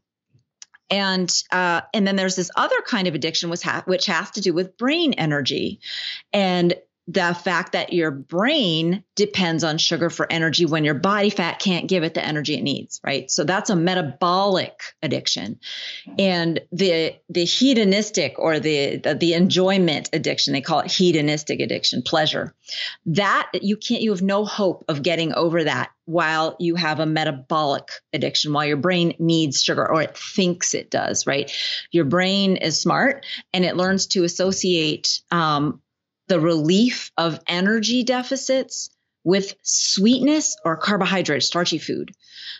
and 0.89 1.31
uh, 1.51 1.81
and 1.93 2.07
then 2.07 2.15
there's 2.15 2.35
this 2.35 2.51
other 2.55 2.81
kind 2.85 3.07
of 3.07 3.15
addiction 3.15 3.49
was 3.49 3.61
ha- 3.61 3.83
which 3.85 4.05
has 4.05 4.31
to 4.31 4.41
do 4.41 4.53
with 4.53 4.77
brain 4.77 5.13
energy 5.13 5.79
and 6.31 6.75
the 7.07 7.33
fact 7.41 7.71
that 7.71 7.93
your 7.93 8.11
brain 8.11 9.03
depends 9.15 9.63
on 9.63 9.77
sugar 9.77 10.09
for 10.09 10.31
energy 10.31 10.65
when 10.65 10.83
your 10.83 10.93
body 10.93 11.29
fat 11.29 11.57
can't 11.57 11.87
give 11.87 12.03
it 12.03 12.13
the 12.13 12.23
energy 12.23 12.55
it 12.55 12.61
needs 12.61 12.99
right? 13.03 13.31
So 13.31 13.43
that's 13.43 13.69
a 13.69 13.75
metabolic 13.75 14.81
addiction. 15.01 15.59
And 16.19 16.59
the 16.71 17.15
the 17.29 17.45
hedonistic 17.45 18.37
or 18.37 18.59
the 18.59 18.97
the, 18.97 19.15
the 19.15 19.33
enjoyment 19.33 20.09
addiction 20.11 20.53
they 20.53 20.61
call 20.61 20.81
it 20.81 20.91
hedonistic 20.91 21.59
addiction 21.59 22.01
pleasure 22.01 22.53
that 23.05 23.49
you 23.61 23.77
can't 23.77 24.01
you 24.01 24.11
have 24.11 24.21
no 24.21 24.45
hope 24.45 24.83
of 24.89 25.01
getting 25.01 25.33
over 25.33 25.63
that 25.63 25.91
while 26.05 26.55
you 26.59 26.75
have 26.75 26.99
a 26.99 27.05
metabolic 27.05 27.89
addiction 28.13 28.53
while 28.53 28.65
your 28.65 28.77
brain 28.77 29.13
needs 29.19 29.61
sugar 29.61 29.87
or 29.87 30.01
it 30.01 30.17
thinks 30.17 30.73
it 30.73 30.91
does 30.91 31.25
right? 31.25 31.51
Your 31.91 32.05
brain 32.05 32.57
is 32.57 32.79
smart 32.79 33.25
and 33.53 33.63
it 33.63 33.77
learns 33.77 34.07
to 34.07 34.23
associate 34.23 35.21
um, 35.31 35.81
the 36.27 36.39
relief 36.39 37.11
of 37.17 37.39
energy 37.47 38.03
deficits 38.03 38.89
with 39.23 39.55
sweetness 39.61 40.55
or 40.63 40.77
carbohydrate, 40.77 41.43
starchy 41.43 41.77
food. 41.77 42.11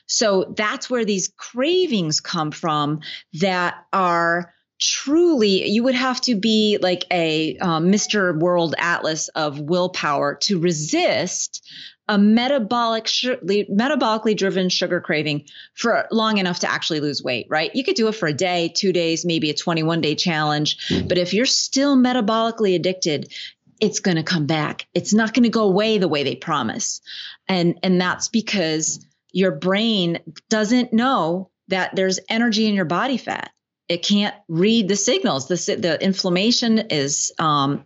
So 0.05 0.53
that's 0.55 0.89
where 0.89 1.05
these 1.05 1.29
cravings 1.37 2.19
come 2.19 2.51
from 2.51 3.01
that 3.33 3.85
are 3.93 4.53
truly, 4.79 5.67
you 5.67 5.83
would 5.83 5.95
have 5.95 6.21
to 6.21 6.35
be 6.35 6.77
like 6.81 7.05
a 7.11 7.57
um, 7.57 7.91
Mr. 7.91 8.37
World 8.37 8.75
Atlas 8.77 9.29
of 9.29 9.59
willpower 9.59 10.35
to 10.41 10.59
resist 10.59 11.67
a 12.09 12.17
metabolic 12.17 13.05
metabolically 13.05 14.37
driven 14.37 14.69
sugar 14.69 15.01
craving 15.01 15.43
for 15.73 16.07
long 16.09 16.37
enough 16.37 16.59
to 16.59 16.71
actually 16.71 17.01
lose 17.01 17.21
weight, 17.21 17.47
right? 17.49 17.75
You 17.75 17.83
could 17.83 17.95
do 17.95 18.07
it 18.07 18.13
for 18.13 18.27
a 18.27 18.33
day, 18.33 18.71
2 18.73 18.93
days, 18.93 19.25
maybe 19.25 19.49
a 19.49 19.53
21 19.53 19.99
day 19.99 20.15
challenge, 20.15 20.87
mm-hmm. 20.87 21.07
but 21.07 21.17
if 21.17 21.33
you're 21.33 21.45
still 21.45 21.97
metabolically 21.97 22.75
addicted, 22.75 23.33
it's 23.79 23.99
going 23.99 24.17
to 24.17 24.23
come 24.23 24.45
back. 24.45 24.87
It's 24.93 25.13
not 25.13 25.33
going 25.33 25.43
to 25.43 25.49
go 25.49 25.63
away 25.63 25.97
the 25.97 26.07
way 26.07 26.23
they 26.23 26.35
promise. 26.35 27.01
And 27.47 27.79
and 27.83 27.99
that's 27.99 28.29
because 28.29 29.05
your 29.31 29.51
brain 29.51 30.19
doesn't 30.49 30.93
know 30.93 31.51
that 31.67 31.95
there's 31.95 32.19
energy 32.29 32.67
in 32.67 32.75
your 32.75 32.85
body 32.85 33.17
fat. 33.17 33.51
It 33.87 34.03
can't 34.03 34.35
read 34.47 34.87
the 34.87 34.95
signals. 34.95 35.47
The 35.47 35.55
the 35.75 36.03
inflammation 36.03 36.79
is 36.89 37.31
um, 37.39 37.85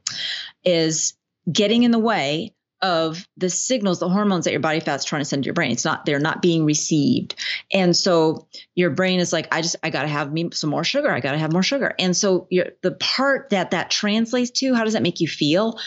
is 0.64 1.14
getting 1.52 1.84
in 1.84 1.92
the 1.92 2.00
way 2.00 2.54
of 2.82 3.28
the 3.38 3.50
signals, 3.50 4.00
the 4.00 4.10
hormones 4.10 4.46
that 4.46 4.52
your 4.52 4.60
body 4.60 4.80
fat's 4.80 5.06
trying 5.06 5.22
to 5.22 5.26
send 5.26 5.44
to 5.44 5.48
your 5.48 5.54
brain. 5.54 5.72
It's 5.72 5.86
not, 5.86 6.06
they're 6.06 6.20
not 6.20 6.42
being 6.42 6.66
received. 6.66 7.36
And 7.72 7.96
so 7.96 8.48
your 8.76 8.90
brain 8.90 9.20
is 9.20 9.32
like, 9.32 9.48
I 9.54 9.62
just, 9.62 9.76
I 9.84 9.90
got 9.90 10.02
to 10.02 10.08
have 10.08 10.32
me 10.34 10.50
some 10.52 10.70
more 10.70 10.84
sugar. 10.84 11.12
I 11.12 11.20
got 11.20 11.34
to 11.34 11.38
have 11.38 11.54
more 11.54 11.64
sugar. 11.64 11.94
And 12.00 12.18
so 12.18 12.48
the 12.50 12.98
part 13.00 13.52
that 13.52 13.72
that 13.72 13.92
translates 13.92 14.52
to, 14.60 14.74
how 14.74 14.84
does 14.84 14.94
that 14.94 15.04
make 15.04 15.20
you 15.20 15.28
feel? 15.28 15.80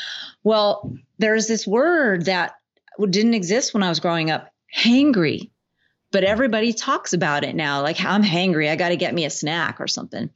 Well, 0.45 0.95
there's 1.19 1.49
this 1.49 1.67
word 1.67 2.27
that 2.27 2.55
didn't 2.99 3.35
exist 3.35 3.75
when 3.75 3.83
I 3.83 3.89
was 3.89 4.01
growing 4.01 4.31
up, 4.31 4.53
hangry. 4.77 5.51
But 6.13 6.23
everybody 6.23 6.73
talks 6.73 7.13
about 7.13 7.43
it 7.43 7.57
now, 7.57 7.83
like 7.83 8.01
I'm 8.05 8.23
hangry. 8.23 8.71
I 8.71 8.77
got 8.77 8.91
to 8.91 8.97
get 8.97 9.15
me 9.15 9.25
a 9.25 9.31
snack 9.31 9.81
or 9.81 9.89
something. 9.89 10.31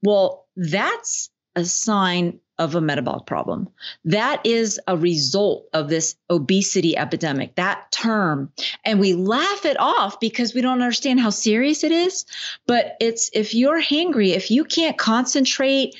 Well, 0.00 0.46
that's 0.54 1.30
a 1.56 1.64
sign 1.64 2.38
of 2.58 2.74
a 2.74 2.80
metabolic 2.80 3.26
problem. 3.26 3.68
That 4.04 4.44
is 4.44 4.80
a 4.86 4.96
result 4.96 5.68
of 5.72 5.88
this 5.88 6.16
obesity 6.30 6.96
epidemic, 6.96 7.54
that 7.56 7.90
term. 7.92 8.52
And 8.84 8.98
we 8.98 9.14
laugh 9.14 9.64
it 9.64 9.78
off 9.78 10.20
because 10.20 10.54
we 10.54 10.62
don't 10.62 10.80
understand 10.80 11.20
how 11.20 11.30
serious 11.30 11.84
it 11.84 11.92
is. 11.92 12.24
But 12.66 12.96
it's 13.00 13.30
if 13.32 13.54
you're 13.54 13.80
hangry, 13.80 14.30
if 14.34 14.50
you 14.50 14.64
can't 14.64 14.96
concentrate 14.96 15.96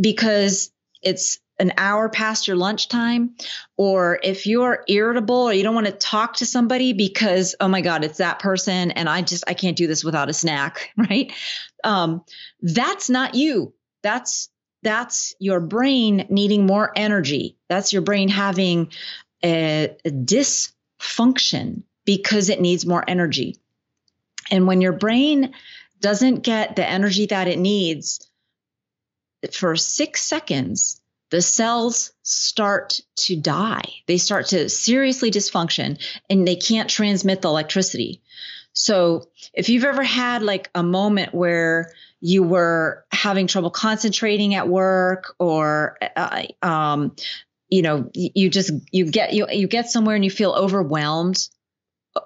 because 0.00 0.70
it's 1.02 1.40
an 1.58 1.72
hour 1.76 2.08
past 2.08 2.48
your 2.48 2.56
lunchtime, 2.56 3.34
or 3.76 4.18
if 4.22 4.46
you're 4.46 4.82
irritable 4.88 5.36
or 5.36 5.52
you 5.52 5.62
don't 5.62 5.74
want 5.74 5.86
to 5.86 5.92
talk 5.92 6.36
to 6.36 6.46
somebody 6.46 6.94
because, 6.94 7.54
oh 7.60 7.68
my 7.68 7.82
God, 7.82 8.02
it's 8.02 8.18
that 8.18 8.38
person 8.38 8.92
and 8.92 9.08
I 9.08 9.20
just, 9.22 9.44
I 9.46 9.54
can't 9.54 9.76
do 9.76 9.86
this 9.86 10.02
without 10.02 10.30
a 10.30 10.32
snack, 10.32 10.90
right? 10.96 11.32
Um, 11.84 12.24
that's 12.62 13.10
not 13.10 13.34
you. 13.34 13.74
That's 14.02 14.48
that's 14.82 15.34
your 15.38 15.60
brain 15.60 16.26
needing 16.30 16.66
more 16.66 16.92
energy. 16.96 17.56
That's 17.68 17.92
your 17.92 18.02
brain 18.02 18.28
having 18.28 18.90
a, 19.44 19.96
a 20.04 20.10
dysfunction 20.10 21.82
because 22.04 22.48
it 22.48 22.60
needs 22.60 22.86
more 22.86 23.04
energy. 23.06 23.56
And 24.50 24.66
when 24.66 24.80
your 24.80 24.92
brain 24.92 25.52
doesn't 26.00 26.42
get 26.42 26.76
the 26.76 26.88
energy 26.88 27.26
that 27.26 27.46
it 27.46 27.58
needs 27.58 28.26
for 29.52 29.76
six 29.76 30.22
seconds, 30.22 31.00
the 31.30 31.40
cells 31.40 32.12
start 32.22 33.00
to 33.16 33.36
die. 33.36 33.84
They 34.06 34.18
start 34.18 34.48
to 34.48 34.68
seriously 34.68 35.30
dysfunction 35.30 36.02
and 36.28 36.46
they 36.46 36.56
can't 36.56 36.90
transmit 36.90 37.42
the 37.42 37.48
electricity. 37.48 38.20
So 38.72 39.28
if 39.52 39.68
you've 39.68 39.84
ever 39.84 40.02
had 40.02 40.42
like 40.42 40.70
a 40.74 40.82
moment 40.82 41.34
where 41.34 41.92
you 42.20 42.42
were 42.42 43.04
having 43.10 43.46
trouble 43.46 43.70
concentrating 43.70 44.54
at 44.54 44.68
work 44.68 45.34
or 45.38 45.98
uh, 46.16 46.44
um, 46.62 47.16
you 47.68 47.82
know 47.82 48.10
you 48.14 48.50
just 48.50 48.72
you 48.92 49.10
get 49.10 49.32
you 49.32 49.46
you 49.50 49.66
get 49.66 49.90
somewhere 49.90 50.14
and 50.14 50.24
you 50.24 50.30
feel 50.30 50.52
overwhelmed 50.52 51.48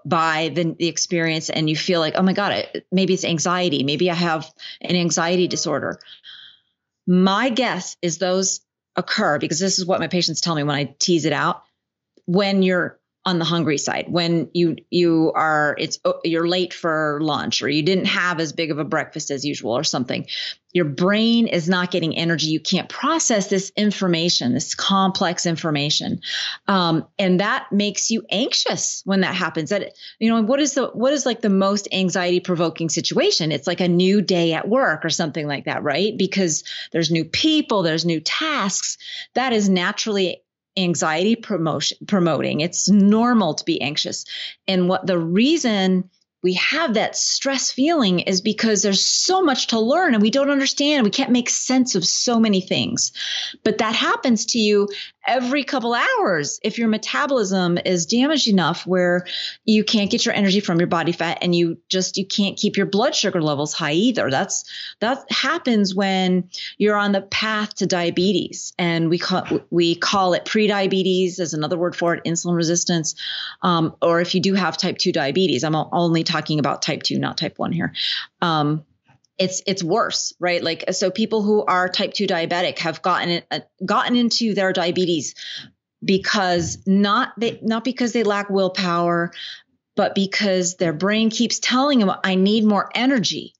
by 0.05 0.51
the, 0.55 0.75
the 0.79 0.89
experience 0.89 1.51
and 1.51 1.69
you 1.69 1.77
feel 1.77 2.01
like 2.01 2.15
oh 2.17 2.23
my 2.23 2.33
god 2.33 2.67
maybe 2.91 3.15
it's 3.15 3.25
anxiety. 3.25 3.83
Maybe 3.85 4.11
i 4.11 4.15
have 4.15 4.51
an 4.81 4.97
anxiety 4.97 5.47
disorder. 5.47 6.01
My 7.07 7.51
guess 7.51 7.97
is 8.03 8.19
those 8.19 8.61
occur 8.97 9.39
because 9.39 9.59
this 9.59 9.79
is 9.79 9.85
what 9.85 10.01
my 10.01 10.09
patients 10.09 10.41
tell 10.41 10.55
me 10.55 10.63
when 10.63 10.77
i 10.77 10.95
tease 10.99 11.25
it 11.25 11.33
out. 11.33 11.63
When 12.27 12.63
you're 12.63 12.99
on 13.27 13.39
the 13.39 13.45
hungry 13.45 13.79
side 13.79 14.07
when 14.09 14.51
you 14.53 14.77
you 14.91 15.33
are 15.35 15.75
it's 15.79 15.99
oh, 16.05 16.21
you're 16.25 16.47
late 16.47 16.75
for 16.75 17.19
lunch 17.23 17.63
or 17.63 17.69
you 17.69 17.83
didn't 17.83 18.05
have 18.05 18.39
as 18.39 18.53
big 18.53 18.71
of 18.71 18.79
a 18.79 18.85
breakfast 18.85 19.31
as 19.31 19.45
usual 19.45 19.73
or 19.73 19.85
something. 19.85 20.27
Your 20.73 20.85
brain 20.85 21.47
is 21.47 21.69
not 21.69 21.93
getting 21.93 22.17
energy. 22.17 22.49
You 22.49 22.59
can't 22.59 22.89
process 22.89 23.49
this 23.49 23.73
information 23.77 24.53
this 24.53 24.75
complex 24.75 25.47
information. 25.47 26.21
Um, 26.67 27.07
and 27.19 27.41
that 27.41 27.71
makes 27.73 28.11
you 28.11 28.25
anxious 28.29 29.03
when 29.05 29.21
that 29.21 29.35
happens. 29.35 29.71
That 29.71 29.95
you 30.19 30.29
know 30.29 30.43
what 30.43 30.61
is 30.61 30.75
the 30.75 30.89
what 30.89 31.15
is 31.15 31.25
like 31.25 31.41
the 31.41 31.49
most 31.49 31.89
anxiety 31.93 32.41
provoking 32.41 32.91
situation? 32.91 33.53
It's 33.53 33.67
like 33.67 33.81
a 33.81 33.89
new 33.89 34.21
day 34.21 34.53
at 34.53 34.69
work 34.69 35.05
or 35.05 35.11
something 35.11 35.47
like 35.47 35.65
that 35.65 35.83
right? 35.83 36.17
Because 36.17 36.65
there's 36.93 37.11
new 37.11 37.25
people 37.25 37.83
there's 37.83 38.05
new 38.05 38.21
tasks. 38.21 38.99
That 39.33 39.55
is 39.55 39.69
naturally 39.71 40.44
anxiety 40.77 41.37
promotion 41.37 41.99
promoting. 42.07 42.61
It's 42.61 42.89
normal 42.89 43.55
to 43.55 43.65
be 43.65 43.81
anxious. 43.81 44.25
And 44.67 44.89
what 44.89 45.07
the 45.07 45.19
reason 45.19 46.11
we 46.45 46.55
have 46.55 46.95
that 46.95 47.17
stress 47.17 47.73
feeling 47.73 48.21
is 48.21 48.43
because 48.43 48.83
there's 48.83 49.05
so 49.05 49.43
much 49.43 49.69
to 49.69 49.81
learn 49.81 50.13
and 50.13 50.23
we 50.23 50.31
don't 50.31 50.51
understand. 50.51 51.05
We 51.05 51.11
can't 51.11 51.31
make 51.31 51.49
sense 51.49 51.95
of 51.95 52.05
so 52.05 52.39
many 52.39 52.61
things. 52.61 53.13
But 53.65 53.79
that 53.79 53.95
happens 53.95 54.45
to 54.47 54.59
you 54.59 54.89
every 55.27 55.65
couple 55.65 55.95
hours 55.95 56.61
if 56.63 56.79
your 56.79 56.89
metabolism 56.89 57.79
is 57.85 58.07
damaged 58.07 58.49
enough 58.49 58.87
where 58.87 59.27
you 59.65 59.85
can't 59.85 60.11
get 60.11 60.25
your 60.25 60.35
energy 60.35 60.61
from 60.61 60.79
your 60.79 60.87
body 60.87 61.13
fat 61.13 61.39
and 61.43 61.55
you 61.55 61.79
just 61.89 62.17
you 62.17 62.27
can't 62.27 62.57
keep 62.57 62.77
your 62.77 62.87
blood 62.87 63.15
sugar 63.15 63.41
levels 63.41 63.73
high 63.73 63.93
either. 63.93 64.31
That's 64.31 64.65
that 65.01 65.25
happens 65.31 65.95
when 65.95 66.51
you're 66.79 66.97
on 66.97 67.13
the 67.13 67.23
path 67.23 67.75
to 67.77 67.87
diabetes 67.87 68.73
and 68.79 69.09
we 69.09 69.19
call 69.19 69.61
we 69.71 69.95
call 69.95 70.35
it 70.35 70.45
prediabetes 70.45 71.39
as 71.41 71.55
another 71.55 71.79
word 71.79 71.97
for 71.97 72.15
it, 72.15 72.25
insulin 72.25 72.57
resistance. 72.57 73.15
Um, 73.63 73.97
or 74.03 74.21
if 74.21 74.35
you 74.35 74.41
do 74.41 74.55
have 74.55 74.77
type 74.77 74.99
2 74.99 75.13
diabetes, 75.13 75.65
I'm 75.65 75.75
only 75.75 76.25
talking 76.25 76.59
about 76.59 76.83
type 76.83 77.03
2 77.03 77.19
not 77.19 77.39
type 77.39 77.59
1 77.59 77.73
here 77.73 77.93
um, 78.41 78.85
it's 79.39 79.63
it's 79.67 79.83
worse 79.83 80.33
right 80.39 80.63
like 80.63 80.85
so 80.93 81.11
people 81.11 81.43
who 81.43 81.65
are 81.65 81.89
type 81.89 82.15
2 82.15 82.27
diabetic 82.27 82.79
have 82.79 83.03
gotten 83.03 83.43
uh, 83.51 83.61
gotten 83.85 84.17
into 84.17 84.55
their 84.55 84.73
diabetes 84.73 85.35
because 86.05 86.79
not 86.87 87.33
they 87.39 87.59
not 87.63 87.85
because 87.85 88.13
they 88.13 88.23
lack 88.23 88.49
willpower 88.49 89.33
but 89.97 90.15
because 90.15 90.77
their 90.77 90.93
brain 90.93 91.31
keeps 91.31 91.59
telling 91.59 91.99
them 91.99 92.13
i 92.23 92.35
need 92.35 92.65
more 92.65 92.91
energy 92.95 93.55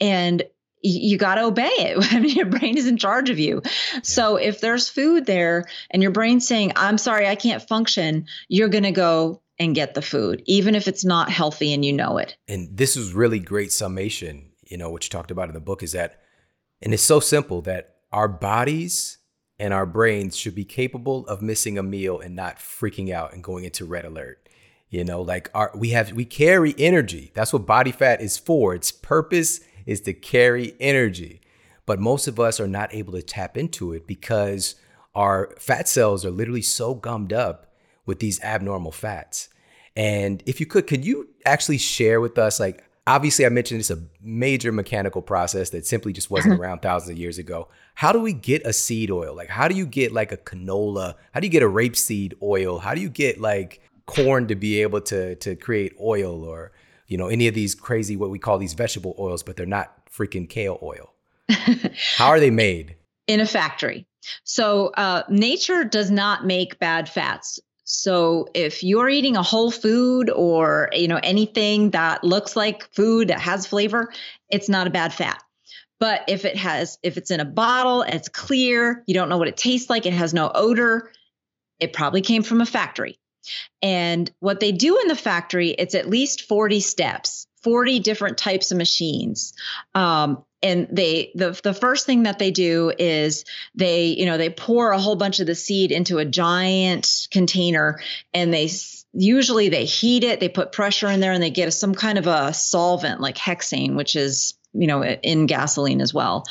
and 0.00 0.42
you 0.86 1.16
got 1.16 1.36
to 1.36 1.44
obey 1.44 1.72
it. 1.78 2.12
I 2.12 2.20
mean, 2.20 2.36
your 2.36 2.46
brain 2.46 2.76
is 2.76 2.86
in 2.86 2.98
charge 2.98 3.30
of 3.30 3.38
you. 3.38 3.62
So 4.02 4.36
if 4.36 4.60
there's 4.60 4.88
food 4.88 5.24
there 5.24 5.64
and 5.90 6.02
your 6.02 6.12
brain's 6.12 6.46
saying, 6.46 6.72
I'm 6.76 6.98
sorry, 6.98 7.26
I 7.26 7.36
can't 7.36 7.66
function, 7.66 8.26
you're 8.48 8.68
going 8.68 8.84
to 8.84 8.92
go 8.92 9.40
and 9.58 9.74
get 9.74 9.94
the 9.94 10.02
food, 10.02 10.42
even 10.46 10.74
if 10.74 10.88
it's 10.88 11.04
not 11.04 11.30
healthy 11.30 11.72
and 11.72 11.84
you 11.84 11.92
know 11.92 12.18
it. 12.18 12.36
And 12.48 12.76
this 12.76 12.96
is 12.96 13.14
really 13.14 13.38
great 13.38 13.72
summation, 13.72 14.50
you 14.74 14.78
know, 14.78 14.90
what 14.90 15.04
you 15.04 15.08
talked 15.08 15.30
about 15.30 15.46
in 15.46 15.54
the 15.54 15.60
book 15.60 15.84
is 15.84 15.92
that, 15.92 16.18
and 16.82 16.92
it's 16.92 17.00
so 17.00 17.20
simple 17.20 17.62
that 17.62 17.94
our 18.10 18.26
bodies 18.26 19.18
and 19.56 19.72
our 19.72 19.86
brains 19.86 20.36
should 20.36 20.56
be 20.56 20.64
capable 20.64 21.24
of 21.28 21.40
missing 21.40 21.78
a 21.78 21.82
meal 21.84 22.18
and 22.18 22.34
not 22.34 22.56
freaking 22.56 23.12
out 23.12 23.32
and 23.32 23.44
going 23.44 23.62
into 23.62 23.84
red 23.84 24.04
alert. 24.04 24.48
You 24.88 25.04
know, 25.04 25.22
like 25.22 25.48
our 25.54 25.70
we 25.76 25.90
have 25.90 26.10
we 26.10 26.24
carry 26.24 26.74
energy. 26.76 27.30
That's 27.36 27.52
what 27.52 27.66
body 27.66 27.92
fat 27.92 28.20
is 28.20 28.36
for. 28.36 28.74
Its 28.74 28.90
purpose 28.90 29.60
is 29.86 30.00
to 30.00 30.12
carry 30.12 30.74
energy. 30.80 31.40
But 31.86 32.00
most 32.00 32.26
of 32.26 32.40
us 32.40 32.58
are 32.58 32.66
not 32.66 32.92
able 32.92 33.12
to 33.12 33.22
tap 33.22 33.56
into 33.56 33.92
it 33.92 34.08
because 34.08 34.74
our 35.14 35.54
fat 35.60 35.86
cells 35.86 36.24
are 36.24 36.32
literally 36.32 36.62
so 36.62 36.94
gummed 36.96 37.32
up 37.32 37.72
with 38.06 38.18
these 38.18 38.42
abnormal 38.42 38.90
fats. 38.90 39.50
And 39.94 40.42
if 40.46 40.58
you 40.58 40.66
could, 40.66 40.88
could 40.88 41.04
you 41.04 41.28
actually 41.46 41.78
share 41.78 42.20
with 42.20 42.38
us, 42.38 42.58
like, 42.58 42.82
obviously 43.06 43.44
I 43.46 43.48
mentioned 43.48 43.80
it's 43.80 43.90
a 43.90 44.02
major 44.22 44.72
mechanical 44.72 45.22
process 45.22 45.70
that 45.70 45.86
simply 45.86 46.12
just 46.12 46.30
wasn't 46.30 46.58
around 46.60 46.80
thousands 46.80 47.12
of 47.12 47.18
years 47.18 47.38
ago. 47.38 47.68
How 47.94 48.12
do 48.12 48.20
we 48.20 48.32
get 48.32 48.66
a 48.66 48.72
seed 48.72 49.10
oil? 49.10 49.34
Like, 49.34 49.48
how 49.48 49.68
do 49.68 49.74
you 49.74 49.86
get 49.86 50.12
like 50.12 50.32
a 50.32 50.36
canola? 50.36 51.14
How 51.32 51.40
do 51.40 51.46
you 51.46 51.50
get 51.50 51.62
a 51.62 51.68
rapeseed 51.68 52.34
oil? 52.42 52.78
How 52.78 52.94
do 52.94 53.00
you 53.00 53.10
get 53.10 53.40
like 53.40 53.80
corn 54.06 54.46
to 54.48 54.54
be 54.54 54.82
able 54.82 55.00
to 55.00 55.34
to 55.36 55.56
create 55.56 55.94
oil 56.00 56.44
or 56.44 56.72
you 57.06 57.16
know 57.16 57.28
any 57.28 57.48
of 57.48 57.54
these 57.54 57.74
crazy 57.74 58.16
what 58.16 58.30
we 58.30 58.38
call 58.38 58.58
these 58.58 58.74
vegetable 58.74 59.14
oils, 59.18 59.42
but 59.42 59.56
they're 59.56 59.66
not 59.66 60.06
freaking 60.10 60.48
kale 60.48 60.78
oil? 60.82 61.12
how 62.16 62.28
are 62.28 62.40
they 62.40 62.50
made? 62.50 62.96
In 63.26 63.40
a 63.40 63.46
factory. 63.46 64.06
So 64.44 64.88
uh, 64.96 65.22
nature 65.28 65.84
does 65.84 66.10
not 66.10 66.46
make 66.46 66.78
bad 66.78 67.08
fats. 67.08 67.60
So 67.84 68.48
if 68.54 68.82
you're 68.82 69.08
eating 69.08 69.36
a 69.36 69.42
whole 69.42 69.70
food 69.70 70.30
or 70.30 70.88
you 70.92 71.06
know 71.06 71.20
anything 71.22 71.90
that 71.90 72.24
looks 72.24 72.56
like 72.56 72.92
food 72.94 73.28
that 73.28 73.40
has 73.40 73.66
flavor, 73.66 74.12
it's 74.48 74.68
not 74.68 74.86
a 74.86 74.90
bad 74.90 75.12
fat. 75.12 75.42
But 76.00 76.24
if 76.28 76.44
it 76.44 76.56
has 76.56 76.98
if 77.02 77.16
it's 77.16 77.30
in 77.30 77.40
a 77.40 77.44
bottle, 77.44 78.02
it's 78.02 78.28
clear, 78.28 79.02
you 79.06 79.14
don't 79.14 79.28
know 79.28 79.38
what 79.38 79.48
it 79.48 79.56
tastes 79.56 79.90
like, 79.90 80.06
it 80.06 80.12
has 80.14 80.34
no 80.34 80.50
odor, 80.54 81.10
it 81.78 81.92
probably 81.92 82.22
came 82.22 82.42
from 82.42 82.60
a 82.60 82.66
factory. 82.66 83.18
And 83.82 84.30
what 84.40 84.60
they 84.60 84.72
do 84.72 84.98
in 85.00 85.08
the 85.08 85.16
factory, 85.16 85.70
it's 85.70 85.94
at 85.94 86.08
least 86.08 86.42
40 86.48 86.80
steps, 86.80 87.46
40 87.62 88.00
different 88.00 88.38
types 88.38 88.70
of 88.70 88.78
machines. 88.78 89.52
Um, 89.94 90.44
and 90.64 90.88
they 90.90 91.30
the 91.36 91.58
the 91.62 91.74
first 91.74 92.06
thing 92.06 92.24
that 92.24 92.40
they 92.40 92.50
do 92.50 92.92
is 92.98 93.44
they 93.76 94.06
you 94.06 94.26
know 94.26 94.36
they 94.36 94.50
pour 94.50 94.90
a 94.90 94.98
whole 94.98 95.14
bunch 95.14 95.38
of 95.38 95.46
the 95.46 95.54
seed 95.54 95.92
into 95.92 96.18
a 96.18 96.24
giant 96.24 97.28
container 97.30 98.00
and 98.32 98.52
they 98.52 98.68
usually 99.12 99.68
they 99.68 99.84
heat 99.84 100.24
it 100.24 100.40
they 100.40 100.48
put 100.48 100.72
pressure 100.72 101.08
in 101.08 101.20
there 101.20 101.32
and 101.32 101.42
they 101.42 101.50
get 101.50 101.72
some 101.72 101.94
kind 101.94 102.18
of 102.18 102.26
a 102.26 102.52
solvent 102.52 103.20
like 103.20 103.36
hexane 103.36 103.94
which 103.94 104.16
is 104.16 104.54
you 104.74 104.86
know 104.86 105.02
in 105.02 105.46
gasoline 105.46 106.00
as 106.00 106.12
well. 106.12 106.44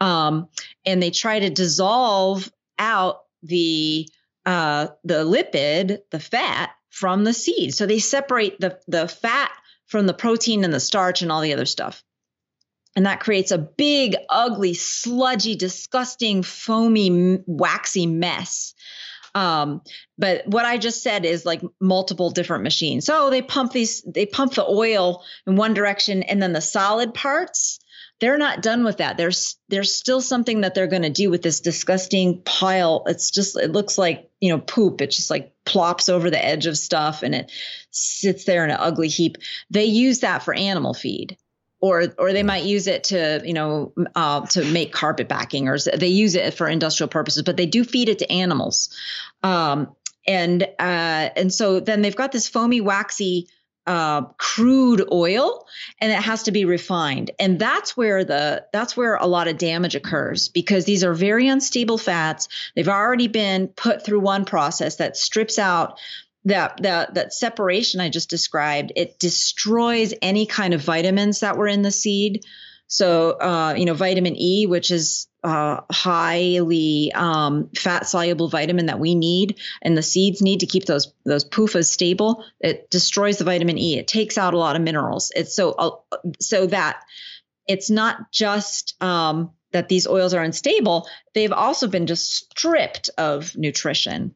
Um, 0.00 0.48
and 0.84 1.02
they 1.02 1.10
try 1.10 1.40
to 1.40 1.50
dissolve 1.50 2.52
out 2.78 3.22
the 3.42 4.08
uh, 4.46 4.88
the 5.04 5.24
lipid 5.24 5.98
the 6.10 6.20
fat 6.20 6.70
from 6.90 7.24
the 7.24 7.32
seed. 7.32 7.74
So 7.74 7.86
they 7.86 7.98
separate 7.98 8.60
the 8.60 8.78
the 8.86 9.08
fat 9.08 9.50
from 9.86 10.06
the 10.06 10.14
protein 10.14 10.64
and 10.64 10.72
the 10.72 10.80
starch 10.80 11.22
and 11.22 11.32
all 11.32 11.40
the 11.40 11.52
other 11.52 11.66
stuff 11.66 12.04
and 12.94 13.06
that 13.06 13.20
creates 13.20 13.50
a 13.50 13.58
big, 13.58 14.16
ugly, 14.28 14.74
sludgy, 14.74 15.56
disgusting, 15.56 16.42
foamy, 16.42 17.40
waxy 17.46 18.06
mess. 18.06 18.74
Um, 19.34 19.80
but 20.18 20.46
what 20.46 20.66
I 20.66 20.76
just 20.76 21.02
said 21.02 21.24
is 21.24 21.46
like 21.46 21.62
multiple 21.80 22.30
different 22.30 22.64
machines. 22.64 23.06
So 23.06 23.30
they 23.30 23.40
pump 23.40 23.72
these, 23.72 24.02
they 24.02 24.26
pump 24.26 24.54
the 24.54 24.66
oil 24.66 25.24
in 25.46 25.56
one 25.56 25.72
direction, 25.72 26.22
and 26.22 26.42
then 26.42 26.52
the 26.52 26.60
solid 26.60 27.14
parts, 27.14 27.78
they're 28.20 28.38
not 28.38 28.62
done 28.62 28.84
with 28.84 28.98
that. 28.98 29.16
There's 29.16 29.56
there's 29.68 29.94
still 29.94 30.20
something 30.20 30.60
that 30.60 30.74
they're 30.74 30.86
going 30.86 31.02
to 31.02 31.10
do 31.10 31.30
with 31.30 31.42
this 31.42 31.60
disgusting 31.60 32.42
pile. 32.42 33.04
It's 33.06 33.30
just 33.30 33.56
it 33.56 33.72
looks 33.72 33.96
like 33.96 34.30
you 34.40 34.52
know 34.52 34.60
poop. 34.60 35.00
It 35.00 35.10
just 35.10 35.30
like 35.30 35.52
plops 35.64 36.10
over 36.10 36.30
the 36.30 36.44
edge 36.44 36.66
of 36.66 36.76
stuff 36.76 37.22
and 37.22 37.34
it 37.34 37.50
sits 37.90 38.44
there 38.44 38.64
in 38.64 38.70
an 38.70 38.76
ugly 38.78 39.08
heap. 39.08 39.38
They 39.70 39.86
use 39.86 40.20
that 40.20 40.42
for 40.42 40.54
animal 40.54 40.94
feed 40.94 41.38
or 41.82 42.06
or 42.16 42.32
they 42.32 42.44
might 42.44 42.64
use 42.64 42.86
it 42.86 43.04
to 43.04 43.42
you 43.44 43.52
know 43.52 43.92
uh, 44.14 44.46
to 44.46 44.64
make 44.64 44.92
carpet 44.92 45.28
backing 45.28 45.68
or 45.68 45.76
they 45.78 46.06
use 46.06 46.34
it 46.34 46.54
for 46.54 46.66
industrial 46.68 47.08
purposes 47.08 47.42
but 47.42 47.58
they 47.58 47.66
do 47.66 47.84
feed 47.84 48.08
it 48.08 48.20
to 48.20 48.32
animals. 48.32 48.88
Um, 49.42 49.94
and 50.26 50.62
uh, 50.62 51.28
and 51.36 51.52
so 51.52 51.80
then 51.80 52.00
they've 52.00 52.16
got 52.16 52.32
this 52.32 52.48
foamy 52.48 52.80
waxy 52.80 53.48
uh, 53.86 54.22
crude 54.38 55.08
oil 55.10 55.66
and 56.00 56.12
it 56.12 56.18
has 56.18 56.44
to 56.44 56.52
be 56.52 56.64
refined. 56.64 57.32
And 57.40 57.58
that's 57.58 57.96
where 57.96 58.24
the 58.24 58.64
that's 58.72 58.96
where 58.96 59.16
a 59.16 59.26
lot 59.26 59.48
of 59.48 59.58
damage 59.58 59.96
occurs 59.96 60.48
because 60.48 60.84
these 60.84 61.02
are 61.02 61.14
very 61.14 61.48
unstable 61.48 61.98
fats. 61.98 62.48
They've 62.76 62.88
already 62.88 63.26
been 63.26 63.68
put 63.68 64.04
through 64.04 64.20
one 64.20 64.44
process 64.44 64.96
that 64.96 65.16
strips 65.16 65.58
out 65.58 65.98
that 66.44 66.82
that 66.82 67.14
that 67.14 67.32
separation 67.32 68.00
I 68.00 68.08
just 68.08 68.30
described, 68.30 68.92
it 68.96 69.18
destroys 69.18 70.14
any 70.20 70.46
kind 70.46 70.74
of 70.74 70.82
vitamins 70.82 71.40
that 71.40 71.56
were 71.56 71.68
in 71.68 71.82
the 71.82 71.90
seed. 71.90 72.44
So, 72.88 73.30
uh, 73.30 73.74
you 73.76 73.86
know, 73.86 73.94
vitamin 73.94 74.36
E, 74.36 74.66
which 74.66 74.90
is 74.90 75.26
uh, 75.42 75.80
highly 75.90 77.10
um, 77.14 77.70
fat 77.74 78.06
soluble 78.06 78.48
vitamin 78.48 78.86
that 78.86 79.00
we 79.00 79.14
need 79.14 79.58
and 79.80 79.96
the 79.96 80.02
seeds 80.02 80.42
need 80.42 80.60
to 80.60 80.66
keep 80.66 80.84
those 80.84 81.12
those 81.24 81.48
PUFAs 81.48 81.86
stable. 81.86 82.44
It 82.60 82.90
destroys 82.90 83.38
the 83.38 83.44
vitamin 83.44 83.78
E. 83.78 83.98
It 83.98 84.08
takes 84.08 84.36
out 84.36 84.54
a 84.54 84.58
lot 84.58 84.76
of 84.76 84.82
minerals. 84.82 85.32
It's 85.34 85.54
so 85.54 85.72
uh, 85.72 86.16
so 86.40 86.66
that 86.66 87.02
it's 87.66 87.90
not 87.90 88.30
just 88.30 89.00
um, 89.02 89.52
that 89.72 89.88
these 89.88 90.06
oils 90.06 90.34
are 90.34 90.42
unstable. 90.42 91.08
They've 91.34 91.52
also 91.52 91.88
been 91.88 92.06
just 92.06 92.50
stripped 92.50 93.10
of 93.16 93.56
nutrition 93.56 94.34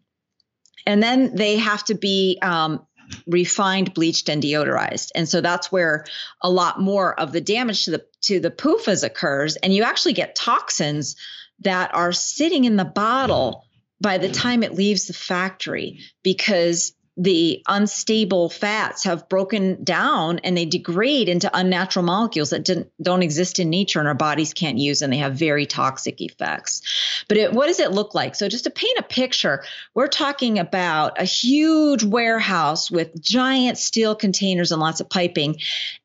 and 0.87 1.03
then 1.03 1.35
they 1.35 1.57
have 1.57 1.85
to 1.85 1.95
be 1.95 2.39
um, 2.43 2.87
refined, 3.27 3.95
bleached, 3.95 4.29
and 4.29 4.43
deodorized. 4.43 5.11
And 5.15 5.29
so 5.29 5.41
that's 5.41 5.71
where 5.71 6.05
a 6.41 6.51
lot 6.51 6.81
more 6.81 7.19
of 7.19 7.33
the 7.33 7.41
damage 7.41 7.85
to 7.85 7.91
the 7.93 8.07
to 8.23 8.41
the 8.41 8.51
PUFAs 8.51 9.05
occurs, 9.05 9.57
and 9.57 9.75
you 9.75 9.83
actually 9.83 10.15
get 10.15 10.37
toxins 10.37 11.17
that 11.61 11.95
are 11.95 12.13
sitting 12.13 12.65
in 12.65 12.77
the 12.77 12.85
bottle 12.85 13.65
by 14.01 14.19
the 14.19 14.31
time 14.31 14.63
it 14.63 14.75
leaves 14.75 15.07
the 15.07 15.15
factory 15.15 16.01
because 16.23 16.93
the 17.17 17.63
unstable 17.67 18.51
fats 18.51 19.05
have 19.05 19.29
broken 19.29 19.83
down 19.83 20.39
and 20.41 20.57
they 20.57 20.67
degrade 20.67 21.29
into 21.29 21.51
unnatural 21.57 22.05
molecules 22.05 22.51
that 22.51 22.91
don't 23.01 23.23
exist 23.23 23.59
in 23.59 23.71
nature 23.71 23.99
and 23.99 24.09
our 24.09 24.15
bodies 24.15 24.53
can't 24.53 24.77
use 24.77 25.01
and 25.01 25.13
they 25.13 25.17
have 25.17 25.35
very 25.35 25.65
toxic 25.65 26.21
effects. 26.21 26.83
But 27.29 27.39
it, 27.39 27.53
what 27.53 27.69
does 27.69 27.81
it 27.81 27.93
look 27.93 28.15
like? 28.15 28.35
So 28.35 28.49
just 28.49 28.65
to 28.65 28.71
paint 28.71 28.99
a 28.99 29.03
picture 29.03 29.65
we're 29.95 30.09
talking 30.09 30.59
about 30.59 31.21
a 31.21 31.25
huge 31.25 32.05
warehouse 32.05 32.91
with 32.91 33.19
giant 33.23 33.79
steel 33.79 34.15
containers 34.15 34.71
and 34.71 34.81
lots 34.81 35.01
of 35.01 35.09
piping. 35.09 35.57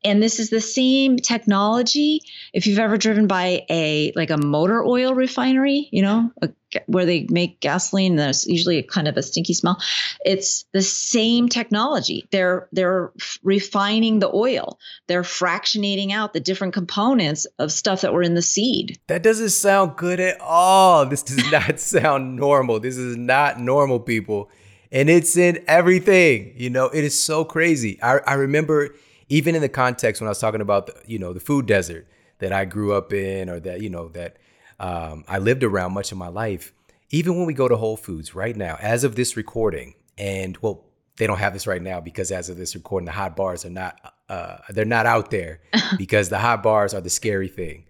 And 0.05 0.23
this 0.23 0.39
is 0.39 0.49
the 0.49 0.61
same 0.61 1.17
technology 1.17 2.21
if 2.53 2.67
you've 2.67 2.79
ever 2.79 2.97
driven 2.97 3.27
by 3.27 3.65
a 3.69 4.13
like 4.15 4.29
a 4.29 4.38
motor 4.38 4.83
oil 4.83 5.13
refinery 5.13 5.89
you 5.91 6.01
know 6.01 6.31
a 6.41 6.49
where 6.88 7.06
they 7.06 7.26
make 7.30 7.60
gasoline 7.60 8.15
there's 8.15 8.45
usually 8.48 8.77
a 8.77 8.84
kind 8.84 9.07
of 9.07 9.18
a 9.18 9.23
stinky 9.23 9.53
smell. 9.53 9.77
It's 10.26 10.65
the 10.73 10.81
same 10.81 11.49
technology. 11.49 12.27
They're 12.31 12.68
they're 12.72 13.11
refining 13.43 14.19
the 14.19 14.34
oil. 14.34 14.80
They're 15.07 15.23
fractionating 15.23 16.11
out 16.11 16.34
the 16.34 16.39
different 16.39 16.73
components 16.73 17.45
of 17.60 17.72
stuff 17.72 18.02
that 18.02 18.14
were 18.14 18.23
in 18.23 18.35
the 18.35 18.41
seed. 18.41 18.99
That 19.07 19.23
doesn't 19.23 19.49
sound 19.49 19.98
good 19.98 20.19
at 20.19 20.39
all. 20.41 21.06
This 21.11 21.23
does 21.23 21.52
not 21.52 21.80
sound 21.80 22.38
normal. 22.38 22.80
This 22.80 22.98
is 22.98 23.18
not 23.18 23.60
normal 23.60 23.99
people. 23.99 24.49
And 24.93 25.10
it's 25.10 25.35
in 25.35 25.61
everything 25.68 26.53
you 26.56 26.69
know? 26.69 26.85
It 26.85 27.03
is 27.03 27.19
so 27.19 27.43
crazy. 27.43 28.02
I, 28.02 28.19
I 28.26 28.34
remember 28.35 28.95
even 29.31 29.56
in 29.56 29.61
the 29.61 29.69
context 29.69 30.22
when 30.22 30.27
i 30.27 30.30
was 30.30 30.39
talking 30.39 30.61
about 30.61 30.88
the, 30.88 30.95
you 31.07 31.18
know 31.18 31.34
the 31.34 31.39
food 31.39 31.65
desert 31.65 32.06
that 32.39 32.52
i 32.52 32.65
grew 32.65 32.93
up 32.93 33.11
in 33.14 33.49
or 33.49 33.60
that 33.60 33.81
you 33.81 33.89
know 33.89 34.10
that 34.10 34.38
um, 34.81 35.23
I 35.27 35.37
lived 35.37 35.63
around 35.63 35.93
much 35.93 36.11
of 36.11 36.17
my 36.17 36.27
life. 36.27 36.73
Even 37.11 37.37
when 37.37 37.45
we 37.45 37.53
go 37.53 37.67
to 37.67 37.77
Whole 37.77 37.97
Foods 37.97 38.33
right 38.33 38.55
now, 38.55 38.77
as 38.81 39.03
of 39.03 39.15
this 39.15 39.37
recording, 39.37 39.93
and 40.17 40.57
well, 40.57 40.85
they 41.17 41.27
don't 41.27 41.37
have 41.37 41.53
this 41.53 41.67
right 41.67 41.81
now 41.81 42.01
because 42.01 42.31
as 42.31 42.49
of 42.49 42.57
this 42.57 42.73
recording, 42.73 43.05
the 43.05 43.11
hot 43.11 43.35
bars 43.35 43.63
are 43.63 43.69
not 43.69 44.15
uh, 44.27 44.57
they're 44.69 44.85
not 44.85 45.05
out 45.05 45.29
there 45.29 45.59
because 45.97 46.29
the 46.29 46.39
hot 46.39 46.63
bars 46.63 46.93
are 46.93 47.01
the 47.01 47.09
scary 47.09 47.47
thing. 47.47 47.85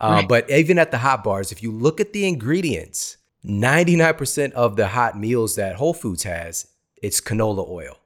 Uh, 0.00 0.18
right. 0.20 0.28
But 0.28 0.48
even 0.48 0.78
at 0.78 0.92
the 0.92 0.98
hot 0.98 1.24
bars, 1.24 1.50
if 1.50 1.62
you 1.62 1.72
look 1.72 2.00
at 2.00 2.12
the 2.12 2.28
ingredients, 2.28 3.16
99% 3.44 4.52
of 4.52 4.76
the 4.76 4.88
hot 4.88 5.18
meals 5.18 5.56
that 5.56 5.76
Whole 5.76 5.94
Foods 5.94 6.22
has, 6.22 6.68
it's 7.02 7.20
canola 7.20 7.68
oil 7.68 7.98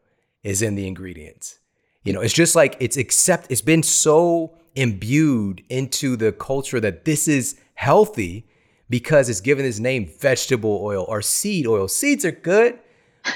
is 0.42 0.62
in 0.62 0.76
the 0.76 0.86
ingredients. 0.86 1.58
You 2.04 2.14
know, 2.14 2.20
it's 2.22 2.32
just 2.32 2.56
like 2.56 2.76
it's 2.80 2.96
accept 2.96 3.50
it's 3.50 3.60
been 3.60 3.82
so 3.82 4.56
imbued 4.74 5.62
into 5.68 6.16
the 6.16 6.32
culture 6.32 6.80
that 6.80 7.04
this 7.04 7.28
is 7.28 7.60
healthy 7.80 8.46
because 8.90 9.30
it's 9.30 9.40
given 9.40 9.64
its 9.64 9.78
name 9.78 10.06
vegetable 10.20 10.80
oil 10.82 11.06
or 11.08 11.22
seed 11.22 11.66
oil. 11.66 11.88
Seeds 11.88 12.26
are 12.26 12.30
good, 12.30 12.78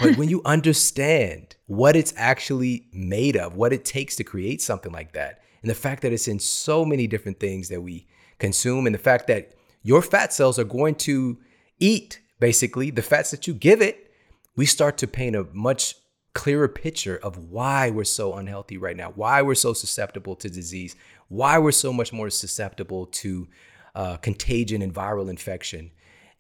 but 0.03 0.19
when 0.19 0.29
you 0.29 0.43
understand 0.45 1.57
what 1.65 1.97
it's 1.97 2.13
actually 2.15 2.87
made 2.93 3.39
of, 3.39 3.57
what 3.57 3.73
it 3.73 3.87
takes 3.87 4.17
to 4.17 4.23
create 4.23 4.61
something 4.61 4.93
like 4.93 5.15
that, 5.15 5.41
and 5.63 5.71
the 5.71 5.75
fact 5.75 6.03
that 6.03 6.13
it's 6.13 6.29
in 6.29 6.39
so 6.39 6.85
many 6.85 7.07
different 7.07 7.41
things 7.41 7.71
that 7.71 7.81
we 7.81 8.07
consume, 8.39 8.85
and 8.85 8.95
the 8.95 8.99
fact 8.99 9.29
that 9.29 9.55
your 9.83 10.03
fat 10.03 10.31
cells 10.31 10.59
are 10.59 10.65
going 10.65 10.95
to 10.97 11.39
eat 11.81 12.21
basically 12.39 12.91
the 12.91 13.01
fats 13.01 13.31
that 13.31 13.47
you 13.47 13.55
give 13.55 13.81
it, 13.81 14.13
we 14.57 14.67
start 14.67 14.99
to 14.99 15.07
paint 15.07 15.35
a 15.35 15.47
much 15.55 15.95
clearer 16.35 16.69
picture 16.69 17.19
of 17.23 17.39
why 17.51 17.89
we're 17.89 18.05
so 18.05 18.35
unhealthy 18.35 18.77
right 18.77 18.97
now, 18.97 19.11
why 19.15 19.41
we're 19.41 19.55
so 19.55 19.73
susceptible 19.73 20.37
to 20.37 20.51
disease, 20.51 20.97
why 21.29 21.57
we're 21.57 21.73
so 21.73 21.95
much 21.95 22.13
more 22.13 22.29
susceptible 22.29 23.07
to 23.07 23.49
uh, 23.95 24.17
contagion 24.17 24.83
and 24.83 24.93
viral 24.93 25.29
infection. 25.29 25.91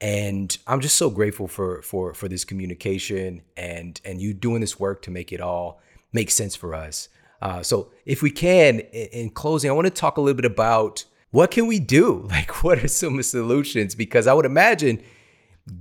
And 0.00 0.56
I'm 0.66 0.80
just 0.80 0.96
so 0.96 1.08
grateful 1.08 1.48
for 1.48 1.82
for 1.82 2.14
for 2.14 2.28
this 2.28 2.44
communication 2.44 3.42
and 3.56 4.00
and 4.04 4.20
you 4.20 4.34
doing 4.34 4.60
this 4.60 4.78
work 4.78 5.02
to 5.02 5.10
make 5.10 5.32
it 5.32 5.40
all 5.40 5.80
make 6.12 6.30
sense 6.30 6.54
for 6.56 6.74
us. 6.74 7.08
Uh, 7.42 7.62
so 7.62 7.90
if 8.06 8.22
we 8.22 8.30
can, 8.30 8.80
in, 8.80 9.08
in 9.08 9.30
closing, 9.30 9.70
I 9.70 9.74
want 9.74 9.86
to 9.86 9.90
talk 9.90 10.16
a 10.16 10.20
little 10.20 10.36
bit 10.36 10.44
about 10.44 11.04
what 11.30 11.50
can 11.50 11.66
we 11.66 11.78
do? 11.78 12.26
Like, 12.30 12.64
what 12.64 12.82
are 12.82 12.88
some 12.88 13.22
solutions? 13.22 13.94
Because 13.94 14.26
I 14.26 14.32
would 14.32 14.46
imagine 14.46 15.02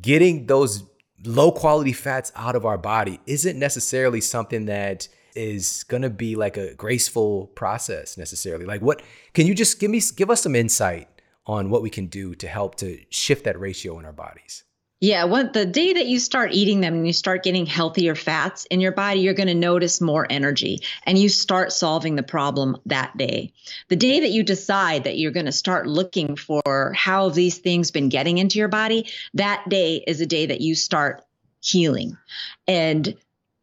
getting 0.02 0.48
those 0.48 0.84
low 1.26 1.52
quality 1.52 1.94
fats 1.94 2.32
out 2.36 2.56
of 2.56 2.66
our 2.66 2.78
body 2.78 3.20
isn't 3.26 3.58
necessarily 3.58 4.20
something 4.20 4.66
that 4.66 5.08
is 5.36 5.84
going 5.84 6.02
to 6.02 6.10
be 6.10 6.36
like 6.36 6.58
a 6.58 6.74
graceful 6.76 7.48
process 7.48 8.18
necessarily. 8.18 8.66
Like 8.66 8.82
what 8.82 9.02
can 9.34 9.48
you 9.48 9.56
just 9.56 9.80
give 9.80 9.90
me 9.90 10.02
give 10.16 10.30
us 10.30 10.42
some 10.44 10.56
insight 10.56 11.08
on 11.46 11.70
what 11.70 11.82
we 11.82 11.90
can 11.90 12.08
do 12.08 12.36
to 12.36 12.48
help 12.48 12.76
to 12.76 13.00
shift 13.10 13.46
that 13.46 13.60
ratio 13.60 14.00
in 14.00 14.06
our 14.06 14.14
bodies? 14.14 14.64
Yeah, 15.04 15.26
the 15.26 15.66
day 15.66 15.92
that 15.92 16.06
you 16.06 16.18
start 16.18 16.54
eating 16.54 16.80
them 16.80 16.94
and 16.94 17.06
you 17.06 17.12
start 17.12 17.44
getting 17.44 17.66
healthier 17.66 18.16
fats 18.16 18.64
in 18.72 18.80
your 18.80 18.94
body, 18.94 19.20
you're 19.20 19.34
going 19.34 19.48
to 19.48 19.54
notice 19.54 20.00
more 20.00 20.26
energy 20.30 20.80
and 21.06 21.18
you 21.18 21.28
start 21.28 21.74
solving 21.74 22.16
the 22.16 22.24
problem 22.24 22.78
that 22.86 23.18
day. 23.18 23.52
The 23.90 23.98
day 23.98 24.22
that 24.22 24.32
you 24.32 24.44
decide 24.44 25.04
that 25.04 25.18
you're 25.18 25.34
going 25.34 25.48
to 25.48 25.52
start 25.52 25.88
looking 25.88 26.38
for 26.38 26.94
how 26.96 27.28
these 27.28 27.58
things 27.58 27.92
been 27.92 28.08
getting 28.08 28.38
into 28.38 28.60
your 28.60 28.70
body, 28.70 29.10
that 29.34 29.68
day 29.68 29.98
is 30.08 30.22
a 30.22 30.26
day 30.26 30.46
that 30.46 30.62
you 30.62 30.74
start 30.74 31.22
healing. 31.60 32.18
And 32.66 33.14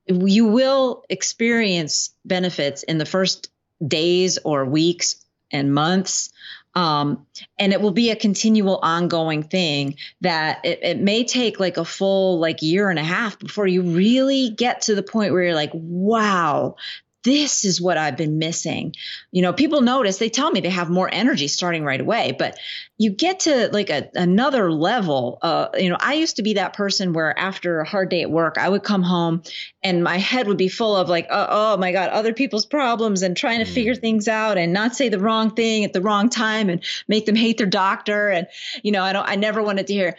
you 0.06 0.46
will 0.46 1.04
experience 1.08 2.10
benefits 2.22 2.82
in 2.82 2.98
the 2.98 3.06
first 3.06 3.50
days 3.88 4.36
or 4.44 4.66
weeks 4.66 5.24
and 5.50 5.72
months 5.72 6.34
um, 6.74 7.26
and 7.58 7.72
it 7.72 7.80
will 7.80 7.90
be 7.90 8.10
a 8.10 8.16
continual 8.16 8.78
ongoing 8.82 9.42
thing 9.42 9.96
that 10.20 10.64
it, 10.64 10.78
it 10.82 11.00
may 11.00 11.24
take 11.24 11.58
like 11.58 11.76
a 11.76 11.84
full 11.84 12.38
like 12.38 12.62
year 12.62 12.90
and 12.90 12.98
a 12.98 13.04
half 13.04 13.38
before 13.38 13.66
you 13.66 13.82
really 13.82 14.50
get 14.50 14.82
to 14.82 14.94
the 14.94 15.02
point 15.02 15.32
where 15.32 15.42
you're 15.42 15.54
like 15.54 15.72
wow 15.74 16.76
this 17.22 17.64
is 17.64 17.80
what 17.80 17.98
I've 17.98 18.16
been 18.16 18.38
missing. 18.38 18.94
You 19.30 19.42
know, 19.42 19.52
people 19.52 19.82
notice, 19.82 20.18
they 20.18 20.30
tell 20.30 20.50
me 20.50 20.60
they 20.60 20.70
have 20.70 20.88
more 20.88 21.08
energy 21.12 21.48
starting 21.48 21.84
right 21.84 22.00
away, 22.00 22.34
but 22.38 22.58
you 22.96 23.10
get 23.10 23.40
to 23.40 23.68
like 23.72 23.90
a, 23.90 24.10
another 24.14 24.72
level. 24.72 25.38
Uh, 25.42 25.68
you 25.78 25.90
know, 25.90 25.96
I 26.00 26.14
used 26.14 26.36
to 26.36 26.42
be 26.42 26.54
that 26.54 26.72
person 26.72 27.12
where 27.12 27.38
after 27.38 27.80
a 27.80 27.88
hard 27.88 28.08
day 28.08 28.22
at 28.22 28.30
work, 28.30 28.56
I 28.58 28.68
would 28.68 28.82
come 28.82 29.02
home 29.02 29.42
and 29.82 30.04
my 30.04 30.18
head 30.18 30.48
would 30.48 30.58
be 30.58 30.68
full 30.68 30.96
of 30.96 31.08
like, 31.08 31.26
oh, 31.30 31.46
oh 31.48 31.76
my 31.76 31.92
God, 31.92 32.10
other 32.10 32.32
people's 32.32 32.66
problems 32.66 33.22
and 33.22 33.36
trying 33.36 33.64
to 33.64 33.70
mm. 33.70 33.74
figure 33.74 33.94
things 33.94 34.28
out 34.28 34.58
and 34.58 34.72
not 34.72 34.94
say 34.94 35.08
the 35.08 35.18
wrong 35.18 35.50
thing 35.50 35.84
at 35.84 35.92
the 35.92 36.02
wrong 36.02 36.28
time 36.28 36.68
and 36.68 36.82
make 37.08 37.26
them 37.26 37.36
hate 37.36 37.58
their 37.58 37.66
doctor. 37.66 38.28
And, 38.28 38.46
you 38.82 38.92
know, 38.92 39.02
I 39.02 39.12
don't, 39.12 39.28
I 39.28 39.36
never 39.36 39.62
wanted 39.62 39.86
to 39.88 39.92
hear, 39.92 40.16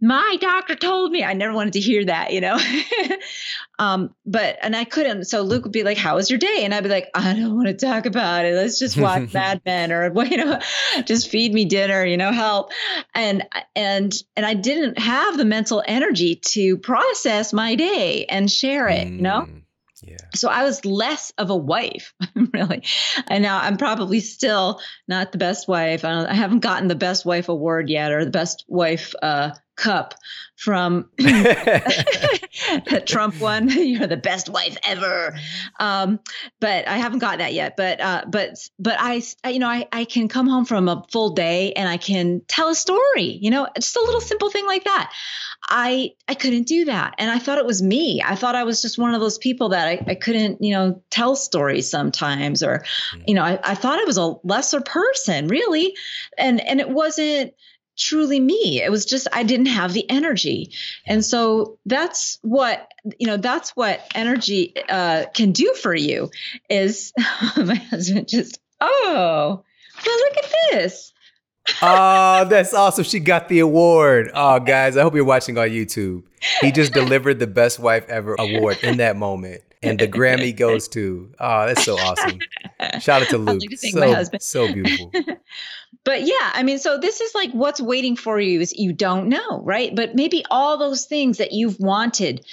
my 0.00 0.36
doctor 0.40 0.74
told 0.74 1.12
me 1.12 1.22
i 1.22 1.32
never 1.32 1.52
wanted 1.52 1.74
to 1.74 1.80
hear 1.80 2.04
that 2.04 2.32
you 2.32 2.40
know 2.40 2.58
um, 3.78 4.14
but 4.24 4.58
and 4.62 4.74
i 4.74 4.84
couldn't 4.84 5.24
so 5.24 5.42
luke 5.42 5.64
would 5.64 5.72
be 5.72 5.82
like 5.82 5.98
how 5.98 6.16
was 6.16 6.30
your 6.30 6.38
day 6.38 6.60
and 6.62 6.74
i'd 6.74 6.82
be 6.82 6.88
like 6.88 7.08
i 7.14 7.34
don't 7.34 7.54
want 7.54 7.68
to 7.68 7.74
talk 7.74 8.06
about 8.06 8.44
it 8.44 8.54
let's 8.54 8.78
just 8.78 8.96
watch 8.96 9.32
mad 9.34 9.60
men 9.66 9.92
or 9.92 10.12
you 10.24 10.36
know 10.36 10.58
just 11.04 11.28
feed 11.30 11.52
me 11.52 11.64
dinner 11.64 12.04
you 12.04 12.16
know 12.16 12.32
help 12.32 12.72
and 13.14 13.46
and 13.76 14.14
and 14.36 14.46
i 14.46 14.54
didn't 14.54 14.98
have 14.98 15.36
the 15.36 15.44
mental 15.44 15.82
energy 15.86 16.36
to 16.36 16.78
process 16.78 17.52
my 17.52 17.74
day 17.74 18.24
and 18.26 18.50
share 18.50 18.88
it 18.88 19.06
mm. 19.06 19.16
you 19.16 19.22
know 19.22 19.42
mm. 19.42 19.62
Yeah. 20.02 20.16
So 20.34 20.48
I 20.48 20.64
was 20.64 20.84
less 20.84 21.30
of 21.36 21.50
a 21.50 21.56
wife, 21.56 22.14
really. 22.34 22.84
And 23.28 23.42
now 23.42 23.58
I'm 23.58 23.76
probably 23.76 24.20
still 24.20 24.80
not 25.06 25.32
the 25.32 25.38
best 25.38 25.68
wife. 25.68 26.04
I, 26.04 26.24
I, 26.24 26.32
haven't 26.32 26.60
gotten 26.60 26.88
the 26.88 26.94
best 26.94 27.26
wife 27.26 27.50
award 27.50 27.90
yet 27.90 28.10
or 28.10 28.24
the 28.24 28.30
best 28.30 28.64
wife 28.66 29.14
uh, 29.22 29.50
cup 29.80 30.14
from 30.60 31.08
that 31.16 33.04
Trump 33.06 33.40
one. 33.40 33.68
You're 33.70 34.06
the 34.06 34.18
best 34.18 34.50
wife 34.50 34.76
ever. 34.84 35.34
Um, 35.78 36.20
but 36.60 36.86
I 36.86 36.98
haven't 36.98 37.20
got 37.20 37.38
that 37.38 37.54
yet. 37.54 37.76
But 37.76 38.00
uh, 38.00 38.24
but 38.28 38.68
but 38.78 38.96
I, 38.98 39.22
you 39.48 39.58
know 39.58 39.68
I 39.68 39.88
I 39.90 40.04
can 40.04 40.28
come 40.28 40.46
home 40.46 40.66
from 40.66 40.88
a 40.88 41.02
full 41.10 41.30
day 41.30 41.72
and 41.72 41.88
I 41.88 41.96
can 41.96 42.42
tell 42.46 42.68
a 42.68 42.74
story. 42.74 43.38
You 43.40 43.50
know, 43.50 43.68
just 43.74 43.96
a 43.96 44.00
little 44.00 44.20
simple 44.20 44.50
thing 44.50 44.66
like 44.66 44.84
that. 44.84 45.12
I 45.70 46.12
I 46.28 46.34
couldn't 46.34 46.66
do 46.66 46.84
that, 46.86 47.14
and 47.18 47.30
I 47.30 47.38
thought 47.38 47.58
it 47.58 47.66
was 47.66 47.80
me. 47.80 48.22
I 48.22 48.34
thought 48.34 48.54
I 48.54 48.64
was 48.64 48.82
just 48.82 48.98
one 48.98 49.14
of 49.14 49.20
those 49.20 49.38
people 49.38 49.70
that 49.70 49.88
I, 49.88 50.04
I 50.08 50.14
couldn't 50.14 50.62
you 50.62 50.74
know 50.74 51.02
tell 51.10 51.36
stories 51.36 51.90
sometimes, 51.90 52.62
or 52.62 52.84
hmm. 53.12 53.22
you 53.26 53.34
know 53.34 53.44
I, 53.44 53.58
I 53.62 53.74
thought 53.74 53.98
I 53.98 54.04
was 54.04 54.18
a 54.18 54.34
lesser 54.44 54.82
person 54.82 55.48
really, 55.48 55.94
and 56.36 56.60
and 56.60 56.80
it 56.80 56.90
wasn't 56.90 57.54
truly 58.00 58.40
me. 58.40 58.82
It 58.82 58.90
was 58.90 59.04
just 59.04 59.28
I 59.32 59.42
didn't 59.42 59.66
have 59.66 59.92
the 59.92 60.08
energy. 60.10 60.72
And 61.06 61.24
so 61.24 61.78
that's 61.86 62.38
what 62.42 62.90
you 63.18 63.26
know 63.26 63.36
that's 63.36 63.76
what 63.76 64.00
energy 64.14 64.74
uh, 64.88 65.26
can 65.34 65.52
do 65.52 65.74
for 65.74 65.94
you 65.94 66.30
is 66.68 67.12
my 67.56 67.74
husband 67.74 68.28
just 68.28 68.60
oh 68.80 69.62
well 70.06 70.16
look 70.16 70.36
at 70.38 70.52
this. 70.72 71.12
Oh 71.82 72.44
that's 72.50 72.74
awesome. 72.74 73.04
She 73.04 73.20
got 73.20 73.48
the 73.48 73.60
award. 73.60 74.30
Oh 74.34 74.58
guys 74.58 74.96
i 74.96 75.02
hope 75.02 75.14
you're 75.14 75.24
watching 75.24 75.58
on 75.58 75.68
youtube. 75.68 76.24
He 76.60 76.72
just 76.72 76.92
delivered 76.92 77.38
the 77.38 77.46
best 77.46 77.78
wife 77.78 78.08
ever 78.08 78.34
award 78.38 78.78
in 78.82 78.96
that 78.96 79.16
moment 79.16 79.62
and 79.82 79.98
the 79.98 80.08
grammy 80.08 80.54
goes 80.54 80.88
to 80.88 81.32
oh 81.38 81.66
that's 81.66 81.84
so 81.84 81.96
awesome. 81.96 82.38
Shout 83.00 83.22
out 83.22 83.28
to 83.28 83.38
luke 83.38 83.62
like 83.94 84.30
to 84.30 84.38
so, 84.40 84.66
so 84.66 84.72
beautiful 84.72 85.12
but 86.04 86.22
yeah, 86.22 86.50
I 86.54 86.62
mean, 86.62 86.78
so 86.78 86.98
this 86.98 87.20
is 87.20 87.34
like 87.34 87.52
what's 87.52 87.80
waiting 87.80 88.16
for 88.16 88.40
you 88.40 88.60
is 88.60 88.72
you 88.72 88.92
don't 88.92 89.28
know, 89.28 89.60
right? 89.62 89.94
But 89.94 90.14
maybe 90.14 90.44
all 90.50 90.78
those 90.78 91.06
things 91.06 91.38
that 91.38 91.52
you've 91.52 91.78
wanted 91.78 92.44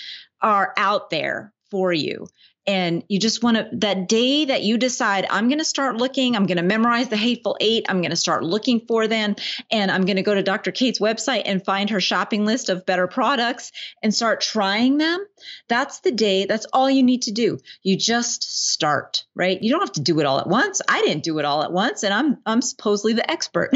are 0.42 0.74
out 0.78 1.10
there 1.10 1.54
for 1.70 1.92
you 1.92 2.28
and 2.68 3.04
you 3.08 3.18
just 3.18 3.42
want 3.42 3.56
to 3.56 3.70
that 3.72 4.08
day 4.08 4.46
that 4.46 4.62
you 4.62 4.78
decide 4.78 5.26
i'm 5.30 5.48
going 5.48 5.58
to 5.58 5.66
start 5.66 5.98
looking 5.98 6.36
i'm 6.36 6.46
going 6.46 6.58
to 6.58 6.64
memorize 6.64 7.08
the 7.08 7.18
hateful 7.18 7.58
eight 7.60 7.86
i'm 7.90 8.02
going 8.02 8.12
to 8.12 8.18
start 8.18 8.44
looking 8.44 8.82
for 8.82 9.08
them 9.08 9.36
and 9.72 9.90
i'm 9.90 10.06
going 10.06 10.18
to 10.18 10.22
go 10.22 10.36
to 10.36 10.44
dr 10.44 10.72
cate's 10.74 11.00
website 11.00 11.44
and 11.46 11.64
find 11.66 11.90
her 11.90 12.02
shopping 12.02 12.46
list 12.46 12.70
of 12.70 12.86
better 12.86 13.08
products 13.08 13.72
and 14.04 14.14
start 14.14 14.42
trying 14.42 14.98
them 14.98 15.26
that's 15.68 16.00
the 16.02 16.12
day 16.12 16.46
that's 16.46 16.66
all 16.74 16.90
you 16.90 17.04
need 17.04 17.24
to 17.24 17.32
do 17.32 17.58
you 17.84 17.98
just 17.98 18.70
start 18.72 19.26
right 19.36 19.62
you 19.62 19.72
don't 19.72 19.82
have 19.82 19.92
to 19.92 20.02
do 20.02 20.20
it 20.20 20.26
all 20.26 20.40
at 20.40 20.48
once 20.48 20.82
i 20.88 21.02
didn't 21.02 21.24
do 21.24 21.40
it 21.40 21.46
all 21.46 21.64
at 21.64 21.72
once 21.72 22.04
and 22.04 22.14
i'm 22.14 22.38
i'm 22.46 22.62
supposedly 22.62 23.14
the 23.14 23.30
expert 23.30 23.72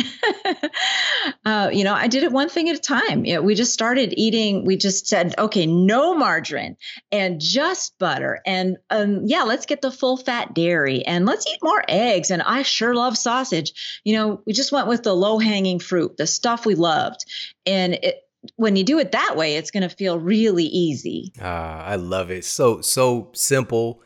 uh, 1.46 1.70
you 1.72 1.84
know 1.84 1.94
i 1.94 2.08
did 2.08 2.24
it 2.24 2.32
one 2.32 2.50
thing 2.50 2.70
at 2.70 2.76
a 2.76 2.80
time 2.80 3.26
you 3.26 3.34
know, 3.34 3.42
we 3.42 3.56
just 3.56 3.74
started 3.74 4.14
eating 4.18 4.66
we 4.66 4.78
just 4.78 5.08
said 5.08 5.34
okay 5.38 5.66
no 5.66 6.14
margarine 6.14 6.76
and 7.12 7.40
just 7.40 7.98
butter 8.00 8.40
and 8.46 8.78
um, 8.90 9.22
yeah, 9.26 9.44
let's 9.44 9.66
get 9.66 9.82
the 9.82 9.92
full 9.92 10.18
fat 10.18 10.54
dairy 10.54 11.06
and 11.06 11.26
let's 11.26 11.48
eat 11.48 11.60
more 11.64 11.84
eggs. 11.88 12.32
And 12.32 12.42
I 12.42 12.64
sure 12.64 12.94
love 12.94 13.18
sausage. 13.18 14.02
You 14.04 14.14
know, 14.14 14.42
we 14.46 14.54
just 14.54 14.72
went 14.72 14.88
with 14.88 15.04
the 15.04 15.16
low 15.16 15.40
hanging 15.40 15.80
fruit, 15.80 16.18
the 16.18 16.28
stuff 16.28 16.66
we 16.66 16.76
loved. 16.76 17.26
And 17.66 17.94
it, 17.94 18.24
when 18.56 18.76
you 18.76 18.84
do 18.84 19.00
it 19.00 19.12
that 19.12 19.36
way, 19.36 19.56
it's 19.56 19.72
going 19.72 19.88
to 19.88 19.96
feel 19.96 20.20
really 20.20 20.66
easy. 20.66 21.32
Ah, 21.42 21.84
I 21.84 21.96
love 21.96 22.32
it. 22.32 22.46
So, 22.46 22.82
so 22.82 23.30
simple 23.34 24.02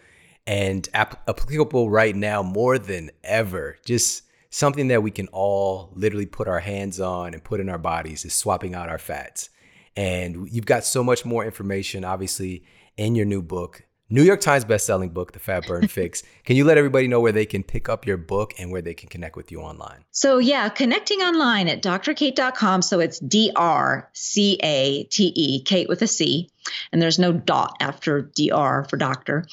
and 0.47 0.87
ap- 0.93 1.27
applicable 1.27 1.89
right 1.89 2.15
now 2.15 2.43
more 2.43 2.77
than 2.77 3.11
ever. 3.23 3.77
Just 3.85 4.23
something 4.49 4.89
that 4.89 5.03
we 5.03 5.11
can 5.11 5.27
all 5.29 5.91
literally 5.95 6.25
put 6.25 6.47
our 6.47 6.59
hands 6.59 6.99
on 6.99 7.33
and 7.33 7.43
put 7.43 7.59
in 7.59 7.69
our 7.69 7.77
bodies 7.77 8.25
is 8.25 8.33
swapping 8.33 8.75
out 8.75 8.89
our 8.89 8.97
fats. 8.97 9.49
And 9.95 10.49
you've 10.51 10.65
got 10.65 10.83
so 10.83 11.03
much 11.03 11.23
more 11.25 11.45
information, 11.45 12.03
obviously, 12.03 12.63
in 12.97 13.15
your 13.15 13.25
new 13.25 13.41
book, 13.41 13.84
New 14.07 14.21
York 14.21 14.39
Times 14.39 14.63
best-selling 14.65 15.09
book, 15.09 15.31
The 15.31 15.39
Fat 15.39 15.65
Burn 15.65 15.87
Fix. 15.87 16.21
Can 16.45 16.55
you 16.55 16.63
let 16.63 16.77
everybody 16.77 17.07
know 17.07 17.19
where 17.19 17.31
they 17.31 17.45
can 17.45 17.63
pick 17.63 17.89
up 17.89 18.05
your 18.05 18.17
book 18.17 18.53
and 18.59 18.71
where 18.71 18.81
they 18.81 18.93
can 18.93 19.09
connect 19.09 19.35
with 19.35 19.51
you 19.51 19.61
online? 19.61 20.05
So 20.11 20.37
yeah, 20.37 20.69
connecting 20.69 21.21
online 21.21 21.67
at 21.67 21.81
drcate.com. 21.81 22.83
So 22.83 22.99
it's 22.99 23.17
D 23.17 23.51
R 23.55 24.09
C 24.13 24.59
A 24.61 25.05
T 25.05 25.33
E, 25.35 25.63
Cate 25.63 25.89
with 25.89 26.03
a 26.03 26.07
C 26.07 26.51
and 26.91 27.01
there's 27.01 27.19
no 27.19 27.31
dot 27.31 27.75
after 27.79 28.21
dr 28.21 28.87
for 28.89 28.97
doctor. 28.97 29.45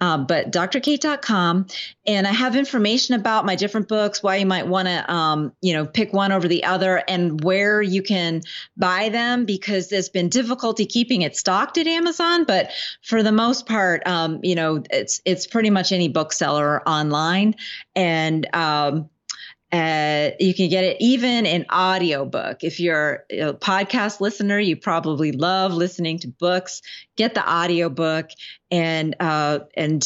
Um, 0.00 0.26
but 0.26 0.52
drcate.com 0.52 1.66
and 2.06 2.26
i 2.26 2.32
have 2.32 2.56
information 2.56 3.14
about 3.14 3.44
my 3.46 3.56
different 3.56 3.88
books 3.88 4.22
why 4.22 4.36
you 4.36 4.46
might 4.46 4.66
want 4.66 4.88
to 4.88 5.12
um, 5.12 5.52
you 5.60 5.72
know 5.72 5.86
pick 5.86 6.12
one 6.12 6.32
over 6.32 6.48
the 6.48 6.64
other 6.64 7.02
and 7.08 7.42
where 7.42 7.82
you 7.82 8.02
can 8.02 8.42
buy 8.76 9.08
them 9.08 9.44
because 9.44 9.88
there's 9.88 10.08
been 10.08 10.28
difficulty 10.28 10.86
keeping 10.86 11.22
it 11.22 11.36
stocked 11.36 11.78
at 11.78 11.86
amazon. 11.86 12.44
But 12.44 12.70
for 13.02 13.22
the 13.22 13.32
most 13.32 13.66
part 13.66 14.06
um, 14.06 14.40
you 14.42 14.54
know 14.54 14.82
it's 14.90 15.20
it's 15.24 15.46
pretty 15.46 15.70
much 15.70 15.92
any 15.92 16.08
bookseller 16.08 16.86
online. 16.88 17.54
And 17.94 18.46
um, 18.54 19.10
uh, 19.72 20.30
you 20.40 20.52
can 20.54 20.68
get 20.68 20.84
it 20.84 20.96
even 21.00 21.46
in 21.46 21.64
audiobook. 21.72 22.64
If 22.64 22.80
you're 22.80 23.24
a 23.30 23.54
podcast 23.54 24.20
listener, 24.20 24.58
you 24.58 24.76
probably 24.76 25.32
love 25.32 25.72
listening 25.72 26.18
to 26.20 26.28
books. 26.28 26.82
Get 27.16 27.34
the 27.34 27.48
audiobook 27.48 28.30
and 28.70 29.14
uh, 29.20 29.60
and 29.74 30.04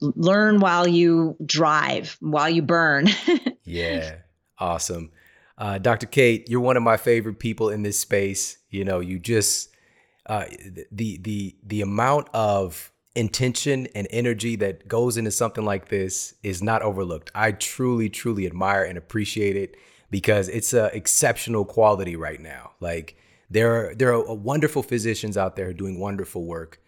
learn 0.00 0.60
while 0.60 0.86
you 0.86 1.36
drive, 1.44 2.16
while 2.20 2.50
you 2.50 2.62
burn. 2.62 3.08
yeah, 3.64 4.16
awesome. 4.58 5.10
Uh, 5.58 5.78
Dr. 5.78 6.06
Cate, 6.06 6.48
you're 6.48 6.60
one 6.60 6.76
of 6.76 6.82
my 6.82 6.98
favorite 6.98 7.38
people 7.38 7.70
in 7.70 7.82
this 7.82 7.98
space. 7.98 8.58
You 8.68 8.84
know, 8.84 9.00
you 9.00 9.18
just 9.18 9.70
uh, 10.26 10.44
the 10.92 11.18
the 11.18 11.56
the 11.62 11.80
amount 11.80 12.28
of 12.34 12.92
intention 13.16 13.88
and 13.94 14.06
energy 14.10 14.56
that 14.56 14.86
goes 14.86 15.16
into 15.16 15.30
something 15.30 15.64
like 15.64 15.88
this 15.88 16.34
is 16.42 16.62
not 16.62 16.82
overlooked. 16.82 17.30
I 17.34 17.52
truly, 17.52 18.10
truly 18.10 18.46
admire 18.46 18.84
and 18.84 18.98
appreciate 18.98 19.56
it 19.56 19.76
because 20.10 20.48
it's 20.48 20.72
a 20.74 20.94
exceptional 20.94 21.64
quality 21.64 22.14
right 22.14 22.40
now. 22.40 22.72
Like 22.78 23.16
there 23.50 23.74
are 23.74 23.94
there 23.94 24.12
are 24.12 24.34
wonderful 24.34 24.82
physicians 24.82 25.36
out 25.36 25.56
there 25.56 25.72
doing 25.72 25.98
wonderful 25.98 26.44
work. 26.44 26.80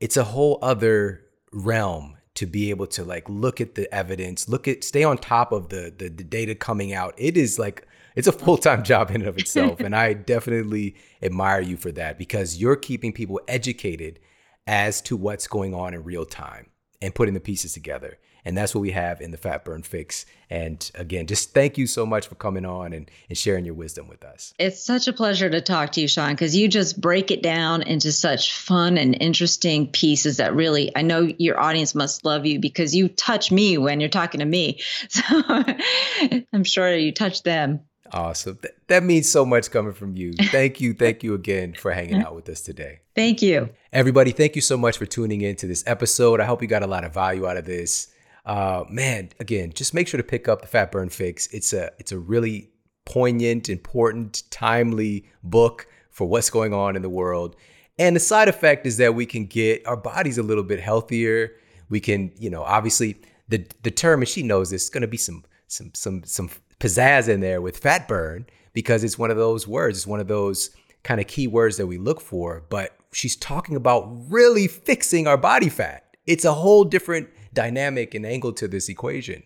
It's 0.00 0.16
a 0.16 0.24
whole 0.24 0.58
other 0.62 1.20
realm 1.52 2.16
to 2.34 2.46
be 2.46 2.70
able 2.70 2.86
to 2.86 3.04
like 3.04 3.28
look 3.28 3.60
at 3.60 3.74
the 3.74 3.92
evidence, 3.94 4.48
look 4.48 4.66
at 4.66 4.82
stay 4.82 5.04
on 5.04 5.18
top 5.18 5.52
of 5.52 5.68
the 5.68 5.92
the, 5.96 6.08
the 6.08 6.24
data 6.24 6.54
coming 6.54 6.94
out. 6.94 7.14
It 7.18 7.36
is 7.36 7.58
like 7.58 7.86
it's 8.16 8.26
a 8.26 8.32
full-time 8.44 8.84
job 8.84 9.10
in 9.10 9.16
and 9.16 9.26
of 9.26 9.36
itself. 9.36 9.80
and 9.80 9.94
I 9.94 10.14
definitely 10.14 10.96
admire 11.22 11.60
you 11.60 11.76
for 11.76 11.92
that 11.92 12.16
because 12.16 12.58
you're 12.58 12.76
keeping 12.76 13.12
people 13.12 13.38
educated 13.46 14.18
as 14.66 15.00
to 15.02 15.16
what's 15.16 15.46
going 15.46 15.74
on 15.74 15.94
in 15.94 16.04
real 16.04 16.24
time 16.24 16.66
and 17.00 17.14
putting 17.14 17.34
the 17.34 17.40
pieces 17.40 17.72
together. 17.72 18.18
And 18.44 18.56
that's 18.56 18.74
what 18.74 18.80
we 18.80 18.90
have 18.90 19.20
in 19.20 19.30
the 19.30 19.36
Fat 19.36 19.64
Burn 19.64 19.82
Fix. 19.82 20.26
And 20.50 20.90
again, 20.96 21.26
just 21.26 21.54
thank 21.54 21.78
you 21.78 21.86
so 21.86 22.04
much 22.04 22.26
for 22.26 22.34
coming 22.34 22.64
on 22.64 22.92
and, 22.92 23.08
and 23.28 23.38
sharing 23.38 23.64
your 23.64 23.74
wisdom 23.74 24.08
with 24.08 24.24
us. 24.24 24.52
It's 24.58 24.84
such 24.84 25.06
a 25.06 25.12
pleasure 25.12 25.48
to 25.48 25.60
talk 25.60 25.92
to 25.92 26.00
you, 26.00 26.08
Shawn, 26.08 26.32
because 26.32 26.56
you 26.56 26.66
just 26.68 27.00
break 27.00 27.30
it 27.30 27.42
down 27.42 27.82
into 27.82 28.10
such 28.10 28.52
fun 28.52 28.98
and 28.98 29.16
interesting 29.20 29.86
pieces 29.88 30.38
that 30.38 30.54
really, 30.54 30.90
I 30.96 31.02
know 31.02 31.28
your 31.38 31.60
audience 31.60 31.94
must 31.94 32.24
love 32.24 32.44
you 32.44 32.58
because 32.58 32.96
you 32.96 33.08
touch 33.08 33.52
me 33.52 33.78
when 33.78 34.00
you're 34.00 34.08
talking 34.08 34.40
to 34.40 34.46
me. 34.46 34.80
So 35.08 35.22
I'm 36.52 36.64
sure 36.64 36.94
you 36.96 37.12
touch 37.12 37.42
them. 37.42 37.80
Awesome. 38.12 38.58
Th- 38.60 38.74
that 38.88 39.02
means 39.02 39.30
so 39.30 39.44
much 39.44 39.70
coming 39.70 39.94
from 39.94 40.16
you. 40.16 40.32
Thank 40.40 40.80
you. 40.80 40.92
Thank 40.92 41.22
you 41.22 41.34
again 41.34 41.74
for 41.74 41.92
hanging 41.92 42.22
out 42.22 42.34
with 42.34 42.48
us 42.48 42.60
today. 42.60 43.00
Thank 43.14 43.40
you. 43.40 43.70
Everybody, 43.92 44.32
thank 44.32 44.54
you 44.56 44.62
so 44.62 44.76
much 44.76 44.96
for 44.96 45.04
tuning 45.04 45.42
in 45.42 45.56
to 45.56 45.66
this 45.66 45.84
episode. 45.86 46.40
I 46.40 46.44
hope 46.44 46.62
you 46.62 46.68
got 46.68 46.82
a 46.82 46.86
lot 46.86 47.04
of 47.04 47.12
value 47.12 47.46
out 47.46 47.56
of 47.56 47.66
this. 47.66 48.08
Uh, 48.44 48.84
man, 48.88 49.30
again, 49.38 49.72
just 49.74 49.94
make 49.94 50.08
sure 50.08 50.18
to 50.18 50.24
pick 50.24 50.48
up 50.48 50.62
the 50.62 50.66
Fat 50.66 50.90
Burn 50.90 51.08
Fix. 51.08 51.46
It's 51.48 51.72
a 51.72 51.90
it's 51.98 52.12
a 52.12 52.18
really 52.18 52.70
poignant, 53.04 53.68
important, 53.68 54.42
timely 54.50 55.26
book 55.42 55.86
for 56.10 56.26
what's 56.26 56.50
going 56.50 56.72
on 56.72 56.96
in 56.96 57.02
the 57.02 57.10
world. 57.10 57.56
And 57.98 58.16
the 58.16 58.20
side 58.20 58.48
effect 58.48 58.86
is 58.86 58.96
that 58.96 59.14
we 59.14 59.26
can 59.26 59.46
get 59.46 59.86
our 59.86 59.96
bodies 59.96 60.38
a 60.38 60.42
little 60.42 60.64
bit 60.64 60.80
healthier. 60.80 61.52
We 61.88 62.00
can, 62.00 62.32
you 62.38 62.50
know, 62.50 62.62
obviously 62.62 63.20
the 63.48 63.66
the 63.82 63.90
term, 63.90 64.20
and 64.20 64.28
she 64.28 64.42
knows 64.42 64.70
this, 64.70 64.84
is 64.84 64.90
going 64.90 65.02
to 65.02 65.08
be 65.08 65.18
some 65.18 65.44
some 65.68 65.90
some 65.94 66.24
some 66.24 66.50
pizzazz 66.82 67.28
in 67.28 67.40
there 67.40 67.60
with 67.60 67.78
fat 67.78 68.08
burn 68.08 68.44
because 68.72 69.04
it's 69.04 69.16
one 69.16 69.30
of 69.30 69.36
those 69.36 69.68
words. 69.68 69.98
It's 69.98 70.06
one 70.06 70.18
of 70.18 70.26
those 70.26 70.70
kind 71.04 71.20
of 71.20 71.28
key 71.28 71.46
words 71.46 71.76
that 71.76 71.86
we 71.86 71.96
look 71.96 72.20
for. 72.20 72.64
But 72.68 72.96
she's 73.12 73.36
talking 73.36 73.76
about 73.76 74.08
really 74.28 74.66
fixing 74.66 75.28
our 75.28 75.36
body 75.36 75.68
fat. 75.68 76.04
It's 76.26 76.44
a 76.44 76.52
whole 76.52 76.82
different 76.82 77.28
dynamic 77.54 78.14
and 78.14 78.26
angle 78.26 78.52
to 78.54 78.66
this 78.66 78.88
equation. 78.88 79.44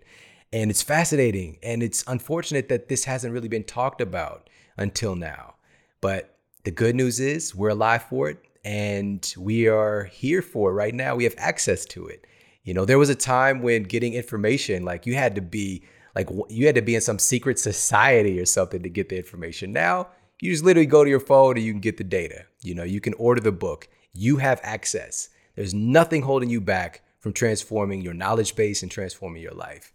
And 0.50 0.70
it's 0.70 0.82
fascinating. 0.82 1.58
And 1.62 1.82
it's 1.82 2.02
unfortunate 2.06 2.70
that 2.70 2.88
this 2.88 3.04
hasn't 3.04 3.34
really 3.34 3.48
been 3.48 3.64
talked 3.64 4.00
about 4.00 4.48
until 4.78 5.14
now. 5.14 5.56
But 6.00 6.38
the 6.64 6.70
good 6.70 6.94
news 6.94 7.20
is 7.20 7.54
we're 7.54 7.68
alive 7.68 8.04
for 8.04 8.30
it 8.30 8.38
and 8.64 9.34
we 9.36 9.68
are 9.68 10.04
here 10.04 10.40
for 10.40 10.70
it 10.70 10.74
right 10.74 10.94
now. 10.94 11.14
We 11.14 11.24
have 11.24 11.34
access 11.36 11.84
to 11.86 12.06
it. 12.06 12.26
You 12.64 12.72
know, 12.72 12.86
there 12.86 12.98
was 12.98 13.10
a 13.10 13.14
time 13.14 13.60
when 13.60 13.82
getting 13.82 14.14
information, 14.14 14.84
like 14.84 15.04
you 15.04 15.14
had 15.14 15.34
to 15.34 15.42
be 15.42 15.84
like 16.16 16.30
you 16.48 16.64
had 16.64 16.74
to 16.74 16.82
be 16.82 16.94
in 16.94 17.00
some 17.02 17.18
secret 17.18 17.58
society 17.58 18.40
or 18.40 18.46
something 18.46 18.82
to 18.82 18.88
get 18.88 19.10
the 19.10 19.18
information. 19.18 19.72
Now 19.72 20.08
you 20.40 20.50
just 20.50 20.64
literally 20.64 20.86
go 20.86 21.04
to 21.04 21.10
your 21.10 21.20
phone 21.20 21.56
and 21.56 21.64
you 21.64 21.72
can 21.72 21.80
get 21.80 21.98
the 21.98 22.04
data. 22.04 22.46
You 22.62 22.74
know, 22.74 22.84
you 22.84 23.02
can 23.02 23.12
order 23.14 23.40
the 23.42 23.52
book. 23.52 23.86
You 24.14 24.38
have 24.38 24.58
access. 24.62 25.28
There's 25.56 25.74
nothing 25.74 26.22
holding 26.22 26.48
you 26.48 26.60
back 26.60 27.02
from 27.20 27.34
transforming 27.34 28.00
your 28.00 28.14
knowledge 28.14 28.56
base 28.56 28.82
and 28.82 28.90
transforming 28.90 29.42
your 29.42 29.52
life. 29.52 29.92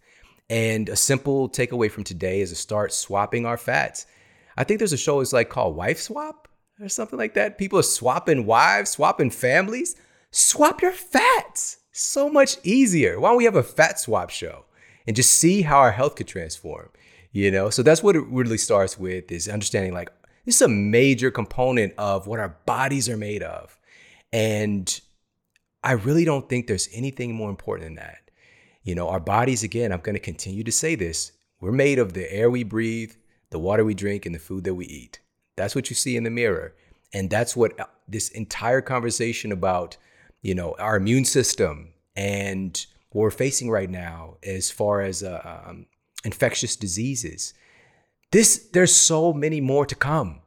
And 0.48 0.89
a 0.89 0.95
simple 0.95 1.49
takeaway 1.49 1.89
from 1.89 2.03
today 2.03 2.41
is 2.41 2.52
to 2.52 2.56
start 2.56 2.93
swapping 2.93 3.48
our 3.48 3.57
fats. 3.57 4.06
I 4.57 4.64
think 4.64 4.77
there's 4.77 4.93
a 4.93 4.98
show 4.98 5.22
it's 5.22 5.34
like 5.34 5.49
called 5.49 5.76
Wife 5.76 5.99
Swap 5.99 6.48
or 6.80 6.88
something 6.88 7.18
like 7.18 7.34
that. 7.34 7.57
People 7.57 7.80
are 7.80 7.84
swapping 7.84 8.45
wives, 8.45 8.91
swapping 8.91 9.31
families. 9.31 9.95
Swap 10.30 10.84
your 10.84 10.91
fats. 10.91 11.77
So 11.93 12.30
much 12.30 12.57
easier. 12.64 13.19
Why 13.19 13.30
don't 13.30 13.38
we 13.38 13.45
have 13.45 13.56
a 13.56 13.64
fat 13.64 13.99
swap 13.99 14.30
show? 14.30 14.65
And 15.07 15.15
just 15.15 15.32
see 15.32 15.61
how 15.61 15.78
our 15.80 15.91
health 15.91 16.15
could 16.15 16.28
transform. 16.28 16.90
You 17.32 17.49
know, 17.49 17.69
so 17.69 17.82
that's 17.82 18.03
what 18.03 18.15
it 18.15 18.26
really 18.28 18.57
starts 18.57 18.99
with 18.99 19.32
is 19.32 19.48
understanding 19.48 19.94
like 19.94 20.10
this 20.45 20.56
is 20.56 20.61
a 20.61 20.68
major 20.68 21.32
component 21.32 21.94
of 21.98 22.28
what 22.28 22.40
our 22.40 22.57
bodies 22.65 23.07
are 23.07 23.18
made 23.18 23.41
of. 23.41 23.80
And 24.34 24.99
I 25.84 25.94
really 25.94 26.26
don't 26.26 26.49
think 26.49 26.68
there's 26.68 26.90
anything 26.94 27.34
more 27.34 27.49
important 27.49 27.88
than 27.88 27.95
that. 27.95 28.32
You 28.84 28.95
know, 28.95 29.10
our 29.10 29.19
bodies, 29.19 29.64
again, 29.64 29.91
I'm 29.91 29.99
going 29.99 30.15
to 30.15 30.19
continue 30.19 30.64
to 30.64 30.72
say 30.72 30.95
this 30.95 31.32
we're 31.60 31.72
made 31.72 31.99
of 31.99 32.14
the 32.14 32.32
air 32.34 32.49
we 32.49 32.64
breathe, 32.64 33.14
the 33.52 33.60
water 33.60 33.86
we 33.86 33.94
drink, 33.94 34.26
and 34.26 34.34
the 34.34 34.40
food 34.40 34.64
that 34.64 34.73
we 34.73 34.86
eat. 34.86 35.19
That's 35.56 35.76
what 35.76 35.90
you 35.90 35.95
see 35.95 36.18
in 36.18 36.23
the 36.23 36.30
mirror. 36.30 36.73
And 37.14 37.30
that's 37.30 37.56
what 37.56 37.80
uh, 37.80 37.86
this 38.07 38.30
entire 38.30 38.82
conversation 38.82 39.52
about, 39.52 39.98
you 40.41 40.56
know, 40.56 40.76
our 40.80 40.95
immune 40.95 41.26
system 41.26 41.94
and 42.15 42.84
what 43.11 43.21
we're 43.23 43.31
facing 43.31 43.69
right 43.69 43.89
now 43.89 44.38
as 44.43 44.71
far 44.71 45.01
as 45.01 45.23
uh, 45.23 45.63
um, 45.67 45.85
infectious 46.23 46.75
diseases. 46.75 47.53
This 48.31 48.69
there's 48.71 48.95
so 48.95 49.33
many 49.33 49.59
more 49.61 49.85
to 49.85 49.95
come. 49.95 50.41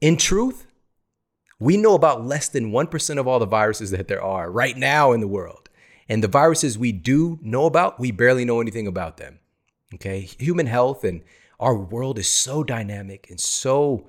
In 0.00 0.16
truth, 0.16 0.66
we 1.58 1.76
know 1.76 1.94
about 1.94 2.26
less 2.26 2.48
than 2.48 2.72
1% 2.72 3.18
of 3.18 3.28
all 3.28 3.38
the 3.38 3.46
viruses 3.46 3.92
that 3.92 4.08
there 4.08 4.22
are 4.22 4.50
right 4.50 4.76
now 4.76 5.12
in 5.12 5.20
the 5.20 5.28
world. 5.28 5.68
And 6.08 6.22
the 6.22 6.28
viruses 6.28 6.76
we 6.76 6.90
do 6.90 7.38
know 7.40 7.66
about, 7.66 8.00
we 8.00 8.10
barely 8.10 8.44
know 8.44 8.60
anything 8.60 8.88
about 8.88 9.18
them. 9.18 9.38
Okay? 9.94 10.22
Human 10.40 10.66
health 10.66 11.04
and 11.04 11.22
our 11.60 11.76
world 11.76 12.18
is 12.18 12.26
so 12.26 12.64
dynamic 12.64 13.28
and 13.30 13.38
so, 13.38 14.08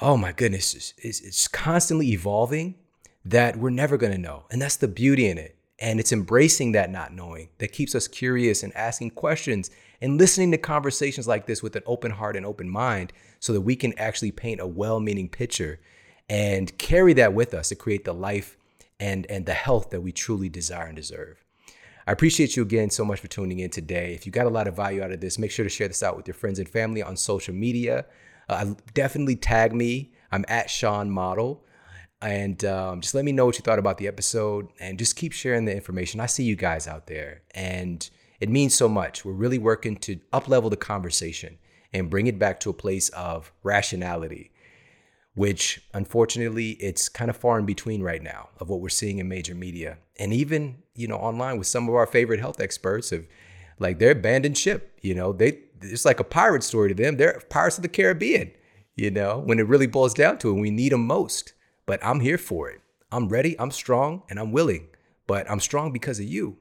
oh 0.00 0.16
my 0.16 0.32
goodness, 0.32 0.94
it's, 0.96 1.20
it's 1.20 1.46
constantly 1.46 2.12
evolving 2.12 2.76
that 3.22 3.56
we're 3.56 3.68
never 3.68 3.98
going 3.98 4.12
to 4.12 4.18
know. 4.18 4.46
And 4.50 4.62
that's 4.62 4.76
the 4.76 4.88
beauty 4.88 5.28
in 5.28 5.36
it. 5.36 5.57
And 5.80 6.00
it's 6.00 6.12
embracing 6.12 6.72
that 6.72 6.90
not 6.90 7.14
knowing 7.14 7.50
that 7.58 7.72
keeps 7.72 7.94
us 7.94 8.08
curious 8.08 8.62
and 8.62 8.74
asking 8.76 9.10
questions 9.10 9.70
and 10.00 10.18
listening 10.18 10.50
to 10.50 10.58
conversations 10.58 11.28
like 11.28 11.46
this 11.46 11.62
with 11.62 11.76
an 11.76 11.82
open 11.86 12.10
heart 12.10 12.36
and 12.36 12.44
open 12.44 12.68
mind 12.68 13.12
so 13.38 13.52
that 13.52 13.60
we 13.60 13.76
can 13.76 13.96
actually 13.98 14.32
paint 14.32 14.60
a 14.60 14.66
well 14.66 14.98
meaning 15.00 15.28
picture 15.28 15.78
and 16.28 16.76
carry 16.78 17.12
that 17.14 17.32
with 17.32 17.54
us 17.54 17.68
to 17.68 17.74
create 17.74 18.04
the 18.04 18.12
life 18.12 18.56
and, 19.00 19.26
and 19.30 19.46
the 19.46 19.54
health 19.54 19.90
that 19.90 20.00
we 20.00 20.12
truly 20.12 20.48
desire 20.48 20.86
and 20.86 20.96
deserve. 20.96 21.44
I 22.06 22.12
appreciate 22.12 22.56
you 22.56 22.62
again 22.62 22.90
so 22.90 23.04
much 23.04 23.20
for 23.20 23.28
tuning 23.28 23.58
in 23.58 23.70
today. 23.70 24.14
If 24.14 24.24
you 24.24 24.32
got 24.32 24.46
a 24.46 24.50
lot 24.50 24.66
of 24.66 24.74
value 24.74 25.02
out 25.02 25.12
of 25.12 25.20
this, 25.20 25.38
make 25.38 25.50
sure 25.50 25.64
to 25.64 25.68
share 25.68 25.88
this 25.88 26.02
out 26.02 26.16
with 26.16 26.26
your 26.26 26.34
friends 26.34 26.58
and 26.58 26.68
family 26.68 27.02
on 27.02 27.16
social 27.16 27.54
media. 27.54 28.06
Uh, 28.48 28.74
definitely 28.94 29.36
tag 29.36 29.74
me. 29.74 30.12
I'm 30.32 30.44
at 30.48 30.70
Shawn 30.70 31.10
Model. 31.10 31.62
And 32.20 32.64
um, 32.64 33.00
just 33.00 33.14
let 33.14 33.24
me 33.24 33.32
know 33.32 33.46
what 33.46 33.56
you 33.58 33.62
thought 33.62 33.78
about 33.78 33.98
the 33.98 34.08
episode 34.08 34.68
and 34.80 34.98
just 34.98 35.14
keep 35.16 35.32
sharing 35.32 35.64
the 35.64 35.74
information. 35.74 36.20
I 36.20 36.26
see 36.26 36.42
you 36.42 36.56
guys 36.56 36.88
out 36.88 37.06
there 37.06 37.42
and 37.52 38.08
it 38.40 38.48
means 38.48 38.74
so 38.74 38.88
much. 38.88 39.24
We're 39.24 39.32
really 39.32 39.58
working 39.58 39.96
to 39.98 40.16
uplevel 40.32 40.70
the 40.70 40.76
conversation 40.76 41.58
and 41.92 42.10
bring 42.10 42.26
it 42.26 42.38
back 42.38 42.60
to 42.60 42.70
a 42.70 42.74
place 42.74 43.08
of 43.10 43.52
rationality, 43.62 44.50
which 45.34 45.80
unfortunately 45.94 46.72
it's 46.72 47.08
kind 47.08 47.30
of 47.30 47.36
far 47.36 47.58
in 47.58 47.66
between 47.66 48.02
right 48.02 48.22
now 48.22 48.48
of 48.58 48.68
what 48.68 48.80
we're 48.80 48.88
seeing 48.88 49.18
in 49.18 49.28
major 49.28 49.54
media. 49.54 49.98
And 50.18 50.32
even, 50.32 50.82
you 50.94 51.08
know, 51.08 51.16
online 51.16 51.58
with 51.58 51.66
some 51.66 51.88
of 51.88 51.94
our 51.94 52.06
favorite 52.06 52.40
health 52.40 52.60
experts 52.60 53.10
have 53.10 53.26
like 53.78 53.98
they're 53.98 54.10
abandoned 54.12 54.58
ship, 54.58 54.98
you 55.02 55.14
know, 55.14 55.32
they 55.32 55.60
it's 55.80 56.04
like 56.04 56.18
a 56.18 56.24
pirate 56.24 56.64
story 56.64 56.88
to 56.88 56.94
them. 56.94 57.16
They're 57.16 57.40
pirates 57.48 57.78
of 57.78 57.82
the 57.82 57.88
Caribbean, 57.88 58.50
you 58.96 59.10
know, 59.12 59.38
when 59.38 59.60
it 59.60 59.68
really 59.68 59.86
boils 59.86 60.14
down 60.14 60.38
to 60.38 60.50
it, 60.50 60.60
we 60.60 60.70
need 60.70 60.90
them 60.92 61.06
most. 61.06 61.52
But 61.88 62.04
I'm 62.04 62.20
here 62.20 62.36
for 62.36 62.68
it. 62.68 62.82
I'm 63.10 63.30
ready, 63.30 63.58
I'm 63.58 63.70
strong, 63.70 64.22
and 64.28 64.38
I'm 64.38 64.52
willing. 64.52 64.88
But 65.26 65.50
I'm 65.50 65.58
strong 65.58 65.90
because 65.90 66.18
of 66.20 66.26
you. 66.26 66.58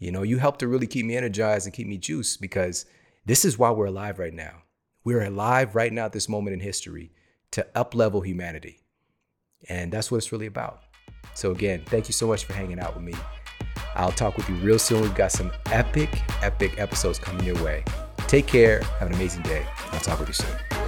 You 0.00 0.10
know, 0.10 0.24
you 0.24 0.38
help 0.38 0.58
to 0.58 0.66
really 0.66 0.88
keep 0.88 1.06
me 1.06 1.16
energized 1.16 1.64
and 1.66 1.72
keep 1.72 1.86
me 1.86 1.96
juiced 1.96 2.40
because 2.40 2.84
this 3.24 3.44
is 3.44 3.56
why 3.56 3.70
we're 3.70 3.86
alive 3.86 4.18
right 4.18 4.34
now. 4.34 4.62
We're 5.04 5.22
alive 5.22 5.76
right 5.76 5.92
now 5.92 6.06
at 6.06 6.12
this 6.12 6.28
moment 6.28 6.54
in 6.54 6.60
history 6.60 7.12
to 7.52 7.68
uplevel 7.76 8.26
humanity. 8.26 8.82
And 9.68 9.92
that's 9.92 10.10
what 10.10 10.16
it's 10.18 10.32
really 10.32 10.46
about. 10.46 10.80
So 11.34 11.52
again, 11.52 11.84
thank 11.86 12.08
you 12.08 12.12
so 12.12 12.26
much 12.26 12.44
for 12.44 12.52
hanging 12.52 12.80
out 12.80 12.96
with 12.96 13.04
me. 13.04 13.14
I'll 13.94 14.10
talk 14.10 14.36
with 14.36 14.48
you 14.48 14.56
real 14.56 14.80
soon. 14.80 15.02
We've 15.02 15.14
got 15.14 15.30
some 15.30 15.52
epic, 15.66 16.10
epic 16.42 16.80
episodes 16.80 17.20
coming 17.20 17.46
your 17.46 17.62
way. 17.62 17.84
Take 18.26 18.48
care. 18.48 18.82
Have 18.98 19.06
an 19.06 19.14
amazing 19.14 19.44
day. 19.44 19.64
I'll 19.92 20.00
talk 20.00 20.18
with 20.18 20.28
you 20.28 20.34
soon. 20.34 20.87